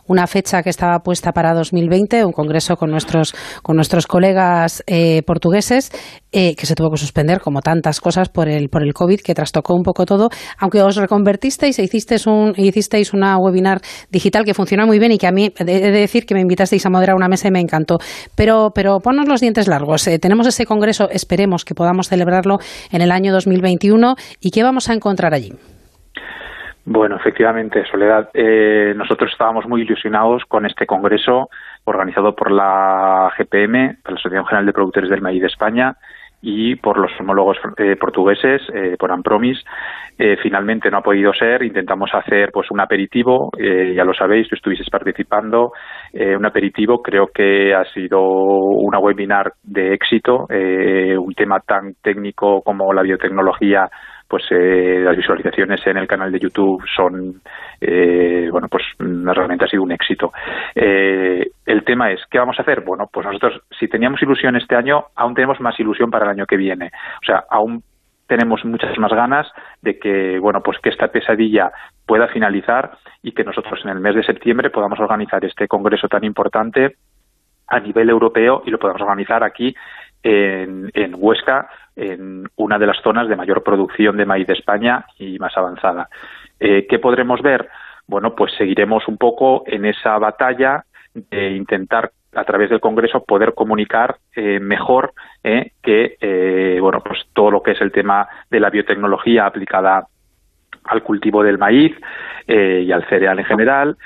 una 0.05 0.27
fecha 0.27 0.63
que 0.63 0.69
estaba 0.69 0.99
puesta 0.99 1.31
para 1.31 1.53
2020, 1.53 2.25
un 2.25 2.31
congreso 2.31 2.75
con 2.75 2.91
nuestros, 2.91 3.33
con 3.63 3.75
nuestros 3.75 4.07
colegas 4.07 4.83
eh, 4.87 5.21
portugueses, 5.23 5.91
eh, 6.31 6.55
que 6.55 6.65
se 6.65 6.75
tuvo 6.75 6.91
que 6.91 6.97
suspender, 6.97 7.39
como 7.39 7.61
tantas 7.61 7.99
cosas, 7.99 8.29
por 8.29 8.49
el, 8.49 8.69
por 8.69 8.83
el 8.83 8.93
COVID, 8.93 9.21
que 9.21 9.33
trastocó 9.33 9.73
un 9.73 9.83
poco 9.83 10.05
todo, 10.05 10.29
aunque 10.57 10.81
os 10.81 10.95
reconvertisteis 10.95 11.79
e 11.79 11.83
hicisteis, 11.83 12.27
un, 12.27 12.53
hicisteis 12.55 13.13
una 13.13 13.37
webinar 13.37 13.81
digital 14.11 14.43
que 14.45 14.53
funcionó 14.53 14.85
muy 14.85 14.99
bien 14.99 15.11
y 15.11 15.17
que 15.17 15.27
a 15.27 15.31
mí, 15.31 15.53
he 15.57 15.63
de 15.63 15.91
decir 15.91 16.25
que 16.25 16.35
me 16.35 16.41
invitasteis 16.41 16.85
a 16.85 16.89
moderar 16.89 17.15
una 17.15 17.27
mesa 17.27 17.47
y 17.47 17.51
me 17.51 17.59
encantó. 17.59 17.97
Pero, 18.35 18.71
pero 18.73 18.99
ponnos 18.99 19.27
los 19.27 19.41
dientes 19.41 19.67
largos. 19.67 20.07
Eh, 20.07 20.19
tenemos 20.19 20.47
ese 20.47 20.65
congreso, 20.65 21.09
esperemos 21.09 21.65
que 21.65 21.75
podamos 21.75 22.09
celebrarlo 22.09 22.59
en 22.91 23.01
el 23.01 23.11
año 23.11 23.31
2021 23.33 24.15
y 24.41 24.51
¿qué 24.51 24.63
vamos 24.63 24.89
a 24.89 24.93
encontrar 24.93 25.33
allí? 25.33 25.53
Bueno, 26.89 27.17
efectivamente, 27.17 27.83
Soledad. 27.91 28.29
Eh, 28.33 28.93
nosotros 28.95 29.29
estábamos 29.29 29.67
muy 29.67 29.81
ilusionados 29.81 30.45
con 30.45 30.65
este 30.65 30.85
congreso 30.85 31.49
organizado 31.83 32.33
por 32.33 32.49
la 32.49 33.29
GPM, 33.37 33.97
la 34.05 34.15
Asociación 34.15 34.45
General 34.45 34.65
de 34.67 34.71
Productores 34.71 35.09
del 35.09 35.21
Maíz 35.21 35.41
de 35.41 35.47
España, 35.47 35.97
y 36.41 36.77
por 36.77 36.97
los 36.97 37.11
homólogos 37.19 37.57
eh, 37.75 37.97
portugueses, 37.99 38.61
eh, 38.73 38.95
por 38.97 39.11
Ampromis. 39.11 39.61
finalmente 40.41 40.89
no 40.89 40.99
ha 40.99 41.01
podido 41.01 41.33
ser. 41.33 41.61
Intentamos 41.61 42.09
hacer 42.13 42.51
pues 42.53 42.71
un 42.71 42.79
aperitivo, 42.79 43.51
ya 43.59 44.05
lo 44.05 44.13
sabéis, 44.13 44.47
tú 44.47 44.55
estuviste 44.55 44.89
participando. 44.89 45.73
un 46.13 46.45
aperitivo 46.45 47.01
creo 47.03 47.27
que 47.27 47.75
ha 47.75 47.83
sido 47.93 48.19
una 48.21 48.97
webinar 48.97 49.51
de 49.61 49.93
éxito. 49.93 50.47
un 50.49 51.33
tema 51.35 51.59
tan 51.59 51.95
técnico 52.01 52.61
como 52.63 52.93
la 52.93 53.03
biotecnología 53.03 53.89
pues 54.27 54.43
eh, 54.51 54.99
las 55.03 55.15
visualizaciones 55.15 55.85
en 55.87 55.97
el 55.97 56.07
canal 56.07 56.31
de 56.31 56.39
YouTube 56.39 56.83
son, 56.93 57.41
eh, 57.79 58.49
bueno, 58.51 58.67
pues 58.67 58.83
realmente 58.99 59.65
ha 59.65 59.69
sido 59.69 59.83
un 59.83 59.91
éxito. 59.91 60.33
Eh, 60.75 61.49
el 61.65 61.83
tema 61.83 62.11
es, 62.11 62.21
¿qué 62.29 62.37
vamos 62.37 62.59
a 62.59 62.61
hacer? 62.61 62.81
Bueno, 62.81 63.09
pues 63.11 63.25
nosotros, 63.25 63.61
si 63.79 63.87
teníamos 63.87 64.21
ilusión 64.21 64.55
este 64.55 64.75
año, 64.75 65.05
aún 65.15 65.33
tenemos 65.33 65.59
más 65.61 65.79
ilusión 65.79 66.11
para 66.11 66.25
el 66.25 66.31
año 66.31 66.45
que 66.45 66.57
viene. 66.57 66.91
O 67.21 67.25
sea, 67.25 67.45
aún 67.49 67.83
tenemos 68.27 68.63
muchas 68.65 68.97
más 68.97 69.11
ganas 69.11 69.47
de 69.81 69.97
que, 69.97 70.37
bueno, 70.39 70.61
pues 70.61 70.77
que 70.79 70.89
esta 70.89 71.07
pesadilla 71.07 71.71
pueda 72.05 72.27
finalizar 72.27 72.97
y 73.23 73.31
que 73.31 73.45
nosotros 73.45 73.79
en 73.83 73.91
el 73.91 74.01
mes 74.01 74.15
de 74.15 74.23
septiembre 74.23 74.69
podamos 74.69 74.99
organizar 74.99 75.43
este 75.45 75.67
congreso 75.67 76.09
tan 76.09 76.25
importante 76.25 76.97
a 77.67 77.79
nivel 77.79 78.09
europeo 78.09 78.63
y 78.65 78.71
lo 78.71 78.79
podamos 78.79 79.01
organizar 79.01 79.43
aquí 79.43 79.73
en, 80.23 80.89
en 80.93 81.13
Huesca 81.17 81.69
en 81.97 82.47
una 82.55 82.77
de 82.77 82.85
las 82.85 83.01
zonas 83.01 83.27
de 83.27 83.35
mayor 83.35 83.63
producción 83.63 84.17
de 84.17 84.25
maíz 84.25 84.47
de 84.47 84.53
España 84.53 85.05
y 85.17 85.39
más 85.39 85.57
avanzada. 85.57 86.07
Eh, 86.59 86.85
¿Qué 86.87 86.99
podremos 86.99 87.41
ver? 87.41 87.67
Bueno, 88.05 88.35
pues 88.35 88.53
seguiremos 88.57 89.07
un 89.07 89.17
poco 89.17 89.63
en 89.65 89.85
esa 89.85 90.17
batalla 90.19 90.85
de 91.13 91.51
intentar 91.51 92.11
a 92.35 92.43
través 92.43 92.69
del 92.69 92.79
Congreso 92.79 93.23
poder 93.23 93.55
comunicar 93.55 94.17
eh, 94.35 94.59
mejor 94.59 95.13
eh, 95.43 95.71
que 95.81 96.77
bueno 96.79 97.01
pues 97.01 97.25
todo 97.33 97.49
lo 97.49 97.63
que 97.63 97.71
es 97.71 97.81
el 97.81 97.91
tema 97.91 98.27
de 98.51 98.59
la 98.59 98.69
biotecnología 98.69 99.47
aplicada 99.47 100.05
al 100.83 101.01
cultivo 101.01 101.41
del 101.41 101.57
maíz 101.57 101.95
y 102.47 102.91
al 102.91 103.05
cereal 103.09 103.39
en 103.39 103.45
general 103.45 103.97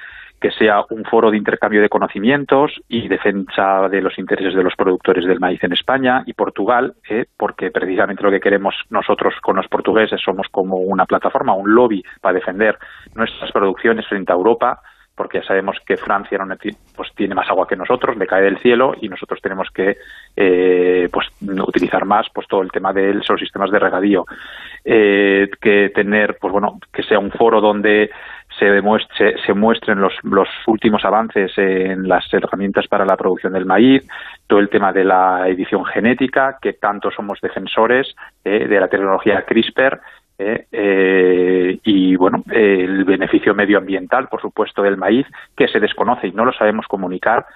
que 0.42 0.52
sea 0.52 0.84
un 0.89 1.06
foro 1.06 1.30
de 1.30 1.38
intercambio 1.38 1.82
de 1.82 1.89
conocimientos 1.89 2.72
y 2.89 3.08
defensa 3.08 3.88
de 3.89 4.02
los 4.02 4.18
intereses 4.18 4.56
de 4.56 4.64
los 4.64 4.76
productores 4.76 5.26
del 5.26 5.39
maíz 5.39 5.64
en 5.64 5.74
España 5.74 6.24
y 6.26 6.34
Portugal, 6.34 6.96
¿eh? 7.08 7.26
porque 7.38 7.70
precisamente 7.70 8.24
lo 8.24 8.32
que 8.32 8.39
queremos 8.39 8.74
nosotros 8.89 9.36
con 9.42 9.58
los 9.58 9.68
portugueses 9.68 10.20
somos 10.20 10.48
como 10.50 10.78
una 10.78 11.06
plataforma, 11.06 11.54
un 11.54 11.76
lobby 11.76 12.04
para 12.20 12.34
defender 12.34 12.80
nuestras 13.14 13.52
producciones 13.52 14.08
frente 14.08 14.32
a 14.32 14.36
Europa, 14.36 14.82
porque 15.16 15.39
ya 15.39 15.46
sabemos 15.46 15.78
que 15.86 15.98
Francia 15.98 16.39
pues, 16.96 17.10
tiene 17.16 17.36
más 17.36 17.48
agua 17.48 17.68
que 17.68 17.76
nosotros, 17.76 18.18
le 18.18 18.26
cae 18.26 18.42
del 18.42 18.58
cielo 18.58 18.96
y 19.00 19.10
nosotros 19.10 19.39
tenemos 19.42 19.70
que 19.70 19.98
eh, 20.36 21.08
pues, 21.12 21.28
utilizar 21.68 22.06
más 22.06 22.28
pues, 22.34 22.48
todo 22.48 22.64
el 22.64 22.72
tema 22.72 22.92
de 22.92 23.14
los 23.14 23.28
sistemas 23.39 23.70
de 23.70 23.78
regadío. 23.78 24.26
Eh, 24.84 25.48
que 25.62 25.92
tener, 25.94 26.38
pues 26.42 26.52
bueno, 26.52 26.80
que 26.92 27.04
sea 27.04 27.20
un 27.20 27.30
foro 27.30 27.62
donde 27.62 28.10
se, 28.62 28.66
demuestre, 28.66 29.36
se, 29.43 29.53
muestren 29.55 29.99
los, 29.99 30.14
los, 30.22 30.47
últimos 30.68 31.03
avances 31.03 31.51
en 31.57 32.07
las 32.07 32.32
herramientas 32.32 32.88
para 32.88 33.05
la 33.05 33.18
producción 33.18 33.53
del 33.53 33.66
maíz, 33.66 34.07
todo 34.45 34.59
el 34.59 34.70
tema 34.70 34.93
de 34.93 35.03
la 35.03 35.47
edición 35.47 35.84
genética, 35.86 36.59
que 36.62 36.74
tanto 36.74 37.09
somos 37.09 37.41
defensores 37.41 38.16
eh, 38.45 38.68
de 38.68 38.80
la 38.80 38.88
tecnología 38.88 39.43
CRISPR, 39.47 39.99
eh, 40.38 40.66
eh, 40.72 41.80
y 41.84 42.16
bueno, 42.16 42.43
el 42.51 43.03
beneficio 43.03 43.55
medioambiental, 43.55 44.28
por 44.28 44.41
supuesto, 44.41 44.84
del 44.84 44.97
maíz, 44.97 45.26
que 45.57 45.68
se 45.68 45.80
desconoce 45.80 46.28
y 46.28 46.32
no 46.32 46.45
lo 46.45 46.53
sabemos 46.53 46.86
comunicar, 46.88 47.47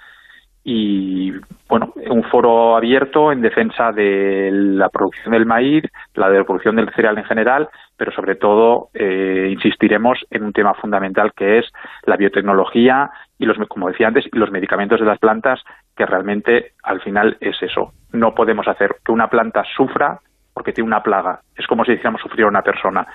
y 0.67 1.31
bueno, 1.69 1.93
un 2.09 2.23
foro 2.23 2.75
abierto 2.75 3.31
en 3.31 3.39
defensa 3.39 3.91
de 3.91 4.49
la 4.51 4.89
producción 4.89 5.33
del 5.33 5.45
maíz, 5.45 5.83
la 6.15 6.27
de 6.27 6.39
la 6.39 6.43
producción 6.43 6.75
del 6.75 6.91
cereal 6.91 7.19
en 7.19 7.23
general, 7.23 7.69
pero 7.95 8.11
sobre 8.11 8.35
todo 8.35 8.89
eh, 8.95 9.47
insistiremos 9.51 10.25
en 10.31 10.43
un 10.43 10.53
tema 10.53 10.73
fundamental 10.73 11.33
que 11.35 11.59
es 11.59 11.71
la 12.07 12.17
biotecnología 12.17 13.11
y 13.37 13.45
los, 13.45 13.57
como 13.67 13.89
decía 13.89 14.07
antes, 14.07 14.25
los 14.31 14.49
medicamentos 14.49 14.99
de 14.99 15.05
las 15.05 15.19
plantas, 15.19 15.61
que 15.95 16.07
realmente 16.07 16.71
al 16.81 16.99
final 17.01 17.37
es 17.41 17.61
eso. 17.61 17.91
No 18.11 18.33
podemos 18.33 18.67
hacer 18.67 18.95
que 19.05 19.11
una 19.11 19.27
planta 19.27 19.63
sufra 19.77 20.17
porque 20.51 20.73
tiene 20.73 20.87
una 20.87 21.03
plaga. 21.03 21.41
Es 21.55 21.67
como 21.67 21.85
si 21.85 21.91
hiciéramos 21.91 22.21
sufrir 22.21 22.45
a 22.45 22.49
una 22.49 22.63
persona. 22.63 23.05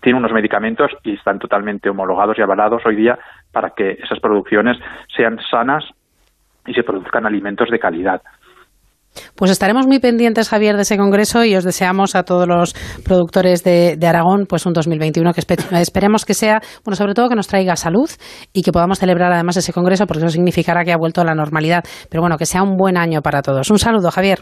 Tiene 0.00 0.18
unos 0.18 0.32
medicamentos 0.32 0.90
y 1.02 1.12
están 1.12 1.38
totalmente 1.38 1.90
homologados 1.90 2.38
y 2.38 2.42
avalados 2.42 2.80
hoy 2.86 2.96
día 2.96 3.18
para 3.52 3.70
que 3.76 3.98
esas 4.02 4.18
producciones 4.18 4.78
sean 5.14 5.38
sanas 5.50 5.84
y 6.66 6.74
se 6.74 6.82
produzcan 6.82 7.26
alimentos 7.26 7.68
de 7.70 7.78
calidad. 7.78 8.22
Pues 9.34 9.50
estaremos 9.50 9.86
muy 9.86 9.98
pendientes, 9.98 10.48
Javier, 10.48 10.76
de 10.76 10.82
ese 10.82 10.96
congreso 10.96 11.44
y 11.44 11.56
os 11.56 11.64
deseamos 11.64 12.14
a 12.14 12.22
todos 12.22 12.46
los 12.46 12.74
productores 13.04 13.64
de, 13.64 13.98
Aragón 14.06 14.46
pues 14.48 14.66
un 14.66 14.72
2021 14.72 15.32
que 15.32 15.40
esperemos 15.80 16.24
que 16.24 16.34
sea, 16.34 16.60
bueno, 16.84 16.96
sobre 16.96 17.14
todo 17.14 17.28
que 17.28 17.34
nos 17.34 17.48
traiga 17.48 17.74
salud 17.76 18.08
y 18.52 18.62
que 18.62 18.72
podamos 18.72 18.98
celebrar 18.98 19.32
además 19.32 19.56
ese 19.56 19.72
congreso 19.72 20.06
porque 20.06 20.20
eso 20.24 20.30
significará 20.30 20.84
que 20.84 20.92
ha 20.92 20.96
vuelto 20.96 21.20
a 21.20 21.24
la 21.24 21.34
normalidad. 21.34 21.82
Pero 22.08 22.22
bueno, 22.22 22.36
que 22.36 22.46
sea 22.46 22.62
un 22.62 22.76
buen 22.76 22.96
año 22.96 23.20
para 23.20 23.42
todos. 23.42 23.70
Un 23.70 23.78
saludo, 23.78 24.10
Javier. 24.10 24.40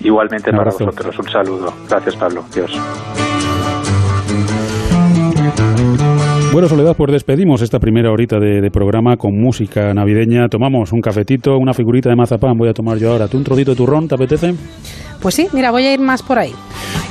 Igualmente 0.00 0.50
para 0.50 0.64
vosotros. 0.64 1.18
Un 1.18 1.28
saludo. 1.28 1.72
Gracias, 1.88 2.16
Pablo. 2.16 2.44
Dios. 2.54 2.72
Bueno, 6.52 6.68
Soledad, 6.68 6.96
pues 6.96 7.12
despedimos 7.12 7.60
esta 7.60 7.78
primera 7.78 8.10
horita 8.10 8.38
de, 8.38 8.70
programa 8.70 9.16
con 9.16 9.38
música 9.38 9.92
navideña. 9.92 10.48
Tomamos 10.48 10.92
un 10.92 11.00
cafetito, 11.00 11.56
una 11.58 11.74
figurita 11.74 12.08
de 12.08 12.16
mazapán. 12.16 12.56
Voy 12.56 12.68
a 12.68 12.72
tomar 12.72 12.96
yo 12.96 13.12
ahora. 13.12 13.28
¿Tú 13.28 13.36
un 13.36 13.44
trocito 13.44 13.72
de 13.72 13.76
turrón? 13.76 14.08
¿Te 14.08 14.14
apetece? 14.14 14.54
Pues 15.20 15.34
sí, 15.34 15.48
mira, 15.52 15.70
voy 15.70 15.84
a 15.84 15.92
ir 15.92 16.00
más 16.00 16.22
por 16.22 16.38
ahí. 16.38 16.52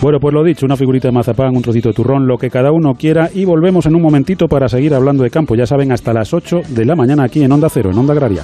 Bueno, 0.02 0.20
pues 0.20 0.34
lo 0.34 0.44
dicho, 0.44 0.66
una 0.66 0.76
figurita 0.76 1.10
de 1.10 1.14
mazapán, 1.14 1.56
un 1.56 1.62
trocito 1.62 1.90
de 1.90 1.96
turrón, 1.96 2.28
lo 2.28 2.38
que 2.38 2.50
cada 2.50 2.72
uno 2.72 2.94
quiera. 2.94 3.30
Y 3.34 3.46
volvemos 3.46 3.86
en 3.86 3.96
un 3.96 4.02
momentito 4.02 4.48
para 4.48 4.68
seguir 4.68 4.94
hablando 4.96 5.24
de 5.24 5.30
campo. 5.30 5.56
Ya 5.56 5.68
saben, 5.68 5.92
hasta 5.92 6.12
las 6.12 6.34
8 6.34 6.62
de 6.70 6.86
la 6.86 6.96
mañana 6.96 7.24
aquí 7.26 7.44
en 7.44 7.52
Onda 7.52 7.70
Cero, 7.70 7.92
en 7.92 7.98
Onda 7.98 8.14
Agraria. 8.14 8.44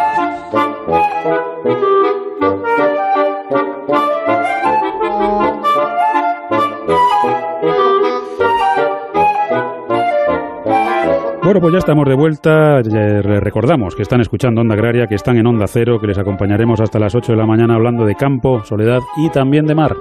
Bueno, 11.51 11.63
pues 11.63 11.73
ya 11.73 11.79
estamos 11.79 12.05
de 12.07 12.15
vuelta. 12.15 12.79
Les 12.79 13.41
recordamos 13.43 13.93
que 13.93 14.03
están 14.03 14.21
escuchando 14.21 14.61
Onda 14.61 14.73
Agraria, 14.73 15.05
que 15.05 15.15
están 15.15 15.35
en 15.35 15.45
Onda 15.45 15.67
Cero, 15.67 15.97
que 15.99 16.07
les 16.07 16.17
acompañaremos 16.17 16.79
hasta 16.79 16.97
las 16.97 17.13
8 17.13 17.33
de 17.33 17.37
la 17.37 17.45
mañana 17.45 17.75
hablando 17.75 18.05
de 18.05 18.15
campo, 18.15 18.63
soledad 18.63 18.99
y 19.17 19.29
también 19.31 19.65
de 19.65 19.75
mar. 19.75 19.91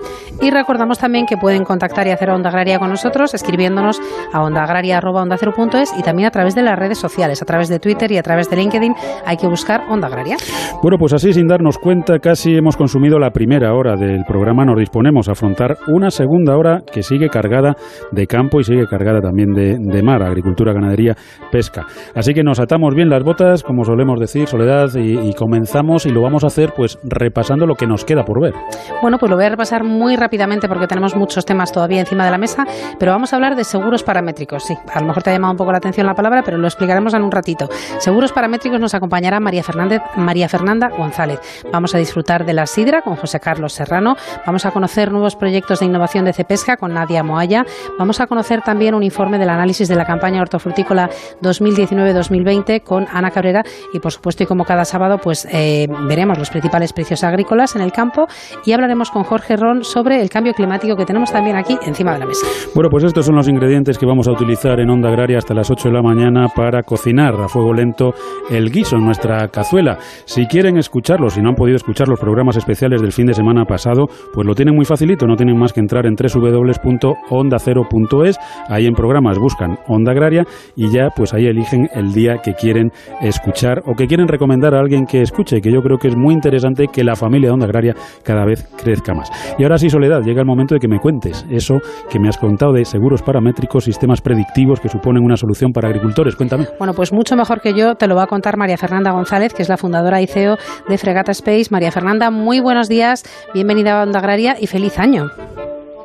Y 0.40 0.48
recordamos 0.52 1.00
también 1.00 1.26
que 1.26 1.36
pueden 1.36 1.64
contactar 1.64 2.06
y 2.06 2.12
hacer 2.12 2.30
Onda 2.30 2.50
Agraria 2.50 2.78
con 2.78 2.90
nosotros 2.90 3.34
escribiéndonos 3.34 4.00
a 4.32 4.44
ondaagraria.ondacero.es 4.44 5.92
y 5.98 6.04
también 6.04 6.28
a 6.28 6.30
través 6.30 6.54
de 6.54 6.62
las 6.62 6.78
redes 6.78 6.98
sociales, 6.98 7.42
a 7.42 7.44
través 7.44 7.68
de 7.68 7.80
Twitter 7.80 8.12
y 8.12 8.18
a 8.18 8.22
través 8.22 8.48
de 8.48 8.54
LinkedIn. 8.54 8.94
Hay 9.26 9.36
que 9.36 9.48
buscar 9.48 9.86
Onda 9.90 10.06
Agraria. 10.06 10.36
Bueno, 10.84 10.98
pues 11.00 11.14
así 11.14 11.32
sin 11.32 11.48
darnos 11.48 11.78
cuenta, 11.78 12.20
casi 12.20 12.54
hemos 12.54 12.76
consumido 12.76 13.18
la 13.18 13.32
primera 13.32 13.74
hora 13.74 13.96
del 13.96 14.24
programa. 14.24 14.64
Nos 14.64 14.78
disponemos 14.78 15.28
a 15.28 15.32
afrontar 15.32 15.78
una 15.88 16.12
segunda 16.12 16.56
hora 16.56 16.82
que 16.92 17.02
sigue 17.02 17.28
cargada 17.28 17.74
de 18.12 18.28
campo 18.28 18.60
y 18.60 18.62
sigue 18.62 18.86
cargada 18.86 19.20
también 19.20 19.52
de, 19.52 19.78
de 19.80 20.02
mar, 20.04 20.22
agricultura, 20.22 20.72
ganadería 20.72 21.16
pesca. 21.50 21.86
Así 22.14 22.34
que 22.34 22.42
nos 22.42 22.60
atamos 22.60 22.94
bien 22.94 23.08
las 23.08 23.22
botas, 23.22 23.62
como 23.62 23.84
solemos 23.84 24.18
decir, 24.18 24.46
Soledad, 24.46 24.88
y, 24.96 25.32
comenzamos 25.34 26.06
y 26.06 26.10
lo 26.10 26.22
vamos 26.22 26.44
a 26.44 26.48
hacer 26.48 26.72
pues 26.76 26.98
repasando 27.02 27.66
lo 27.66 27.74
que 27.74 27.86
nos 27.86 28.04
queda 28.04 28.24
por 28.24 28.40
ver. 28.40 28.54
Bueno, 29.02 29.18
pues 29.18 29.30
lo 29.30 29.36
voy 29.36 29.46
a 29.46 29.50
repasar 29.50 29.84
muy 29.84 30.16
rápidamente 30.16 30.68
porque 30.68 30.86
tenemos 30.86 31.16
muchos 31.16 31.44
temas 31.44 31.72
todavía 31.72 32.00
encima 32.00 32.24
de 32.24 32.30
la 32.30 32.38
mesa, 32.38 32.64
pero 32.98 33.12
vamos 33.12 33.32
a 33.32 33.36
hablar 33.36 33.56
de 33.56 33.64
seguros 33.64 34.02
paramétricos. 34.02 34.64
Sí, 34.64 34.74
a 34.92 35.00
lo 35.00 35.06
mejor 35.06 35.22
te 35.22 35.30
ha 35.30 35.32
llamado 35.32 35.52
un 35.52 35.56
poco 35.56 35.72
la 35.72 35.78
atención 35.78 36.06
la 36.06 36.14
palabra, 36.14 36.42
pero 36.44 36.58
lo 36.58 36.66
explicaremos 36.66 37.14
en 37.14 37.22
un 37.22 37.30
ratito. 37.30 37.68
Seguros 37.98 38.32
paramétricos 38.32 38.80
nos 38.80 38.94
acompañará 38.94 39.40
María 39.40 39.62
Fernández, 39.62 40.02
María 40.16 40.48
Fernanda 40.48 40.88
González. 40.88 41.40
Vamos 41.72 41.94
a 41.94 41.98
disfrutar 41.98 42.44
de 42.44 42.52
la 42.52 42.66
sidra 42.66 43.02
con 43.02 43.16
José 43.16 43.40
Carlos 43.40 43.72
Serrano. 43.72 44.16
Vamos 44.46 44.66
a 44.66 44.70
conocer 44.70 45.12
nuevos 45.12 45.36
proyectos 45.36 45.80
de 45.80 45.86
innovación 45.86 46.24
de 46.24 46.32
Cepesca 46.32 46.76
con 46.76 46.92
Nadia 46.92 47.22
Moaya. 47.22 47.64
Vamos 47.98 48.20
a 48.20 48.26
conocer 48.26 48.62
también 48.62 48.94
un 48.94 49.02
informe 49.02 49.38
del 49.38 49.50
análisis 49.50 49.88
de 49.88 49.96
la 49.96 50.04
campaña 50.04 50.40
hortofrutícola 50.40 51.08
2019-2020 51.42 52.82
con 52.82 53.06
Ana 53.12 53.30
Cabrera 53.30 53.62
y 53.92 53.98
por 53.98 54.12
supuesto 54.12 54.42
y 54.42 54.46
como 54.46 54.64
cada 54.64 54.84
sábado 54.84 55.18
pues 55.18 55.46
eh, 55.50 55.86
veremos 56.08 56.38
los 56.38 56.50
principales 56.50 56.92
precios 56.92 57.24
agrícolas 57.24 57.76
en 57.76 57.82
el 57.82 57.92
campo 57.92 58.26
y 58.64 58.72
hablaremos 58.72 59.10
con 59.10 59.24
Jorge 59.24 59.56
Ron 59.56 59.84
sobre 59.84 60.20
el 60.20 60.30
cambio 60.30 60.54
climático 60.54 60.96
que 60.96 61.04
tenemos 61.04 61.32
también 61.32 61.56
aquí 61.56 61.76
encima 61.86 62.12
de 62.12 62.20
la 62.20 62.26
mesa. 62.26 62.46
Bueno, 62.74 62.90
pues 62.90 63.04
estos 63.04 63.26
son 63.26 63.36
los 63.36 63.48
ingredientes 63.48 63.98
que 63.98 64.06
vamos 64.06 64.28
a 64.28 64.32
utilizar 64.32 64.80
en 64.80 64.90
Onda 64.90 65.08
Agraria 65.08 65.38
hasta 65.38 65.54
las 65.54 65.70
8 65.70 65.88
de 65.88 65.94
la 65.94 66.02
mañana 66.02 66.48
para 66.54 66.82
cocinar 66.82 67.34
a 67.34 67.48
fuego 67.48 67.72
lento 67.72 68.12
el 68.50 68.70
guiso 68.70 68.96
en 68.96 69.04
nuestra 69.04 69.48
cazuela. 69.48 69.98
Si 70.24 70.46
quieren 70.46 70.76
escucharlo, 70.76 71.30
si 71.30 71.40
no 71.40 71.50
han 71.50 71.54
podido 71.54 71.76
escuchar 71.76 72.08
los 72.08 72.18
programas 72.18 72.56
especiales 72.56 73.00
del 73.02 73.12
fin 73.12 73.26
de 73.26 73.34
semana 73.34 73.64
pasado, 73.64 74.08
pues 74.32 74.46
lo 74.46 74.54
tienen 74.54 74.74
muy 74.74 74.84
facilito, 74.84 75.26
no 75.26 75.36
tienen 75.36 75.58
más 75.58 75.72
que 75.72 75.80
entrar 75.80 76.06
en 76.06 76.14
www.ondacero.es, 76.14 78.38
ahí 78.68 78.86
en 78.86 78.94
programas 78.94 79.38
buscan 79.38 79.78
Onda 79.86 80.12
Agraria 80.12 80.44
y 80.76 80.90
ya 80.90 81.09
pues 81.14 81.34
ahí 81.34 81.46
eligen 81.46 81.88
el 81.94 82.12
día 82.12 82.38
que 82.42 82.54
quieren 82.54 82.90
escuchar 83.20 83.82
o 83.86 83.94
que 83.94 84.06
quieren 84.06 84.28
recomendar 84.28 84.74
a 84.74 84.80
alguien 84.80 85.06
que 85.06 85.22
escuche, 85.22 85.60
que 85.60 85.72
yo 85.72 85.80
creo 85.80 85.98
que 85.98 86.08
es 86.08 86.16
muy 86.16 86.34
interesante 86.34 86.86
que 86.92 87.04
la 87.04 87.16
familia 87.16 87.48
de 87.48 87.54
Onda 87.54 87.66
Agraria 87.66 87.94
cada 88.22 88.44
vez 88.44 88.66
crezca 88.82 89.14
más. 89.14 89.30
Y 89.58 89.62
ahora 89.62 89.78
sí, 89.78 89.88
Soledad, 89.88 90.22
llega 90.22 90.40
el 90.40 90.46
momento 90.46 90.74
de 90.74 90.80
que 90.80 90.88
me 90.88 90.98
cuentes 90.98 91.46
eso 91.50 91.78
que 92.08 92.18
me 92.18 92.28
has 92.28 92.38
contado 92.38 92.72
de 92.72 92.84
seguros 92.84 93.22
paramétricos, 93.22 93.84
sistemas 93.84 94.20
predictivos 94.20 94.80
que 94.80 94.88
suponen 94.88 95.22
una 95.22 95.36
solución 95.36 95.72
para 95.72 95.88
agricultores. 95.88 96.36
Cuéntame. 96.36 96.66
Bueno, 96.78 96.94
pues 96.94 97.12
mucho 97.12 97.36
mejor 97.36 97.60
que 97.60 97.74
yo 97.74 97.94
te 97.94 98.06
lo 98.06 98.16
va 98.16 98.24
a 98.24 98.26
contar 98.26 98.56
María 98.56 98.76
Fernanda 98.76 99.12
González, 99.12 99.54
que 99.54 99.62
es 99.62 99.68
la 99.68 99.76
fundadora 99.76 100.20
y 100.20 100.26
CEO 100.26 100.56
de 100.88 100.98
Fregata 100.98 101.32
Space. 101.32 101.66
María 101.70 101.90
Fernanda, 101.90 102.30
muy 102.30 102.60
buenos 102.60 102.88
días, 102.88 103.24
bienvenida 103.54 104.00
a 104.00 104.02
Onda 104.04 104.18
Agraria 104.18 104.56
y 104.60 104.66
feliz 104.66 104.98
año. 104.98 105.30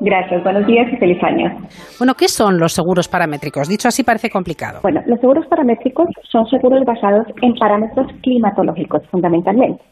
Gracias, 0.02 0.44
buenos 0.44 0.66
días 0.68 0.92
y 0.92 0.98
feliz 0.98 1.22
año. 1.24 1.58
Bueno, 1.98 2.14
¿qué 2.14 2.28
son 2.28 2.60
los 2.60 2.74
seguros 2.74 3.08
paramétricos? 3.08 3.68
Dicho 3.68 3.88
así 3.88 4.04
parece 4.04 4.30
complicado. 4.30 4.80
Bueno, 4.82 5.02
los 5.06 5.20
seguros 5.20 5.46
paramétricos 5.48 6.08
son 6.30 6.46
seguros 6.48 6.84
basados 6.86 7.28
en 7.42 7.54
parámetros 7.54 8.08
climatológicos, 8.22 9.02
fundamentalmente. 9.10 9.84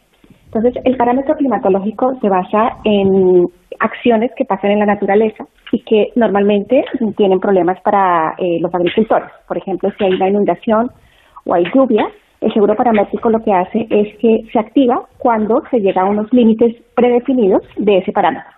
Entonces, 0.54 0.82
el 0.86 0.96
parámetro 0.98 1.36
climatológico 1.36 2.14
se 2.22 2.30
basa 2.30 2.78
en 2.84 3.48
acciones 3.80 4.32
que 4.38 4.46
pasan 4.46 4.72
en 4.72 4.80
la 4.80 4.86
naturaleza 4.86 5.46
y 5.72 5.80
que 5.84 6.10
normalmente 6.16 6.86
tienen 7.18 7.40
problemas 7.40 7.82
para 7.82 8.36
eh, 8.38 8.60
los 8.62 8.74
agricultores. 8.74 9.30
Por 9.48 9.58
ejemplo, 9.58 9.90
si 9.98 10.04
hay 10.04 10.14
una 10.14 10.30
inundación 10.30 10.92
o 11.46 11.56
hay 11.56 11.64
lluvia, 11.74 12.08
el 12.42 12.54
seguro 12.54 12.76
paramétrico 12.76 13.30
lo 13.30 13.40
que 13.40 13.52
hace 13.52 13.88
es 13.90 14.16
que 14.20 14.42
se 14.52 14.60
activa 14.60 15.08
cuando 15.18 15.64
se 15.72 15.80
llega 15.80 16.04
a 16.04 16.10
unos 16.10 16.32
límites 16.32 16.76
predefinidos 16.94 17.64
de 17.78 17.98
ese 17.98 18.12
parámetro. 18.12 18.53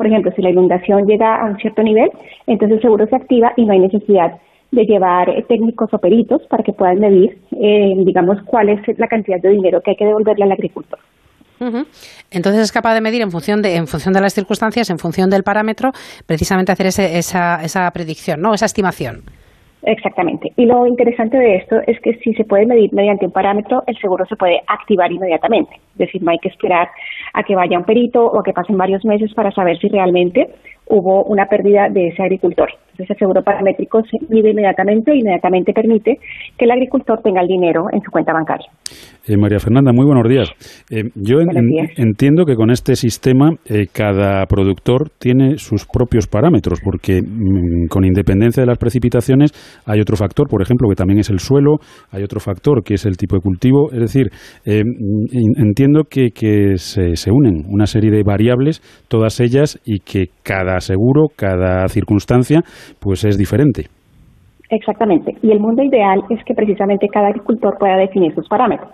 Por 0.00 0.06
ejemplo, 0.06 0.32
si 0.34 0.40
la 0.40 0.48
inundación 0.48 1.06
llega 1.06 1.42
a 1.42 1.44
un 1.44 1.58
cierto 1.58 1.82
nivel, 1.82 2.08
entonces 2.46 2.76
el 2.76 2.80
seguro 2.80 3.06
se 3.06 3.16
activa 3.16 3.52
y 3.54 3.66
no 3.66 3.74
hay 3.74 3.80
necesidad 3.80 4.32
de 4.70 4.86
llevar 4.86 5.28
eh, 5.28 5.44
técnicos 5.46 5.92
o 5.92 5.98
peritos 5.98 6.40
para 6.48 6.62
que 6.62 6.72
puedan 6.72 7.00
medir, 7.00 7.36
eh, 7.52 7.92
digamos, 7.98 8.38
cuál 8.46 8.70
es 8.70 8.80
la 8.98 9.08
cantidad 9.08 9.38
de 9.42 9.50
dinero 9.50 9.82
que 9.82 9.90
hay 9.90 9.96
que 9.96 10.06
devolverle 10.06 10.44
al 10.44 10.52
agricultor. 10.52 10.98
Entonces 12.30 12.62
es 12.62 12.72
capaz 12.72 12.94
de 12.94 13.02
medir 13.02 13.20
en 13.20 13.30
función 13.30 13.60
de, 13.60 13.76
en 13.76 13.86
función 13.86 14.14
de 14.14 14.22
las 14.22 14.32
circunstancias, 14.32 14.88
en 14.88 14.98
función 14.98 15.28
del 15.28 15.42
parámetro, 15.42 15.90
precisamente 16.24 16.72
hacer 16.72 16.86
esa, 16.86 17.62
esa 17.62 17.90
predicción, 17.90 18.40
¿no? 18.40 18.54
Esa 18.54 18.64
estimación. 18.64 19.24
Exactamente. 19.82 20.52
Y 20.56 20.66
lo 20.66 20.86
interesante 20.86 21.38
de 21.38 21.56
esto 21.56 21.76
es 21.86 21.98
que 22.00 22.14
si 22.18 22.34
se 22.34 22.44
puede 22.44 22.66
medir 22.66 22.92
mediante 22.92 23.24
un 23.24 23.32
parámetro, 23.32 23.82
el 23.86 23.96
seguro 23.98 24.26
se 24.26 24.36
puede 24.36 24.60
activar 24.66 25.10
inmediatamente. 25.10 25.74
Es 25.92 25.98
decir, 25.98 26.22
no 26.22 26.30
hay 26.30 26.38
que 26.38 26.48
esperar 26.48 26.88
a 27.32 27.42
que 27.42 27.54
vaya 27.54 27.78
un 27.78 27.84
perito 27.84 28.24
o 28.24 28.40
a 28.40 28.42
que 28.42 28.52
pasen 28.52 28.76
varios 28.76 29.04
meses 29.04 29.32
para 29.34 29.50
saber 29.52 29.78
si 29.78 29.88
realmente 29.88 30.50
hubo 30.86 31.24
una 31.24 31.46
pérdida 31.46 31.88
de 31.88 32.08
ese 32.08 32.22
agricultor. 32.22 32.70
Entonces 33.00 33.16
el 33.16 33.18
seguro 33.18 33.42
paramétrico 33.42 34.02
se 34.02 34.18
mide 34.28 34.50
inmediatamente 34.50 35.12
e 35.12 35.18
inmediatamente 35.18 35.72
permite 35.72 36.18
que 36.58 36.64
el 36.66 36.70
agricultor 36.70 37.20
tenga 37.22 37.40
el 37.40 37.48
dinero 37.48 37.86
en 37.92 38.02
su 38.02 38.10
cuenta 38.10 38.32
bancaria. 38.32 38.68
Eh, 39.26 39.36
María 39.36 39.58
Fernanda, 39.58 39.92
muy 39.92 40.04
buenos 40.04 40.28
días. 40.28 40.50
Eh, 40.90 41.04
yo 41.14 41.38
entiendo 41.96 42.44
que 42.44 42.56
con 42.56 42.70
este 42.70 42.96
sistema 42.96 43.50
eh, 43.66 43.86
cada 43.92 44.44
productor 44.46 45.10
tiene 45.18 45.56
sus 45.58 45.86
propios 45.86 46.26
parámetros, 46.26 46.80
porque 46.82 47.22
mm, 47.22 47.86
con 47.88 48.04
independencia 48.04 48.62
de 48.62 48.66
las 48.66 48.78
precipitaciones 48.78 49.52
hay 49.86 50.00
otro 50.00 50.16
factor, 50.16 50.48
por 50.48 50.62
ejemplo, 50.62 50.88
que 50.88 50.96
también 50.96 51.20
es 51.20 51.30
el 51.30 51.38
suelo, 51.38 51.76
hay 52.10 52.22
otro 52.22 52.40
factor 52.40 52.82
que 52.82 52.94
es 52.94 53.06
el 53.06 53.16
tipo 53.16 53.36
de 53.36 53.42
cultivo. 53.42 53.90
Es 53.92 54.00
decir, 54.00 54.30
mm, 54.66 55.60
entiendo 55.60 56.04
que, 56.04 56.30
que 56.34 56.76
se, 56.76 57.16
se 57.16 57.30
unen 57.30 57.64
una 57.68 57.86
serie 57.86 58.10
de 58.10 58.22
variables, 58.22 58.82
todas 59.08 59.40
ellas, 59.40 59.78
y 59.84 60.00
que 60.00 60.26
cada 60.42 60.80
seguro, 60.80 61.28
cada 61.36 61.86
circunstancia, 61.88 62.62
pues 62.98 63.24
es 63.24 63.38
diferente. 63.38 63.86
Exactamente. 64.70 65.36
Y 65.42 65.50
el 65.50 65.60
mundo 65.60 65.82
ideal 65.82 66.22
es 66.30 66.42
que 66.44 66.54
precisamente 66.54 67.08
cada 67.08 67.28
agricultor 67.28 67.76
pueda 67.78 67.96
definir 67.96 68.34
sus 68.34 68.48
parámetros. 68.48 68.90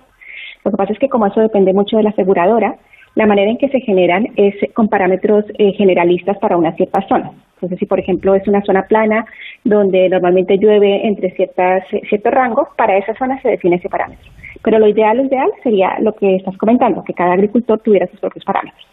Lo 0.65 0.71
que 0.71 0.77
pasa 0.77 0.93
es 0.93 0.99
que 0.99 1.09
como 1.09 1.27
eso 1.27 1.41
depende 1.41 1.73
mucho 1.73 1.97
de 1.97 2.03
la 2.03 2.11
aseguradora, 2.11 2.77
la 3.15 3.27
manera 3.27 3.51
en 3.51 3.57
que 3.57 3.69
se 3.69 3.81
generan 3.81 4.27
es 4.37 4.55
con 4.75 4.89
parámetros 4.89 5.45
eh, 5.59 5.73
generalistas 5.73 6.39
para 6.39 6.57
una 6.57 6.73
cierta 6.73 7.01
zona. 7.09 7.31
Entonces, 7.55 7.79
si 7.79 7.87
por 7.87 7.99
ejemplo 7.99 8.35
es 8.35 8.47
una 8.47 8.63
zona 8.63 8.83
plana 8.83 9.25
donde 9.65 10.09
normalmente 10.09 10.59
llueve 10.59 11.07
entre 11.07 11.31
ciertas, 11.31 11.85
ciertos 12.09 12.33
rangos, 12.33 12.69
para 12.77 12.99
esa 12.99 13.15
zona 13.15 13.41
se 13.41 13.49
define 13.49 13.77
ese 13.77 13.89
parámetro. 13.89 14.31
Pero 14.63 14.79
lo 14.79 14.89
ideal, 14.89 15.17
lo 15.17 15.25
ideal 15.25 15.51
sería 15.63 15.99
lo 16.01 16.13
que 16.13 16.37
estás 16.37 16.57
comentando, 16.59 17.05
que 17.05 17.15
cada 17.15 17.33
agricultor 17.33 17.79
tuviera 17.81 18.07
sus 18.09 18.21
propios 18.21 18.45
parámetros. 18.45 18.85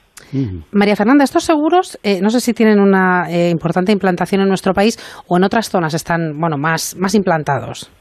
María 0.71 0.95
Fernanda, 0.95 1.23
estos 1.23 1.43
seguros, 1.43 1.99
eh, 2.03 2.19
no 2.21 2.29
sé 2.29 2.39
si 2.39 2.53
tienen 2.53 2.79
una 2.79 3.29
eh, 3.29 3.49
importante 3.49 3.91
implantación 3.91 4.41
en 4.41 4.47
nuestro 4.47 4.73
país 4.73 4.97
o 5.27 5.37
en 5.37 5.43
otras 5.43 5.69
zonas 5.69 5.93
están, 5.93 6.39
bueno, 6.39 6.57
más, 6.57 6.95
más 6.97 7.15
implantados. 7.15 7.91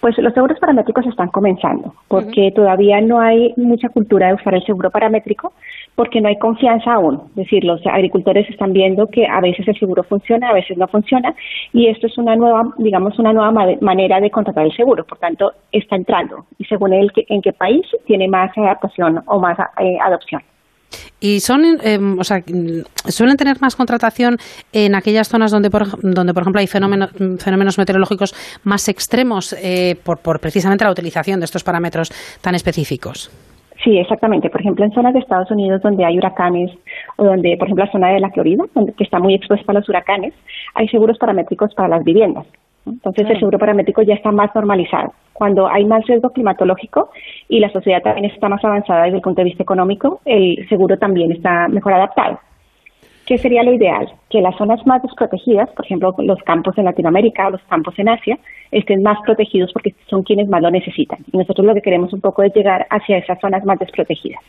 Pues 0.00 0.18
los 0.18 0.34
seguros 0.34 0.58
paramétricos 0.58 1.06
están 1.06 1.28
comenzando, 1.28 1.94
porque 2.08 2.50
todavía 2.54 3.00
no 3.00 3.20
hay 3.20 3.54
mucha 3.56 3.88
cultura 3.88 4.28
de 4.28 4.34
usar 4.34 4.54
el 4.54 4.64
seguro 4.64 4.90
paramétrico, 4.90 5.52
porque 5.94 6.20
no 6.20 6.28
hay 6.28 6.38
confianza 6.38 6.94
aún. 6.94 7.22
Es 7.30 7.36
decir, 7.36 7.64
los 7.64 7.80
agricultores 7.86 8.48
están 8.48 8.72
viendo 8.72 9.06
que 9.06 9.26
a 9.26 9.40
veces 9.40 9.66
el 9.68 9.78
seguro 9.78 10.02
funciona, 10.02 10.48
a 10.48 10.54
veces 10.54 10.76
no 10.76 10.88
funciona, 10.88 11.34
y 11.72 11.88
esto 11.88 12.06
es 12.06 12.18
una 12.18 12.34
nueva, 12.36 12.64
digamos, 12.78 13.18
una 13.18 13.32
nueva 13.32 13.52
manera 13.80 14.20
de 14.20 14.30
contratar 14.30 14.64
el 14.64 14.76
seguro. 14.76 15.04
Por 15.04 15.18
tanto, 15.18 15.52
está 15.70 15.96
entrando, 15.96 16.46
y 16.58 16.64
según 16.64 16.92
el 16.92 17.10
en 17.28 17.42
qué 17.42 17.52
país 17.52 17.86
tiene 18.06 18.28
más 18.28 18.56
adaptación 18.56 19.22
o 19.26 19.38
más 19.38 19.58
eh, 19.78 19.98
adopción. 20.02 20.42
Y 21.22 21.38
son, 21.38 21.62
em, 21.84 22.18
o 22.18 22.24
sea, 22.24 22.38
suelen 23.06 23.36
tener 23.36 23.56
más 23.60 23.76
contratación 23.76 24.36
en 24.72 24.96
aquellas 24.96 25.28
zonas 25.28 25.52
donde, 25.52 25.70
por, 25.70 25.86
donde, 26.02 26.34
por 26.34 26.42
ejemplo, 26.42 26.60
hay 26.60 26.66
fenómenos, 26.66 27.12
fenómenos 27.38 27.78
meteorológicos 27.78 28.34
más 28.64 28.88
extremos 28.88 29.52
eh, 29.62 29.94
por, 30.04 30.18
por 30.18 30.40
precisamente 30.40 30.84
la 30.84 30.90
utilización 30.90 31.38
de 31.38 31.44
estos 31.44 31.62
parámetros 31.62 32.10
tan 32.42 32.56
específicos. 32.56 33.30
Sí, 33.84 33.98
exactamente. 33.98 34.50
Por 34.50 34.60
ejemplo, 34.60 34.84
en 34.84 34.92
zonas 34.92 35.12
de 35.12 35.20
Estados 35.20 35.50
Unidos 35.52 35.80
donde 35.82 36.04
hay 36.04 36.18
huracanes 36.18 36.70
o 37.16 37.24
donde, 37.24 37.56
por 37.56 37.68
ejemplo, 37.68 37.84
la 37.84 37.92
zona 37.92 38.08
de 38.12 38.20
la 38.20 38.30
Florida, 38.30 38.64
donde, 38.74 38.92
que 38.92 39.04
está 39.04 39.20
muy 39.20 39.34
expuesta 39.34 39.70
a 39.70 39.74
los 39.76 39.88
huracanes, 39.88 40.34
hay 40.74 40.88
seguros 40.88 41.18
paramétricos 41.18 41.72
para 41.74 41.88
las 41.88 42.04
viviendas. 42.04 42.46
Entonces, 42.86 43.30
el 43.30 43.38
seguro 43.38 43.58
paramétrico 43.58 44.02
ya 44.02 44.14
está 44.14 44.32
más 44.32 44.54
normalizado 44.54 45.12
cuando 45.42 45.66
hay 45.66 45.84
más 45.84 46.06
riesgo 46.06 46.30
climatológico 46.30 47.10
y 47.48 47.58
la 47.58 47.70
sociedad 47.72 48.02
también 48.02 48.30
está 48.30 48.48
más 48.48 48.64
avanzada 48.64 49.04
desde 49.04 49.16
el 49.16 49.22
punto 49.22 49.40
de 49.40 49.46
vista 49.46 49.64
económico, 49.64 50.20
el 50.24 50.68
seguro 50.68 50.96
también 50.98 51.32
está 51.32 51.66
mejor 51.68 51.94
adaptado. 51.94 52.38
¿Qué 53.26 53.38
sería 53.38 53.62
lo 53.62 53.72
ideal? 53.72 54.08
Que 54.30 54.40
las 54.40 54.56
zonas 54.56 54.86
más 54.86 55.02
desprotegidas, 55.02 55.70
por 55.70 55.84
ejemplo, 55.84 56.14
los 56.18 56.38
campos 56.42 56.76
en 56.78 56.84
Latinoamérica 56.84 57.48
o 57.48 57.50
los 57.50 57.62
campos 57.62 57.98
en 57.98 58.08
Asia, 58.08 58.38
estén 58.70 59.02
más 59.02 59.18
protegidos 59.24 59.72
porque 59.72 59.94
son 60.08 60.22
quienes 60.22 60.48
más 60.48 60.62
lo 60.62 60.70
necesitan. 60.70 61.18
Y 61.32 61.38
nosotros 61.38 61.66
lo 61.66 61.74
que 61.74 61.82
queremos 61.82 62.12
un 62.12 62.20
poco 62.20 62.42
es 62.42 62.54
llegar 62.54 62.86
hacia 62.90 63.18
esas 63.18 63.40
zonas 63.40 63.64
más 63.64 63.78
desprotegidas. 63.78 64.42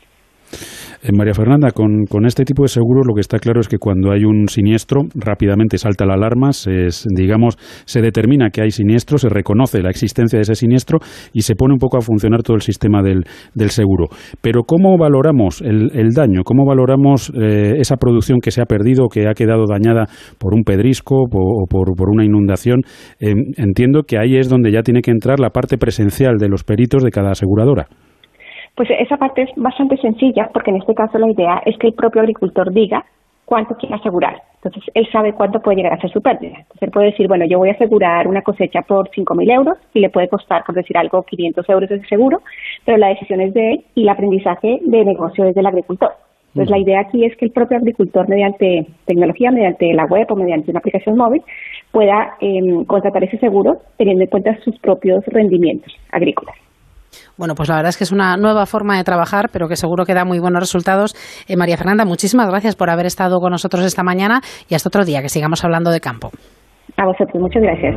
Eh, 1.03 1.11
María 1.11 1.33
Fernanda, 1.33 1.71
con, 1.71 2.05
con, 2.05 2.25
este 2.25 2.45
tipo 2.45 2.63
de 2.63 2.69
seguros 2.69 3.05
lo 3.05 3.13
que 3.13 3.19
está 3.19 3.37
claro 3.37 3.59
es 3.59 3.67
que 3.67 3.77
cuando 3.77 4.11
hay 4.11 4.23
un 4.23 4.47
siniestro 4.47 5.01
rápidamente 5.15 5.77
salta 5.77 6.05
la 6.05 6.13
alarma, 6.13 6.53
se, 6.53 6.87
digamos, 7.13 7.57
se 7.85 8.01
determina 8.01 8.49
que 8.51 8.61
hay 8.61 8.71
siniestro, 8.71 9.17
se 9.17 9.27
reconoce 9.27 9.81
la 9.81 9.89
existencia 9.89 10.37
de 10.37 10.43
ese 10.43 10.55
siniestro 10.55 10.99
y 11.33 11.41
se 11.41 11.55
pone 11.55 11.73
un 11.73 11.79
poco 11.79 11.97
a 11.97 12.01
funcionar 12.01 12.41
todo 12.41 12.55
el 12.55 12.61
sistema 12.61 13.03
del, 13.03 13.25
del 13.53 13.69
seguro. 13.71 14.07
Pero 14.39 14.63
¿cómo 14.63 14.97
valoramos 14.97 15.61
el, 15.61 15.91
el 15.93 16.11
daño? 16.11 16.43
¿Cómo 16.45 16.65
valoramos 16.65 17.33
eh, 17.35 17.73
esa 17.79 17.97
producción 17.97 18.39
que 18.39 18.51
se 18.51 18.61
ha 18.61 18.65
perdido, 18.65 19.09
que 19.09 19.27
ha 19.27 19.33
quedado 19.33 19.65
dañada 19.69 20.05
por 20.37 20.53
un 20.53 20.63
pedrisco 20.63 21.15
o 21.29 21.65
por, 21.67 21.95
por, 21.97 22.09
una 22.09 22.23
inundación? 22.23 22.81
Eh, 23.19 23.33
entiendo 23.57 24.03
que 24.03 24.17
ahí 24.19 24.37
es 24.37 24.47
donde 24.47 24.71
ya 24.71 24.83
tiene 24.83 25.01
que 25.01 25.11
entrar 25.11 25.41
la 25.41 25.49
parte 25.49 25.77
presencial 25.77 26.37
de 26.37 26.47
los 26.47 26.63
peritos 26.63 27.03
de 27.03 27.11
cada 27.11 27.31
aseguradora. 27.31 27.87
Pues 28.75 28.89
esa 28.89 29.17
parte 29.17 29.43
es 29.43 29.49
bastante 29.55 29.97
sencilla 29.97 30.49
porque 30.51 30.71
en 30.71 30.77
este 30.77 30.95
caso 30.95 31.17
la 31.19 31.29
idea 31.29 31.61
es 31.65 31.77
que 31.77 31.87
el 31.87 31.93
propio 31.93 32.21
agricultor 32.21 32.71
diga 32.71 33.05
cuánto 33.45 33.75
quiere 33.75 33.95
asegurar. 33.95 34.41
Entonces, 34.55 34.83
él 34.93 35.07
sabe 35.11 35.33
cuánto 35.33 35.59
puede 35.59 35.77
llegar 35.77 35.93
a 35.93 35.99
ser 35.99 36.09
su 36.09 36.21
pérdida. 36.21 36.55
Entonces, 36.57 36.81
él 36.81 36.91
puede 36.91 37.07
decir, 37.07 37.27
bueno, 37.27 37.45
yo 37.45 37.57
voy 37.57 37.69
a 37.69 37.73
asegurar 37.73 38.27
una 38.27 38.41
cosecha 38.41 38.81
por 38.81 39.09
5.000 39.09 39.51
euros 39.51 39.77
y 39.93 39.99
le 39.99 40.09
puede 40.09 40.29
costar, 40.29 40.63
por 40.63 40.73
decir 40.73 40.97
algo, 40.97 41.23
500 41.23 41.69
euros 41.69 41.91
ese 41.91 42.07
seguro, 42.07 42.41
pero 42.85 42.97
la 42.97 43.09
decisión 43.09 43.41
es 43.41 43.53
de 43.53 43.73
él 43.73 43.85
y 43.93 44.03
el 44.03 44.09
aprendizaje 44.09 44.79
de 44.81 45.05
negocio 45.05 45.45
es 45.45 45.55
del 45.55 45.65
agricultor. 45.65 46.13
Entonces, 46.47 46.69
la 46.69 46.77
idea 46.77 47.01
aquí 47.01 47.25
es 47.25 47.35
que 47.35 47.45
el 47.45 47.51
propio 47.51 47.77
agricultor, 47.77 48.29
mediante 48.29 48.87
tecnología, 49.05 49.51
mediante 49.51 49.91
la 49.93 50.05
web 50.05 50.27
o 50.29 50.35
mediante 50.35 50.71
una 50.71 50.79
aplicación 50.79 51.17
móvil, 51.17 51.41
pueda 51.91 52.37
eh, 52.39 52.61
contratar 52.87 53.23
ese 53.23 53.39
seguro 53.39 53.77
teniendo 53.97 54.23
en 54.23 54.29
cuenta 54.29 54.57
sus 54.63 54.77
propios 54.79 55.25
rendimientos 55.25 55.91
agrícolas. 56.11 56.55
Bueno, 57.37 57.55
pues 57.55 57.69
la 57.69 57.75
verdad 57.75 57.89
es 57.89 57.97
que 57.97 58.03
es 58.03 58.11
una 58.11 58.37
nueva 58.37 58.65
forma 58.65 58.97
de 58.97 59.03
trabajar, 59.03 59.49
pero 59.51 59.67
que 59.67 59.75
seguro 59.75 60.05
que 60.05 60.13
da 60.13 60.25
muy 60.25 60.39
buenos 60.39 60.59
resultados. 60.61 61.15
Eh, 61.47 61.55
María 61.57 61.77
Fernanda, 61.77 62.05
muchísimas 62.05 62.47
gracias 62.47 62.75
por 62.75 62.89
haber 62.89 63.05
estado 63.05 63.39
con 63.39 63.51
nosotros 63.51 63.83
esta 63.83 64.03
mañana 64.03 64.41
y 64.69 64.75
hasta 64.75 64.89
otro 64.89 65.05
día, 65.05 65.21
que 65.21 65.29
sigamos 65.29 65.63
hablando 65.63 65.91
de 65.91 65.99
campo. 65.99 66.31
A 66.97 67.05
vosotros, 67.05 67.41
muchas 67.41 67.63
gracias. 67.63 67.95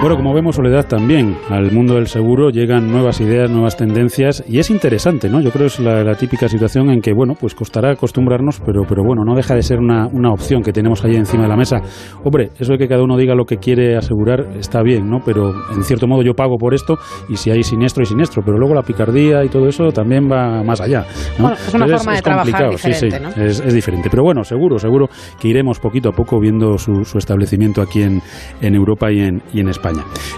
Bueno, 0.00 0.16
como 0.16 0.32
vemos, 0.32 0.56
Soledad, 0.56 0.86
también 0.86 1.36
al 1.50 1.72
mundo 1.72 1.96
del 1.96 2.06
seguro 2.06 2.48
llegan 2.48 2.90
nuevas 2.90 3.20
ideas, 3.20 3.50
nuevas 3.50 3.76
tendencias 3.76 4.42
y 4.48 4.58
es 4.58 4.70
interesante, 4.70 5.28
¿no? 5.28 5.42
Yo 5.42 5.50
creo 5.50 5.66
que 5.66 5.74
es 5.74 5.78
la, 5.78 6.14
típica 6.14 6.48
situación 6.48 6.88
en 6.88 7.02
que, 7.02 7.12
bueno, 7.12 7.34
pues 7.38 7.54
costará 7.54 7.90
acostumbrarnos, 7.90 8.62
pero, 8.64 8.84
pero 8.88 9.04
bueno, 9.04 9.24
no 9.26 9.34
deja 9.34 9.54
de 9.54 9.62
ser 9.62 9.78
una, 9.78 10.06
una, 10.06 10.32
opción 10.32 10.62
que 10.62 10.72
tenemos 10.72 11.04
ahí 11.04 11.16
encima 11.16 11.42
de 11.42 11.50
la 11.50 11.56
mesa. 11.56 11.82
Hombre, 12.24 12.48
eso 12.58 12.72
de 12.72 12.78
que 12.78 12.88
cada 12.88 13.02
uno 13.02 13.18
diga 13.18 13.34
lo 13.34 13.44
que 13.44 13.58
quiere 13.58 13.94
asegurar 13.94 14.46
está 14.58 14.82
bien, 14.82 15.06
¿no? 15.06 15.18
Pero 15.22 15.52
en 15.70 15.84
cierto 15.84 16.06
modo 16.06 16.22
yo 16.22 16.32
pago 16.32 16.56
por 16.56 16.72
esto 16.72 16.96
y 17.28 17.36
si 17.36 17.50
hay 17.50 17.62
siniestro 17.62 18.02
y 18.02 18.06
siniestro, 18.06 18.42
pero 18.42 18.56
luego 18.56 18.74
la 18.74 18.82
picardía 18.82 19.44
y 19.44 19.50
todo 19.50 19.68
eso 19.68 19.92
también 19.92 20.30
va 20.32 20.62
más 20.62 20.80
allá, 20.80 21.04
¿no? 21.38 21.52
es 21.52 21.74
una 21.74 21.86
forma 21.86 22.14
de 22.14 22.22
trabajar 22.22 22.46
diferente, 22.46 22.78
sí, 22.78 22.94
sí, 22.94 23.42
es, 23.42 23.60
es, 23.60 23.74
diferente. 23.74 24.08
Pero 24.08 24.22
bueno, 24.22 24.44
seguro, 24.44 24.78
seguro 24.78 25.10
que 25.38 25.48
iremos 25.48 25.78
poquito 25.78 26.08
a 26.08 26.12
poco 26.12 26.40
viendo 26.40 26.78
su, 26.78 27.04
su 27.04 27.18
establecimiento 27.18 27.82
aquí 27.82 28.02
en, 28.02 28.22
en 28.62 28.74
Europa 28.74 29.12
y 29.12 29.20
en, 29.20 29.42
y 29.52 29.60
en 29.60 29.68
España. 29.68 29.89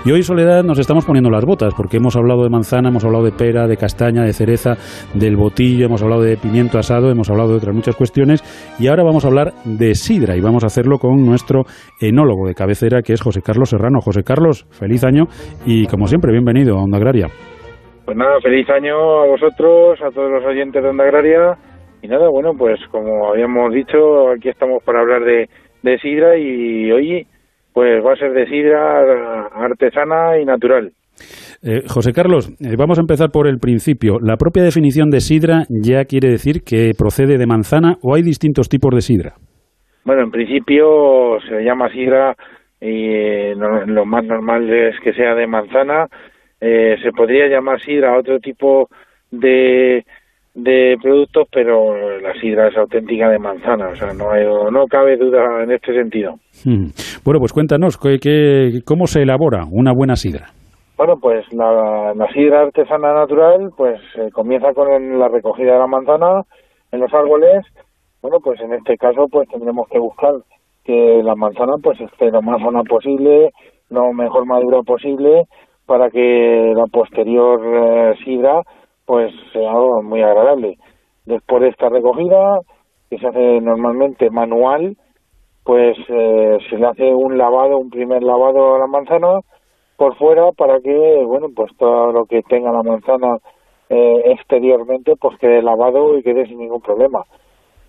Y 0.05 0.11
hoy, 0.13 0.23
Soledad, 0.23 0.65
nos 0.65 0.79
estamos 0.79 1.05
poniendo 1.05 1.31
las 1.31 1.45
botas, 1.45 1.75
porque 1.75 1.99
hemos 1.99 2.17
hablado 2.17 2.43
de 2.43 2.51
manzana, 2.51 2.89
hemos 2.89 3.05
hablado 3.05 3.25
de 3.25 3.33
pera, 3.33 3.67
de 3.67 3.77
castaña, 3.77 4.23
de 4.23 4.33
cereza, 4.33 4.75
del 5.15 5.37
botillo, 5.37 5.87
hemos 5.87 6.03
hablado 6.03 6.23
de 6.23 6.37
pimiento 6.37 6.79
asado, 6.79 7.11
hemos 7.11 7.31
hablado 7.31 7.51
de 7.51 7.57
otras 7.57 7.75
muchas 7.75 7.97
cuestiones, 7.97 8.43
y 8.79 8.89
ahora 8.89 9.05
vamos 9.05 9.25
a 9.25 9.29
hablar 9.29 9.53
de 9.65 9.95
sidra, 9.95 10.37
y 10.37 10.41
vamos 10.41 10.65
a 10.65 10.67
hacerlo 10.67 10.99
con 10.99 11.25
nuestro 11.25 11.65
enólogo 12.01 12.47
de 12.47 12.55
cabecera, 12.55 13.03
que 13.03 13.13
es 13.13 13.21
José 13.21 13.43
Carlos 13.43 13.71
Serrano. 13.71 14.01
José 14.01 14.23
Carlos, 14.23 14.65
feliz 14.71 15.05
año, 15.05 15.25
y 15.67 15.87
como 15.87 16.07
siempre, 16.07 16.33
bienvenido 16.33 16.79
a 16.79 16.83
Onda 16.83 16.99
Agraria. 16.99 17.29
Pues 18.05 18.17
nada, 18.17 18.41
feliz 18.43 18.69
año 18.71 18.97
a 19.23 19.27
vosotros, 19.27 20.01
a 20.03 20.11
todos 20.11 20.31
los 20.31 20.45
oyentes 20.45 20.83
de 20.83 20.89
Onda 20.89 21.05
Agraria, 21.05 21.57
y 22.03 22.09
nada, 22.09 22.29
bueno, 22.29 22.53
pues 22.59 22.81
como 22.91 23.31
habíamos 23.31 23.73
dicho, 23.73 24.31
aquí 24.31 24.49
estamos 24.49 24.83
para 24.83 25.01
hablar 25.01 25.23
de, 25.23 25.49
de 25.83 25.99
sidra, 25.99 26.37
y 26.37 26.91
hoy 26.91 27.27
pues 27.73 28.05
va 28.05 28.13
a 28.13 28.17
ser 28.17 28.33
de 28.33 28.47
sidra 28.47 29.47
artesana 29.47 30.39
y 30.39 30.45
natural. 30.45 30.93
Eh, 31.63 31.83
José 31.87 32.13
Carlos, 32.13 32.51
eh, 32.61 32.75
vamos 32.77 32.99
a 32.99 33.03
empezar 33.03 33.31
por 33.31 33.47
el 33.47 33.59
principio. 33.59 34.19
¿La 34.21 34.37
propia 34.37 34.63
definición 34.63 35.11
de 35.11 35.21
sidra 35.21 35.65
ya 35.69 36.05
quiere 36.05 36.29
decir 36.29 36.63
que 36.67 36.93
procede 36.99 37.39
de 37.39 37.47
manzana 37.47 37.97
o 38.03 38.15
hay 38.15 38.23
distintos 38.23 38.69
tipos 38.69 38.95
de 38.95 39.01
sidra? 39.01 39.35
Bueno, 40.05 40.23
en 40.23 40.31
principio 40.31 41.39
se 41.49 41.63
llama 41.63 41.89
sidra 41.91 42.35
y 42.81 43.07
eh, 43.07 43.55
lo 43.55 44.05
más 44.05 44.25
normal 44.25 44.69
es 44.69 44.99
que 45.01 45.13
sea 45.13 45.35
de 45.35 45.47
manzana. 45.47 46.09
se 46.61 47.13
podría 47.17 47.47
llamar 47.49 47.81
sidra 47.81 48.13
a 48.13 48.19
otro 48.19 48.39
tipo 48.41 48.89
de, 49.31 50.05
de 50.55 50.97
productos, 51.01 51.49
pero 51.51 52.19
la 52.21 52.35
sidra 52.35 52.69
es 52.69 52.77
auténtica 52.77 53.29
de 53.31 53.39
manzana, 53.39 53.89
o 53.89 53.97
sea, 53.97 54.13
no, 54.13 54.31
hay, 54.31 54.45
no 54.45 54.87
cabe 54.87 55.17
duda 55.17 55.63
en 55.63 55.73
este 55.73 55.95
sentido. 55.95 56.35
Mm. 56.65 56.89
Bueno, 57.25 57.41
pues 57.41 57.53
cuéntanos, 57.53 57.97
¿qué, 57.97 58.19
qué, 58.19 58.81
cómo 58.85 59.07
se 59.07 59.23
elabora 59.23 59.65
una 59.71 59.93
buena 59.93 60.17
sidra? 60.17 60.49
Bueno, 60.97 61.17
pues 61.19 61.51
la, 61.53 62.13
la 62.15 62.29
sidra 62.33 62.61
artesana 62.63 63.15
natural, 63.15 63.71
pues 63.77 64.01
eh, 64.17 64.29
comienza 64.33 64.73
con 64.75 65.19
la 65.19 65.29
recogida 65.29 65.73
de 65.73 65.79
la 65.79 65.87
manzana 65.87 66.43
en 66.93 67.01
los 67.01 67.13
árboles. 67.13 67.65
Bueno, 68.21 68.39
pues 68.41 68.61
en 68.61 68.75
este 68.75 68.97
caso, 68.97 69.27
pues 69.29 69.49
tendremos 69.49 69.89
que 69.89 69.99
buscar 69.99 70.35
que 70.85 71.23
la 71.25 71.35
manzana, 71.35 71.75
pues 71.83 72.01
esté 72.01 72.31
lo 72.31 72.43
más 72.43 72.61
sana 72.61 72.83
posible, 72.85 73.53
lo 73.89 74.13
mejor 74.13 74.47
madura 74.47 74.83
posible, 74.83 75.47
para 75.87 76.11
que 76.11 76.73
la 76.77 76.87
posterior 76.87 77.61
eh, 77.65 78.15
sidra, 78.25 78.63
pues 79.07 79.33
sea 79.53 79.73
muy 80.03 80.23
agradable. 80.23 80.79
Después 81.25 81.63
de 81.63 81.69
esta 81.69 81.89
recogida, 81.89 82.61
que 83.11 83.19
se 83.19 83.27
hace 83.27 83.61
normalmente 83.61 84.31
manual, 84.31 84.97
pues 85.65 85.97
eh, 86.09 86.59
se 86.69 86.77
le 86.77 86.87
hace 86.87 87.15
un 87.15 87.39
lavado, 87.39 87.79
un 87.79 87.91
primer 87.91 88.23
lavado 88.23 88.75
a 88.75 88.79
la 88.79 88.87
manzana 88.87 89.41
por 89.97 90.17
fuera 90.17 90.51
para 90.53 90.81
que, 90.81 91.23
bueno, 91.25 91.49
pues 91.55 91.71
todo 91.77 92.13
lo 92.13 92.25
que 92.27 92.43
tenga 92.43 92.73
la 92.73 92.83
manzana 92.83 93.37
eh, 93.89 94.23
exteriormente, 94.33 95.15
pues 95.21 95.39
quede 95.39 95.63
lavado 95.63 96.19
y 96.19 96.23
quede 96.23 96.47
sin 96.47 96.59
ningún 96.59 96.81
problema. 96.81 97.23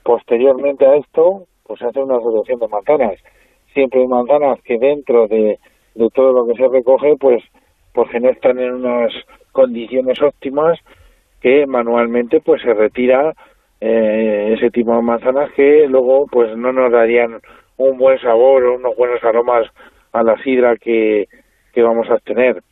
Posteriormente 0.04 0.86
a 0.86 0.96
esto, 0.96 1.46
pues 1.64 1.80
se 1.80 1.86
hace 1.88 2.04
una 2.04 2.18
reducción 2.18 2.60
de 2.60 2.68
manzanas. 2.68 3.20
Siempre 3.74 4.02
hay 4.02 4.08
manzanas 4.08 4.62
que 4.64 4.78
dentro 4.78 5.28
de, 5.28 5.58
de 5.96 6.10
todo 6.10 6.34
lo 6.34 6.46
que 6.46 6.56
se 6.56 6.68
recoge, 6.68 7.16
pues, 7.20 7.42
porque 7.94 8.20
no 8.20 8.30
están 8.30 8.60
en 8.60 8.74
unas 8.74 9.12
condiciones 9.52 10.22
óptimas 10.22 10.78
que 11.44 11.68
manualmente 11.68 12.40
pues 12.40 12.62
se 12.62 12.74
retira 12.74 13.34
eh, 13.82 14.56
ese 14.58 14.72
tipo 14.72 14.96
de 14.96 15.02
manzanas 15.02 15.52
que 15.52 15.86
luego 15.90 16.26
pues 16.32 16.56
no 16.56 16.72
nos 16.72 16.90
darían 16.90 17.42
un 17.76 17.98
buen 17.98 18.18
sabor 18.20 18.64
o 18.64 18.76
unos 18.76 18.96
buenos 18.96 19.22
aromas 19.24 19.68
a 20.14 20.24
la 20.24 20.42
sidra 20.42 20.78
que, 20.78 21.28
que 21.74 21.84
vamos 21.84 22.10
a 22.10 22.14
obtener. 22.14 22.64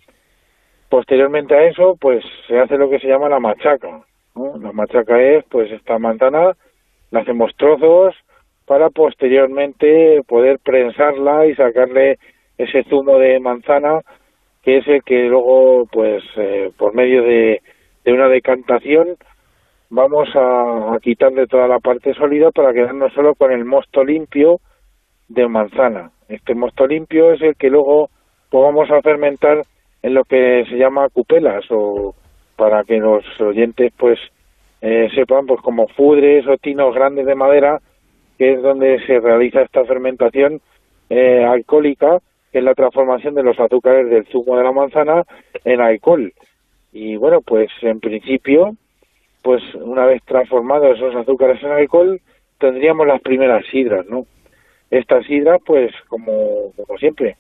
Posteriormente 0.90 1.54
a 1.54 1.66
eso, 1.66 1.98
pues 2.00 2.24
se 2.48 2.60
hace 2.60 2.78
lo 2.78 2.90
que 2.90 3.00
se 3.00 3.08
llama 3.08 3.28
la 3.28 3.42
machaca. 3.42 4.04
La 4.36 4.72
machaca 4.72 5.22
es, 5.22 5.44
pues 5.50 5.70
esta 5.72 6.00
manzana 6.00 6.54
la 7.12 7.20
hacemos 7.20 7.52
trozos 7.58 8.16
para 8.66 8.90
posteriormente 8.90 10.22
poder 10.26 10.60
prensarla 10.64 11.46
y 11.46 11.56
sacarle 11.56 12.20
ese 12.58 12.84
zumo 12.86 13.18
de 13.20 13.38
manzana 13.42 14.00
que 14.64 14.78
es 14.78 14.88
el 14.88 15.04
que 15.04 15.24
luego, 15.24 15.88
pues 15.92 16.24
eh, 16.38 16.72
por 16.78 16.94
medio 16.94 17.24
de, 17.24 17.62
de, 18.04 18.14
una 18.14 18.28
decantación, 18.28 19.18
vamos 19.90 20.30
a, 20.36 20.96
a 20.96 21.00
quitarle 21.00 21.48
toda 21.48 21.68
la 21.68 21.80
parte 21.80 22.14
sólida 22.14 22.52
para 22.52 22.74
quedarnos 22.74 23.14
solo 23.14 23.36
con 23.36 23.52
el 23.52 23.66
mosto 23.66 24.04
limpio 24.04 24.60
de 25.28 25.48
manzana. 25.48 26.12
Este 26.28 26.56
mosto 26.56 26.88
limpio 26.88 27.34
es 27.34 27.42
el 27.42 27.56
que 27.56 27.70
luego 27.70 28.10
vamos 28.52 28.90
a 28.92 29.02
fermentar 29.02 29.64
en 30.02 30.14
lo 30.14 30.24
que 30.24 30.66
se 30.70 30.78
llama 30.78 31.10
cupelas 31.10 31.66
o 31.70 32.16
para 32.56 32.84
que 32.84 32.98
los 32.98 33.24
oyentes 33.40 33.94
pues 33.98 34.20
eh, 34.82 35.10
sepan 35.14 35.46
pues 35.46 35.62
como 35.62 35.88
fudres 35.88 36.46
o 36.48 36.58
tinos 36.58 36.94
grandes 36.94 37.26
de 37.26 37.36
madera 37.36 37.80
que 38.38 38.54
es 38.54 38.62
donde 38.62 39.00
se 39.06 39.20
realiza 39.20 39.62
esta 39.62 39.86
fermentación 39.86 40.62
eh, 41.10 41.44
alcohólica 41.44 42.20
que 42.52 42.60
es 42.60 42.64
la 42.64 42.74
transformación 42.74 43.36
de 43.36 43.44
los 43.44 43.60
azúcares 43.60 44.10
del 44.10 44.26
zumo 44.28 44.58
de 44.58 44.64
la 44.64 44.72
manzana 44.72 45.24
en 45.64 45.82
alcohol 45.82 46.34
y 46.92 47.16
bueno 47.16 47.42
pues 47.42 47.70
en 47.82 48.00
principio 48.00 48.76
pues 49.42 49.62
una 49.76 50.06
vez 50.06 50.22
transformados 50.26 50.98
esos 50.98 51.16
azúcares 51.16 51.62
en 51.64 51.72
alcohol 51.72 52.22
tendríamos 52.60 53.08
las 53.08 53.22
primeras 53.22 53.66
sidras 53.68 54.06
no 54.08 54.26
estas 54.92 55.26
sidras 55.26 55.60
pues 55.66 55.92
como, 56.10 56.74
como 56.76 56.98
siempre 56.98 57.38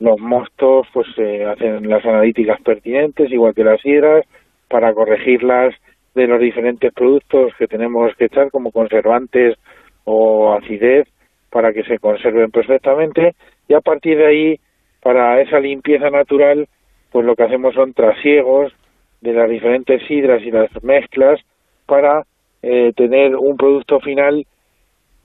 los 0.00 0.18
mostos 0.20 0.86
pues 0.92 1.06
se 1.14 1.44
hacen 1.44 1.88
las 1.88 2.04
analíticas 2.04 2.60
pertinentes, 2.60 3.30
igual 3.30 3.54
que 3.54 3.64
las 3.64 3.80
sidras, 3.80 4.24
para 4.68 4.92
corregirlas 4.92 5.74
de 6.14 6.26
los 6.26 6.40
diferentes 6.40 6.92
productos 6.92 7.52
que 7.58 7.66
tenemos 7.66 8.14
que 8.16 8.26
echar 8.26 8.50
como 8.50 8.70
conservantes 8.70 9.56
o 10.04 10.52
acidez 10.52 11.08
para 11.50 11.72
que 11.72 11.84
se 11.84 11.98
conserven 11.98 12.50
perfectamente. 12.50 13.34
Y 13.68 13.74
a 13.74 13.80
partir 13.80 14.18
de 14.18 14.26
ahí 14.26 14.60
para 15.00 15.40
esa 15.40 15.60
limpieza 15.60 16.10
natural 16.10 16.68
pues 17.10 17.24
lo 17.24 17.34
que 17.34 17.44
hacemos 17.44 17.74
son 17.74 17.94
trasiegos 17.94 18.72
de 19.20 19.32
las 19.32 19.48
diferentes 19.48 20.02
sidras 20.06 20.42
y 20.42 20.50
las 20.50 20.70
mezclas 20.82 21.40
para 21.86 22.24
eh, 22.62 22.92
tener 22.96 23.36
un 23.36 23.56
producto 23.56 24.00
final 24.00 24.46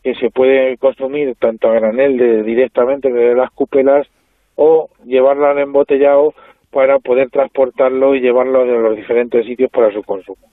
que 0.03 0.15
se 0.15 0.30
puede 0.30 0.78
consumir 0.78 1.36
tanto 1.36 1.70
a 1.70 1.76
granel 1.76 2.18
de, 2.18 2.44
directamente 2.44 3.11
de 3.11 3.36
las 3.36 3.52
cupelas 3.52 4.07
o 4.56 4.90
llevarlo 5.06 5.48
al 5.48 5.60
embotellado 5.60 6.34
para 6.72 6.99
poder 6.99 7.30
transportarlo 7.30 8.15
y 8.15 8.22
llevarlo 8.22 8.61
a 8.61 8.65
los 8.65 8.95
diferentes 8.95 9.45
sitios 9.45 9.72
para 9.72 9.91
su 9.94 10.03
consumo. 10.03 10.48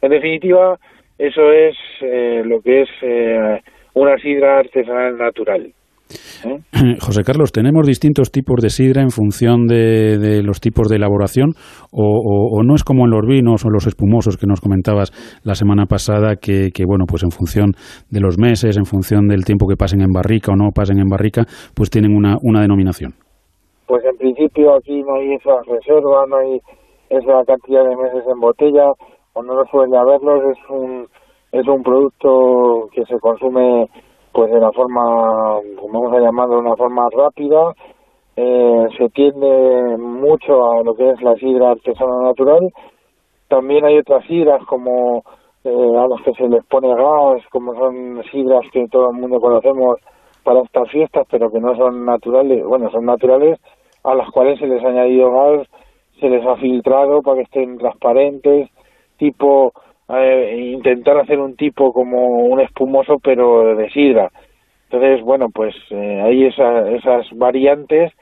En 0.00 0.10
definitiva, 0.10 0.78
eso 1.18 1.52
es 1.52 1.76
eh, 2.02 2.42
lo 2.44 2.60
que 2.60 2.82
es 2.82 2.88
eh, 3.02 3.62
una 3.94 4.18
sidra 4.18 4.58
artesanal 4.58 5.16
natural. 5.16 5.72
¿Eh? 6.44 6.60
José 7.00 7.22
Carlos, 7.24 7.52
¿tenemos 7.52 7.86
distintos 7.86 8.30
tipos 8.30 8.60
de 8.60 8.70
sidra 8.70 9.02
en 9.02 9.10
función 9.10 9.66
de, 9.66 10.42
los 10.42 10.60
tipos 10.60 10.88
de 10.88 10.96
elaboración 10.96 11.52
o, 11.92 12.62
no 12.62 12.74
es 12.74 12.84
como 12.84 13.04
en 13.04 13.10
los 13.10 13.26
vinos 13.26 13.64
o 13.64 13.70
los 13.70 13.86
espumosos 13.86 14.36
que 14.36 14.46
nos 14.46 14.60
comentabas 14.60 15.12
la 15.44 15.54
semana 15.54 15.86
pasada 15.86 16.36
que, 16.36 16.70
bueno, 16.86 17.04
pues 17.08 17.22
en 17.22 17.30
función 17.30 17.72
de 18.10 18.20
los 18.20 18.38
meses, 18.38 18.76
en 18.76 18.84
función 18.84 19.28
del 19.28 19.44
tiempo 19.44 19.66
que 19.66 19.76
pasen 19.76 20.00
en 20.00 20.12
barrica 20.12 20.52
o 20.52 20.56
no 20.56 20.70
pasen 20.74 20.98
en 20.98 21.08
barrica, 21.08 21.44
pues 21.74 21.90
tienen 21.90 22.14
una, 22.14 22.36
una 22.42 22.60
denominación? 22.60 23.14
pues 23.86 24.04
en 24.04 24.16
principio 24.16 24.74
aquí 24.74 25.02
no 25.02 25.14
hay 25.14 25.34
esa 25.34 25.60
reserva, 25.66 26.26
no 26.26 26.36
hay 26.36 26.60
esa 27.10 27.44
cantidad 27.44 27.84
de 27.84 27.96
meses 27.96 28.24
en 28.26 28.40
botella, 28.40 28.92
o 29.34 29.42
no 29.42 29.54
lo 29.54 29.64
suele 29.66 29.96
haberlos, 29.96 30.42
es 30.56 30.70
un, 30.70 31.06
es 31.52 31.66
un 31.66 31.82
producto 31.82 32.88
que 32.92 33.04
se 33.04 33.18
consume 33.20 33.88
pues 34.34 34.50
de 34.50 34.58
una 34.58 34.72
forma, 34.72 35.60
vamos 35.92 36.12
a 36.12 36.18
llamarlo, 36.18 36.56
de 36.56 36.62
una 36.62 36.76
forma 36.76 37.06
rápida, 37.16 37.72
eh, 38.34 38.88
se 38.98 39.08
tiende 39.10 39.96
mucho 39.96 40.72
a 40.72 40.82
lo 40.82 40.92
que 40.94 41.08
es 41.10 41.22
la 41.22 41.36
sidra 41.36 41.70
artesana 41.70 42.20
natural, 42.20 42.68
también 43.46 43.84
hay 43.84 43.96
otras 43.96 44.26
sidras 44.26 44.60
como 44.66 45.22
eh, 45.62 45.96
a 45.96 46.08
las 46.08 46.20
que 46.22 46.32
se 46.32 46.48
les 46.48 46.64
pone 46.64 46.88
gas, 46.88 47.46
como 47.52 47.74
son 47.76 48.24
sidras 48.32 48.64
que 48.72 48.88
todo 48.88 49.10
el 49.10 49.16
mundo 49.16 49.38
conocemos 49.38 50.00
para 50.42 50.62
estas 50.62 50.90
fiestas, 50.90 51.28
pero 51.30 51.48
que 51.52 51.60
no 51.60 51.76
son 51.76 52.04
naturales, 52.04 52.64
bueno, 52.66 52.90
son 52.90 53.06
naturales, 53.06 53.60
a 54.02 54.16
las 54.16 54.28
cuales 54.32 54.58
se 54.58 54.66
les 54.66 54.82
ha 54.82 54.88
añadido 54.88 55.30
gas, 55.30 55.68
se 56.18 56.28
les 56.28 56.44
ha 56.44 56.56
filtrado 56.56 57.22
para 57.22 57.36
que 57.36 57.42
estén 57.44 57.78
transparentes, 57.78 58.68
tipo 59.16 59.72
eh, 60.08 60.70
intentar 60.72 61.18
hacer 61.18 61.38
un 61.38 61.56
tipo 61.56 61.92
como 61.92 62.44
un 62.44 62.60
espumoso 62.60 63.18
pero 63.22 63.76
de 63.76 63.90
sidra. 63.90 64.30
Entonces, 64.90 65.24
bueno, 65.24 65.48
pues 65.52 65.74
eh, 65.90 66.20
hay 66.22 66.44
esa, 66.44 66.88
esas 66.90 67.26
variantes, 67.36 68.12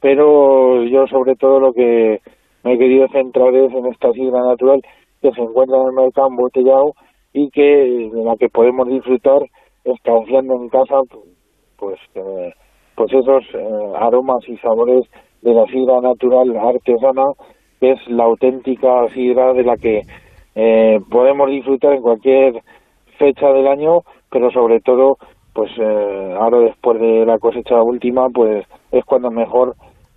pero 0.00 0.82
yo 0.84 1.06
sobre 1.08 1.34
todo 1.36 1.60
lo 1.60 1.72
que 1.72 2.20
me 2.64 2.74
he 2.74 2.78
querido 2.78 3.08
centrar 3.08 3.54
es 3.54 3.72
en 3.72 3.86
esta 3.86 4.12
sidra 4.12 4.40
natural 4.42 4.80
que 5.20 5.30
se 5.32 5.40
encuentra 5.40 5.76
en 5.78 5.88
el 5.88 6.04
mercado 6.04 6.28
embotellado 6.28 6.94
y 7.32 7.50
que 7.50 8.10
de 8.12 8.24
la 8.24 8.36
que 8.36 8.48
podemos 8.48 8.88
disfrutar 8.88 9.42
estanciando 9.84 10.54
en 10.54 10.68
casa 10.68 11.00
pues 11.76 11.98
eh, 12.14 12.52
pues 12.94 13.12
esos 13.12 13.44
eh, 13.54 13.92
aromas 13.96 14.48
y 14.48 14.56
sabores 14.58 15.04
de 15.40 15.54
la 15.54 15.66
sidra 15.66 16.00
natural 16.00 16.56
artesana, 16.56 17.24
que 17.80 17.92
es 17.92 17.98
la 18.08 18.24
auténtica 18.24 19.08
sidra 19.08 19.52
de 19.54 19.64
la 19.64 19.76
que 19.76 20.02
eh, 20.54 21.00
podemos 21.10 21.50
disfrutar 21.50 21.94
en 21.94 22.02
cualquier 22.02 22.62
fecha 23.18 23.52
del 23.52 23.66
año, 23.66 24.02
pero 24.30 24.50
sobre 24.50 24.80
todo, 24.80 25.18
pues 25.52 25.70
eh, 25.78 26.36
ahora 26.38 26.58
después 26.58 27.00
de 27.00 27.24
la 27.26 27.38
cosecha 27.38 27.82
última, 27.82 28.28
pues 28.28 28.66
es 28.90 29.04
cuando 29.04 29.30
mejor 29.30 29.74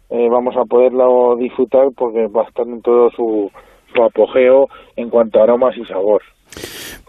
eh, 0.10 0.28
vamos 0.30 0.56
a 0.58 0.66
poderlo 0.66 1.36
disfrutar 1.36 1.88
porque 1.96 2.28
va 2.28 2.44
a 2.44 2.48
estar 2.48 2.68
en 2.68 2.82
todo 2.82 3.10
su, 3.12 3.52
su 3.94 4.04
apogeo 4.04 4.68
en 4.96 5.10
cuanto 5.10 5.40
a 5.40 5.44
aromas 5.44 5.78
y 5.78 5.86
sabor. 5.86 6.22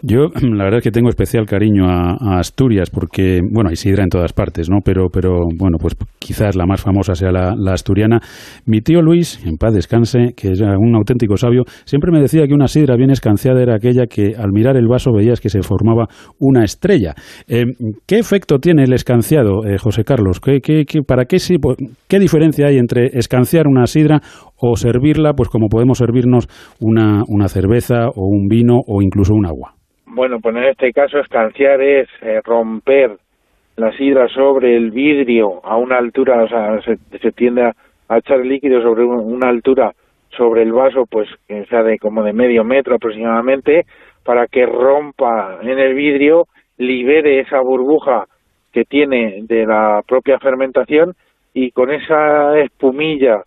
Yo 0.01 0.27
la 0.41 0.63
verdad 0.63 0.79
es 0.79 0.83
que 0.83 0.91
tengo 0.91 1.09
especial 1.09 1.45
cariño 1.45 1.89
a, 1.89 2.37
Asturias 2.39 2.89
porque, 2.89 3.41
bueno, 3.51 3.69
hay 3.69 3.75
sidra 3.75 4.03
en 4.03 4.09
todas 4.09 4.33
partes, 4.33 4.69
¿no? 4.69 4.79
Pero, 4.83 5.07
pero 5.11 5.39
bueno, 5.57 5.77
pues 5.79 5.95
quizás 6.19 6.55
la 6.55 6.65
más 6.65 6.81
famosa 6.81 7.15
sea 7.15 7.31
la, 7.31 7.73
asturiana. 7.73 8.19
Mi 8.65 8.81
tío 8.81 9.01
Luis, 9.01 9.43
en 9.45 9.57
paz 9.57 9.73
descanse, 9.73 10.33
que 10.35 10.51
es 10.51 10.61
un 10.61 10.95
auténtico 10.95 11.37
sabio, 11.37 11.63
siempre 11.85 12.11
me 12.11 12.19
decía 12.19 12.47
que 12.47 12.53
una 12.53 12.67
sidra 12.67 12.95
bien 12.95 13.11
escanciada 13.11 13.61
era 13.61 13.75
aquella 13.75 14.07
que 14.07 14.33
al 14.37 14.51
mirar 14.51 14.77
el 14.77 14.87
vaso 14.87 15.11
veías 15.11 15.41
que 15.41 15.49
se 15.49 15.61
formaba 15.61 16.07
una 16.39 16.63
estrella. 16.63 17.13
Eh, 17.47 17.65
¿Qué 18.05 18.19
efecto 18.19 18.59
tiene 18.59 18.83
el 18.83 18.93
escanciado, 18.93 19.65
eh, 19.65 19.77
José 19.77 20.03
Carlos? 20.03 20.39
¿Qué, 20.39 20.85
para 21.05 21.25
qué, 21.25 21.39
sí, 21.39 21.55
qué 22.07 22.19
diferencia 22.19 22.67
hay 22.67 22.77
entre 22.77 23.17
escanciar 23.17 23.67
una 23.67 23.85
sidra 23.87 24.21
o 24.57 24.75
servirla, 24.75 25.33
pues 25.33 25.49
como 25.49 25.67
podemos 25.67 25.99
servirnos 25.99 26.47
una, 26.79 27.23
una 27.27 27.47
cerveza 27.47 28.07
o 28.09 28.27
un 28.27 28.47
vino 28.47 28.79
o 28.85 29.01
incluso 29.01 29.33
un 29.33 29.45
agua. 29.45 29.76
Bueno, 30.17 30.39
pues 30.39 30.55
en 30.55 30.63
este 30.63 30.91
caso 30.93 31.19
escanciar 31.19 31.79
es 31.79 32.09
eh, 32.23 32.41
romper 32.43 33.17
la 33.75 33.95
sidra 33.95 34.27
sobre 34.29 34.75
el 34.75 34.89
vidrio 34.89 35.63
a 35.63 35.77
una 35.77 35.99
altura, 35.99 36.41
o 36.41 36.47
sea, 36.47 36.81
se, 36.81 37.31
tiende 37.33 37.71
a, 38.09 38.17
echar 38.17 38.39
el 38.39 38.49
líquido 38.49 38.81
sobre 38.81 39.03
una 39.03 39.47
altura 39.47 39.93
sobre 40.35 40.63
el 40.63 40.71
vaso, 40.71 41.05
pues 41.05 41.29
que 41.47 41.67
sea 41.67 41.83
de 41.83 41.99
como 41.99 42.23
de 42.23 42.33
medio 42.33 42.63
metro 42.63 42.95
aproximadamente, 42.95 43.85
para 44.23 44.47
que 44.47 44.65
rompa 44.65 45.59
en 45.61 45.77
el 45.77 45.93
vidrio, 45.93 46.47
libere 46.79 47.41
esa 47.41 47.61
burbuja 47.61 48.25
que 48.73 48.85
tiene 48.85 49.43
de 49.43 49.67
la 49.67 50.01
propia 50.07 50.39
fermentación 50.39 51.13
y 51.53 51.69
con 51.69 51.91
esa 51.91 52.57
espumilla 52.57 53.43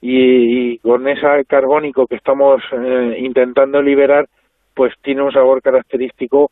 y, 0.00 0.78
con 0.78 1.08
ese 1.08 1.44
carbónico 1.48 2.06
que 2.06 2.14
estamos 2.14 2.62
eh, 2.70 3.16
intentando 3.18 3.82
liberar, 3.82 4.28
pues 4.74 4.92
tiene 5.02 5.22
un 5.22 5.32
sabor 5.32 5.62
característico 5.62 6.50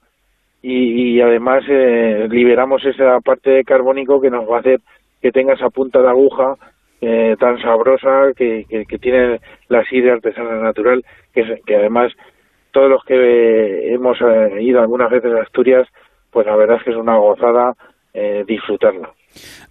y, 0.63 1.21
además 1.21 1.65
eh, 1.69 2.27
liberamos 2.31 2.85
esa 2.85 3.21
parte 3.21 3.51
de 3.51 3.65
carbónico 3.65 4.21
que 4.21 4.31
nos 4.31 4.49
va 4.49 4.59
a 4.59 4.61
hacer 4.61 4.81
que 5.23 5.33
tenga 5.33 5.55
esa 5.55 5.71
punta 5.71 6.03
de 6.03 6.09
aguja 6.09 6.57
eh, 7.01 7.37
tan 7.39 7.61
sabrosa 7.63 8.33
que, 8.37 8.67
tiene 9.01 9.41
la 9.69 9.85
sidra 9.85 10.15
artesana 10.15 10.61
natural, 10.61 11.03
que, 11.33 11.75
además 11.75 12.13
todos 12.73 12.91
los 12.91 13.05
que 13.05 13.93
hemos 13.93 14.19
ido 14.61 14.81
algunas 14.81 15.11
veces 15.11 15.33
a 15.33 15.43
Asturias, 15.43 15.89
pues 16.31 16.47
la 16.47 16.57
verdad 16.57 16.77
es 16.77 16.85
que 16.85 16.91
es 16.91 16.97
una 16.97 17.17
gozada 17.17 17.75
disfrutarla. 18.47 19.11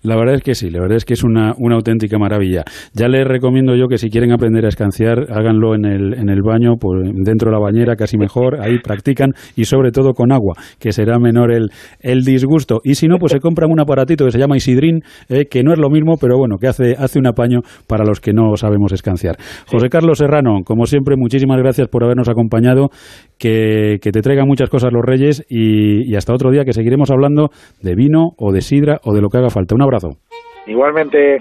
La 0.02 0.15
verdad 0.15 0.36
es 0.36 0.44
que 0.44 0.56
sí, 0.56 0.69
la 0.69 0.80
verdad 0.80 0.95
es 0.95 1.06
que 1.06 1.14
es 1.14 1.23
una, 1.23 1.53
una 1.57 1.76
auténtica 1.76 2.18
maravilla. 2.18 2.64
Ya 2.94 3.07
les 3.10 3.27
recomiendo 3.27 3.76
yo 3.76 3.88
que 3.88 3.98
si 3.98 4.10
quieren 4.10 4.31
aprender 4.31 4.65
a 4.65 4.69
escanciar, 4.69 5.27
háganlo 5.30 5.76
en 5.76 5.86
el, 5.86 6.14
en 6.14 6.30
el 6.30 6.41
baño, 6.41 6.76
pues, 6.80 7.11
dentro 7.14 7.49
de 7.49 7.57
la 7.57 7.60
bañera, 7.60 7.95
casi 7.98 8.18
mejor, 8.18 8.61
ahí 8.61 8.80
practican 8.80 9.31
y 9.57 9.65
sobre 9.65 9.91
todo 9.91 10.14
con 10.14 10.31
agua, 10.31 10.56
que 10.80 10.94
será 10.94 11.19
menor 11.19 11.52
el, 11.52 11.69
el 11.99 12.22
disgusto. 12.22 12.80
Y 12.84 12.95
si 12.95 13.07
no, 13.07 13.18
pues 13.18 13.34
se 13.34 13.40
compran 13.40 13.72
un 13.72 13.81
aparatito 13.81 14.26
que 14.26 14.31
se 14.31 14.40
llama 14.40 14.56
Isidrin, 14.56 15.02
eh, 15.27 15.45
que 15.49 15.64
no 15.64 15.73
es 15.73 15.80
lo 15.80 15.90
mismo, 15.90 16.15
pero 16.19 16.38
bueno, 16.38 16.57
que 16.57 16.68
hace, 16.68 16.95
hace 16.98 17.19
un 17.19 17.27
apaño 17.27 17.60
para 17.88 18.06
los 18.06 18.22
que 18.22 18.31
no 18.31 18.56
sabemos 18.56 18.94
escanciar. 18.94 19.36
José 19.68 19.90
Carlos 19.90 20.19
Serrano, 20.19 20.60
como 20.64 20.86
siempre, 20.86 21.15
muchísimas 21.18 21.57
gracias 21.57 21.90
por 21.90 22.06
habernos 22.06 22.30
acompañado, 22.30 22.90
que, 23.38 23.98
que 24.02 24.11
te 24.11 24.22
traigan 24.22 24.48
muchas 24.48 24.69
cosas 24.69 24.91
los 24.94 25.03
Reyes 25.03 25.45
y, 25.49 26.10
y 26.10 26.15
hasta 26.15 26.34
otro 26.34 26.52
día 26.52 26.64
que 26.64 26.73
seguiremos 26.73 27.11
hablando 27.11 27.49
de 27.81 27.95
vino 27.95 28.31
o 28.38 28.52
de 28.52 28.61
sidra 28.61 28.99
o 29.03 29.14
de 29.14 29.22
lo 29.22 29.30
que 29.30 29.38
haga 29.38 29.48
falta. 29.49 29.76
Un 29.76 29.81
abrazo. 29.81 30.17
Igualmente. 30.65 31.39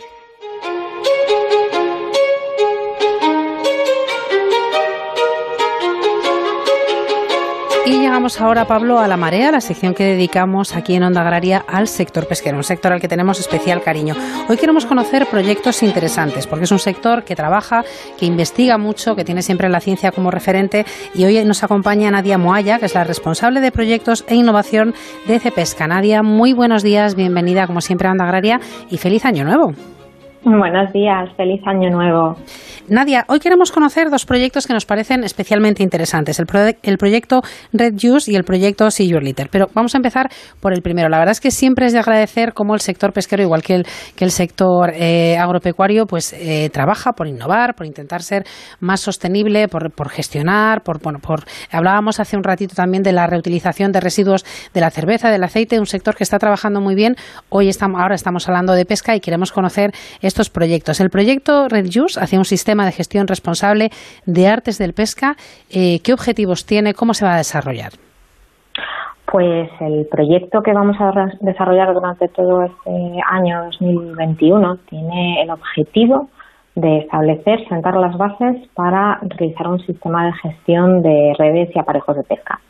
Y 7.86 7.92
llegamos 8.00 8.40
ahora, 8.40 8.66
Pablo, 8.66 8.98
a 8.98 9.09
la 9.09 9.16
marea, 9.16 9.50
la 9.50 9.60
sección 9.60 9.94
que 9.94 10.05
dedicamos 10.05 10.74
aquí 10.76 10.94
en 10.94 11.02
Onda 11.02 11.22
Agraria 11.22 11.64
al 11.66 11.88
sector 11.88 12.26
pesquero, 12.26 12.59
un 12.59 12.64
sector 12.64 12.92
al 12.92 13.00
que 13.00 13.09
tenemos 13.09 13.40
especial 13.40 13.82
cariño. 13.82 14.14
Hoy 14.48 14.59
queremos 14.59 14.84
conocer 14.84 15.26
proyectos 15.26 15.82
interesantes, 15.82 16.46
porque 16.46 16.64
es 16.64 16.72
un 16.72 16.78
sector 16.78 17.24
que 17.24 17.34
trabaja, 17.34 17.84
que 18.18 18.26
investiga 18.26 18.76
mucho, 18.76 19.16
que 19.16 19.24
tiene 19.24 19.42
siempre 19.42 19.68
la 19.70 19.80
ciencia 19.80 20.12
como 20.12 20.30
referente. 20.30 20.84
Y 21.14 21.24
hoy 21.24 21.42
nos 21.44 21.62
acompaña 21.62 22.10
Nadia 22.10 22.36
Moaya, 22.36 22.78
que 22.78 22.86
es 22.86 22.94
la 22.94 23.05
responsable 23.05 23.60
de 23.60 23.72
proyectos 23.72 24.24
e 24.28 24.34
innovación 24.34 24.94
de 25.26 25.40
Cepesca. 25.40 25.86
Nadia, 25.86 26.22
muy 26.22 26.52
buenos 26.52 26.82
días, 26.82 27.14
bienvenida 27.14 27.66
como 27.66 27.80
siempre 27.80 28.09
a 28.09 28.12
Onda 28.12 28.24
Agraria 28.24 28.60
y 28.90 28.98
feliz 28.98 29.24
año 29.24 29.44
nuevo. 29.44 29.72
Buenos 30.44 30.93
días, 30.93 31.31
feliz 31.36 31.60
año 31.66 31.90
nuevo. 31.90 32.36
Nadia, 32.89 33.24
hoy 33.28 33.40
queremos 33.40 33.73
conocer 33.73 34.09
dos 34.09 34.24
proyectos 34.24 34.66
que 34.66 34.73
nos 34.73 34.86
parecen 34.86 35.24
especialmente 35.24 35.82
interesantes, 35.82 36.39
el, 36.39 36.47
el 36.82 36.97
proyecto 36.97 37.43
Red 37.73 37.94
Juice 38.01 38.31
y 38.31 38.36
el 38.36 38.44
proyecto 38.44 38.90
See 38.90 39.09
Your 39.09 39.23
Litter. 39.23 39.48
Pero 39.51 39.66
vamos 39.74 39.94
a 39.94 39.98
empezar 39.98 40.31
por 40.60 40.73
el 40.73 40.81
primero. 40.81 41.09
La 41.09 41.19
verdad 41.19 41.32
es 41.32 41.40
que 41.40 41.51
siempre 41.51 41.86
es 41.86 41.93
de 41.93 41.98
agradecer 41.98 42.55
cómo 42.55 42.74
el 42.74 42.81
sector 42.81 43.12
pesquero, 43.12 43.43
igual 43.43 43.62
que 43.62 43.82
el, 44.19 44.31
sector 44.31 44.93
eh, 44.94 45.36
agropecuario, 45.36 46.06
pues 46.06 46.32
eh, 46.32 46.70
trabaja 46.73 47.12
por 47.12 47.27
innovar, 47.27 47.74
por 47.74 47.85
intentar 47.85 48.23
ser 48.23 48.44
más 48.81 49.01
sostenible, 49.01 49.69
por, 49.69 49.90
por 49.90 50.09
gestionar, 50.09 50.82
por, 50.82 51.02
bueno, 51.02 51.19
por 51.19 51.40
hablábamos 51.70 52.20
hace 52.20 52.36
un 52.36 52.44
ratito 52.44 52.74
también 52.74 53.02
de 53.02 53.12
la 53.12 53.27
reutilización 53.27 53.90
de 53.93 54.01
residuos 54.01 54.44
de 54.73 54.81
la 54.81 54.90
cerveza, 54.90 55.31
del 55.31 55.44
aceite, 55.44 55.78
un 55.78 55.86
sector 55.86 56.15
que 56.15 56.23
está 56.23 56.39
trabajando 56.39 56.81
muy 56.81 56.94
bien. 56.94 57.16
Hoy 57.48 57.69
estamos, 57.69 58.01
ahora 58.01 58.15
estamos 58.15 58.48
hablando 58.48 58.73
de 58.73 58.86
pesca 58.86 59.16
y 59.16 59.20
queremos 59.20 59.52
conocer 59.52 59.93
estos 60.28 60.50
proyectos. 60.50 61.00
El 61.00 61.10
proyecto 61.10 61.68
Red 61.68 61.86
Juice 61.92 62.20
hacia 62.20 62.38
un 62.38 62.44
sistema 62.44 62.84
de 62.86 62.92
gestión 62.92 63.26
responsable 63.26 63.90
de 64.26 64.46
artes 64.46 64.78
del 64.78 64.92
pesca. 64.92 65.34
Eh, 65.70 65.98
¿Qué 66.05 66.12
objetivos 66.12 66.64
tiene? 66.64 66.94
¿Cómo 66.94 67.14
se 67.14 67.24
va 67.24 67.34
a 67.34 67.38
desarrollar? 67.38 67.92
Pues 69.30 69.68
el 69.80 70.06
proyecto 70.10 70.62
que 70.62 70.72
vamos 70.72 70.96
a 71.00 71.12
desarrollar 71.40 71.92
durante 71.92 72.28
todo 72.28 72.62
este 72.62 73.20
año 73.30 73.64
2021 73.64 74.76
tiene 74.88 75.42
el 75.42 75.50
objetivo 75.50 76.28
de 76.74 76.98
establecer, 76.98 77.66
sentar 77.68 77.96
las 77.96 78.16
bases 78.16 78.56
para 78.74 79.18
realizar 79.20 79.66
un 79.66 79.80
sistema 79.80 80.26
de 80.26 80.32
gestión 80.32 81.02
de 81.02 81.34
redes 81.36 81.68
y 81.74 81.78
aparejos 81.78 82.16
de 82.16 82.22
pesca. 82.22 82.60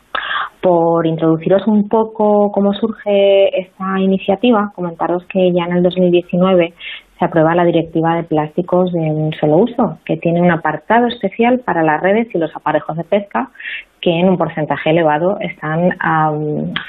Por 0.61 1.07
introduciros 1.07 1.65
un 1.67 1.87
poco 1.87 2.51
cómo 2.51 2.73
surge 2.73 3.57
esta 3.57 3.99
iniciativa, 3.99 4.71
comentaros 4.75 5.23
que 5.27 5.51
ya 5.53 5.63
en 5.63 5.77
el 5.77 5.83
2019 5.83 6.73
se 7.19 7.25
aprueba 7.25 7.53
la 7.53 7.65
Directiva 7.65 8.15
de 8.15 8.23
Plásticos 8.23 8.93
de 8.93 8.99
un 8.99 9.33
solo 9.33 9.57
uso, 9.57 9.99
que 10.05 10.15
tiene 10.15 10.41
un 10.41 10.51
apartado 10.51 11.07
especial 11.07 11.59
para 11.59 11.83
las 11.83 12.01
redes 12.01 12.33
y 12.33 12.37
los 12.37 12.55
aparejos 12.55 12.95
de 12.95 13.03
pesca 13.03 13.51
que 13.99 14.09
en 14.09 14.29
un 14.29 14.37
porcentaje 14.37 14.91
elevado 14.91 15.37
están 15.41 15.97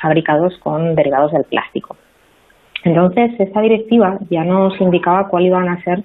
fabricados 0.01 0.57
con 0.61 0.95
derivados 0.95 1.33
del 1.33 1.45
plástico. 1.45 1.97
Entonces, 2.85 3.33
esta 3.39 3.61
directiva 3.61 4.19
ya 4.31 4.45
nos 4.45 4.81
indicaba 4.81 5.29
cuáles 5.29 5.49
iban 5.49 5.69
a 5.69 5.83
ser 5.83 6.03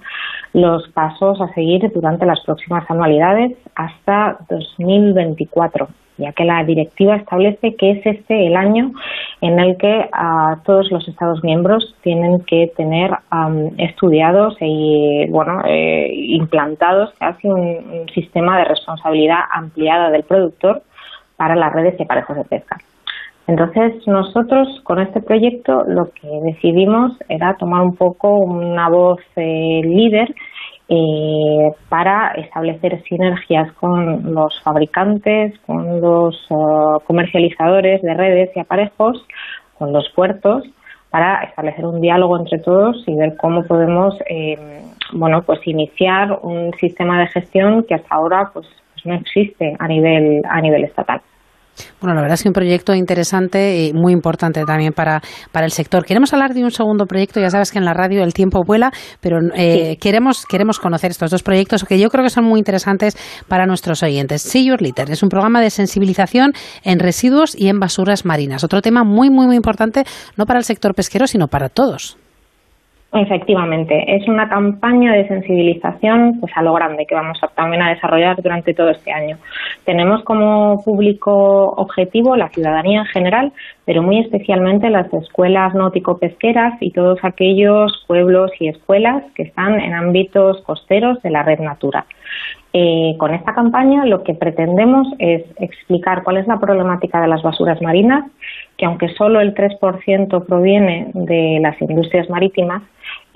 los 0.56 0.88
pasos 0.88 1.38
a 1.42 1.52
seguir 1.52 1.92
durante 1.92 2.24
las 2.24 2.40
próximas 2.40 2.90
anualidades 2.90 3.58
hasta 3.74 4.38
2024 4.48 5.86
ya 6.16 6.32
que 6.32 6.44
la 6.44 6.64
directiva 6.64 7.16
establece 7.16 7.76
que 7.76 7.90
es 7.90 8.06
este 8.06 8.46
el 8.46 8.56
año 8.56 8.92
en 9.42 9.60
el 9.60 9.76
que 9.76 10.08
ah, 10.14 10.56
todos 10.64 10.90
los 10.90 11.06
Estados 11.06 11.44
miembros 11.44 11.94
tienen 12.02 12.40
que 12.44 12.72
tener 12.74 13.10
estudiados 13.76 14.56
y 14.60 15.26
bueno 15.28 15.60
eh, 15.66 16.08
implantados 16.10 17.12
casi 17.18 17.48
un, 17.48 18.06
sistema 18.14 18.56
de 18.56 18.64
responsabilidad 18.64 19.40
ampliada 19.52 20.10
del 20.10 20.22
productor 20.22 20.82
para 21.36 21.54
las 21.54 21.70
redes 21.70 21.96
y 21.98 22.02
aparejos 22.02 22.36
de 22.36 22.44
pesca. 22.44 22.78
Entonces, 23.46 24.06
nosotros 24.06 24.80
con 24.82 24.98
este 24.98 25.20
proyecto 25.20 25.84
lo 25.86 26.10
que 26.10 26.28
decidimos 26.42 27.12
era 27.28 27.56
tomar 27.56 27.82
un 27.82 27.94
poco 27.94 28.40
una 28.40 28.88
voz 28.88 29.20
eh, 29.36 29.82
líder 29.84 30.34
eh, 30.88 31.70
para 31.88 32.32
establecer 32.32 33.02
sinergias 33.04 33.72
con 33.74 34.34
los 34.34 34.60
fabricantes, 34.62 35.56
con 35.60 36.00
los 36.00 36.34
eh, 36.50 37.04
comercializadores 37.06 38.02
de 38.02 38.14
redes 38.14 38.50
y 38.56 38.60
aparejos, 38.60 39.24
con 39.78 39.92
los 39.92 40.08
puertos, 40.10 40.64
para 41.10 41.44
establecer 41.44 41.86
un 41.86 42.00
diálogo 42.00 42.38
entre 42.38 42.58
todos 42.58 43.04
y 43.06 43.14
ver 43.14 43.36
cómo 43.36 43.62
podemos, 43.62 44.18
bueno, 45.12 45.42
pues 45.46 45.60
iniciar 45.66 46.40
un 46.42 46.72
sistema 46.74 47.20
de 47.20 47.28
gestión 47.28 47.84
que 47.84 47.94
hasta 47.94 48.14
ahora 48.14 48.50
pues, 48.52 48.66
pues 48.92 49.06
no 49.06 49.14
existe 49.14 49.76
a 49.78 49.86
nivel 49.86 50.42
a 50.50 50.60
nivel 50.60 50.84
estatal. 50.84 51.22
Bueno, 52.00 52.14
la 52.14 52.22
verdad 52.22 52.34
es 52.34 52.42
que 52.42 52.48
un 52.48 52.54
proyecto 52.54 52.94
interesante 52.94 53.84
y 53.84 53.92
muy 53.92 54.12
importante 54.12 54.64
también 54.64 54.92
para, 54.92 55.22
para 55.52 55.66
el 55.66 55.72
sector. 55.72 56.04
Queremos 56.04 56.32
hablar 56.32 56.54
de 56.54 56.64
un 56.64 56.70
segundo 56.70 57.06
proyecto, 57.06 57.40
ya 57.40 57.50
sabes 57.50 57.70
que 57.70 57.78
en 57.78 57.84
la 57.84 57.94
radio 57.94 58.22
el 58.22 58.32
tiempo 58.32 58.62
vuela, 58.66 58.90
pero 59.20 59.38
eh, 59.54 59.96
queremos, 60.00 60.44
queremos 60.46 60.78
conocer 60.78 61.10
estos 61.10 61.30
dos 61.30 61.42
proyectos 61.42 61.84
que 61.84 61.98
yo 61.98 62.08
creo 62.10 62.24
que 62.24 62.30
son 62.30 62.44
muy 62.44 62.58
interesantes 62.58 63.16
para 63.48 63.66
nuestros 63.66 64.02
oyentes. 64.02 64.42
See 64.42 64.64
Your 64.64 64.80
Litter 64.80 65.10
es 65.10 65.22
un 65.22 65.28
programa 65.28 65.60
de 65.60 65.70
sensibilización 65.70 66.52
en 66.82 66.98
residuos 66.98 67.54
y 67.56 67.68
en 67.68 67.78
basuras 67.78 68.24
marinas. 68.24 68.64
Otro 68.64 68.82
tema 68.82 69.04
muy, 69.04 69.30
muy, 69.30 69.46
muy 69.46 69.56
importante, 69.56 70.04
no 70.36 70.46
para 70.46 70.58
el 70.58 70.64
sector 70.64 70.94
pesquero, 70.94 71.26
sino 71.26 71.48
para 71.48 71.68
todos. 71.68 72.16
Efectivamente, 73.18 74.14
es 74.14 74.28
una 74.28 74.46
campaña 74.46 75.14
de 75.14 75.26
sensibilización 75.26 76.38
pues 76.38 76.52
a 76.54 76.62
lo 76.62 76.74
grande 76.74 77.06
que 77.06 77.14
vamos 77.14 77.38
a, 77.42 77.48
también 77.48 77.82
a 77.82 77.88
desarrollar 77.88 78.36
durante 78.42 78.74
todo 78.74 78.90
este 78.90 79.10
año. 79.10 79.38
Tenemos 79.84 80.22
como 80.22 80.82
público 80.84 81.32
objetivo 81.76 82.36
la 82.36 82.50
ciudadanía 82.50 83.00
en 83.00 83.06
general, 83.06 83.52
pero 83.86 84.02
muy 84.02 84.18
especialmente 84.18 84.90
las 84.90 85.10
escuelas 85.14 85.74
náutico-pesqueras 85.74 86.74
y 86.80 86.90
todos 86.90 87.18
aquellos 87.22 88.04
pueblos 88.06 88.50
y 88.60 88.68
escuelas 88.68 89.24
que 89.34 89.44
están 89.44 89.80
en 89.80 89.94
ámbitos 89.94 90.60
costeros 90.62 91.22
de 91.22 91.30
la 91.30 91.42
red 91.42 91.60
Natura. 91.60 92.04
Eh, 92.74 93.14
con 93.16 93.32
esta 93.32 93.54
campaña 93.54 94.04
lo 94.04 94.22
que 94.22 94.34
pretendemos 94.34 95.08
es 95.18 95.42
explicar 95.58 96.22
cuál 96.22 96.36
es 96.36 96.46
la 96.46 96.60
problemática 96.60 97.22
de 97.22 97.28
las 97.28 97.42
basuras 97.42 97.80
marinas 97.80 98.24
que 98.76 98.84
aunque 98.84 99.08
solo 99.08 99.40
el 99.40 99.54
3% 99.54 100.44
proviene 100.44 101.10
de 101.14 101.58
las 101.62 101.80
industrias 101.80 102.28
marítimas, 102.28 102.82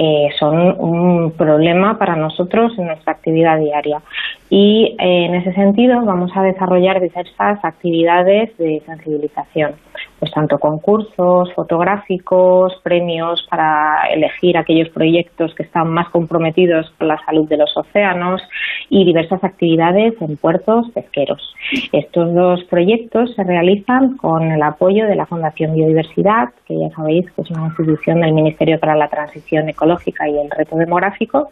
eh, 0.02 0.30
son 0.38 0.80
un 0.80 1.32
problema 1.32 1.98
para 1.98 2.16
nosotros 2.16 2.72
en 2.78 2.86
nuestra 2.86 3.12
actividad 3.12 3.58
diaria. 3.58 4.00
Y 4.48 4.96
eh, 4.98 5.26
en 5.26 5.34
ese 5.34 5.52
sentido 5.52 6.02
vamos 6.06 6.30
a 6.34 6.42
desarrollar 6.42 7.02
diversas 7.02 7.62
actividades 7.62 8.56
de 8.56 8.82
sensibilización 8.86 9.74
pues 10.20 10.30
tanto 10.32 10.58
concursos 10.58 11.52
fotográficos, 11.54 12.78
premios 12.82 13.44
para 13.50 14.04
elegir 14.12 14.58
aquellos 14.58 14.90
proyectos 14.90 15.54
que 15.54 15.62
están 15.62 15.88
más 15.90 16.10
comprometidos 16.10 16.90
con 16.98 17.08
la 17.08 17.18
salud 17.24 17.48
de 17.48 17.56
los 17.56 17.74
océanos 17.74 18.42
y 18.90 19.06
diversas 19.06 19.42
actividades 19.42 20.20
en 20.20 20.36
puertos 20.36 20.90
pesqueros. 20.90 21.54
Estos 21.90 22.34
dos 22.34 22.62
proyectos 22.64 23.34
se 23.34 23.44
realizan 23.44 24.18
con 24.18 24.42
el 24.42 24.62
apoyo 24.62 25.06
de 25.06 25.16
la 25.16 25.24
Fundación 25.24 25.74
Biodiversidad, 25.74 26.50
que 26.66 26.78
ya 26.78 26.90
sabéis 26.94 27.30
que 27.32 27.40
es 27.40 27.50
una 27.50 27.66
institución 27.66 28.20
del 28.20 28.34
Ministerio 28.34 28.78
para 28.78 28.96
la 28.96 29.08
Transición 29.08 29.70
Ecológica 29.70 30.28
y 30.28 30.38
el 30.38 30.50
Reto 30.50 30.76
Demográfico, 30.76 31.50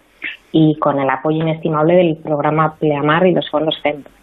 y 0.52 0.76
con 0.78 0.98
el 0.98 1.08
apoyo 1.08 1.38
inestimable 1.38 1.94
del 1.94 2.16
programa 2.16 2.74
Pleamar 2.78 3.26
y 3.26 3.32
los 3.32 3.48
fondos 3.48 3.80
FEMP. 3.82 4.17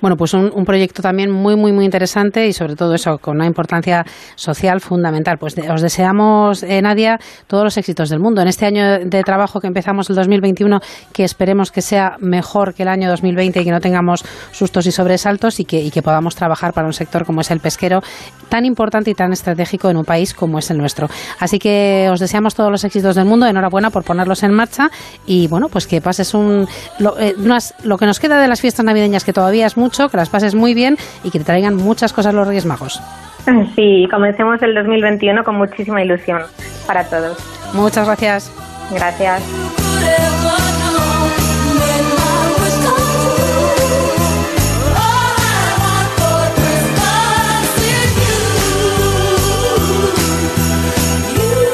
Bueno, 0.00 0.16
pues 0.16 0.34
un, 0.34 0.64
proyecto 0.64 1.02
también 1.02 1.30
muy, 1.30 1.56
muy, 1.56 1.72
muy 1.72 1.84
interesante 1.84 2.46
y 2.46 2.52
sobre 2.52 2.74
todo 2.74 2.94
eso, 2.94 3.18
con 3.18 3.36
una 3.36 3.46
importancia 3.46 4.04
social 4.34 4.80
fundamental. 4.80 5.36
Pues 5.38 5.56
os 5.58 5.82
deseamos, 5.82 6.62
eh, 6.62 6.80
Nadia, 6.80 7.18
todos 7.46 7.64
los 7.64 7.76
éxitos 7.76 8.08
del 8.08 8.20
mundo 8.20 8.40
en 8.40 8.48
este 8.48 8.66
año 8.66 8.98
de 9.04 9.22
trabajo 9.22 9.60
que 9.60 9.66
empezamos 9.66 10.08
el 10.10 10.16
2021, 10.16 10.80
que 11.12 11.24
esperemos 11.24 11.70
que 11.70 11.82
sea 11.82 12.16
mejor 12.20 12.74
que 12.74 12.82
el 12.82 12.88
año 12.88 13.08
2020 13.08 13.60
y 13.60 13.64
que 13.64 13.70
no 13.70 13.80
tengamos 13.80 14.24
sustos 14.52 14.86
y 14.86 14.92
sobresaltos 14.92 15.60
y 15.60 15.64
que, 15.64 15.80
y 15.80 15.90
que 15.90 16.02
podamos 16.02 16.34
trabajar 16.34 16.72
para 16.72 16.86
un 16.86 16.92
sector 16.92 17.24
como 17.24 17.40
es 17.40 17.50
el 17.50 17.60
pesquero, 17.60 18.00
tan 18.48 18.64
importante 18.64 19.10
y 19.10 19.14
tan 19.14 19.32
estratégico 19.32 19.90
en 19.90 19.96
un 19.96 20.04
país 20.04 20.34
como 20.34 20.58
es 20.58 20.70
el 20.70 20.78
nuestro. 20.78 21.08
Así 21.38 21.58
que 21.58 22.08
os 22.10 22.20
deseamos 22.20 22.54
todos 22.54 22.70
los 22.70 22.84
éxitos 22.84 23.16
del 23.16 23.24
mundo, 23.24 23.46
enhorabuena 23.46 23.90
por 23.90 24.04
ponerlos 24.04 24.42
en 24.42 24.52
marcha 24.52 24.90
y 25.26 25.48
bueno, 25.48 25.68
pues 25.68 25.86
que 25.86 26.00
pases 26.00 26.34
un... 26.34 26.66
Lo, 26.98 27.18
eh, 27.18 27.34
lo 27.82 27.98
que 27.98 28.06
nos 28.06 28.20
queda 28.20 28.40
de 28.40 28.48
las 28.48 28.60
fiestas 28.60 28.84
navideñas 28.84 29.24
que 29.24 29.32
todavía 29.32 29.66
mucho, 29.76 30.08
que 30.08 30.16
las 30.16 30.28
pases 30.28 30.54
muy 30.54 30.74
bien 30.74 30.96
y 31.22 31.30
que 31.30 31.38
te 31.38 31.44
traigan 31.44 31.76
muchas 31.76 32.12
cosas 32.12 32.34
los 32.34 32.46
Reyes 32.46 32.66
Magos. 32.66 33.00
Sí, 33.74 34.08
comencemos 34.10 34.62
el 34.62 34.74
2021 34.74 35.44
con 35.44 35.56
muchísima 35.56 36.02
ilusión 36.02 36.42
para 36.86 37.04
todos. 37.04 37.38
Muchas 37.74 38.06
gracias. 38.06 38.50
Gracias. 38.90 39.42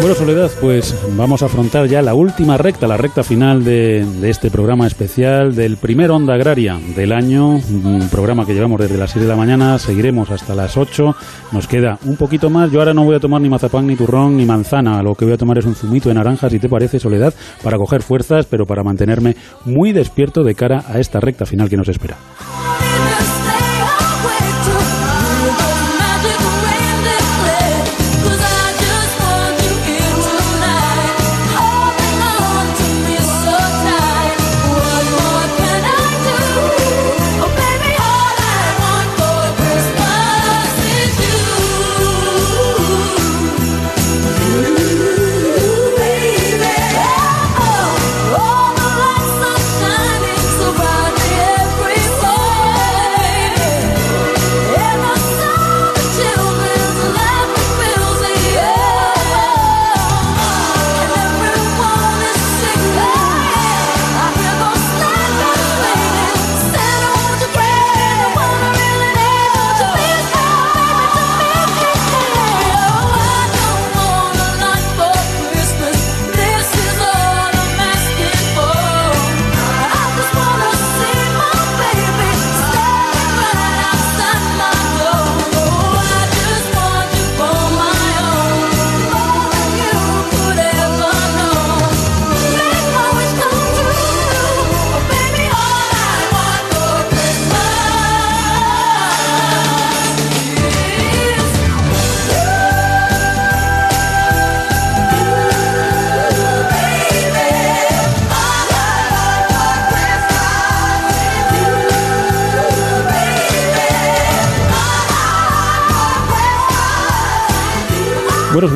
Bueno, 0.00 0.14
Soledad, 0.14 0.50
pues 0.62 0.96
vamos 1.14 1.42
a 1.42 1.46
afrontar 1.46 1.86
ya 1.86 2.00
la 2.00 2.14
última 2.14 2.56
recta, 2.56 2.86
la 2.86 2.96
recta 2.96 3.22
final 3.22 3.64
de, 3.64 4.02
este 4.22 4.50
programa 4.50 4.86
especial 4.86 5.54
del 5.54 5.76
primer 5.76 6.10
Onda 6.10 6.34
Agraria 6.34 6.80
del 6.96 7.12
año, 7.12 7.56
un 7.56 8.08
programa 8.10 8.46
que 8.46 8.54
llevamos 8.54 8.80
desde 8.80 8.96
las 8.96 9.10
6 9.10 9.24
de 9.24 9.28
la 9.28 9.36
mañana, 9.36 9.78
seguiremos 9.78 10.30
hasta 10.30 10.54
las 10.54 10.78
8, 10.78 11.14
nos 11.52 11.68
queda 11.68 11.98
un 12.06 12.16
poquito 12.16 12.48
más, 12.48 12.70
yo 12.72 12.78
ahora 12.78 12.94
no 12.94 13.04
voy 13.04 13.16
a 13.16 13.20
tomar 13.20 13.42
ni 13.42 13.50
mazapán, 13.50 13.86
ni 13.86 13.94
turrón, 13.94 14.38
ni 14.38 14.46
manzana, 14.46 15.02
lo 15.02 15.14
que 15.14 15.26
voy 15.26 15.34
a 15.34 15.38
tomar 15.38 15.58
es 15.58 15.66
un 15.66 15.74
zumito 15.74 16.08
de 16.08 16.14
naranja, 16.14 16.48
si 16.48 16.58
te 16.58 16.70
parece, 16.70 16.98
Soledad, 16.98 17.34
para 17.62 17.76
coger 17.76 18.00
fuerzas, 18.02 18.46
pero 18.46 18.64
para 18.64 18.82
mantenerme 18.82 19.36
muy 19.66 19.92
despierto 19.92 20.42
de 20.44 20.54
cara 20.54 20.82
a 20.88 20.98
esta 20.98 21.20
recta 21.20 21.44
final 21.44 21.68
que 21.68 21.76
nos 21.76 21.88
espera. 21.88 22.16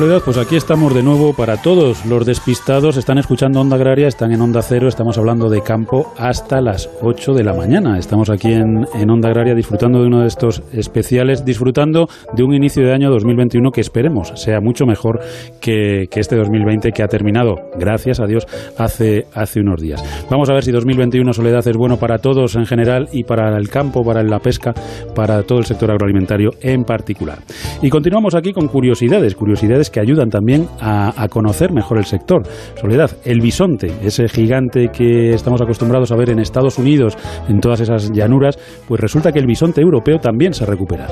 Pues 0.05 0.37
aquí 0.37 0.55
estamos 0.55 0.93
de 0.93 1.01
nuevo 1.01 1.33
para 1.33 1.63
todos 1.63 2.05
los 2.05 2.27
despistados. 2.27 2.95
Están 2.95 3.17
escuchando 3.17 3.59
Onda 3.59 3.75
Agraria, 3.75 4.07
están 4.07 4.31
en 4.31 4.39
Onda 4.39 4.61
Cero, 4.61 4.87
estamos 4.87 5.17
hablando 5.17 5.49
de 5.49 5.63
campo 5.63 6.13
hasta 6.19 6.61
las 6.61 6.87
8 7.01 7.33
de 7.33 7.43
la 7.43 7.55
mañana. 7.55 7.97
Estamos 7.97 8.29
aquí 8.29 8.53
en, 8.53 8.85
Onda 9.09 9.29
Agraria 9.29 9.55
disfrutando 9.55 10.01
de 10.01 10.05
uno 10.05 10.21
de 10.21 10.27
estos 10.27 10.61
especiales, 10.71 11.43
disfrutando 11.43 12.07
de 12.33 12.43
un 12.43 12.53
inicio 12.53 12.85
de 12.85 12.93
año 12.93 13.09
2021 13.09 13.71
que 13.71 13.81
esperemos 13.81 14.31
sea 14.35 14.61
mucho 14.61 14.85
mejor 14.85 15.21
que, 15.59 16.07
este 16.11 16.35
2020 16.35 16.91
que 16.91 17.01
ha 17.01 17.07
terminado, 17.07 17.55
gracias 17.79 18.19
a 18.19 18.27
Dios, 18.27 18.45
hace, 18.77 19.25
hace 19.33 19.61
unos 19.61 19.81
días. 19.81 20.03
Vamos 20.29 20.51
a 20.51 20.53
ver 20.53 20.63
si 20.63 20.71
2021, 20.71 21.33
Soledad, 21.33 21.67
es 21.67 21.77
bueno 21.77 21.97
para 21.97 22.19
todos 22.19 22.55
en 22.55 22.67
general 22.67 23.09
y 23.11 23.23
para 23.23 23.57
el 23.57 23.69
campo, 23.69 24.03
para 24.03 24.21
la 24.21 24.37
pesca, 24.37 24.75
para 25.15 25.41
todo 25.41 25.57
el 25.57 25.65
sector 25.65 25.89
agroalimentario 25.89 26.51
en 26.61 26.83
particular. 26.83 27.39
Y 27.81 27.89
continuamos 27.89 28.35
aquí 28.35 28.53
con 28.53 28.67
curiosidades, 28.67 29.33
curiosidades 29.33 29.89
que 29.95 30.01
ayudan 30.01 30.29
también 30.29 30.67
a, 30.81 31.25
conocer 31.29 31.71
mejor 31.71 31.97
el 31.99 32.05
sector. 32.05 32.43
Soledad, 32.79 33.11
el 33.23 33.39
bisonte, 33.39 33.93
ese 34.03 34.27
gigante 34.27 34.89
que 34.89 35.29
estamos 35.29 35.61
acostumbrados 35.61 36.11
a 36.11 36.17
ver 36.17 36.31
en 36.31 36.39
Estados 36.39 36.77
Unidos, 36.77 37.17
en 37.47 37.61
todas 37.61 37.79
esas 37.79 38.11
llanuras, 38.11 38.59
pues 38.89 38.99
resulta 38.99 39.31
que 39.31 39.39
el 39.39 39.45
bisonte 39.45 39.79
europeo 39.79 40.19
también 40.19 40.53
se 40.53 40.65
recupera. 40.65 41.07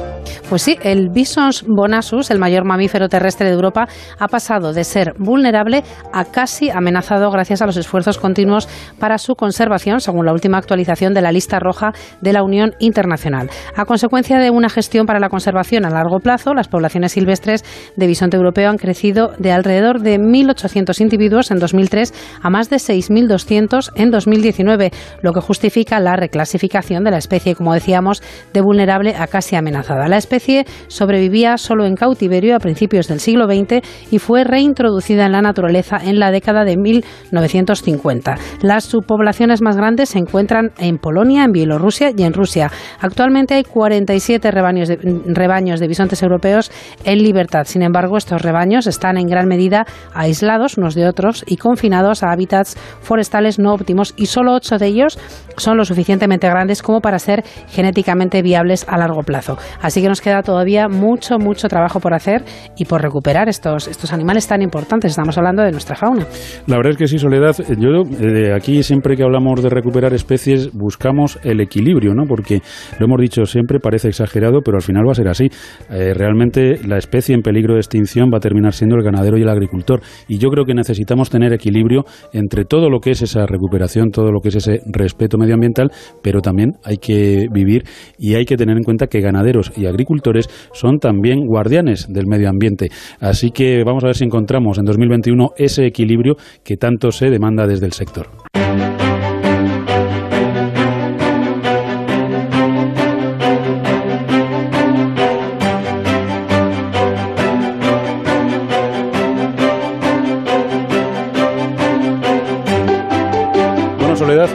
Pues 0.50 0.64
sí, 0.64 0.78
el 0.84 1.10
Bisons 1.10 1.64
bonasus, 1.66 2.30
el 2.30 2.40
mayor 2.40 2.66
mamífero 2.66 3.08
terrestre 3.08 3.48
de 3.48 3.54
Europa, 3.54 3.88
ha 4.20 4.28
pasado 4.28 4.74
de 4.74 4.84
ser 4.84 5.14
vulnerable 5.18 5.84
a 6.12 6.26
casi 6.26 6.70
amenazado 6.70 7.32
gracias 7.32 7.62
a 7.62 7.66
los 7.66 7.78
esfuerzos 7.78 8.18
continuos 8.18 8.68
para 9.00 9.18
su 9.18 9.36
conservación, 9.36 10.02
según 10.02 10.26
la 10.26 10.34
última 10.34 10.58
actualización 10.58 11.14
de 11.14 11.22
la 11.22 11.32
lista 11.32 11.58
roja 11.60 11.94
de 12.22 12.34
la 12.34 12.44
Unión 12.44 12.74
Internacional. 12.80 13.50
A 13.78 13.86
consecuencia 13.86 14.40
de 14.40 14.50
una 14.50 14.68
gestión 14.68 15.06
para 15.06 15.20
la 15.20 15.30
conservación 15.30 15.86
a 15.86 15.90
largo 15.90 16.20
plazo, 16.20 16.54
las 16.54 16.68
poblaciones 16.68 17.14
silvestres 17.14 17.64
de 17.96 18.08
bisonte 18.08 18.36
europeo 18.36 18.73
han 18.74 18.78
crecido 18.78 19.32
de 19.38 19.52
alrededor 19.52 20.02
de 20.02 20.20
1.800 20.20 21.00
individuos 21.00 21.52
en 21.52 21.60
2003 21.60 22.14
a 22.42 22.50
más 22.50 22.70
de 22.70 22.78
6.200 22.78 23.92
en 23.96 24.12
2019, 24.12 24.92
lo 25.22 25.32
que 25.32 25.42
justifica 25.42 26.00
la 26.00 26.16
reclasificación 26.16 27.04
de 27.04 27.12
la 27.12 27.18
especie, 27.18 27.56
como 27.56 27.74
decíamos, 27.74 28.22
de 28.52 28.62
vulnerable 28.62 29.16
a 29.16 29.28
casi 29.28 29.56
amenazada. 29.56 30.08
La 30.08 30.18
especie 30.18 30.66
sobrevivía 30.88 31.58
solo 31.58 31.86
en 31.86 31.96
cautiverio 31.96 32.56
a 32.56 32.60
principios 32.60 33.08
del 33.08 33.20
siglo 33.20 33.46
XX 33.46 33.82
y 34.12 34.20
fue 34.20 34.44
reintroducida 34.44 35.26
en 35.26 35.32
la 35.32 35.42
naturaleza 35.42 36.00
en 36.04 36.20
la 36.20 36.32
década 36.32 36.66
de 36.66 36.78
1950. 36.78 38.36
Las 38.62 38.86
subpoblaciones 38.86 39.62
más 39.62 39.78
grandes 39.78 40.10
se 40.10 40.20
encuentran 40.20 40.72
en 40.80 40.98
Polonia, 40.98 41.44
en 41.44 41.52
Bielorrusia 41.52 42.12
y 42.16 42.24
en 42.24 42.34
Rusia. 42.34 42.72
Actualmente 43.00 43.54
hay 43.54 43.64
47 43.64 44.50
rebaños 44.50 44.88
de, 44.88 44.98
rebaños 45.28 45.80
de 45.80 45.88
bisontes 45.88 46.24
europeos 46.24 46.72
en 47.04 47.22
libertad. 47.22 47.66
Sin 47.66 47.84
embargo, 47.84 48.18
estos 48.18 48.42
rebaños 48.42 48.63
están 48.72 49.18
en 49.18 49.28
gran 49.28 49.48
medida 49.48 49.86
aislados 50.14 50.78
unos 50.78 50.96
de 50.96 51.08
otros 51.08 51.44
y 51.48 51.58
confinados 51.58 52.24
a 52.24 52.32
hábitats 52.32 52.76
forestales 53.02 53.60
no 53.60 53.74
óptimos 53.74 54.14
y 54.16 54.28
solo 54.28 54.54
ocho 54.54 54.78
de 54.78 54.88
ellos 54.88 55.20
son 55.58 55.78
lo 55.78 55.86
suficientemente 55.86 56.48
grandes 56.48 56.82
como 56.82 57.02
para 57.02 57.20
ser 57.20 57.44
genéticamente 57.68 58.42
viables 58.42 58.86
a 58.88 58.98
largo 58.98 59.22
plazo. 59.24 59.58
Así 59.82 60.02
que 60.02 60.08
nos 60.08 60.22
queda 60.22 60.42
todavía 60.42 60.88
mucho, 60.88 61.38
mucho 61.38 61.68
trabajo 61.68 62.00
por 62.00 62.14
hacer 62.14 62.44
y 62.78 62.86
por 62.86 63.02
recuperar 63.02 63.50
estos, 63.50 63.88
estos 63.88 64.14
animales 64.14 64.48
tan 64.48 64.62
importantes. 64.62 65.12
Estamos 65.12 65.38
hablando 65.38 65.62
de 65.64 65.72
nuestra 65.72 65.96
fauna. 65.96 66.26
La 66.68 66.78
verdad 66.78 66.92
es 66.92 66.98
que 66.98 67.08
sí, 67.08 67.20
Soledad. 67.20 67.56
Yo 67.78 68.04
eh, 68.20 68.54
aquí 68.54 68.82
siempre 68.84 69.16
que 69.16 69.24
hablamos 69.24 69.62
de 69.62 69.70
recuperar 69.70 70.14
especies 70.14 70.72
buscamos 70.74 71.38
el 71.44 71.60
equilibrio, 71.62 72.14
¿no? 72.14 72.24
Porque 72.26 72.62
lo 73.00 73.06
hemos 73.06 73.20
dicho 73.20 73.46
siempre, 73.46 73.80
parece 73.80 74.08
exagerado, 74.08 74.62
pero 74.64 74.78
al 74.78 74.84
final 74.84 75.06
va 75.08 75.12
a 75.12 75.16
ser 75.16 75.28
así. 75.28 75.50
Eh, 75.90 76.14
realmente 76.14 76.80
la 76.88 76.98
especie 76.98 77.36
en 77.36 77.42
peligro 77.42 77.74
de 77.74 77.80
extinción 77.80 78.30
va 78.34 78.38
a 78.38 78.42
terminar 78.54 78.74
siendo 78.74 78.96
el 78.96 79.04
ganadero 79.04 79.38
y 79.38 79.42
el 79.42 79.50
agricultor. 79.50 80.02
Y 80.28 80.38
yo 80.38 80.50
creo 80.50 80.66
que 80.66 80.76
necesitamos 80.76 81.30
tener 81.32 81.54
equilibrio 81.54 82.06
entre 82.34 82.66
todo 82.66 82.90
lo 82.90 83.00
que 83.00 83.12
es 83.12 83.22
esa 83.24 83.48
recuperación, 83.48 84.12
todo 84.12 84.32
lo 84.32 84.42
que 84.42 84.50
es 84.50 84.56
ese 84.56 84.82
respeto 84.86 85.40
medioambiental, 85.40 85.92
pero 86.22 86.42
también 86.42 86.74
hay 86.84 86.98
que 86.98 87.48
vivir 87.52 87.84
y 88.20 88.36
hay 88.36 88.46
que 88.46 88.56
tener 88.56 88.78
en 88.78 88.84
cuenta 88.84 89.08
que 89.08 89.22
ganaderos 89.22 89.72
y 89.76 89.88
agricultores 89.88 90.48
son 90.74 91.00
también 91.00 91.48
guardianes 91.48 92.06
del 92.08 92.28
medio 92.28 92.50
ambiente. 92.50 92.90
Así 93.20 93.50
que 93.50 93.84
vamos 93.84 94.04
a 94.04 94.08
ver 94.08 94.16
si 94.16 94.26
encontramos 94.26 94.78
en 94.78 94.86
2021 94.86 95.54
ese 95.58 95.88
equilibrio 95.88 96.36
que 96.64 96.78
tanto 96.78 97.12
se 97.12 97.32
demanda 97.32 97.66
desde 97.66 97.88
el 97.88 97.94
sector. 97.94 98.43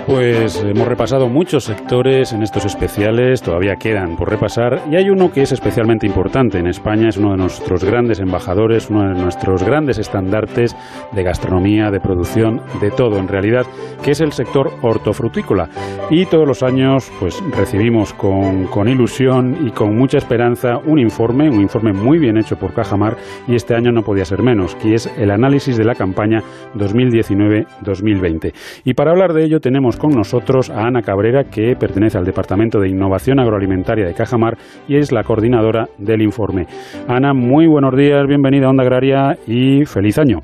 Pues 0.07 0.65
hemos 0.65 0.89
repasado 0.89 1.29
muchos 1.29 1.65
sectores 1.65 2.33
en 2.33 2.43
estos 2.43 2.65
especiales, 2.65 3.43
todavía 3.43 3.77
quedan 3.77 4.17
por 4.17 4.29
repasar, 4.29 4.83
y 4.91 4.97
hay 4.97 5.09
uno 5.09 5.31
que 5.31 5.43
es 5.43 5.53
especialmente 5.53 6.05
importante 6.05 6.59
en 6.59 6.67
España, 6.67 7.09
es 7.09 7.17
uno 7.17 7.31
de 7.31 7.37
nuestros 7.37 7.85
grandes 7.85 8.19
embajadores, 8.19 8.91
uno 8.91 9.09
de 9.09 9.21
nuestros 9.21 9.63
grandes 9.63 9.99
estandartes 9.99 10.75
de 11.13 11.23
gastronomía, 11.23 11.91
de 11.93 12.01
producción, 12.01 12.61
de 12.81 12.91
todo 12.91 13.19
en 13.19 13.29
realidad, 13.29 13.67
que 14.03 14.11
es 14.11 14.21
el 14.21 14.33
sector 14.33 14.73
hortofrutícola. 14.83 15.69
Y 16.11 16.27
todos 16.27 16.49
los 16.49 16.63
años 16.65 17.13
pues 17.21 17.41
recibimos 17.57 18.13
con, 18.15 18.67
con 18.67 18.89
ilusión 18.89 19.67
y 19.67 19.71
con 19.71 19.97
mucha 19.97 20.19
esperanza 20.19 20.79
un 20.85 20.99
informe, 20.99 21.49
un 21.49 21.61
informe 21.61 21.93
muy 21.93 22.19
bien 22.19 22.37
hecho 22.37 22.57
por 22.57 22.75
Cajamar, 22.75 23.17
y 23.47 23.55
este 23.55 23.77
año 23.77 23.93
no 23.93 24.03
podía 24.03 24.25
ser 24.25 24.43
menos, 24.43 24.75
que 24.75 24.95
es 24.95 25.09
el 25.19 25.31
análisis 25.31 25.77
de 25.77 25.85
la 25.85 25.95
campaña 25.95 26.43
2019-2020. 26.75 28.53
Y 28.85 28.95
para 28.95 29.13
hablar 29.13 29.35
de 29.35 29.45
ello 29.45 29.61
tenemos 29.69 29.99
con 29.99 30.13
nosotros 30.13 30.71
a 30.71 30.87
Ana 30.87 31.03
Cabrera, 31.03 31.45
que 31.45 31.77
pertenece 31.77 32.17
al 32.17 32.25
Departamento 32.25 32.81
de 32.81 32.89
Innovación 32.89 33.39
Agroalimentaria 33.39 34.07
de 34.07 34.15
Cajamar 34.15 34.57
y 34.89 34.97
es 34.97 35.13
la 35.13 35.25
coordinadora 35.25 35.91
del 35.99 36.23
informe. 36.23 36.67
Ana, 37.07 37.35
muy 37.35 37.67
buenos 37.67 37.95
días, 37.95 38.27
bienvenida 38.27 38.65
a 38.65 38.71
Onda 38.71 38.83
Agraria 38.85 39.37
y 39.47 39.85
feliz 39.85 40.17
año. 40.17 40.41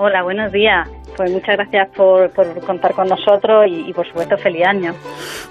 Hola, 0.00 0.22
buenos 0.22 0.52
días. 0.52 0.88
Pues 1.16 1.32
muchas 1.32 1.56
gracias 1.56 1.88
por, 1.96 2.30
contar 2.64 2.94
con 2.94 3.08
nosotros 3.08 3.66
y, 3.66 3.92
por 3.92 4.06
supuesto 4.06 4.36
feliz 4.36 4.64
año. 4.64 4.92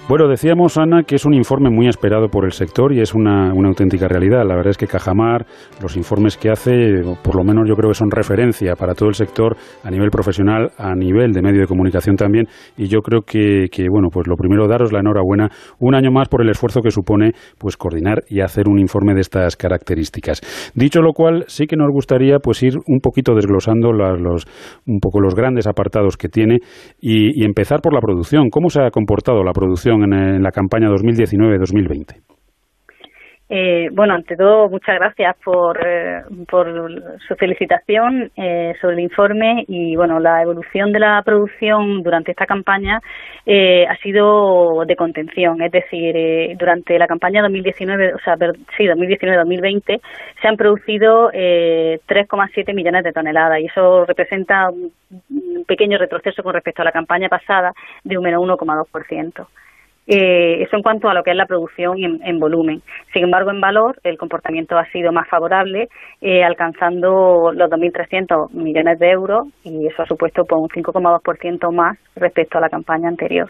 Bueno, 0.07 0.29
decíamos, 0.29 0.77
Ana, 0.77 1.03
que 1.03 1.15
es 1.15 1.25
un 1.25 1.33
informe 1.33 1.69
muy 1.69 1.89
esperado 1.89 2.29
por 2.29 2.45
el 2.45 2.53
sector 2.53 2.93
y 2.93 3.01
es 3.01 3.13
una, 3.13 3.49
auténtica 3.49 4.07
realidad. 4.07 4.45
La 4.47 4.55
verdad 4.55 4.69
es 4.69 4.77
que 4.77 4.87
Cajamar, 4.87 5.45
los 5.81 5.97
informes 5.97 6.37
que 6.37 6.49
hace, 6.49 7.01
por 7.21 7.35
lo 7.35 7.43
menos 7.43 7.67
yo 7.67 7.75
creo 7.75 7.89
que 7.89 7.95
son 7.95 8.09
referencia 8.09 8.75
para 8.75 8.93
todo 8.93 9.09
el 9.09 9.15
sector 9.15 9.57
a 9.83 9.91
nivel 9.91 10.09
profesional, 10.09 10.69
a 10.77 10.95
nivel 10.95 11.33
de 11.33 11.41
medio 11.41 11.59
de 11.59 11.67
comunicación 11.67 12.15
también. 12.15 12.45
Y 12.77 12.87
yo 12.87 13.01
creo 13.01 13.23
que, 13.23 13.67
bueno, 13.91 14.07
pues 14.09 14.27
lo 14.27 14.37
primero, 14.37 14.69
daros 14.69 14.93
la 14.93 15.01
enhorabuena 15.01 15.49
un 15.79 15.95
año 15.95 16.11
más 16.11 16.29
por 16.29 16.41
el 16.41 16.49
esfuerzo 16.49 16.81
que 16.81 16.91
supone 16.91 17.31
pues 17.57 17.75
coordinar 17.75 18.23
y 18.29 18.39
hacer 18.39 18.69
un 18.69 18.79
informe 18.79 19.13
de 19.13 19.19
estas 19.19 19.57
características. 19.57 20.71
Dicho 20.73 21.01
lo 21.01 21.11
cual, 21.11 21.43
sí 21.47 21.67
que 21.67 21.75
nos 21.75 21.91
gustaría 21.91 22.39
pues 22.39 22.63
ir 22.63 22.75
un 22.87 23.01
poquito 23.01 23.35
desglosando 23.35 23.91
los, 23.91 24.36
un 24.85 24.99
poco 24.99 25.19
los 25.19 25.35
grandes 25.35 25.67
apartados 25.67 26.17
que 26.17 26.29
tiene 26.29 26.59
y, 26.99 27.43
empezar 27.45 27.81
por 27.81 27.93
la 27.93 28.01
producción. 28.01 28.49
¿Cómo 28.49 28.69
se 28.69 28.81
ha 28.81 28.91
comportado 28.91 29.43
la 29.43 29.53
producción 29.53 30.03
en, 30.03 30.43
la 30.43 30.51
campaña 30.51 30.87
2019-2020? 30.89 32.36
Eh, 33.49 33.87
bueno, 33.93 34.13
ante 34.13 34.35
todo, 34.35 34.67
muchas 34.69 34.95
gracias 34.95 35.33
por, 35.41 35.79
eh, 35.85 36.21
por 36.49 37.17
su 37.25 37.35
felicitación 37.35 38.29
eh, 38.35 38.73
sobre 38.81 38.95
el 38.95 38.99
informe 38.99 39.63
y 39.69 39.95
bueno, 39.95 40.19
la 40.19 40.41
evolución 40.41 40.91
de 40.91 40.99
la 40.99 41.21
producción 41.23 42.03
durante 42.03 42.31
esta 42.31 42.45
campaña 42.45 42.99
ha 43.49 43.95
sido 44.03 44.83
de 44.85 44.95
contención, 44.97 45.61
es 45.61 45.71
decir, 45.71 46.57
durante 46.57 46.99
la 46.99 47.07
campaña 47.07 47.41
2019, 47.41 48.15
o 48.15 48.19
sea, 48.19 48.35
sí, 48.75 48.83
2019-2020 48.83 50.01
se 50.41 50.47
han 50.47 50.57
producido 50.57 51.31
3,7 51.31 52.73
millones 52.73 53.05
de 53.05 53.13
toneladas 53.13 53.61
y 53.61 53.67
eso 53.67 54.03
representa 54.05 54.69
un 54.69 55.63
pequeño 55.65 55.97
retroceso 55.97 56.43
con 56.43 56.55
respecto 56.55 56.81
a 56.81 56.85
la 56.85 56.91
campaña 56.91 57.29
pasada 57.29 57.71
de 58.03 58.17
un 58.17 58.23
menos 58.25 58.41
1,2%. 58.41 59.47
Eh, 60.07 60.63
eso 60.63 60.77
en 60.77 60.83
cuanto 60.83 61.09
a 61.09 61.13
lo 61.13 61.21
que 61.21 61.31
es 61.31 61.37
la 61.37 61.45
producción 61.45 61.97
en, 61.99 62.39
volumen. 62.39 62.81
Sin 63.11 63.25
embargo, 63.25 63.51
en 63.51 63.59
valor, 63.59 63.99
el 64.03 64.17
comportamiento 64.17 64.77
ha 64.77 64.85
sido 64.91 65.11
más 65.11 65.27
favorable, 65.27 65.89
eh, 66.21 66.43
alcanzando 66.43 67.51
los 67.53 67.69
2.300 67.69 68.51
millones 68.53 68.99
de 68.99 69.11
euros 69.11 69.47
y 69.63 69.85
eso 69.85 70.03
ha 70.03 70.05
supuesto 70.05 70.43
pues, 70.45 70.61
un 70.61 70.69
5,2% 70.69 71.73
más 71.73 71.97
respecto 72.15 72.57
a 72.57 72.61
la 72.61 72.69
campaña 72.69 73.09
anterior. 73.09 73.49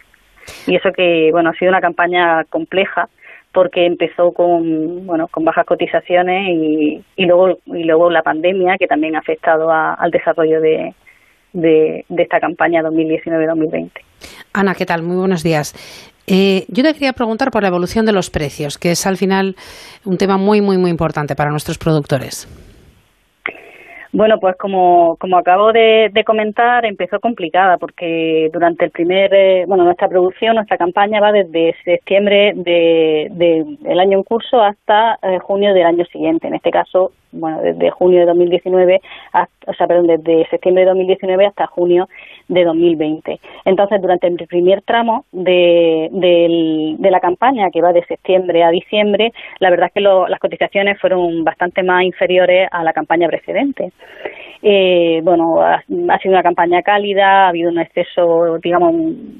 Y 0.65 0.75
eso 0.75 0.89
que, 0.95 1.29
bueno, 1.31 1.51
ha 1.51 1.53
sido 1.53 1.69
una 1.69 1.81
campaña 1.81 2.43
compleja 2.49 3.07
porque 3.53 3.85
empezó 3.85 4.31
con, 4.31 5.05
bueno, 5.05 5.27
con 5.27 5.43
bajas 5.43 5.65
cotizaciones 5.65 6.49
y, 7.15 7.25
luego, 7.25 7.59
y 7.65 7.83
luego 7.83 8.09
la 8.09 8.21
pandemia 8.21 8.77
que 8.79 8.87
también 8.87 9.15
ha 9.15 9.19
afectado 9.19 9.69
al 9.71 10.11
desarrollo 10.11 10.59
de, 10.59 10.93
de, 11.53 12.05
de 12.07 12.23
esta 12.23 12.39
campaña 12.39 12.81
2019-2020. 12.81 13.91
Ana, 14.53 14.73
¿qué 14.73 14.85
tal? 14.85 15.03
Muy 15.03 15.17
buenos 15.17 15.43
días. 15.43 16.15
Eh, 16.29 16.65
yo 16.67 16.83
te 16.83 16.93
quería 16.93 17.13
preguntar 17.13 17.51
por 17.51 17.61
la 17.61 17.69
evolución 17.69 18.05
de 18.05 18.11
los 18.11 18.29
precios, 18.29 18.77
que 18.77 18.91
es 18.91 19.07
al 19.07 19.15
final 19.15 19.55
un 20.03 20.17
tema 20.17 20.37
muy, 20.37 20.59
muy, 20.59 20.77
muy 20.77 20.91
importante 20.91 21.35
para 21.35 21.51
nuestros 21.51 21.77
productores. 21.77 22.47
Bueno, 24.11 24.37
pues 24.39 24.55
como, 24.57 25.15
como 25.19 25.37
acabo 25.37 25.71
de, 25.71 26.11
comentar, 26.25 26.85
empezó 26.85 27.19
complicada 27.19 27.77
porque 27.77 28.49
durante 28.51 28.85
el 28.85 28.91
primer, 28.91 29.33
eh, 29.33 29.65
bueno, 29.67 29.83
nuestra 29.83 30.07
producción, 30.07 30.55
nuestra 30.55 30.77
campaña 30.77 31.21
va 31.21 31.31
desde 31.31 31.75
septiembre 31.85 32.53
del 32.55 33.37
de, 33.37 33.99
año 33.99 34.17
en 34.17 34.23
curso 34.23 34.61
hasta 34.61 35.19
eh, 35.21 35.39
junio 35.39 35.73
del 35.73 35.85
año 35.85 36.03
siguiente. 36.05 36.47
En 36.47 36.55
este 36.55 36.71
caso, 36.71 37.11
bueno, 37.31 37.61
desde 37.61 37.89
junio 37.91 38.19
de 38.19 38.25
2019, 38.25 39.01
o 39.67 39.73
sea, 39.73 39.87
perdón, 39.87 40.07
desde 40.07 40.47
septiembre 40.49 40.83
de 40.83 40.89
2019 40.89 41.45
hasta 41.45 41.67
junio 41.67 42.07
de 42.47 42.63
2020. 42.63 43.39
Entonces, 43.65 44.01
durante 44.01 44.27
el 44.27 44.35
primer 44.47 44.81
tramo 44.81 45.25
de, 45.31 46.09
de, 46.11 47.11
la 47.11 47.19
campaña, 47.19 47.69
que 47.71 47.81
va 47.81 47.93
de 47.93 48.05
septiembre 48.05 48.63
a 48.63 48.69
diciembre, 48.69 49.33
la 49.59 49.69
verdad 49.69 49.87
es 49.87 49.93
que 49.93 50.01
las 50.01 50.39
cotizaciones 50.39 50.99
fueron 50.99 51.43
bastante 51.43 51.83
más 51.83 52.03
inferiores 52.03 52.67
a 52.71 52.83
la 52.83 52.93
campaña 52.93 53.27
precedente. 53.27 53.91
Eh, 54.61 55.21
bueno, 55.23 55.61
ha, 55.61 55.81
sido 56.19 56.33
una 56.33 56.43
campaña 56.43 56.81
cálida, 56.81 57.45
ha 57.45 57.49
habido 57.49 57.69
un 57.69 57.79
exceso, 57.79 58.57
digamos, 58.61 58.93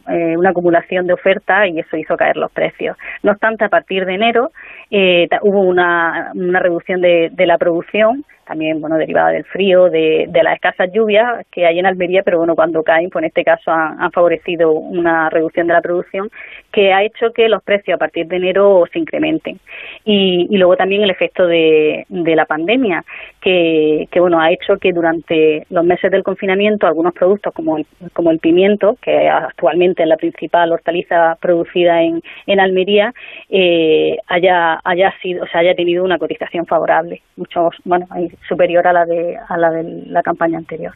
eh, 0.09 0.37
una 0.37 0.51
acumulación 0.51 1.07
de 1.07 1.13
oferta 1.13 1.67
y 1.67 1.79
eso 1.79 1.97
hizo 1.97 2.15
caer 2.15 2.37
los 2.37 2.51
precios. 2.51 2.97
No 3.23 3.31
obstante, 3.31 3.65
a 3.65 3.69
partir 3.69 4.05
de 4.05 4.15
enero 4.15 4.51
eh, 4.91 5.27
hubo 5.41 5.61
una, 5.61 6.31
una 6.35 6.59
reducción 6.59 7.01
de, 7.01 7.29
de 7.31 7.45
la 7.45 7.57
producción 7.57 8.25
también, 8.47 8.79
bueno, 8.79 8.97
derivada 8.97 9.31
del 9.31 9.43
frío, 9.43 9.89
de, 9.89 10.25
de 10.29 10.43
las 10.43 10.55
escasas 10.55 10.91
lluvias 10.91 11.45
que 11.51 11.65
hay 11.65 11.79
en 11.79 11.85
Almería, 11.85 12.23
pero 12.23 12.37
bueno, 12.37 12.55
cuando 12.55 12.83
caen, 12.83 13.09
pues 13.09 13.23
en 13.23 13.27
este 13.27 13.43
caso 13.43 13.71
han, 13.71 14.01
han 14.01 14.11
favorecido 14.11 14.71
una 14.71 15.29
reducción 15.29 15.67
de 15.67 15.73
la 15.73 15.81
producción 15.81 16.29
que 16.71 16.93
ha 16.93 17.03
hecho 17.03 17.31
que 17.33 17.49
los 17.49 17.63
precios 17.63 17.95
a 17.95 17.99
partir 17.99 18.27
de 18.27 18.37
enero 18.37 18.83
se 18.91 18.99
incrementen. 18.99 19.59
Y, 20.05 20.47
y 20.49 20.57
luego 20.57 20.75
también 20.75 21.03
el 21.03 21.09
efecto 21.09 21.47
de, 21.47 22.05
de 22.09 22.35
la 22.35 22.45
pandemia, 22.45 23.03
que, 23.41 24.07
que, 24.11 24.19
bueno, 24.19 24.39
ha 24.39 24.51
hecho 24.51 24.77
que 24.77 24.93
durante 24.93 25.65
los 25.69 25.83
meses 25.83 26.11
del 26.11 26.23
confinamiento 26.23 26.87
algunos 26.87 27.13
productos 27.13 27.53
como 27.53 27.77
el, 27.77 27.85
como 28.13 28.31
el 28.31 28.39
pimiento, 28.39 28.97
que 29.01 29.27
actualmente 29.27 30.03
es 30.03 30.09
la 30.09 30.17
principal 30.17 30.71
hortaliza 30.71 31.37
producida 31.41 32.01
en, 32.01 32.21
en 32.45 32.59
Almería, 32.59 33.13
eh, 33.49 34.17
haya, 34.27 34.79
haya 34.83 35.13
sido, 35.21 35.43
o 35.43 35.47
sea, 35.47 35.61
haya 35.61 35.75
tenido 35.75 36.03
una 36.03 36.17
cotización 36.17 36.65
favorable, 36.65 37.21
mucho, 37.35 37.69
bueno, 37.85 38.05
superior 38.47 38.87
a 38.87 38.93
la 38.93 39.05
de, 39.05 39.37
a 39.37 39.57
la 39.57 39.69
de 39.69 40.05
la 40.07 40.21
campaña 40.21 40.57
anterior. 40.57 40.93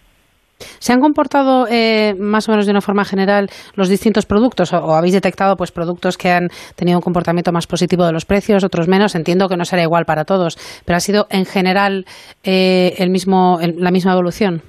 ¿Se 0.79 0.93
han 0.93 0.99
comportado 0.99 1.67
eh, 1.69 2.13
más 2.19 2.47
o 2.47 2.51
menos 2.51 2.65
de 2.65 2.71
una 2.71 2.81
forma 2.81 3.05
general 3.05 3.49
los 3.75 3.89
distintos 3.89 4.25
productos 4.25 4.73
o, 4.73 4.95
habéis 4.95 5.13
detectado 5.13 5.55
pues 5.55 5.71
productos 5.71 6.17
que 6.17 6.29
han 6.29 6.49
tenido 6.75 6.97
un 6.97 7.01
comportamiento 7.01 7.51
más 7.51 7.67
positivo 7.67 8.05
de 8.05 8.11
los 8.11 8.25
precios, 8.25 8.63
otros 8.63 8.87
menos? 8.87 9.15
Entiendo 9.15 9.47
que 9.47 9.57
no 9.57 9.65
será 9.65 9.81
igual 9.83 10.05
para 10.05 10.23
todos, 10.23 10.57
pero 10.85 10.97
ha 10.97 10.99
sido 10.99 11.27
en 11.29 11.45
general 11.45 12.05
eh, 12.43 12.93
el 12.97 13.09
mismo, 13.09 13.59
el, 13.61 13.75
la 13.79 13.91
misma 13.91 14.13
evolución. 14.13 14.61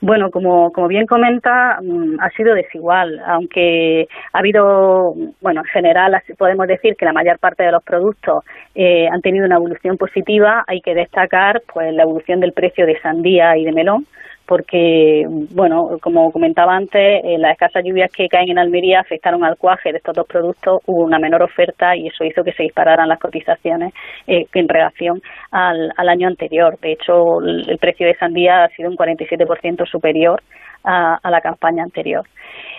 Bueno, 0.00 0.30
como, 0.30 0.72
como 0.72 0.88
bien 0.88 1.06
comenta, 1.06 1.78
mm, 1.82 2.20
ha 2.20 2.30
sido 2.30 2.54
desigual, 2.54 3.18
aunque 3.26 4.06
ha 4.32 4.38
habido, 4.38 5.14
bueno, 5.40 5.62
en 5.62 5.66
general 5.72 6.20
podemos 6.36 6.66
decir 6.66 6.96
que 6.96 7.06
la 7.06 7.14
mayor 7.14 7.38
parte 7.38 7.62
de 7.62 7.72
los 7.72 7.82
productos 7.82 8.44
eh, 8.74 9.08
han 9.10 9.22
tenido 9.22 9.46
una 9.46 9.56
evolución 9.56 9.96
positiva, 9.96 10.64
hay 10.66 10.82
que 10.82 10.94
destacar 10.94 11.62
pues 11.72 11.94
la 11.94 12.02
evolución 12.02 12.40
del 12.40 12.52
precio 12.52 12.84
de 12.84 13.00
sandía 13.00 13.56
y 13.56 13.64
de 13.64 13.72
melón, 13.72 14.06
porque, 14.46 15.24
bueno, 15.50 15.98
como 16.00 16.30
comentaba 16.30 16.76
antes, 16.76 17.24
eh, 17.24 17.36
las 17.38 17.52
escasas 17.52 17.84
lluvias 17.84 18.10
que 18.12 18.28
caen 18.28 18.50
en 18.50 18.58
Almería 18.58 19.00
afectaron 19.00 19.44
al 19.44 19.56
cuaje 19.56 19.90
de 19.90 19.98
estos 19.98 20.14
dos 20.14 20.26
productos, 20.26 20.82
hubo 20.86 21.04
una 21.04 21.18
menor 21.18 21.42
oferta 21.42 21.96
y 21.96 22.06
eso 22.06 22.24
hizo 22.24 22.44
que 22.44 22.52
se 22.52 22.62
dispararan 22.62 23.08
las 23.08 23.18
cotizaciones 23.18 23.92
eh, 24.26 24.46
en 24.54 24.68
relación 24.68 25.20
al, 25.50 25.92
al, 25.96 26.08
año 26.08 26.28
anterior. 26.28 26.78
De 26.80 26.92
hecho, 26.92 27.40
el, 27.40 27.76
precio 27.78 28.06
de 28.06 28.14
sandía 28.14 28.64
ha 28.64 28.68
sido 28.70 28.88
un 28.88 28.96
47% 28.96 29.86
superior 29.86 30.40
a, 30.84 31.18
la 31.30 31.40
campaña 31.40 31.82
anterior. 31.82 32.24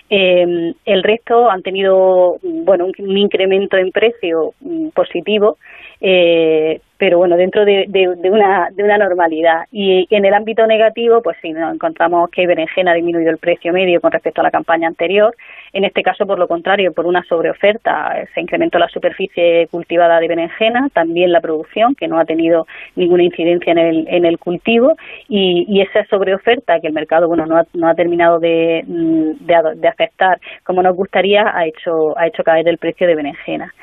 Eh, 0.10 0.74
el 0.86 1.04
resto 1.04 1.50
han 1.50 1.62
tenido 1.62 2.38
bueno 2.42 2.86
un, 2.86 3.18
incremento 3.18 3.76
en 3.76 3.92
precio 3.92 4.54
mm, 4.62 4.90
positivo, 4.90 5.58
eh, 6.00 6.80
pero 6.98 7.18
bueno, 7.18 7.38
dentro 7.38 7.66
de, 7.66 7.86
una, 8.30 8.70
de 8.72 8.84
una 8.84 8.98
normalidad. 8.98 9.66
Y 9.72 10.08
en 10.10 10.26
el 10.26 10.34
ámbito 10.34 10.66
negativo, 10.66 11.22
pues 11.22 11.38
sí, 11.42 11.52
nos 11.52 11.74
encontramos 11.74 12.30
que 12.32 12.48
berenjena 12.48 12.92
ha 12.92 12.96
disminuido 12.96 13.30
el 13.30 13.38
precio 13.38 13.74
medio 13.74 14.02
con 14.02 14.12
respecto 14.12 14.42
a 14.42 14.44
la 14.44 14.52
campaña 14.52 14.88
anterior. 14.88 15.36
En 15.74 15.84
este 15.84 16.02
caso, 16.02 16.26
por 16.26 16.40
lo 16.40 16.48
contrario, 16.48 16.94
por 16.94 17.06
una 17.06 17.24
sobreoferta, 17.24 18.26
se 18.34 18.42
incrementó 18.42 18.80
la 18.80 18.88
superficie 18.88 19.68
cultivada 19.70 20.20
de 20.20 20.28
berenjena, 20.28 20.90
también 20.94 21.32
la 21.32 21.42
producción, 21.42 21.96
que 21.96 22.08
no 22.08 22.20
ha 22.20 22.26
tenido 22.26 22.66
ninguna 22.96 23.24
incidencia 23.24 23.72
en 23.72 23.78
el, 23.78 24.08
en 24.08 24.26
el 24.26 24.40
cultivo, 24.40 24.96
y, 25.28 25.66
y 25.68 25.82
esa 25.82 26.06
sobreoferta 26.06 26.80
que 26.80 26.88
el 26.88 26.94
mercado 26.94 27.28
bueno 27.28 27.46
no 27.46 27.58
ha, 27.58 27.64
no 27.74 27.88
ha 27.88 27.96
terminado 27.96 28.40
de, 28.40 28.84
de, 28.88 29.56
de 29.76 29.88
afectar 29.88 30.40
como 30.64 30.82
nos 30.82 30.96
gustaría, 30.96 31.44
ha 31.54 31.66
hecho, 31.66 32.18
ha 32.18 32.28
hecho 32.28 32.44
caer 32.44 32.68
el 32.68 32.78
precio 32.78 33.08
de 33.08 33.16
berenjena. 33.16 33.74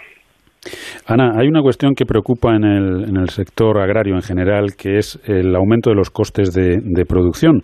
Ana, 1.06 1.32
hay 1.36 1.48
una 1.48 1.62
cuestión 1.62 1.94
que 1.94 2.06
preocupa 2.06 2.54
en 2.54 2.64
el, 2.64 3.28
sector 3.28 3.78
agrario 3.78 4.14
en 4.14 4.22
general, 4.22 4.76
que 4.76 4.98
es 4.98 5.18
el 5.24 5.54
aumento 5.56 5.90
de 5.90 5.96
los 5.96 6.10
costes 6.10 6.52
de, 6.52 6.78
de, 6.82 7.04
producción. 7.04 7.62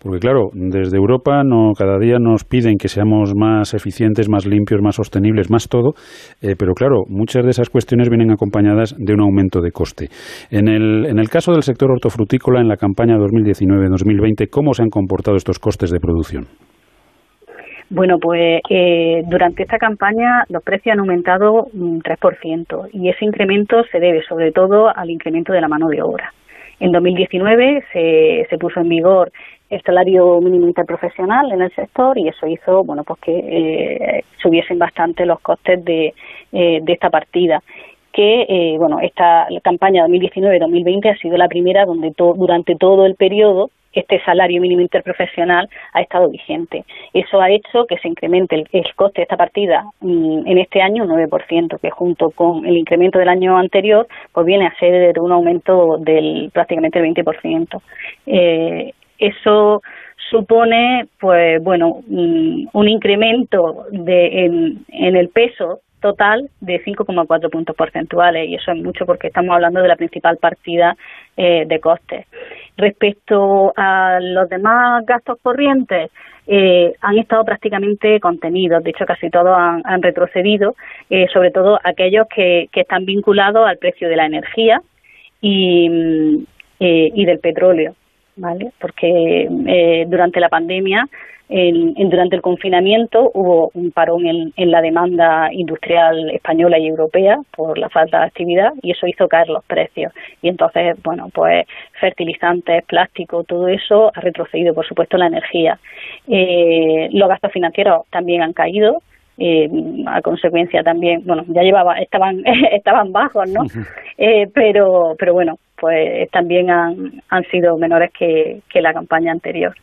Porque, 0.00 0.18
claro, 0.18 0.50
desde 0.52 0.96
Europa 0.96 1.42
no, 1.44 1.72
cada 1.76 1.98
día 1.98 2.18
nos 2.18 2.44
piden 2.44 2.76
que 2.76 2.88
seamos 2.88 3.32
más 3.36 3.74
eficientes, 3.74 4.28
más 4.28 4.46
limpios, 4.46 4.80
más 4.82 4.96
sostenibles, 4.96 5.50
más 5.50 5.68
todo. 5.68 5.94
Eh, 6.40 6.54
pero, 6.58 6.74
claro, 6.74 7.02
muchas 7.08 7.44
de 7.44 7.50
esas 7.50 7.70
cuestiones 7.70 8.08
vienen 8.08 8.30
acompañadas 8.30 8.94
de 8.98 9.14
un 9.14 9.20
aumento 9.20 9.60
de 9.60 9.70
coste. 9.70 10.08
En 10.50 10.68
el, 10.68 11.06
en 11.06 11.18
el 11.18 11.28
caso 11.28 11.52
del 11.52 11.62
sector 11.62 11.90
hortofrutícola, 11.90 12.60
en 12.60 12.68
la 12.68 12.76
campaña 12.76 13.16
2019-2020, 13.16 14.48
¿cómo 14.50 14.74
se 14.74 14.82
han 14.82 14.90
comportado 14.90 15.36
estos 15.36 15.58
costes 15.58 15.90
de 15.90 16.00
producción? 16.00 16.46
Bueno, 17.94 18.18
pues 18.18 18.62
eh, 18.70 19.22
durante 19.26 19.64
esta 19.64 19.76
campaña 19.76 20.46
los 20.48 20.62
precios 20.62 20.94
han 20.94 21.00
aumentado 21.00 21.68
un 21.74 22.02
3% 22.02 22.88
y 22.90 23.10
ese 23.10 23.26
incremento 23.26 23.84
se 23.92 24.00
debe 24.00 24.22
sobre 24.22 24.50
todo 24.50 24.88
al 24.88 25.10
incremento 25.10 25.52
de 25.52 25.60
la 25.60 25.68
mano 25.68 25.88
de 25.88 26.00
obra. 26.00 26.32
En 26.80 26.90
2019 26.90 27.84
se, 27.92 28.46
se 28.48 28.56
puso 28.56 28.80
en 28.80 28.88
vigor 28.88 29.30
el 29.68 29.82
salario 29.82 30.40
mínimo 30.40 30.66
interprofesional 30.68 31.52
en 31.52 31.60
el 31.60 31.74
sector 31.74 32.16
y 32.16 32.28
eso 32.28 32.46
hizo 32.46 32.82
bueno 32.82 33.04
pues 33.04 33.20
que 33.20 33.32
eh, 33.36 34.24
subiesen 34.40 34.78
bastante 34.78 35.26
los 35.26 35.40
costes 35.40 35.84
de, 35.84 36.14
eh, 36.50 36.80
de 36.82 36.92
esta 36.94 37.10
partida 37.10 37.62
que 38.10 38.46
eh, 38.48 38.78
bueno 38.78 39.00
esta 39.00 39.48
campaña 39.62 40.06
2019-2020 40.06 41.10
ha 41.10 41.16
sido 41.18 41.36
la 41.36 41.48
primera 41.48 41.84
donde 41.84 42.12
to 42.12 42.32
durante 42.38 42.74
todo 42.74 43.04
el 43.04 43.16
periodo 43.16 43.70
este 43.92 44.22
salario 44.24 44.60
mínimo 44.60 44.80
interprofesional 44.80 45.68
ha 45.92 46.00
estado 46.00 46.28
vigente. 46.28 46.84
Eso 47.12 47.40
ha 47.40 47.50
hecho 47.50 47.86
que 47.86 47.98
se 47.98 48.08
incremente 48.08 48.64
el, 48.72 48.94
coste 48.94 49.20
de 49.20 49.22
esta 49.24 49.36
partida 49.36 49.84
mm, 50.00 50.46
en 50.46 50.58
este 50.58 50.80
año 50.80 51.04
un 51.04 51.10
9%, 51.10 51.78
que 51.80 51.90
junto 51.90 52.30
con 52.30 52.66
el 52.66 52.76
incremento 52.76 53.18
del 53.18 53.28
año 53.28 53.56
anterior, 53.56 54.06
pues 54.32 54.46
viene 54.46 54.66
a 54.66 54.74
ser 54.78 55.18
un 55.20 55.32
aumento 55.32 55.98
del 55.98 56.50
prácticamente 56.52 56.98
el 56.98 57.14
20%. 57.14 57.82
Eh, 58.26 58.92
eso 59.18 59.82
supone, 60.30 61.06
pues 61.20 61.62
bueno, 61.62 62.00
mm, 62.06 62.68
un 62.72 62.88
incremento 62.88 63.86
de, 63.90 64.44
en, 64.44 64.84
en 64.88 65.16
el 65.16 65.28
peso 65.28 65.80
total 66.02 66.50
de 66.60 66.84
5,4 66.84 67.50
puntos 67.50 67.74
porcentuales 67.74 68.46
y 68.48 68.56
eso 68.56 68.72
es 68.72 68.82
mucho 68.82 69.06
porque 69.06 69.28
estamos 69.28 69.54
hablando 69.54 69.80
de 69.80 69.88
la 69.88 69.96
principal 69.96 70.36
partida 70.36 70.94
eh, 71.36 71.64
de 71.66 71.80
costes. 71.80 72.26
Respecto 72.76 73.72
a 73.76 74.18
los 74.20 74.48
demás 74.50 75.06
gastos 75.06 75.38
corrientes, 75.40 76.10
eh, 76.46 76.92
han 77.00 77.18
estado 77.18 77.44
prácticamente 77.44 78.18
contenidos, 78.18 78.82
de 78.82 78.90
hecho 78.90 79.06
casi 79.06 79.30
todos 79.30 79.56
han, 79.56 79.80
han 79.84 80.02
retrocedido, 80.02 80.74
eh, 81.08 81.26
sobre 81.32 81.52
todo 81.52 81.78
aquellos 81.84 82.26
que, 82.34 82.68
que, 82.72 82.80
están 82.80 83.04
vinculados 83.04 83.66
al 83.66 83.78
precio 83.78 84.08
de 84.08 84.16
la 84.16 84.26
energía 84.26 84.82
y, 85.40 86.44
eh, 86.80 87.10
y 87.14 87.24
del 87.24 87.38
petróleo, 87.38 87.94
¿vale? 88.36 88.72
Porque 88.80 89.48
eh, 89.66 90.04
durante 90.08 90.40
la 90.40 90.48
pandemia 90.48 91.06
en, 91.48 91.92
en, 91.96 92.08
durante 92.08 92.36
el 92.36 92.40
confinamiento 92.40 93.30
hubo 93.34 93.70
un 93.74 93.90
parón 93.90 94.26
en, 94.26 94.52
en, 94.56 94.70
la 94.70 94.80
demanda 94.80 95.48
industrial 95.52 96.30
española 96.30 96.78
y 96.78 96.86
europea 96.86 97.36
por 97.54 97.76
la 97.76 97.90
falta 97.90 98.20
de 98.20 98.24
actividad 98.24 98.72
y 98.80 98.92
eso 98.92 99.06
hizo 99.06 99.28
caer 99.28 99.48
los 99.48 99.62
precios. 99.66 100.12
Y 100.40 100.48
entonces, 100.48 100.96
bueno, 101.02 101.28
pues 101.34 101.66
fertilizantes, 102.00 102.84
plástico, 102.86 103.44
todo 103.44 103.68
eso 103.68 104.10
ha 104.14 104.20
retrocedido, 104.20 104.72
por 104.72 104.86
supuesto, 104.86 105.18
la 105.18 105.26
energía. 105.26 105.78
Eh, 106.26 107.08
los 107.12 107.28
gastos 107.28 107.52
financieros 107.52 108.06
también 108.10 108.42
han 108.42 108.54
caído. 108.54 109.02
Eh, 109.38 109.68
a 110.06 110.20
consecuencia 110.20 110.82
también, 110.82 111.22
bueno, 111.24 111.42
ya 111.48 111.62
llevaba, 111.62 111.98
estaban, 111.98 112.42
estaban 112.72 113.12
bajos, 113.12 113.50
¿no? 113.50 113.62
Eh, 114.18 114.46
pero, 114.54 115.14
pero 115.18 115.32
bueno, 115.32 115.56
pues 115.82 116.30
también 116.30 116.70
han, 116.70 117.44
sido 117.50 117.76
menores 117.76 118.12
que, 118.16 118.62
la 118.74 118.94
campaña 118.94 119.32
anterior. 119.32 119.74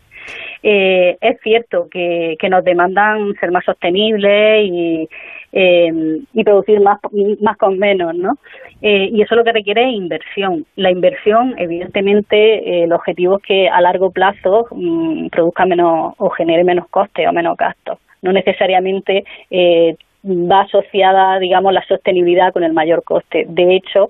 Eh, 0.63 1.17
es 1.19 1.41
cierto 1.41 1.89
que, 1.91 2.38
que, 2.39 2.47
nos 2.47 2.63
demandan 2.63 3.34
ser 3.35 3.51
más 3.51 3.65
sostenibles 3.65 4.65
y, 4.65 5.09
eh, 5.51 6.21
y 6.34 6.43
producir 6.45 6.80
más, 6.80 6.99
más 7.41 7.57
con 7.57 7.77
menos, 7.77 8.15
¿no? 8.15 8.38
Eh, 8.81 9.09
y 9.11 9.21
eso 9.21 9.35
lo 9.35 9.43
que 9.43 9.51
requiere 9.51 9.89
es 9.89 9.93
inversión. 9.93 10.65
La 10.76 10.91
inversión, 10.91 11.55
evidentemente, 11.57 12.38
eh, 12.38 12.84
el 12.84 12.93
objetivo 12.93 13.38
es 13.38 13.43
que 13.43 13.69
a 13.69 13.81
largo 13.81 14.11
plazo 14.11 14.67
mmm, 14.71 15.27
produzca 15.27 15.65
menos 15.65 16.13
o 16.17 16.30
genere 16.30 16.63
menos 16.63 16.88
costes 16.88 17.27
o 17.27 17.34
menos 17.34 17.57
gastos. 17.57 17.99
No 18.21 18.31
necesariamente 18.31 19.23
eh, 19.49 19.95
va 20.23 20.61
asociada, 20.61 21.39
digamos, 21.39 21.73
la 21.73 21.85
sostenibilidad 21.85 22.53
con 22.53 22.63
el 22.63 22.73
mayor 22.73 23.03
coste. 23.03 23.45
De 23.49 23.76
hecho, 23.76 24.09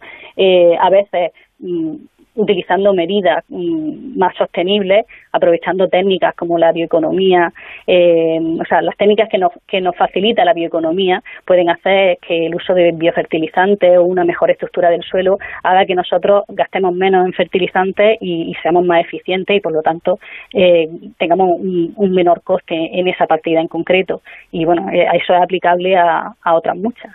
a 0.80 0.90
veces 0.90 1.32
utilizando 2.40 2.94
medidas 2.94 3.44
mmm, 3.50 4.18
más 4.18 4.36
sostenibles, 4.36 5.06
aprovechando 5.32 5.88
técnicas 5.88 6.34
como 6.36 6.58
la 6.58 6.72
bioeconomía, 6.72 7.52
eh, 7.86 8.40
o 8.60 8.66
sea, 8.66 8.82
las 8.82 8.96
técnicas 8.98 9.30
que 9.30 9.38
nos, 9.38 9.52
que 9.68 9.82
nos 9.82 9.96
facilita 9.96 10.46
la 10.46 10.54
bioeconomía 10.54 11.22
pueden 11.46 11.70
hacer 11.70 12.18
que 12.20 12.48
el 12.48 12.56
uso 12.56 12.74
de 12.74 12.92
biofertilizantes 12.94 13.98
o 13.98 14.04
una 14.04 14.24
mejor 14.24 14.52
estructura 14.52 14.90
del 14.90 15.04
suelo 15.04 15.38
haga 15.64 15.86
que 15.86 15.96
nosotros 15.96 16.44
gastemos 16.48 16.94
menos 16.94 17.26
en 17.26 17.34
fertilizantes 17.34 18.18
y, 18.22 18.52
y 18.52 18.54
seamos 18.62 18.86
más 18.86 19.02
eficientes 19.02 19.58
y 19.58 19.60
por 19.60 19.74
lo 19.74 19.82
tanto 19.82 20.20
eh, 20.54 20.90
tengamos 21.18 21.60
un, 21.60 21.94
un, 21.96 22.12
menor 22.14 22.42
coste 22.42 23.00
en 23.00 23.08
esa 23.08 23.28
partida 23.28 23.60
en 23.60 23.68
concreto. 23.68 24.22
Y 24.52 24.66
bueno, 24.66 24.90
eh, 24.92 25.08
eso 25.14 25.34
es 25.34 25.42
aplicable 25.42 25.96
a, 25.96 26.34
a 26.42 26.56
otras 26.56 26.76
muchas. 26.76 27.14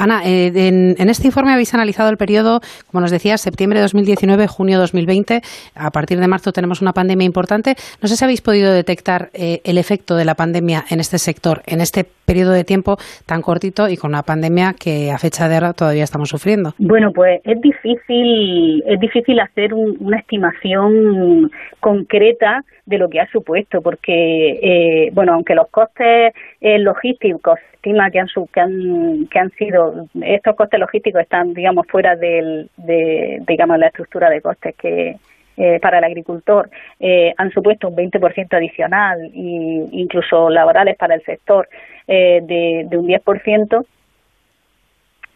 Ana, 0.00 0.20
eh, 0.24 0.52
en, 0.54 1.10
este 1.10 1.26
informe 1.26 1.52
habéis 1.52 1.74
analizado 1.74 2.08
el 2.08 2.16
periodo, 2.16 2.60
como 2.86 3.00
nos 3.00 3.10
decía, 3.10 3.36
septiembre 3.36 3.80
de 3.80 3.82
2019, 3.82 4.46
junio 4.46 4.78
2020. 4.78 5.40
A 5.74 5.90
partir 5.90 6.20
de 6.20 6.28
marzo 6.28 6.52
tenemos 6.52 6.80
una 6.80 6.92
pandemia 6.92 7.26
importante. 7.26 7.74
No 8.00 8.06
sé 8.06 8.14
si 8.14 8.24
habéis 8.24 8.40
podido 8.40 8.72
detectar 8.72 9.30
eh, 9.34 9.60
el 9.64 9.76
efecto 9.76 10.14
de 10.14 10.24
la 10.24 10.36
pandemia 10.36 10.84
en 10.88 11.00
este 11.00 11.18
sector, 11.18 11.62
en 11.66 11.80
este 11.80 12.04
periodo 12.24 12.52
de 12.52 12.62
tiempo 12.62 12.96
tan 13.26 13.42
cortito 13.42 13.88
y 13.88 13.96
con 13.96 14.10
una 14.10 14.22
pandemia 14.22 14.72
que 14.78 15.10
a 15.10 15.18
fecha 15.18 15.48
de 15.48 15.56
ahora 15.56 15.72
todavía 15.72 16.04
estamos 16.04 16.28
sufriendo. 16.28 16.74
Bueno, 16.78 17.10
pues 17.12 17.40
es 17.42 17.60
difícil, 17.60 18.84
es 18.86 19.00
difícil 19.00 19.40
hacer 19.40 19.74
una 19.74 20.18
estimación 20.18 21.50
concreta 21.80 22.62
de 22.86 22.98
lo 22.98 23.08
que 23.08 23.20
ha 23.20 23.26
supuesto, 23.32 23.80
porque, 23.82 24.50
eh, 24.62 25.10
bueno, 25.12 25.34
aunque 25.34 25.54
los 25.54 25.68
costes 25.68 26.32
logísticos 26.60 27.58
estima 27.78 28.10
que 28.10 28.18
han, 28.18 28.28
que 28.28 29.28
que 29.30 29.38
han 29.38 29.50
sido, 29.52 29.87
estos 30.22 30.56
costes 30.56 30.80
logísticos 30.80 31.22
están, 31.22 31.54
digamos, 31.54 31.86
fuera 31.86 32.16
del, 32.16 32.70
de, 32.76 33.42
digamos, 33.46 33.78
la 33.78 33.88
estructura 33.88 34.30
de 34.30 34.40
costes 34.40 34.74
que, 34.76 35.16
eh, 35.60 35.80
para 35.80 35.98
el 35.98 36.04
agricultor 36.04 36.70
eh, 37.00 37.34
han 37.36 37.50
supuesto 37.50 37.88
un 37.88 37.96
20% 37.96 38.54
adicional 38.54 39.20
e 39.34 39.88
incluso 39.90 40.48
laborales 40.50 40.96
para 40.96 41.16
el 41.16 41.22
sector 41.22 41.68
eh, 42.06 42.38
de, 42.44 42.86
de, 42.88 42.96
un 42.96 43.08
10%. 43.08 43.84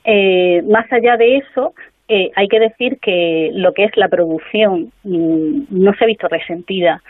Eh, 0.05 0.63
más 0.63 0.93
allá 0.93 1.17
de 1.17 1.39
eso, 1.39 1.75
hay 2.37 2.47
que 2.47 2.61
decir 2.61 2.99
que 3.01 3.51
lo 3.55 3.73
que 3.73 3.85
es 3.85 3.97
la 3.97 4.09
producción 4.09 4.93
mm, 5.03 5.63
no 5.71 5.95
se 5.95 6.05
ha 6.05 6.07
visto 6.07 6.29
resentida 6.29 7.03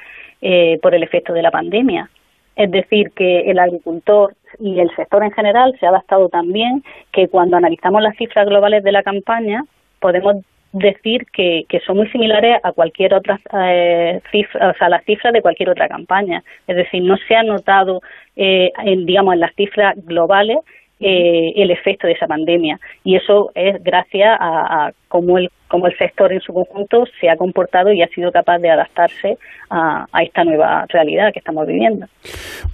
por 0.80 0.94
el 0.94 1.02
efecto 1.02 1.32
de 1.32 1.42
la 1.42 1.50
pandemia. 1.50 2.08
Es 2.56 2.70
decir, 2.70 3.10
que 3.10 3.50
el 3.50 3.58
agricultor 3.58 4.34
y 4.58 4.80
el 4.80 4.94
sector 4.94 5.22
en 5.24 5.32
general 5.32 5.74
se 5.78 5.86
ha 5.86 5.90
adaptado 5.90 6.28
también, 6.28 6.82
que 7.12 7.28
cuando 7.28 7.56
analizamos 7.56 8.02
las 8.02 8.16
cifras 8.16 8.46
globales 8.46 8.82
de 8.84 8.92
la 8.92 9.02
campaña 9.02 9.64
podemos 10.00 10.36
decir 10.72 11.26
que, 11.32 11.66
son 11.86 11.98
muy 11.98 12.08
similares 12.08 12.58
a 12.62 12.72
cualquier 12.72 13.14
otra 13.14 13.38
eh, 13.52 14.20
o 14.32 14.78
sea, 14.78 14.88
las 14.88 15.04
cifras 15.04 15.32
de 15.32 15.42
cualquier 15.42 15.70
otra 15.70 15.88
campaña. 15.88 16.42
Es 16.66 16.76
decir, 16.76 17.02
no 17.02 17.16
se 17.28 17.34
ha 17.36 17.42
notado, 17.42 18.00
eh, 18.36 18.72
en, 18.84 19.06
digamos, 19.06 19.34
en 19.34 19.40
las 19.40 19.54
cifras 19.54 19.94
globales 20.04 20.58
eh, 21.00 21.52
el 21.56 21.70
efecto 21.70 22.06
de 22.06 22.14
esa 22.14 22.26
pandemia. 22.26 22.80
Y 23.04 23.16
eso 23.16 23.50
es 23.54 23.82
gracias 23.82 24.36
a, 24.40 24.86
a 24.86 24.92
cómo 25.08 25.38
el 25.38 25.50
cómo 25.72 25.86
el 25.86 25.96
sector 25.96 26.30
en 26.30 26.40
su 26.40 26.52
conjunto 26.52 27.04
se 27.18 27.30
ha 27.30 27.36
comportado 27.36 27.92
y 27.94 28.02
ha 28.02 28.08
sido 28.08 28.30
capaz 28.30 28.58
de 28.58 28.70
adaptarse 28.70 29.38
a, 29.70 30.04
esta 30.22 30.44
nueva 30.44 30.84
realidad 30.86 31.30
que 31.32 31.38
estamos 31.38 31.66
viviendo. 31.66 32.04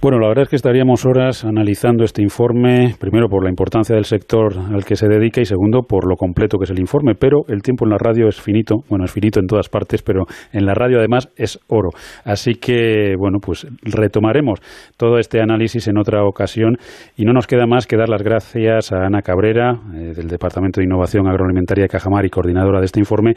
Bueno, 0.01 0.19
la 0.19 0.27
verdad 0.27 0.43
es 0.43 0.49
que 0.49 0.57
estaríamos 0.57 1.05
horas 1.05 1.45
analizando 1.45 2.03
este 2.03 2.21
informe, 2.21 2.93
primero 2.99 3.29
por 3.29 3.41
la 3.41 3.49
importancia 3.49 3.95
del 3.95 4.03
sector 4.03 4.51
al 4.73 4.83
que 4.83 4.97
se 4.97 5.07
dedica 5.07 5.39
y 5.39 5.45
segundo 5.45 5.83
por 5.83 6.09
lo 6.09 6.17
completo 6.17 6.57
que 6.57 6.65
es 6.65 6.71
el 6.71 6.79
informe, 6.79 7.13
pero 7.15 7.43
el 7.47 7.61
tiempo 7.61 7.85
en 7.85 7.91
la 7.91 7.97
radio 7.97 8.27
es 8.27 8.41
finito, 8.41 8.75
bueno, 8.89 9.05
es 9.05 9.13
finito 9.13 9.39
en 9.39 9.47
todas 9.47 9.69
partes, 9.69 10.03
pero 10.03 10.25
en 10.51 10.65
la 10.65 10.73
radio 10.73 10.97
además 10.99 11.31
es 11.37 11.57
oro. 11.69 11.91
Así 12.25 12.55
que, 12.55 13.15
bueno, 13.17 13.37
pues 13.41 13.65
retomaremos 13.81 14.59
todo 14.97 15.19
este 15.19 15.41
análisis 15.41 15.87
en 15.87 15.97
otra 15.97 16.25
ocasión 16.25 16.75
y 17.15 17.23
no 17.23 17.31
nos 17.31 17.47
queda 17.47 17.65
más 17.65 17.87
que 17.87 17.95
dar 17.95 18.09
las 18.09 18.23
gracias 18.23 18.91
a 18.91 19.05
Ana 19.05 19.21
Cabrera, 19.21 19.79
eh, 19.95 20.13
del 20.13 20.27
Departamento 20.27 20.81
de 20.81 20.85
Innovación 20.85 21.29
Agroalimentaria 21.29 21.83
de 21.83 21.89
Cajamar 21.89 22.25
y 22.25 22.29
coordinadora 22.29 22.81
de 22.81 22.88
este 22.89 22.99
informe, 22.99 23.33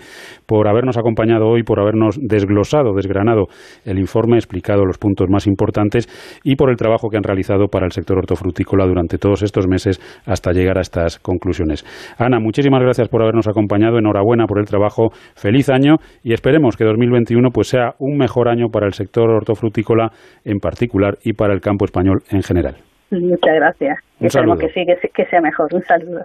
por 0.46 0.68
habernos 0.68 0.98
acompañado 0.98 1.46
hoy, 1.46 1.62
por 1.62 1.78
habernos 1.78 2.16
desglosado, 2.20 2.94
desgranado 2.94 3.46
el 3.84 3.98
informe, 3.98 4.36
explicado 4.36 4.84
los 4.84 4.98
puntos 4.98 5.28
más 5.30 5.46
importantes 5.46 6.08
y 6.42 6.56
por 6.56 6.70
el 6.70 6.76
trabajo 6.76 7.08
que 7.08 7.16
han 7.16 7.22
realizado 7.22 7.68
para 7.68 7.86
el 7.86 7.92
sector 7.92 8.18
hortofrutícola 8.18 8.86
durante 8.86 9.18
todos 9.18 9.42
estos 9.42 9.68
meses 9.68 10.00
hasta 10.26 10.52
llegar 10.52 10.78
a 10.78 10.80
estas 10.80 11.18
conclusiones. 11.18 11.84
Ana, 12.18 12.40
muchísimas 12.40 12.82
gracias 12.82 13.08
por 13.08 13.22
habernos 13.22 13.46
acompañado, 13.48 13.98
enhorabuena 13.98 14.46
por 14.46 14.58
el 14.58 14.66
trabajo, 14.66 15.10
feliz 15.36 15.68
año 15.68 15.96
y 16.22 16.32
esperemos 16.32 16.76
que 16.76 16.84
2021 16.84 17.50
pues 17.50 17.68
sea 17.68 17.92
un 17.98 18.16
mejor 18.16 18.48
año 18.48 18.68
para 18.68 18.86
el 18.86 18.94
sector 18.94 19.30
hortofrutícola 19.30 20.10
en 20.44 20.58
particular 20.58 21.18
y 21.24 21.34
para 21.34 21.52
el 21.52 21.60
campo 21.60 21.84
español 21.84 22.22
en 22.30 22.42
general. 22.42 22.76
Muchas 23.10 23.54
gracias. 23.54 23.98
Esperemos 24.20 24.58
que 24.58 24.68
sí, 24.68 24.86
que 25.14 25.24
sea 25.26 25.40
mejor. 25.40 25.68
Un 25.74 25.82
saludo. 25.82 26.24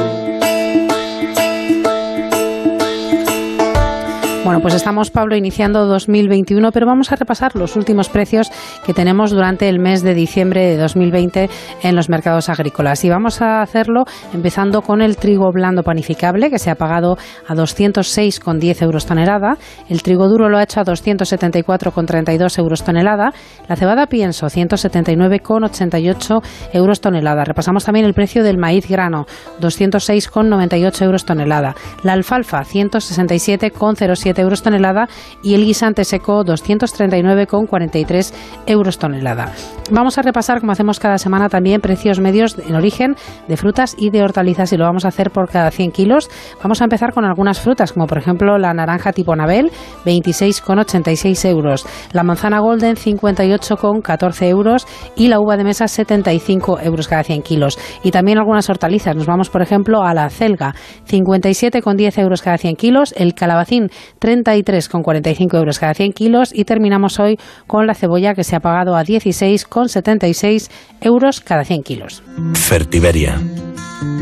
Bueno, 4.51 4.63
pues 4.63 4.73
estamos, 4.73 5.11
Pablo, 5.11 5.37
iniciando 5.37 5.85
2021, 5.85 6.73
pero 6.73 6.85
vamos 6.85 7.09
a 7.13 7.15
repasar 7.15 7.55
los 7.55 7.77
últimos 7.77 8.09
precios 8.09 8.51
que 8.85 8.93
tenemos 8.93 9.31
durante 9.31 9.69
el 9.69 9.79
mes 9.79 10.03
de 10.03 10.13
diciembre 10.13 10.65
de 10.65 10.75
2020 10.75 11.49
en 11.83 11.95
los 11.95 12.09
mercados 12.09 12.49
agrícolas. 12.49 13.05
Y 13.05 13.09
vamos 13.09 13.41
a 13.41 13.61
hacerlo 13.61 14.03
empezando 14.33 14.81
con 14.81 15.01
el 15.01 15.15
trigo 15.15 15.49
blando 15.53 15.83
panificable, 15.83 16.49
que 16.49 16.59
se 16.59 16.69
ha 16.69 16.75
pagado 16.75 17.17
a 17.47 17.55
206,10 17.55 18.81
euros 18.81 19.05
tonelada. 19.05 19.55
El 19.87 20.03
trigo 20.03 20.27
duro 20.27 20.49
lo 20.49 20.57
ha 20.57 20.63
hecho 20.63 20.81
a 20.81 20.83
274,32 20.83 22.59
euros 22.59 22.83
tonelada. 22.83 23.31
La 23.69 23.77
cebada 23.77 24.07
pienso, 24.07 24.47
179,88 24.47 26.41
euros 26.73 26.99
tonelada. 26.99 27.45
Repasamos 27.45 27.85
también 27.85 28.05
el 28.05 28.13
precio 28.13 28.43
del 28.43 28.57
maíz 28.57 28.85
grano, 28.89 29.27
206,98 29.61 31.03
euros 31.03 31.23
tonelada. 31.23 31.73
La 32.03 32.11
alfalfa, 32.11 32.65
167,07 32.65 34.40
euros 34.41 34.61
tonelada 34.61 35.07
y 35.41 35.55
el 35.55 35.65
guisante 35.65 36.03
seco 36.03 36.43
239,43 36.43 38.33
euros 38.65 38.97
tonelada. 38.97 39.53
Vamos 39.89 40.17
a 40.17 40.21
repasar, 40.21 40.59
como 40.59 40.71
hacemos 40.71 40.99
cada 40.99 41.17
semana, 41.17 41.49
también 41.49 41.81
precios 41.81 42.19
medios 42.19 42.57
en 42.57 42.75
origen 42.75 43.15
de 43.47 43.57
frutas 43.57 43.95
y 43.97 44.09
de 44.09 44.23
hortalizas 44.23 44.71
y 44.73 44.77
lo 44.77 44.85
vamos 44.85 45.05
a 45.05 45.09
hacer 45.09 45.31
por 45.31 45.49
cada 45.49 45.71
100 45.71 45.91
kilos. 45.91 46.29
Vamos 46.61 46.81
a 46.81 46.85
empezar 46.85 47.13
con 47.13 47.25
algunas 47.25 47.59
frutas, 47.59 47.93
como 47.93 48.07
por 48.07 48.17
ejemplo 48.17 48.57
la 48.57 48.73
naranja 48.73 49.11
tipo 49.11 49.35
Nabel, 49.35 49.71
26,86 50.05 51.49
euros, 51.49 51.85
la 52.13 52.23
manzana 52.23 52.59
golden, 52.59 52.95
58,14 52.95 54.47
euros 54.47 54.87
y 55.15 55.27
la 55.27 55.39
uva 55.39 55.57
de 55.57 55.63
mesa, 55.63 55.87
75 55.87 56.79
euros 56.81 57.07
cada 57.07 57.23
100 57.23 57.41
kilos. 57.41 57.77
Y 58.03 58.11
también 58.11 58.37
algunas 58.37 58.69
hortalizas. 58.69 59.15
Nos 59.15 59.25
vamos, 59.25 59.49
por 59.49 59.61
ejemplo, 59.61 60.03
a 60.03 60.13
la 60.13 60.29
celga, 60.29 60.73
57,10 61.09 62.21
euros 62.21 62.41
cada 62.41 62.57
100 62.57 62.75
kilos, 62.75 63.13
el 63.17 63.33
calabacín, 63.33 63.89
33,45 64.31 65.57
euros 65.57 65.79
cada 65.79 65.93
100 65.93 66.13
kilos 66.13 66.51
y 66.53 66.63
terminamos 66.65 67.19
hoy 67.19 67.37
con 67.67 67.85
la 67.87 67.93
cebolla 67.93 68.33
que 68.33 68.43
se 68.43 68.55
ha 68.55 68.59
pagado 68.59 68.95
a 68.95 69.03
16,76 69.03 70.69
euros 71.01 71.41
cada 71.41 71.65
100 71.65 71.83
kilos. 71.83 72.23
Fertiberia. 72.53 73.39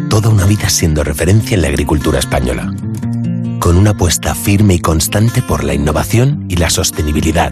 Toda 0.09 0.29
una 0.29 0.45
vida 0.45 0.69
siendo 0.69 1.03
referencia 1.03 1.55
en 1.55 1.61
la 1.61 1.67
agricultura 1.67 2.19
española. 2.19 2.73
Con 3.59 3.77
una 3.77 3.91
apuesta 3.91 4.33
firme 4.33 4.75
y 4.75 4.79
constante 4.79 5.41
por 5.41 5.63
la 5.63 5.73
innovación 5.73 6.45
y 6.49 6.55
la 6.55 6.69
sostenibilidad. 6.69 7.51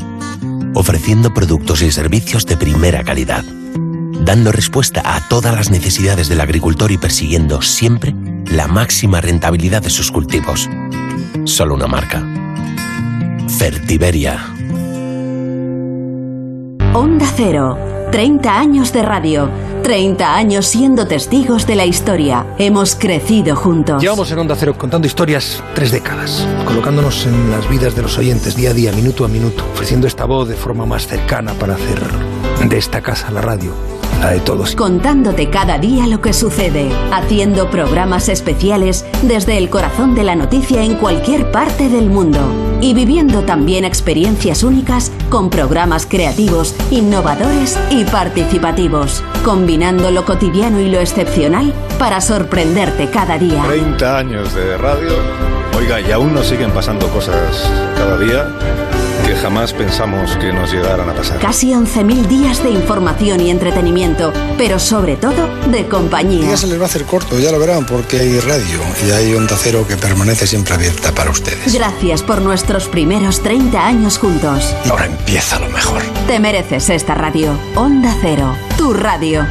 Ofreciendo 0.74 1.34
productos 1.34 1.82
y 1.82 1.92
servicios 1.92 2.46
de 2.46 2.58
primera 2.58 3.04
calidad. 3.04 3.44
Dando 4.22 4.52
respuesta 4.52 5.02
a 5.06 5.28
todas 5.30 5.56
las 5.56 5.70
necesidades 5.70 6.28
del 6.28 6.42
agricultor 6.42 6.92
y 6.92 6.98
persiguiendo 6.98 7.62
siempre 7.62 8.16
la 8.52 8.68
máxima 8.68 9.22
rentabilidad 9.22 9.84
de 9.84 9.90
sus 9.90 10.12
cultivos 10.12 10.68
solo 11.48 11.76
una 11.76 11.88
marca. 11.88 12.47
Fertiberia. 13.50 14.54
Onda 16.94 17.26
Cero. 17.36 17.78
30 18.12 18.60
años 18.60 18.94
de 18.94 19.02
radio. 19.02 19.50
30 19.84 20.36
años 20.36 20.66
siendo 20.66 21.08
testigos 21.08 21.66
de 21.66 21.76
la 21.76 21.86
historia. 21.86 22.46
Hemos 22.58 22.96
crecido 22.96 23.56
juntos. 23.56 24.02
Llevamos 24.02 24.30
en 24.32 24.40
Onda 24.40 24.56
Cero 24.56 24.76
contando 24.78 25.08
historias 25.08 25.64
tres 25.76 25.92
décadas, 25.92 26.46
colocándonos 26.66 27.26
en 27.26 27.52
las 27.52 27.70
vidas 27.70 27.96
de 27.96 28.02
los 28.02 28.18
oyentes 28.18 28.56
día 28.56 28.72
a 28.72 28.74
día, 28.74 28.92
minuto 28.92 29.24
a 29.24 29.28
minuto, 29.28 29.64
ofreciendo 29.74 30.08
esta 30.08 30.26
voz 30.26 30.50
de 30.50 30.56
forma 30.56 30.86
más 30.86 31.08
cercana 31.08 31.54
para 31.54 31.76
hacer 31.76 32.02
de 32.68 32.78
esta 32.78 33.02
casa 33.02 33.32
la 33.32 33.42
radio 33.42 33.97
la 34.20 34.32
de 34.32 34.40
todos. 34.40 34.76
Contándote 34.76 35.50
cada 35.50 35.78
día 35.78 36.08
lo 36.08 36.22
que 36.22 36.34
sucede, 36.34 36.90
haciendo 37.12 37.70
programas 37.70 38.30
especiales 38.30 39.06
desde 39.24 39.58
el 39.58 39.70
corazón 39.70 40.16
de 40.16 40.24
la 40.24 40.36
noticia 40.36 40.84
en 40.84 40.96
cualquier 40.96 41.52
parte 41.52 41.90
del 41.90 42.10
mundo 42.10 42.40
y 42.82 42.94
viviendo 42.94 43.44
también 43.44 43.86
experiencias 43.86 44.64
únicas 44.64 45.12
con 45.30 45.50
programas 45.50 46.06
creativos, 46.06 46.76
innovadores 46.92 47.78
y 47.90 48.04
participativos, 48.06 49.24
combinando 49.44 50.12
lo 50.12 50.26
cotidiano 50.26 50.80
y 50.80 50.90
lo 50.90 51.00
excepcional 51.00 51.74
para 52.00 52.22
sorprenderte 52.22 53.10
cada 53.10 53.38
día. 53.38 53.64
30 53.68 54.18
años 54.18 54.54
de 54.54 54.78
radio. 54.78 55.12
Oiga, 55.78 56.02
y 56.02 56.12
aún 56.12 56.34
nos 56.34 56.48
siguen 56.48 56.72
pasando 56.72 57.08
cosas 57.10 57.70
cada 57.96 58.18
día 58.18 58.87
que 59.28 59.36
jamás 59.36 59.74
pensamos 59.74 60.38
que 60.38 60.54
nos 60.54 60.72
llegaran 60.72 61.10
a 61.10 61.14
pasar. 61.14 61.40
Casi 61.40 61.72
11.000 61.72 62.28
días 62.28 62.64
de 62.64 62.70
información 62.70 63.42
y 63.42 63.50
entretenimiento, 63.50 64.32
pero 64.58 64.80
sobre 64.80 65.18
todo 65.18 65.50
de 65.70 65.86
compañía. 65.88 66.52
Ya 66.52 66.56
se 66.56 66.68
les 66.68 66.80
va 66.80 66.84
a 66.84 66.86
hacer 66.86 67.04
corto, 67.04 67.38
ya 67.38 67.52
lo 67.52 67.60
verán, 67.60 67.86
porque 67.86 68.22
hay 68.22 68.40
radio 68.40 68.80
y 69.06 69.12
hay 69.12 69.36
Onda 69.36 69.58
Cero 69.60 69.86
que 69.86 69.98
permanece 69.98 70.48
siempre 70.48 70.76
abierta 70.76 71.12
para 71.12 71.30
ustedes. 71.30 71.74
Gracias 71.74 72.24
por 72.24 72.42
nuestros 72.42 72.88
primeros 72.88 73.42
30 73.42 73.86
años 73.86 74.18
juntos. 74.18 74.74
Y 74.86 74.90
ahora 74.90 75.08
empieza 75.08 75.60
lo 75.60 75.68
mejor. 75.70 76.04
Te 76.28 76.40
mereces 76.40 76.90
esta 76.90 77.14
radio. 77.14 77.60
Onda 77.76 78.16
Cero, 78.22 78.56
tu 78.78 78.94
radio. 78.94 79.46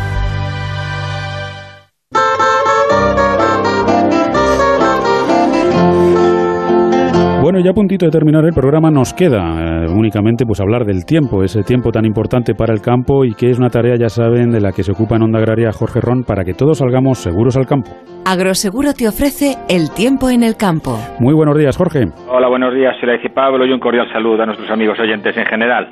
Bueno, 7.57 7.65
ya 7.65 7.71
a 7.71 7.75
puntito 7.75 8.05
de 8.05 8.13
terminar 8.13 8.45
el 8.45 8.53
programa 8.53 8.91
nos 8.91 9.15
queda 9.15 9.41
eh, 9.41 9.87
únicamente 9.89 10.45
pues 10.45 10.61
hablar 10.61 10.85
del 10.85 11.07
tiempo, 11.07 11.43
ese 11.43 11.63
tiempo 11.63 11.91
tan 11.91 12.05
importante 12.05 12.53
para 12.53 12.75
el 12.75 12.83
campo 12.83 13.25
y 13.25 13.33
que 13.33 13.49
es 13.49 13.59
una 13.59 13.71
tarea, 13.71 13.95
ya 13.99 14.11
saben, 14.11 14.51
de 14.51 14.61
la 14.61 14.73
que 14.73 14.83
se 14.83 14.93
ocupa 14.93 15.17
en 15.17 15.23
Onda 15.23 15.39
Agraria 15.39 15.73
Jorge 15.73 16.03
Ron 16.03 16.23
para 16.23 16.45
que 16.45 16.53
todos 16.53 16.77
salgamos 16.77 17.17
seguros 17.17 17.57
al 17.57 17.65
campo. 17.65 17.93
Agroseguro 18.27 18.93
te 18.93 19.09
ofrece 19.09 19.57
el 19.71 19.89
tiempo 19.89 20.29
en 20.29 20.43
el 20.43 20.57
campo. 20.59 20.99
Muy 21.19 21.33
buenos 21.33 21.57
días, 21.57 21.79
Jorge. 21.79 22.05
Hola, 22.29 22.49
buenos 22.49 22.75
días, 22.75 22.95
soy 23.01 23.09
y 23.25 23.29
Pablo 23.31 23.65
y 23.65 23.73
un 23.73 23.81
cordial 23.81 24.07
saludo 24.13 24.43
a 24.43 24.47
nuestros 24.47 24.71
amigos 24.71 25.01
oyentes 25.01 25.35
en 25.35 25.47
general. 25.47 25.89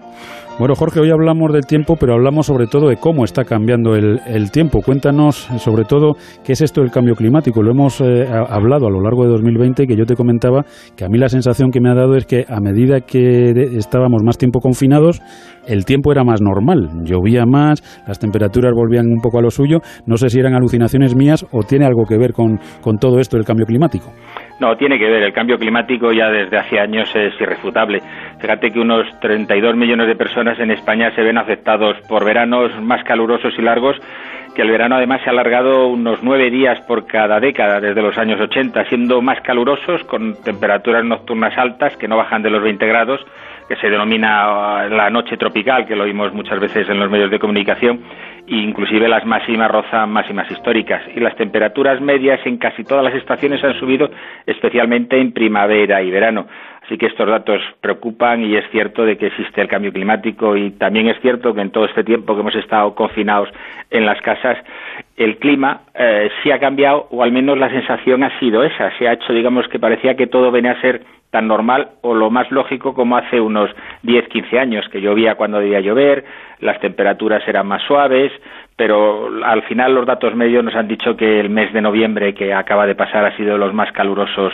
Bueno, 0.57 0.77
Jorge, 0.77 1.01
hoy 1.01 1.11
hablamos 1.11 1.53
del 1.53 1.67
tiempo, 1.67 1.97
pero 1.99 2.13
hablamos 2.13 2.47
sobre 2.47 2.69
todo 2.69 2.89
de 2.89 2.97
cómo 2.97 3.25
está 3.25 3.43
cambiando 3.43 3.97
el, 3.97 4.53
tiempo. 4.53 4.83
Cuéntanos 4.83 5.49
sobre 5.59 5.85
todo 5.85 6.13
qué 6.45 6.53
es 6.53 6.61
esto 6.61 6.81
del 6.81 6.93
cambio 6.93 7.17
climático. 7.17 7.61
Lo 7.61 7.73
hemos 7.73 8.01
eh, 8.01 8.25
hablado 8.31 8.87
a 8.87 8.91
lo 8.91 9.01
largo 9.01 9.25
de 9.25 9.31
2020, 9.31 9.85
que 9.89 9.97
yo 9.97 10.05
te 10.07 10.15
comentaba 10.15 10.65
que 10.95 11.05
a 11.05 11.09
mí 11.09 11.19
la 11.19 11.29
sensación 11.29 11.73
que 11.73 11.81
me 11.81 11.91
ha 11.91 11.95
dado 11.95 12.15
es 12.15 12.25
que 12.27 12.45
a 12.49 12.61
medida 12.61 13.01
que 13.01 13.51
estábamos 13.77 14.23
más 14.23 14.39
tiempo 14.39 14.61
confinados, 14.61 15.21
el 15.67 15.85
tiempo 15.85 16.13
era 16.13 16.23
más 16.23 16.41
normal. 16.41 17.03
Llovía 17.03 17.47
más, 17.47 17.83
las 18.07 18.21
temperaturas 18.21 18.73
volvían 18.77 19.07
un 19.09 19.21
poco 19.21 19.41
a 19.41 19.43
lo 19.43 19.51
suyo. 19.51 19.79
No 20.07 20.17
sé 20.17 20.29
si 20.29 20.39
eran 20.39 20.55
alucinaciones 20.55 21.17
mías 21.17 21.45
o 21.51 21.65
tiene 21.65 21.85
algo 21.85 22.05
que 22.05 22.17
ver 22.17 22.33
con, 22.33 22.61
con 22.81 22.99
todo 22.99 23.19
esto 23.19 23.37
del 23.37 23.45
cambio 23.45 23.67
climático. 23.67 24.13
No, 24.61 24.77
tiene 24.77 24.99
que 24.99 25.09
ver. 25.09 25.23
El 25.23 25.33
cambio 25.33 25.59
climático 25.59 26.13
ya 26.13 26.29
desde 26.31 26.57
hace 26.57 26.79
años 26.79 27.09
es 27.15 27.35
irrefutable. 27.41 28.01
Fíjate 28.39 28.71
que 28.71 28.79
unos 28.79 29.07
32 29.21 29.75
millones 29.75 30.07
de 30.07 30.17
personas 30.17 30.59
en 30.61 30.71
España 30.71 31.13
se 31.15 31.23
ven 31.23 31.39
afectados 31.39 31.97
por 32.09 32.25
veranos 32.25 32.71
más 32.81 33.03
calurosos 33.05 33.53
y 33.59 33.63
largos, 33.63 33.97
que 34.55 34.63
el 34.63 34.71
verano 34.71 34.97
además 34.97 35.23
se 35.23 35.31
ha 35.31 35.33
alargado 35.33 35.89
unos 35.89 36.21
nueve 36.23 36.51
días 36.51 36.81
por 36.83 37.07
cada 37.07 37.41
década 37.41 37.81
desde 37.81 38.03
los 38.03 38.17
años 38.17 38.41
80, 38.41 38.85
siendo 38.89 39.21
más 39.21 39.41
calurosos 39.41 40.05
con 40.05 40.41
temperaturas 40.43 41.05
nocturnas 41.05 41.59
altas 41.59 41.97
que 41.97 42.07
no 42.07 42.17
bajan 42.17 42.43
de 42.43 42.51
los 42.51 42.63
20 42.63 42.87
grados 42.87 43.21
que 43.69 43.77
se 43.77 43.89
denomina 43.89 44.89
la 44.89 45.11
noche 45.11 45.37
tropical, 45.37 45.87
que 45.87 45.97
lo 45.97 46.05
vimos 46.05 46.33
muchas 46.35 46.61
veces 46.61 46.89
en 46.89 47.01
los 47.01 47.11
medios 47.11 47.31
de 47.31 47.39
comunicación, 47.39 48.01
inclusive 48.47 49.09
las 49.09 49.25
máximas 49.25 49.71
rozan 49.71 50.11
máximas 50.11 50.51
históricas. 50.51 51.03
Y 51.15 51.21
las 51.21 51.37
temperaturas 51.37 52.01
medias 52.01 52.41
en 52.45 52.59
casi 52.59 52.85
todas 52.85 53.05
las 53.05 53.15
estaciones 53.15 53.63
han 53.65 53.79
subido, 53.79 54.11
especialmente 54.47 55.19
en 55.19 55.33
primavera 55.33 56.03
y 56.03 56.11
verano. 56.11 56.47
Así 56.85 56.99
que 56.99 57.07
estos 57.07 57.27
datos 57.27 57.63
preocupan 57.81 58.45
y 58.45 58.57
es 58.57 58.65
cierto 58.71 59.07
de 59.07 59.17
que 59.17 59.29
existe 59.29 59.63
el 59.63 59.69
cambio 59.69 59.91
climático 59.91 60.55
y 60.55 60.73
también 60.73 61.09
es 61.09 61.19
cierto 61.23 61.55
que 61.55 61.63
en 61.63 61.71
todo 61.71 61.87
este 61.87 62.05
tiempo 62.05 62.35
que 62.35 62.41
hemos 62.41 62.55
estado 62.57 62.95
confinados 62.95 63.49
en 63.91 64.05
las 64.05 64.21
casas, 64.21 64.59
el 65.17 65.39
clima 65.39 65.83
eh, 65.95 66.29
sí 66.43 66.51
ha 66.51 66.59
cambiado 66.59 67.07
o 67.11 67.23
al 67.23 67.33
menos 67.33 67.57
la 67.59 67.71
sensación 67.71 68.23
ha 68.25 68.39
sido 68.41 68.65
esa. 68.65 68.91
Se 68.99 69.07
ha 69.07 69.13
hecho, 69.13 69.33
digamos, 69.33 69.69
que 69.69 69.79
parecía 69.79 70.17
que 70.17 70.27
todo 70.27 70.51
venía 70.51 70.73
a 70.73 70.81
ser 70.81 71.03
tan 71.31 71.49
normal 71.49 71.89
o 72.03 72.15
lo 72.15 72.31
más 72.31 72.49
lógico 72.53 72.95
como 72.95 73.17
hace 73.17 73.41
unos 73.41 73.69
10, 74.03 74.29
15 74.29 74.57
años, 74.57 74.89
que 74.89 75.01
llovía 75.01 75.35
cuando 75.35 75.59
debía 75.59 75.81
llover, 75.81 76.25
las 76.61 76.79
temperaturas 76.79 77.43
eran 77.49 77.67
más 77.67 77.83
suaves, 77.83 78.31
pero 78.77 79.31
al 79.45 79.63
final 79.65 79.97
los 79.97 80.07
datos 80.07 80.35
medios 80.37 80.63
nos 80.63 80.77
han 80.77 80.87
dicho 80.87 81.17
que 81.17 81.41
el 81.41 81.51
mes 81.51 81.73
de 81.73 81.81
noviembre 81.81 82.35
que 82.35 82.55
acaba 82.55 82.87
de 82.87 82.95
pasar 82.95 83.25
ha 83.25 83.37
sido 83.37 83.55
de 83.55 83.59
los 83.59 83.75
más 83.75 83.91
calurosos 83.91 84.53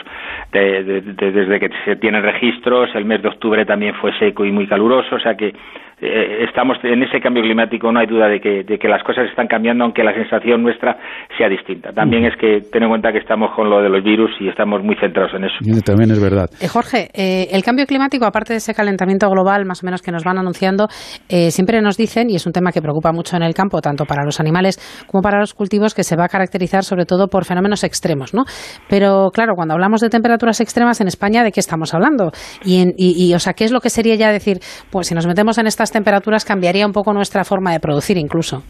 desde 0.52 1.60
que 1.60 1.70
se 1.84 1.96
tienen 1.96 2.22
registros, 2.22 2.88
el 2.94 3.04
mes 3.04 3.20
de 3.20 3.28
octubre 3.28 3.66
también 3.66 3.94
fue 3.96 4.18
seco 4.18 4.46
y 4.46 4.50
muy 4.50 4.66
caluroso, 4.66 5.16
o 5.16 5.20
sea 5.20 5.36
que 5.36 5.54
eh, 6.00 6.44
estamos 6.48 6.78
en 6.82 7.02
ese 7.02 7.20
cambio 7.20 7.42
climático, 7.42 7.92
no 7.92 8.00
hay 8.00 8.06
duda 8.06 8.28
de 8.28 8.40
que, 8.40 8.64
de 8.64 8.78
que 8.78 8.88
las 8.88 9.02
cosas 9.02 9.28
están 9.28 9.46
cambiando, 9.46 9.84
aunque 9.84 10.02
la 10.02 10.14
sensación 10.14 10.62
nuestra 10.62 10.96
sea 11.36 11.48
distinta. 11.48 11.92
También 11.92 12.24
es 12.24 12.36
que 12.36 12.60
ten 12.72 12.82
en 12.82 12.88
cuenta 12.88 13.12
que 13.12 13.18
estamos 13.18 13.54
con 13.54 13.68
lo 13.68 13.82
de 13.82 13.88
los 13.88 14.02
virus 14.02 14.30
y 14.40 14.48
estamos 14.48 14.82
muy 14.82 14.96
centrados 14.96 15.32
en 15.34 15.44
eso. 15.44 15.56
También 15.84 16.10
es 16.10 16.22
verdad. 16.22 16.48
Eh, 16.60 16.68
Jorge, 16.68 17.08
eh, 17.14 17.48
el 17.52 17.62
cambio 17.62 17.86
climático, 17.86 18.24
aparte 18.24 18.54
de 18.54 18.58
ese 18.58 18.74
calentamiento 18.74 19.28
global, 19.28 19.64
más 19.66 19.82
o 19.82 19.86
menos 19.86 20.02
que 20.02 20.10
nos 20.10 20.24
van 20.24 20.38
anunciando, 20.38 20.88
siempre 21.28 21.80
nos 21.80 21.96
dicen, 21.96 22.30
y 22.30 22.36
es 22.36 22.46
un 22.46 22.52
tema 22.52 22.72
que 22.72 22.80
preocupa 22.80 23.12
mucho 23.12 23.36
en 23.36 23.42
el 23.42 23.54
campo, 23.54 23.80
tanto 23.80 24.04
para 24.04 24.24
los 24.24 24.40
animales 24.40 24.78
como 25.06 25.22
para 25.22 25.38
los 25.38 25.54
cultivos, 25.54 25.94
que 25.94 26.02
se 26.02 26.16
va 26.16 26.24
a 26.24 26.28
caracterizar 26.28 26.82
sobre 26.84 27.04
todo 27.04 27.28
por 27.28 27.44
fenómenos 27.44 27.84
extremos, 27.84 28.34
¿no? 28.34 28.44
Pero 28.88 29.30
claro, 29.32 29.54
cuando 29.54 29.74
hablamos 29.74 30.00
de 30.00 30.08
temperaturas 30.08 30.60
extremas 30.60 31.00
en 31.00 31.08
España, 31.08 31.42
¿de 31.42 31.52
qué 31.52 31.60
estamos 31.60 31.94
hablando? 31.94 32.30
Y, 32.64 32.84
y, 32.96 33.34
o 33.34 33.38
sea, 33.38 33.52
¿qué 33.52 33.64
es 33.64 33.72
lo 33.72 33.80
que 33.80 33.90
sería 33.90 34.14
ya 34.14 34.32
decir, 34.32 34.58
pues 34.90 35.08
si 35.08 35.14
nos 35.14 35.26
metemos 35.26 35.58
en 35.58 35.66
estas 35.66 35.89
temperaturas 35.92 36.44
cambiaría 36.44 36.86
un 36.86 36.92
poco 36.92 37.12
nuestra 37.12 37.44
forma 37.44 37.72
de 37.72 37.80
producir 37.80 38.16
incluso. 38.16 38.62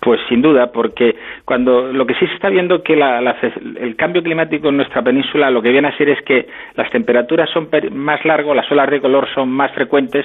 Pues 0.00 0.18
sin 0.30 0.40
duda, 0.40 0.72
porque 0.72 1.14
cuando 1.44 1.92
lo 1.92 2.06
que 2.06 2.14
sí 2.14 2.26
se 2.26 2.32
está 2.32 2.48
viendo 2.48 2.82
que 2.82 2.94
el 2.94 3.96
cambio 3.96 4.22
climático 4.22 4.70
en 4.70 4.78
nuestra 4.78 5.02
península 5.02 5.50
lo 5.50 5.60
que 5.60 5.68
viene 5.68 5.88
a 5.88 5.96
ser 5.98 6.08
es 6.08 6.22
que 6.22 6.46
las 6.74 6.90
temperaturas 6.90 7.50
son 7.50 7.68
más 7.92 8.24
largas, 8.24 8.56
las 8.56 8.72
olas 8.72 8.90
de 8.90 9.02
calor 9.02 9.28
son 9.34 9.50
más 9.50 9.70
frecuentes. 9.72 10.24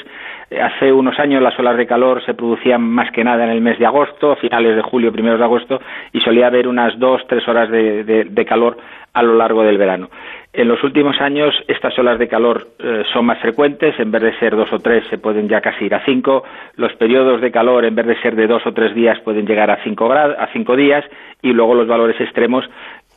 Eh, 0.49 0.61
hace 0.61 0.93
unos 0.93 1.19
años 1.19 1.43
las 1.43 1.59
olas 1.59 1.75
de 1.75 1.85
calor 1.85 2.23
se 2.25 2.33
producían 2.33 2.81
más 2.81 3.11
que 3.11 3.25
nada 3.25 3.43
en 3.43 3.49
el 3.49 3.59
mes 3.59 3.77
de 3.77 3.85
agosto, 3.85 4.37
finales 4.37 4.77
de 4.77 4.81
julio, 4.81 5.11
primeros 5.11 5.39
de 5.39 5.45
agosto, 5.45 5.81
y 6.13 6.21
solía 6.21 6.47
haber 6.47 6.69
unas 6.69 6.97
dos, 6.97 7.21
tres 7.27 7.45
horas 7.45 7.69
de 7.69 8.45
calor 8.47 8.77
a 9.15 9.23
lo 9.23 9.33
largo 9.35 9.63
del 9.63 9.77
verano. 9.77 10.09
En 10.57 10.69
los 10.69 10.81
últimos 10.85 11.19
años 11.19 11.53
estas 11.67 11.99
olas 11.99 12.17
de 12.17 12.29
calor 12.29 12.67
eh, 12.79 13.03
son 13.11 13.25
más 13.25 13.39
frecuentes, 13.39 13.99
en 13.99 14.09
vez 14.09 14.21
de 14.21 14.39
ser 14.39 14.55
dos 14.55 14.71
o 14.71 14.79
tres 14.79 15.03
se 15.09 15.17
pueden 15.17 15.49
ya 15.49 15.59
casi 15.59 15.83
ir 15.83 15.93
a 15.93 16.05
cinco, 16.05 16.45
los 16.77 16.93
periodos 16.93 17.41
de 17.41 17.51
calor 17.51 17.83
en 17.83 17.93
vez 17.93 18.05
de 18.05 18.21
ser 18.21 18.37
de 18.37 18.47
dos 18.47 18.65
o 18.65 18.71
tres 18.71 18.95
días 18.95 19.19
pueden 19.19 19.45
llegar 19.45 19.69
a 19.69 19.83
cinco, 19.83 20.09
a 20.13 20.47
cinco 20.53 20.77
días 20.77 21.03
y 21.41 21.51
luego 21.51 21.75
los 21.75 21.87
valores 21.87 22.19
extremos 22.21 22.63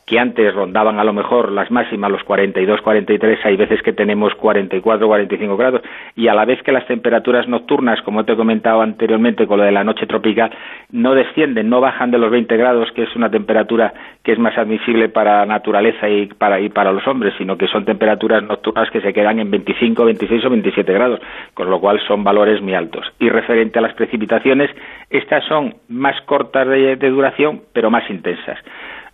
que 0.09 0.17
antes 0.17 0.55
rondaban 0.55 0.99
a 0.99 1.03
lo 1.03 1.13
mejor 1.13 1.51
las 1.51 1.69
máximas, 1.69 2.09
los 2.09 2.23
42, 2.23 2.81
43, 2.81 3.45
hay 3.45 3.55
veces 3.55 3.83
que 3.83 3.93
tenemos 3.93 4.33
44, 4.33 5.05
45 5.05 5.55
grados, 5.55 5.81
y 6.15 6.27
a 6.27 6.33
la 6.33 6.45
vez 6.45 6.63
que 6.63 6.71
las 6.71 6.87
temperaturas 6.87 7.47
nocturnas, 7.47 8.01
como 8.01 8.25
te 8.25 8.33
he 8.33 8.35
comentado 8.35 8.81
anteriormente 8.81 9.45
con 9.45 9.59
lo 9.59 9.65
de 9.65 9.71
la 9.71 9.83
noche 9.83 10.07
tropical, 10.07 10.49
no 10.91 11.13
descienden, 11.13 11.69
no 11.69 11.79
bajan 11.79 12.09
de 12.09 12.17
los 12.17 12.31
20 12.31 12.57
grados, 12.57 12.91
que 12.93 13.03
es 13.03 13.15
una 13.15 13.29
temperatura 13.29 13.93
que 14.23 14.31
es 14.31 14.39
más 14.39 14.57
admisible 14.57 15.09
para 15.09 15.41
la 15.41 15.45
naturaleza 15.45 16.09
y 16.09 16.25
para, 16.25 16.59
y 16.59 16.69
para 16.69 16.91
los 16.91 17.05
hombres, 17.07 17.35
sino 17.37 17.55
que 17.55 17.67
son 17.67 17.85
temperaturas 17.85 18.41
nocturnas 18.41 18.89
que 18.89 19.01
se 19.01 19.13
quedan 19.13 19.37
en 19.37 19.51
25, 19.51 20.05
26 20.05 20.43
o 20.43 20.49
27 20.49 20.91
grados, 20.91 21.19
con 21.53 21.69
lo 21.69 21.79
cual 21.79 21.99
son 22.07 22.23
valores 22.23 22.63
muy 22.63 22.73
altos. 22.73 23.05
Y 23.19 23.29
referente 23.29 23.77
a 23.77 23.83
las 23.83 23.93
precipitaciones, 23.93 24.71
estas 25.11 25.45
son 25.45 25.75
más 25.87 26.19
cortas 26.21 26.67
de 26.67 27.09
duración, 27.11 27.61
pero 27.73 27.91
más 27.91 28.09
intensas. 28.09 28.57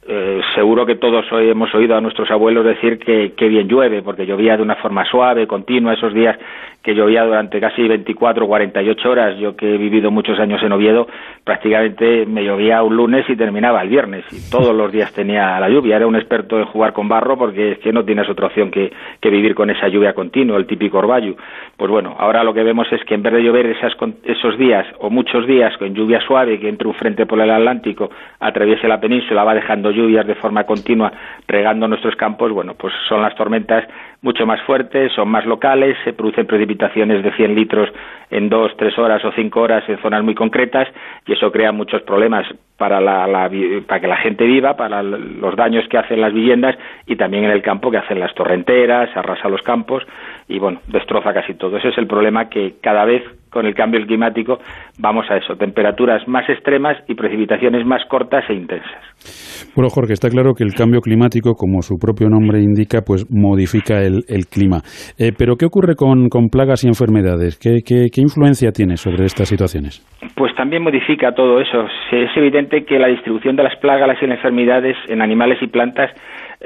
Eh, 0.07 0.39
seguro 0.53 0.85
que 0.85 0.95
todos 0.95 1.25
hoy 1.31 1.49
hemos 1.49 1.73
oído 1.73 1.95
a 1.95 2.01
nuestros 2.01 2.29
abuelos 2.29 2.63
decir 2.63 2.99
que, 2.99 3.33
que, 3.35 3.47
bien 3.47 3.67
llueve, 3.67 4.03
porque 4.03 4.27
llovía 4.27 4.55
de 4.55 4.61
una 4.61 4.75
forma 4.75 5.03
suave, 5.05 5.47
continua, 5.47 5.93
esos 5.93 6.13
días 6.13 6.37
que 6.85 6.93
llovía 6.93 7.23
durante 7.23 7.59
casi 7.59 7.87
24 7.87 8.45
o 8.45 8.47
48 8.47 9.09
horas. 9.09 9.39
Yo 9.39 9.55
que 9.55 9.73
he 9.73 9.77
vivido 9.77 10.11
muchos 10.11 10.39
años 10.39 10.61
en 10.61 10.71
Oviedo, 10.71 11.07
prácticamente 11.43 12.27
me 12.27 12.43
llovía 12.43 12.83
un 12.83 12.95
lunes 12.95 13.27
y 13.27 13.35
terminaba 13.35 13.81
el 13.81 13.89
viernes, 13.89 14.23
y 14.31 14.51
todos 14.51 14.75
los 14.75 14.91
días 14.91 15.11
tenía 15.11 15.59
la 15.59 15.67
lluvia. 15.67 15.95
Era 15.95 16.05
un 16.05 16.15
experto 16.15 16.59
en 16.59 16.65
jugar 16.65 16.93
con 16.93 17.09
barro 17.09 17.37
porque 17.37 17.71
es 17.71 17.79
que 17.79 17.91
no 17.91 18.05
tienes 18.05 18.29
otra 18.29 18.45
opción 18.45 18.69
que, 18.69 18.91
vivir 19.23 19.55
con 19.55 19.71
esa 19.71 19.87
lluvia 19.87 20.13
continua, 20.13 20.55
el 20.55 20.67
típico 20.67 20.99
orvallo. 20.99 21.35
Pues 21.75 21.89
bueno, 21.89 22.15
ahora 22.19 22.43
lo 22.43 22.53
que 22.53 22.61
vemos 22.61 22.87
es 22.93 23.03
que 23.03 23.15
en 23.15 23.23
vez 23.23 23.33
de 23.33 23.43
llover 23.43 23.65
esas, 23.65 23.93
esos 24.23 24.57
días 24.57 24.85
o 24.99 25.09
muchos 25.09 25.47
días 25.47 25.75
con 25.77 25.95
lluvia 25.95 26.21
suave, 26.21 26.59
que 26.59 26.69
entre 26.69 26.87
un 26.87 26.93
frente 26.93 27.25
por 27.25 27.41
el 27.41 27.49
Atlántico, 27.49 28.11
atraviese 28.39 28.87
la 28.87 29.01
península, 29.01 29.43
va 29.43 29.55
dejando 29.55 29.89
lluvias 29.95 30.27
de 30.27 30.35
forma 30.35 30.65
continua 30.65 31.11
regando 31.47 31.87
nuestros 31.87 32.15
campos, 32.15 32.51
bueno, 32.51 32.75
pues 32.75 32.93
son 33.07 33.21
las 33.21 33.35
tormentas 33.35 33.85
mucho 34.21 34.45
más 34.45 34.61
fuertes, 34.63 35.11
son 35.13 35.29
más 35.29 35.45
locales, 35.45 35.95
se 36.03 36.13
producen 36.13 36.47
precipitaciones 36.47 37.23
de 37.23 37.31
100 37.31 37.55
litros 37.55 37.89
en 38.31 38.49
dos, 38.49 38.71
tres 38.77 38.97
horas 38.97 39.23
o 39.23 39.31
cinco 39.33 39.61
horas 39.61 39.83
en 39.87 39.99
zonas 39.99 40.23
muy 40.23 40.33
concretas 40.33 40.87
y 41.27 41.33
eso 41.33 41.51
crea 41.51 41.71
muchos 41.71 42.01
problemas 42.01 42.45
para, 42.77 42.99
la, 42.99 43.49
para 43.87 44.01
que 44.01 44.07
la 44.07 44.17
gente 44.17 44.45
viva, 44.45 44.75
para 44.75 45.03
los 45.03 45.55
daños 45.55 45.87
que 45.89 45.97
hacen 45.97 46.21
las 46.21 46.33
viviendas 46.33 46.75
y 47.05 47.15
también 47.15 47.45
en 47.45 47.51
el 47.51 47.61
campo 47.61 47.91
que 47.91 47.97
hacen 47.97 48.19
las 48.19 48.33
torrenteras, 48.33 49.15
arrasa 49.15 49.47
los 49.47 49.61
campos 49.61 50.03
y 50.47 50.59
bueno, 50.59 50.79
destroza 50.87 51.33
casi 51.33 51.53
todo. 51.55 51.77
Ese 51.77 51.89
es 51.89 51.97
el 51.97 52.07
problema 52.07 52.49
que 52.49 52.75
cada 52.81 53.05
vez 53.05 53.23
con 53.49 53.65
el 53.65 53.73
cambio 53.73 54.05
climático 54.05 54.59
vamos 54.99 55.25
a 55.29 55.37
eso, 55.37 55.55
temperaturas 55.55 56.27
más 56.27 56.47
extremas 56.49 56.97
y 57.07 57.15
precipitaciones 57.15 57.85
más 57.85 58.03
cortas 58.09 58.43
e 58.49 58.53
intensas. 58.53 59.71
Bueno, 59.75 59.89
Jorge, 59.89 60.13
está 60.13 60.29
claro 60.29 60.53
que 60.53 60.63
el 60.63 60.73
cambio 60.73 60.99
climático, 60.99 61.53
como 61.53 61.81
su 61.81 61.95
propio 61.97 62.27
nombre 62.27 62.59
indica, 62.59 63.01
pues 63.01 63.25
modifica 63.31 64.01
el 64.01 64.15
el, 64.27 64.45
clima. 64.47 64.81
Eh, 65.17 65.31
pero 65.37 65.55
¿qué 65.55 65.65
ocurre 65.65 65.95
con, 65.95 66.29
plagas 66.49 66.83
y 66.83 66.87
enfermedades? 66.87 67.57
¿Qué, 67.57 67.81
¿Qué, 67.85 68.21
influencia 68.21 68.71
tiene 68.71 68.97
sobre 68.97 69.25
estas 69.25 69.49
situaciones? 69.49 70.01
Pues 70.35 70.53
también 70.55 70.83
modifica 70.83 71.33
todo 71.33 71.59
eso. 71.59 71.85
Es 72.11 72.29
evidente 72.35 72.85
que 72.85 72.99
la 72.99 73.07
distribución 73.07 73.55
de 73.55 73.63
las 73.63 73.75
plagas 73.79 74.17
y 74.21 74.27
las 74.27 74.37
enfermedades 74.37 74.95
en 75.07 75.21
animales 75.21 75.57
y 75.61 75.67
plantas 75.67 76.11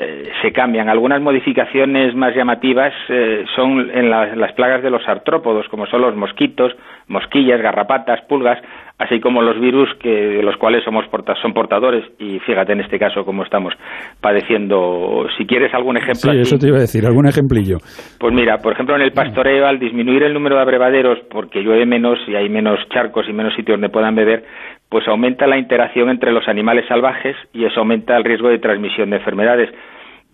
eh, 0.02 0.32
se 0.42 0.54
cambian. 0.54 0.88
Algunas 0.88 1.22
modificaciones 1.22 2.16
más 2.16 2.34
llamativas 2.34 2.94
eh, 3.10 3.44
son 3.54 3.92
en 3.92 4.10
las 4.10 4.54
plagas 4.54 4.82
de 4.82 4.90
los 4.90 5.06
artrópodos, 5.08 5.68
como 5.68 5.88
son 5.88 6.02
los 6.02 6.16
mosquitos, 6.16 6.72
mosquillas, 7.08 7.62
garrapatas, 7.62 8.22
pulgas, 8.30 8.60
así 8.98 9.20
como 9.20 9.42
los 9.42 9.60
virus 9.60 9.90
que 10.02 10.10
de 10.10 10.44
los 10.44 10.56
cuales 10.58 10.84
somos 10.86 11.06
son 11.42 11.54
portadores 11.54 12.06
y 12.20 12.40
fíjate 12.40 12.74
en 12.74 12.82
este 12.82 13.00
caso 13.00 13.26
cómo 13.26 13.44
estamos 13.44 13.74
padeciendo 14.22 15.26
si 15.38 15.46
quieres 15.46 15.74
algún 15.74 15.98
ejemplo 15.98 16.32
sí 16.32 16.40
eso 16.40 16.58
te 16.58 16.68
iba 16.68 16.78
a 16.78 16.82
decir 16.82 17.06
algún 17.06 17.26
ejemplillo 17.26 17.78
pues 18.20 18.34
mira 18.34 18.58
por 18.58 18.74
ejemplo 18.74 18.96
en 18.96 19.02
el 19.02 19.12
pastoreo 19.12 19.68
al 19.68 19.80
disminuir 19.80 20.24
el 20.24 20.34
número 20.34 20.58
de 20.58 20.62
abrevaderos 20.62 21.18
porque 21.32 21.62
llueve 21.62 21.86
menos 21.86 22.20
y 22.28 22.36
hay 22.36 22.50
menos 22.50 22.78
charcos 22.90 23.26
y 23.30 23.34
menos 23.34 23.54
sitios 23.56 23.76
donde 23.76 23.90
puedan 23.90 24.16
beber 24.16 24.44
pues 24.90 25.08
aumenta 25.08 25.46
la 25.46 25.58
interacción 25.58 26.10
entre 26.10 26.32
los 26.32 26.48
animales 26.48 26.86
salvajes 26.88 27.36
y 27.54 27.64
eso 27.64 27.80
aumenta 27.80 28.18
el 28.18 28.24
riesgo 28.24 28.50
de 28.50 28.58
transmisión 28.58 29.12
de 29.12 29.18
enfermedades. 29.18 29.70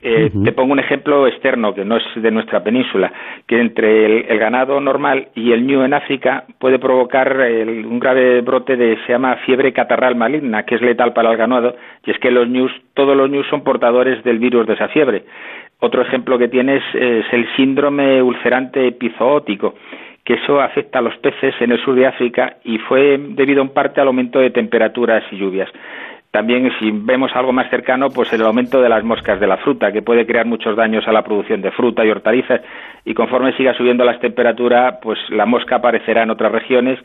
Eh, 0.08 0.30
te 0.44 0.52
pongo 0.52 0.72
un 0.74 0.78
ejemplo 0.78 1.26
externo 1.26 1.74
que 1.74 1.84
no 1.84 1.98
es 1.98 2.04
de 2.16 2.30
nuestra 2.30 2.64
península, 2.64 3.12
que 3.48 3.60
entre 3.60 4.06
el, 4.06 4.38
ganado 4.38 4.80
normal 4.80 5.30
y 5.34 5.52
el 5.52 5.66
ñu 5.66 5.82
en 5.84 5.96
África 5.96 6.44
puede 6.60 6.78
provocar 6.78 7.36
un 7.36 8.00
grave 8.00 8.42
brote 8.42 8.78
de 8.78 9.00
se 9.08 9.14
llama 9.14 9.38
fiebre 9.48 9.74
catarral 9.74 10.16
maligna, 10.16 10.62
que 10.62 10.76
es 10.76 10.82
letal 10.82 11.14
para 11.14 11.32
el 11.32 11.38
ganado, 11.38 11.76
y 12.06 12.12
es 12.12 12.20
que 12.20 12.30
los 12.30 12.48
ñus, 12.48 12.72
todos 12.94 13.18
los 13.18 13.32
ñus 13.32 13.48
son 13.48 13.64
portadores 13.64 14.24
del 14.24 14.38
virus 14.38 14.68
de 14.68 14.74
esa 14.74 14.90
fiebre. 14.90 15.24
Otro 15.80 16.04
ejemplo 16.04 16.38
que 16.38 16.50
tienes 16.50 16.84
es 16.94 17.26
el 17.32 17.48
síndrome 17.56 18.22
ulcerante 18.22 18.86
epizootico, 18.86 19.74
que 20.24 20.36
eso 20.36 20.62
afecta 20.62 21.00
a 21.00 21.02
los 21.02 21.18
peces 21.18 21.56
en 21.62 21.72
el 21.72 21.84
sur 21.84 21.96
de 21.96 22.06
África 22.06 22.58
y 22.64 22.78
fue 22.78 23.18
debido 23.20 23.64
en 23.64 23.70
parte 23.70 24.02
al 24.02 24.08
aumento 24.08 24.38
de 24.38 24.52
temperaturas 24.52 25.24
y 25.32 25.38
lluvias. 25.38 25.70
También, 26.36 26.70
si 26.80 26.92
vemos 26.92 27.32
algo 27.34 27.54
más 27.54 27.70
cercano, 27.70 28.10
pues 28.10 28.34
el 28.34 28.42
aumento 28.42 28.82
de 28.82 28.90
las 28.90 29.06
moscas 29.06 29.40
de 29.40 29.48
la 29.48 29.56
fruta, 29.56 29.94
que 29.94 30.02
puede 30.02 30.26
crear 30.26 30.46
muchos 30.46 30.76
daños 30.76 31.08
a 31.08 31.14
la 31.14 31.24
producción 31.24 31.62
de 31.62 31.72
fruta 31.72 32.04
y 32.04 32.10
hortalizas, 32.10 32.60
y 33.06 33.14
conforme 33.14 33.56
siga 33.56 33.74
subiendo 33.74 34.04
las 34.04 34.20
temperaturas, 34.20 34.96
pues 35.02 35.18
la 35.30 35.46
mosca 35.46 35.78
aparecerá 35.78 36.24
en 36.24 36.32
otras 36.32 36.52
regiones. 36.52 37.00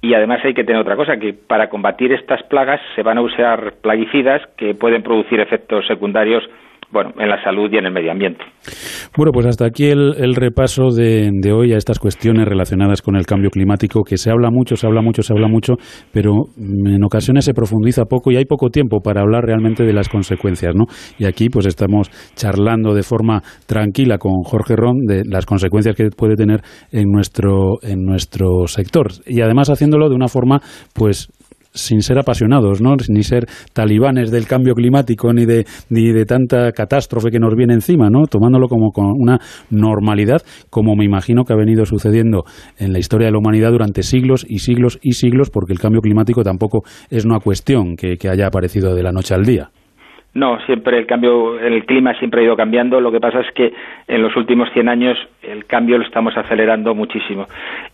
Y 0.00 0.14
además 0.14 0.40
hay 0.44 0.54
que 0.54 0.64
tener 0.64 0.80
otra 0.80 0.96
cosa, 0.96 1.18
que 1.18 1.34
para 1.34 1.68
combatir 1.68 2.10
estas 2.14 2.42
plagas 2.44 2.80
se 2.94 3.02
van 3.02 3.18
a 3.18 3.20
usar 3.20 3.74
plaguicidas 3.82 4.40
que 4.56 4.74
pueden 4.74 5.02
producir 5.02 5.40
efectos 5.40 5.86
secundarios 5.86 6.48
bueno, 6.92 7.12
en 7.18 7.28
la 7.28 7.42
salud 7.42 7.70
y 7.72 7.76
en 7.76 7.86
el 7.86 7.92
medio 7.92 8.10
ambiente. 8.10 8.42
Bueno, 9.16 9.32
pues 9.32 9.46
hasta 9.46 9.66
aquí 9.66 9.86
el, 9.86 10.34
repaso 10.34 10.90
de, 10.90 11.30
hoy 11.52 11.72
a 11.72 11.76
estas 11.76 11.98
cuestiones 11.98 12.46
relacionadas 12.46 13.02
con 13.02 13.16
el 13.16 13.26
cambio 13.26 13.50
climático, 13.50 14.02
que 14.02 14.16
se 14.16 14.30
habla 14.30 14.50
mucho, 14.50 14.76
se 14.76 14.86
habla 14.86 15.02
mucho, 15.02 15.22
se 15.22 15.32
habla 15.32 15.48
mucho, 15.48 15.74
pero 16.12 16.32
en 16.56 17.02
ocasiones 17.04 17.44
se 17.44 17.54
profundiza 17.54 18.04
poco 18.04 18.30
y 18.30 18.36
hay 18.36 18.44
poco 18.44 18.70
tiempo 18.70 19.00
para 19.00 19.20
hablar 19.20 19.44
realmente 19.44 19.84
de 19.84 19.92
las 19.92 20.08
consecuencias, 20.08 20.74
¿no? 20.74 20.84
Y 21.18 21.24
aquí 21.24 21.48
pues 21.48 21.66
estamos 21.66 22.10
charlando 22.34 22.94
de 22.94 23.02
forma 23.02 23.42
tranquila 23.66 24.18
con 24.18 24.32
Jorge 24.44 24.76
Ron 24.76 25.06
de 25.06 25.22
las 25.24 25.46
consecuencias 25.46 25.96
que 25.96 26.10
puede 26.10 26.34
tener 26.34 26.60
en 26.92 27.10
nuestro, 27.10 27.78
en 27.82 28.04
nuestro 28.04 28.66
sector 28.66 29.08
y 29.26 29.40
además 29.40 29.70
haciéndolo 29.70 30.08
de 30.08 30.14
una 30.14 30.28
forma 30.28 30.60
pues 30.94 31.28
sin 31.72 32.02
ser 32.02 32.18
apasionados, 32.18 32.80
¿no? 32.80 32.96
ni 33.08 33.22
ser 33.22 33.46
talibanes 33.72 34.30
del 34.30 34.46
cambio 34.46 34.74
climático 34.74 35.32
ni 35.32 35.46
de, 35.46 35.66
ni 35.88 36.12
de 36.12 36.24
tanta 36.24 36.72
catástrofe 36.72 37.30
que 37.30 37.38
nos 37.38 37.54
viene 37.54 37.74
encima, 37.74 38.10
¿no? 38.10 38.26
tomándolo 38.26 38.68
como 38.68 38.90
con 38.90 39.06
una 39.16 39.38
normalidad, 39.70 40.42
como 40.68 40.94
me 40.96 41.04
imagino 41.04 41.44
que 41.44 41.52
ha 41.52 41.56
venido 41.56 41.84
sucediendo 41.86 42.44
en 42.78 42.92
la 42.92 42.98
historia 42.98 43.26
de 43.26 43.32
la 43.32 43.38
humanidad 43.38 43.70
durante 43.70 44.02
siglos 44.02 44.44
y 44.48 44.58
siglos 44.58 44.98
y 45.02 45.12
siglos, 45.12 45.50
porque 45.50 45.72
el 45.72 45.78
cambio 45.78 46.00
climático 46.00 46.42
tampoco 46.42 46.82
es 47.10 47.24
una 47.24 47.40
cuestión 47.40 47.96
que 47.96 48.16
haya 48.28 48.46
aparecido 48.46 48.94
de 48.94 49.02
la 49.02 49.12
noche 49.12 49.34
al 49.34 49.44
día. 49.44 49.70
No, 50.32 50.60
siempre 50.60 50.96
el 50.96 51.06
cambio, 51.06 51.58
el 51.58 51.84
clima 51.86 52.14
siempre 52.14 52.42
ha 52.42 52.44
ido 52.44 52.56
cambiando. 52.56 53.00
Lo 53.00 53.10
que 53.10 53.18
pasa 53.18 53.40
es 53.40 53.50
que 53.52 53.72
en 54.06 54.22
los 54.22 54.36
últimos 54.36 54.70
100 54.72 54.88
años 54.88 55.18
el 55.42 55.64
cambio 55.66 55.98
lo 55.98 56.04
estamos 56.04 56.36
acelerando 56.36 56.94
muchísimo 56.94 57.46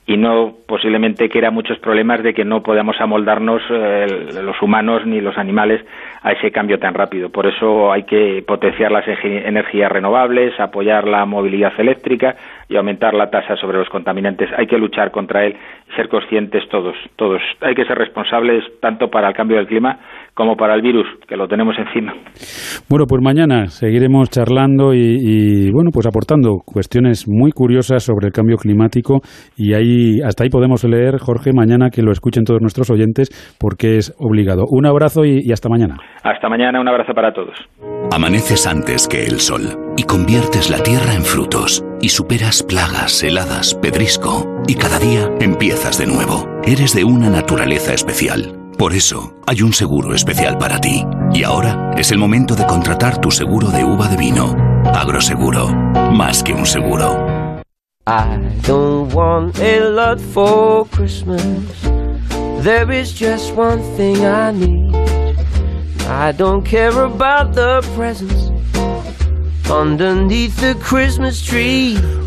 y 0.06 0.18
no 0.18 0.54
posiblemente 0.66 1.30
que 1.30 1.38
era 1.38 1.50
muchos 1.50 1.78
problemas 1.78 2.22
de 2.22 2.34
que 2.34 2.44
no 2.44 2.62
podamos 2.62 3.00
amoldarnos 3.00 3.62
eh, 3.70 4.28
los 4.42 4.60
humanos 4.60 5.06
ni 5.06 5.22
los 5.22 5.38
animales 5.38 5.82
a 6.22 6.32
ese 6.32 6.50
cambio 6.50 6.78
tan 6.78 6.92
rápido. 6.92 7.30
Por 7.30 7.46
eso 7.46 7.90
hay 7.90 8.02
que 8.02 8.44
potenciar 8.46 8.92
las 8.92 9.06
energías 9.08 9.90
renovables, 9.90 10.58
apoyar 10.60 11.08
la 11.08 11.24
movilidad 11.24 11.72
eléctrica 11.78 12.36
y 12.68 12.76
aumentar 12.76 13.14
la 13.14 13.30
tasa 13.30 13.56
sobre 13.56 13.78
los 13.78 13.88
contaminantes. 13.88 14.50
Hay 14.58 14.66
que 14.66 14.76
luchar 14.76 15.10
contra 15.10 15.46
él 15.46 15.56
ser 15.94 16.08
conscientes 16.08 16.68
todos, 16.68 16.96
todos. 17.16 17.40
Hay 17.62 17.74
que 17.74 17.86
ser 17.86 17.96
responsables 17.96 18.64
tanto 18.80 19.08
para 19.08 19.28
el 19.28 19.34
cambio 19.34 19.56
del 19.56 19.66
clima 19.66 19.98
como 20.36 20.54
para 20.54 20.74
el 20.74 20.82
virus, 20.82 21.06
que 21.26 21.34
lo 21.34 21.48
tenemos 21.48 21.74
encima. 21.78 22.12
Bueno, 22.90 23.06
pues 23.08 23.22
mañana 23.22 23.68
seguiremos 23.68 24.28
charlando 24.28 24.92
y, 24.92 25.70
bueno, 25.72 25.90
pues 25.90 26.06
aportando 26.06 26.58
cuestiones 26.64 27.24
muy 27.26 27.52
curiosas 27.52 28.04
sobre 28.04 28.26
el 28.26 28.32
cambio 28.32 28.56
climático 28.58 29.20
y 29.56 29.72
ahí 29.72 30.20
hasta 30.22 30.44
ahí 30.44 30.50
podemos 30.50 30.84
leer, 30.84 31.16
Jorge, 31.18 31.52
mañana 31.54 31.88
que 31.88 32.02
lo 32.02 32.12
escuchen 32.12 32.44
todos 32.44 32.60
nuestros 32.60 32.90
oyentes 32.90 33.30
porque 33.58 33.96
es 33.96 34.14
obligado. 34.18 34.64
Un 34.68 34.84
abrazo 34.84 35.24
y, 35.24 35.40
y 35.42 35.52
hasta 35.52 35.70
mañana. 35.70 35.96
Hasta 36.22 36.50
mañana, 36.50 36.82
un 36.82 36.88
abrazo 36.88 37.14
para 37.14 37.32
todos. 37.32 37.56
Amaneces 38.14 38.66
antes 38.66 39.08
que 39.08 39.24
el 39.24 39.40
sol 39.40 39.94
y 39.96 40.02
conviertes 40.02 40.70
la 40.70 40.82
tierra 40.82 41.14
en 41.14 41.22
frutos 41.22 41.82
y 42.02 42.10
superas 42.10 42.62
plagas, 42.62 43.24
heladas, 43.24 43.74
pedrisco 43.74 44.44
y 44.68 44.74
cada 44.74 44.98
día 44.98 45.30
empiezas 45.40 45.98
de 45.98 46.06
nuevo. 46.06 46.44
Eres 46.62 46.94
de 46.94 47.04
una 47.04 47.30
naturaleza 47.30 47.94
especial 47.94 48.55
por 48.78 48.92
eso, 48.92 49.32
hay 49.46 49.62
un 49.62 49.72
seguro 49.72 50.14
especial 50.14 50.58
para 50.58 50.80
ti. 50.80 51.04
Y 51.32 51.44
ahora 51.44 51.92
es 51.96 52.10
el 52.10 52.18
momento 52.18 52.54
de 52.54 52.66
contratar 52.66 53.20
tu 53.20 53.30
seguro 53.30 53.68
de 53.68 53.84
uva 53.84 54.08
de 54.08 54.16
vino. 54.16 54.54
Agroseguro, 54.94 55.68
más 56.12 56.42
que 56.42 56.52
un 56.52 56.66
seguro. 56.66 57.62
I 58.06 58.38
don't 58.66 59.12
want 59.12 59.58
a 59.58 59.80
lot 59.90 60.20
for 60.20 60.86
Christmas. 60.88 61.42
There 62.62 62.92
is 62.92 63.12
just 63.12 63.56
one 63.56 63.82
thing 63.96 64.24
I 64.24 64.52
need. 64.52 64.94
I 66.08 66.32
don't 66.32 66.62
care 66.62 66.96
about 67.02 67.54
the 67.54 67.82
presents. 67.96 68.55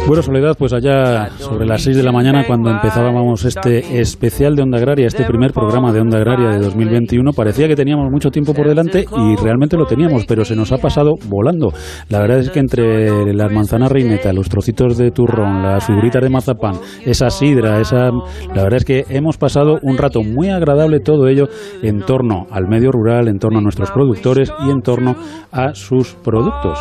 Bueno, 0.05 0.21
Soledad, 0.21 0.55
pues 0.57 0.73
allá 0.73 1.29
sobre 1.37 1.65
las 1.65 1.83
6 1.83 1.95
de 1.95 2.03
la 2.03 2.11
mañana, 2.11 2.43
cuando 2.45 2.69
empezábamos 2.69 3.45
este 3.45 4.01
especial 4.01 4.55
de 4.55 4.63
Onda 4.63 4.77
Agraria, 4.77 5.07
este 5.07 5.23
primer 5.23 5.53
programa 5.53 5.93
de 5.93 6.01
Onda 6.01 6.17
Agraria 6.17 6.49
de 6.49 6.59
2021, 6.59 7.31
parecía 7.31 7.69
que 7.69 7.77
teníamos 7.77 8.11
mucho 8.11 8.29
tiempo 8.29 8.53
por 8.53 8.67
delante 8.67 9.05
y 9.05 9.35
realmente 9.41 9.77
lo 9.77 9.85
teníamos, 9.85 10.25
pero 10.25 10.43
se 10.43 10.55
nos 10.55 10.73
ha 10.73 10.79
pasado 10.79 11.13
volando. 11.29 11.71
La 12.09 12.19
verdad 12.19 12.39
es 12.39 12.49
que 12.49 12.59
entre 12.59 13.33
las 13.33 13.51
manzanas 13.51 13.89
reineta, 13.89 14.33
los 14.33 14.49
trocitos 14.49 14.97
de 14.97 15.11
turrón, 15.11 15.63
las 15.63 15.85
figuritas 15.85 16.21
de 16.21 16.29
mazapán, 16.29 16.75
esa 17.05 17.29
sidra, 17.29 17.79
esa... 17.79 18.09
La 18.53 18.63
verdad 18.63 18.77
es 18.77 18.85
que 18.85 19.05
hemos 19.09 19.37
pasado 19.37 19.79
un 19.81 19.97
rato 19.97 20.23
muy 20.23 20.49
agradable 20.49 20.99
todo 20.99 21.27
ello 21.27 21.47
en 21.83 22.01
torno 22.01 22.47
al 22.51 22.67
medio 22.67 22.91
rural, 22.91 23.29
en 23.29 23.39
torno 23.39 23.59
a 23.59 23.61
nuestros 23.61 23.91
productores 23.91 24.51
y 24.65 24.71
en 24.71 24.81
torno 24.81 25.15
a 25.51 25.73
sus 25.73 26.15
productos. 26.15 26.77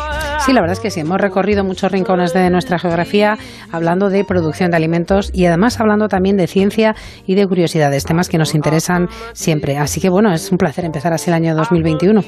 Sí, 0.49 0.55
la 0.55 0.61
verdad 0.61 0.77
es 0.77 0.79
que 0.79 0.89
sí, 0.89 1.01
hemos 1.01 1.21
recorrido 1.21 1.63
muchos 1.63 1.91
rincones 1.91 2.33
de 2.33 2.49
nuestra 2.49 2.79
geografía 2.79 3.37
hablando 3.71 4.09
de 4.09 4.23
producción 4.23 4.71
de 4.71 4.77
alimentos 4.77 5.29
y 5.31 5.45
además 5.45 5.79
hablando 5.79 6.07
también 6.07 6.37
de 6.37 6.47
ciencia 6.47 6.95
y 7.27 7.35
de 7.35 7.45
curiosidades, 7.45 8.03
temas 8.03 8.29
que 8.29 8.39
nos 8.39 8.55
interesan 8.55 9.09
siempre. 9.33 9.77
Así 9.77 10.01
que 10.01 10.09
bueno, 10.09 10.33
es 10.33 10.51
un 10.51 10.57
placer 10.57 10.85
empezar 10.85 11.13
así 11.13 11.29
el 11.29 11.35
año 11.35 11.55
2021. 11.55 12.21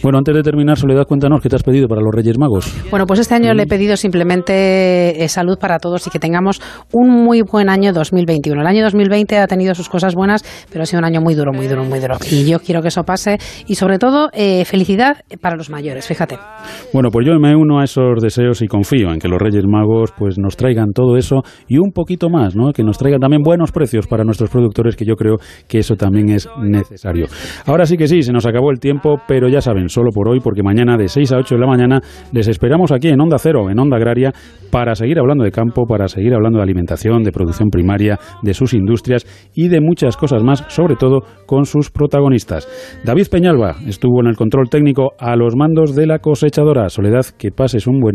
Bueno, 0.00 0.18
antes 0.18 0.32
de 0.32 0.42
terminar, 0.44 0.78
Soledad, 0.78 1.06
cuéntanos 1.08 1.40
qué 1.42 1.48
te 1.48 1.56
has 1.56 1.64
pedido 1.64 1.88
para 1.88 2.02
los 2.02 2.14
Reyes 2.14 2.38
Magos. 2.38 2.72
Bueno, 2.88 3.04
pues 3.04 3.18
este 3.18 3.34
año 3.34 3.52
le 3.52 3.64
he 3.64 3.66
pedido 3.66 3.96
simplemente 3.96 5.24
eh, 5.24 5.28
salud 5.28 5.58
para 5.58 5.80
todos 5.80 6.06
y 6.06 6.10
que 6.10 6.20
tengamos 6.20 6.62
un 6.92 7.08
muy 7.08 7.42
buen 7.42 7.68
año 7.68 7.92
2021. 7.92 8.60
El 8.60 8.66
año 8.68 8.84
2020 8.84 9.38
ha 9.38 9.48
tenido 9.48 9.74
sus 9.74 9.88
cosas 9.88 10.14
buenas, 10.14 10.44
pero 10.70 10.84
ha 10.84 10.86
sido 10.86 11.00
un 11.00 11.04
año 11.04 11.20
muy 11.20 11.34
duro, 11.34 11.52
muy 11.52 11.66
duro, 11.66 11.82
muy 11.82 11.98
duro. 11.98 12.16
Y 12.30 12.48
yo 12.48 12.60
quiero 12.60 12.80
que 12.80 12.88
eso 12.88 13.02
pase 13.02 13.38
y 13.66 13.74
sobre 13.74 13.98
todo 13.98 14.30
eh, 14.34 14.64
felicidad 14.66 15.16
para 15.40 15.56
los 15.56 15.68
mayores, 15.68 16.06
fíjate. 16.06 16.38
Bueno, 16.92 17.10
pues 17.10 17.26
yo 17.26 17.36
me 17.40 17.55
uno 17.56 17.80
a 17.80 17.84
esos 17.84 18.20
deseos 18.22 18.62
y 18.62 18.68
confío 18.68 19.12
en 19.12 19.18
que 19.18 19.28
los 19.28 19.40
Reyes 19.40 19.64
Magos 19.66 20.12
pues 20.16 20.38
nos 20.38 20.56
traigan 20.56 20.92
todo 20.92 21.16
eso 21.16 21.42
y 21.66 21.78
un 21.78 21.92
poquito 21.92 22.30
más, 22.30 22.54
¿no? 22.54 22.72
Que 22.72 22.82
nos 22.82 22.98
traigan 22.98 23.20
también 23.20 23.42
buenos 23.42 23.72
precios 23.72 24.06
para 24.06 24.24
nuestros 24.24 24.50
productores, 24.50 24.96
que 24.96 25.04
yo 25.04 25.16
creo 25.16 25.36
que 25.68 25.78
eso 25.78 25.96
también 25.96 26.28
es 26.30 26.48
necesario. 26.60 27.26
Ahora 27.66 27.86
sí 27.86 27.96
que 27.96 28.06
sí, 28.06 28.22
se 28.22 28.32
nos 28.32 28.46
acabó 28.46 28.70
el 28.70 28.78
tiempo, 28.78 29.16
pero 29.26 29.48
ya 29.48 29.60
saben, 29.60 29.88
solo 29.88 30.10
por 30.12 30.28
hoy, 30.28 30.40
porque 30.40 30.62
mañana 30.62 30.96
de 30.96 31.08
6 31.08 31.32
a 31.32 31.38
8 31.38 31.54
de 31.54 31.60
la 31.60 31.66
mañana 31.66 32.00
les 32.32 32.48
esperamos 32.48 32.92
aquí 32.92 33.08
en 33.08 33.20
Onda 33.20 33.38
Cero, 33.38 33.70
en 33.70 33.78
Onda 33.78 33.96
Agraria, 33.96 34.32
para 34.70 34.94
seguir 34.94 35.18
hablando 35.18 35.44
de 35.44 35.50
campo, 35.50 35.86
para 35.86 36.08
seguir 36.08 36.34
hablando 36.34 36.58
de 36.58 36.64
alimentación, 36.64 37.22
de 37.22 37.32
producción 37.32 37.70
primaria, 37.70 38.18
de 38.42 38.54
sus 38.54 38.74
industrias 38.74 39.26
y 39.54 39.68
de 39.68 39.80
muchas 39.80 40.16
cosas 40.16 40.42
más, 40.42 40.64
sobre 40.68 40.96
todo 40.96 41.20
con 41.46 41.64
sus 41.64 41.90
protagonistas. 41.90 42.68
David 43.04 43.26
Peñalba 43.30 43.76
estuvo 43.86 44.20
en 44.20 44.28
el 44.28 44.36
control 44.36 44.68
técnico 44.68 45.12
a 45.18 45.36
los 45.36 45.56
mandos 45.56 45.94
de 45.94 46.06
la 46.06 46.18
cosechadora. 46.18 46.88
Soledad, 46.88 47.26
que 47.38 47.45
pases 47.50 47.86
un 47.86 48.00
buen 48.00 48.14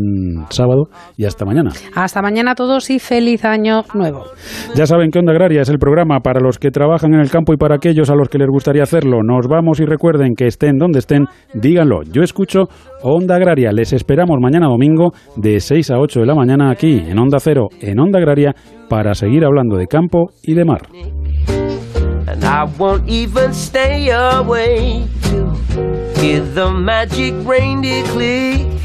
sábado 0.49 0.85
y 1.17 1.25
hasta 1.25 1.45
mañana. 1.45 1.71
Hasta 1.95 2.21
mañana 2.21 2.51
a 2.51 2.55
todos 2.55 2.89
y 2.89 2.99
feliz 2.99 3.45
año 3.45 3.81
nuevo. 3.93 4.23
Ya 4.75 4.85
saben 4.85 5.11
que 5.11 5.19
Onda 5.19 5.31
Agraria 5.31 5.61
es 5.61 5.69
el 5.69 5.79
programa 5.79 6.19
para 6.19 6.39
los 6.39 6.57
que 6.59 6.71
trabajan 6.71 7.13
en 7.13 7.19
el 7.19 7.29
campo 7.29 7.53
y 7.53 7.57
para 7.57 7.75
aquellos 7.75 8.09
a 8.09 8.15
los 8.15 8.29
que 8.29 8.37
les 8.37 8.47
gustaría 8.47 8.83
hacerlo. 8.83 9.23
Nos 9.23 9.47
vamos 9.47 9.79
y 9.79 9.85
recuerden 9.85 10.35
que 10.35 10.47
estén 10.47 10.77
donde 10.77 10.99
estén, 10.99 11.25
díganlo. 11.53 12.03
Yo 12.03 12.23
escucho 12.23 12.67
Onda 13.03 13.35
Agraria. 13.35 13.71
Les 13.71 13.93
esperamos 13.93 14.37
mañana 14.41 14.67
domingo 14.67 15.11
de 15.35 15.59
6 15.59 15.91
a 15.91 15.99
8 15.99 16.21
de 16.21 16.25
la 16.25 16.35
mañana 16.35 16.71
aquí 16.71 17.03
en 17.07 17.19
Onda 17.19 17.39
Cero, 17.39 17.69
en 17.81 17.99
Onda 17.99 18.19
Agraria, 18.19 18.53
para 18.89 19.13
seguir 19.13 19.45
hablando 19.45 19.77
de 19.77 19.87
campo 19.87 20.31
y 20.43 20.53
de 20.53 20.65
mar. 20.65 20.81
And 22.27 22.45
I 22.45 22.63
won't 22.77 23.09
even 23.09 23.53
stay 23.53 24.09
away 24.09 25.05
to 25.23 25.53
hear 26.19 26.39
the 26.41 26.71
magic 26.71 27.33
reindeer 27.45 28.03
click. 28.05 28.80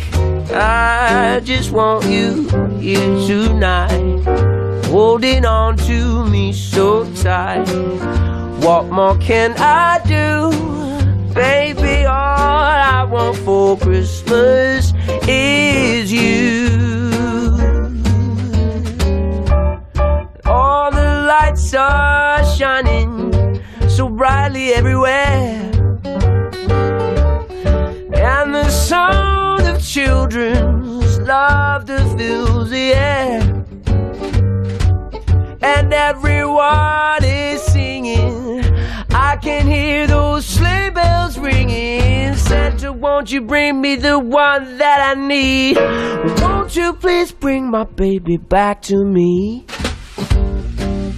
I 0.51 1.41
just 1.43 1.73
want 1.73 2.05
you 2.07 2.49
here 2.79 3.27
tonight, 3.27 4.23
holding 4.87 5.45
on 5.45 5.77
to 5.79 6.25
me 6.27 6.53
so 6.53 7.05
tight. 7.15 7.67
What 8.61 8.87
more 8.87 9.17
can 9.19 9.55
I 9.59 10.01
do? 10.07 10.51
Baby, 11.35 12.07
all 12.07 12.15
I 12.15 13.05
want 13.05 13.37
for 13.39 13.77
Christmas 13.77 14.93
is 15.29 16.13
you. 16.13 16.69
All 20.45 20.91
the 20.91 21.27
lights 21.29 21.75
are 21.75 22.45
shining 22.57 23.61
so 23.89 24.09
brightly 24.09 24.73
everywhere. 24.73 25.71
And 28.15 28.55
the 28.55 28.71
of 28.93 29.36
children's 29.97 31.19
laughter 31.21 31.97
fills 32.19 32.69
the 32.69 32.93
air. 32.93 33.41
And 35.63 35.91
everyone 35.91 37.25
is 37.25 37.63
singing. 37.63 38.63
I 39.09 39.39
can 39.41 39.67
hear 39.67 40.07
those 40.07 40.45
sleigh 40.45 40.91
bells 40.91 41.39
ringing. 41.39 42.35
Santa, 42.37 42.93
won't 42.93 43.33
you 43.33 43.41
bring 43.41 43.81
me 43.81 43.97
the 43.97 44.19
one 44.19 44.77
that 44.77 45.01
I 45.01 45.15
need? 45.15 45.79
Won't 46.43 46.77
you 46.77 46.93
please 46.93 47.33
bring 47.33 47.71
my 47.71 47.85
baby 47.85 48.37
back 48.37 48.83
to 48.83 49.03
me? 49.03 49.65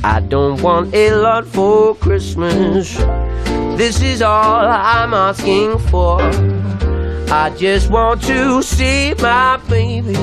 I 0.05 0.21
don't 0.21 0.63
want 0.63 0.95
a 0.95 1.17
lot 1.17 1.47
for 1.47 1.97
Christmas. 1.97 2.97
This 3.77 4.01
is 4.01 4.23
all 4.23 4.69
I'm 4.69 5.15
asking 5.15 5.81
for. 5.91 6.68
I 7.31 7.51
just 7.51 7.91
want 7.91 8.23
to 8.23 8.63
see 8.63 9.13
my 9.19 9.59
baby 9.69 10.17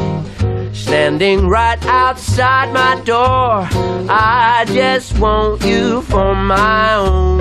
standing 0.73 1.48
right 1.48 1.77
outside 1.86 2.73
my 2.73 2.99
door. 3.03 3.68
I 4.10 4.65
just 4.69 5.19
want 5.19 5.64
you 5.64 6.02
for 6.02 6.34
my 6.34 6.95
own, 6.95 7.38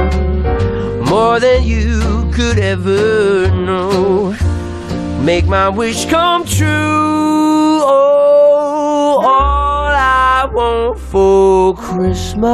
more 1.07 1.41
than 1.41 1.65
you 1.65 2.31
could 2.35 2.59
ever 2.59 3.49
know. 3.53 4.37
Make 5.23 5.47
my 5.47 5.71
wish 5.71 6.05
come 6.11 6.45
true. 6.45 7.81
Oh, 7.87 9.23
all 9.25 9.89
I 9.89 10.47
want 10.53 10.99
for 10.99 11.75
Christmas 11.75 12.53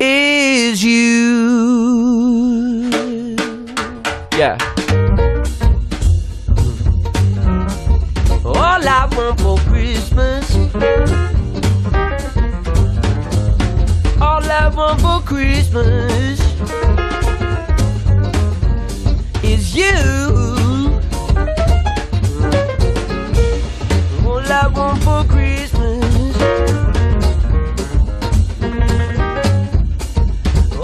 is 0.00 0.82
you. 0.82 2.48
Yeah. 4.38 4.56
All 8.44 8.86
I 8.86 9.08
want 9.16 9.40
for 9.40 9.58
Christmas. 9.68 10.54
All 14.20 14.44
I 14.44 14.70
want 14.76 15.00
for 15.00 15.20
Christmas 15.26 16.38
is 19.42 19.74
you. 19.74 19.90
All 24.24 24.52
I 24.52 24.68
want 24.72 25.02
for 25.02 25.24
Christmas. 25.24 26.36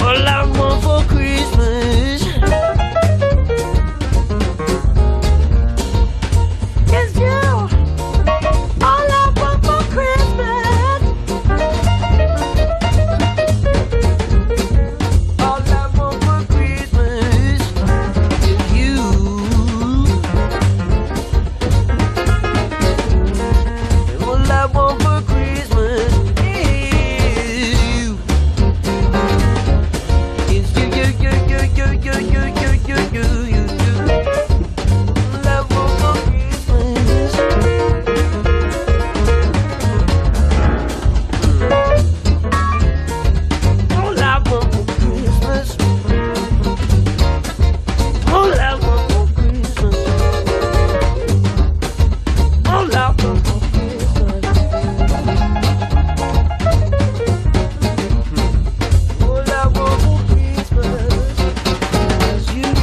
All 0.00 0.28
I 0.28 0.44
want. 0.58 0.63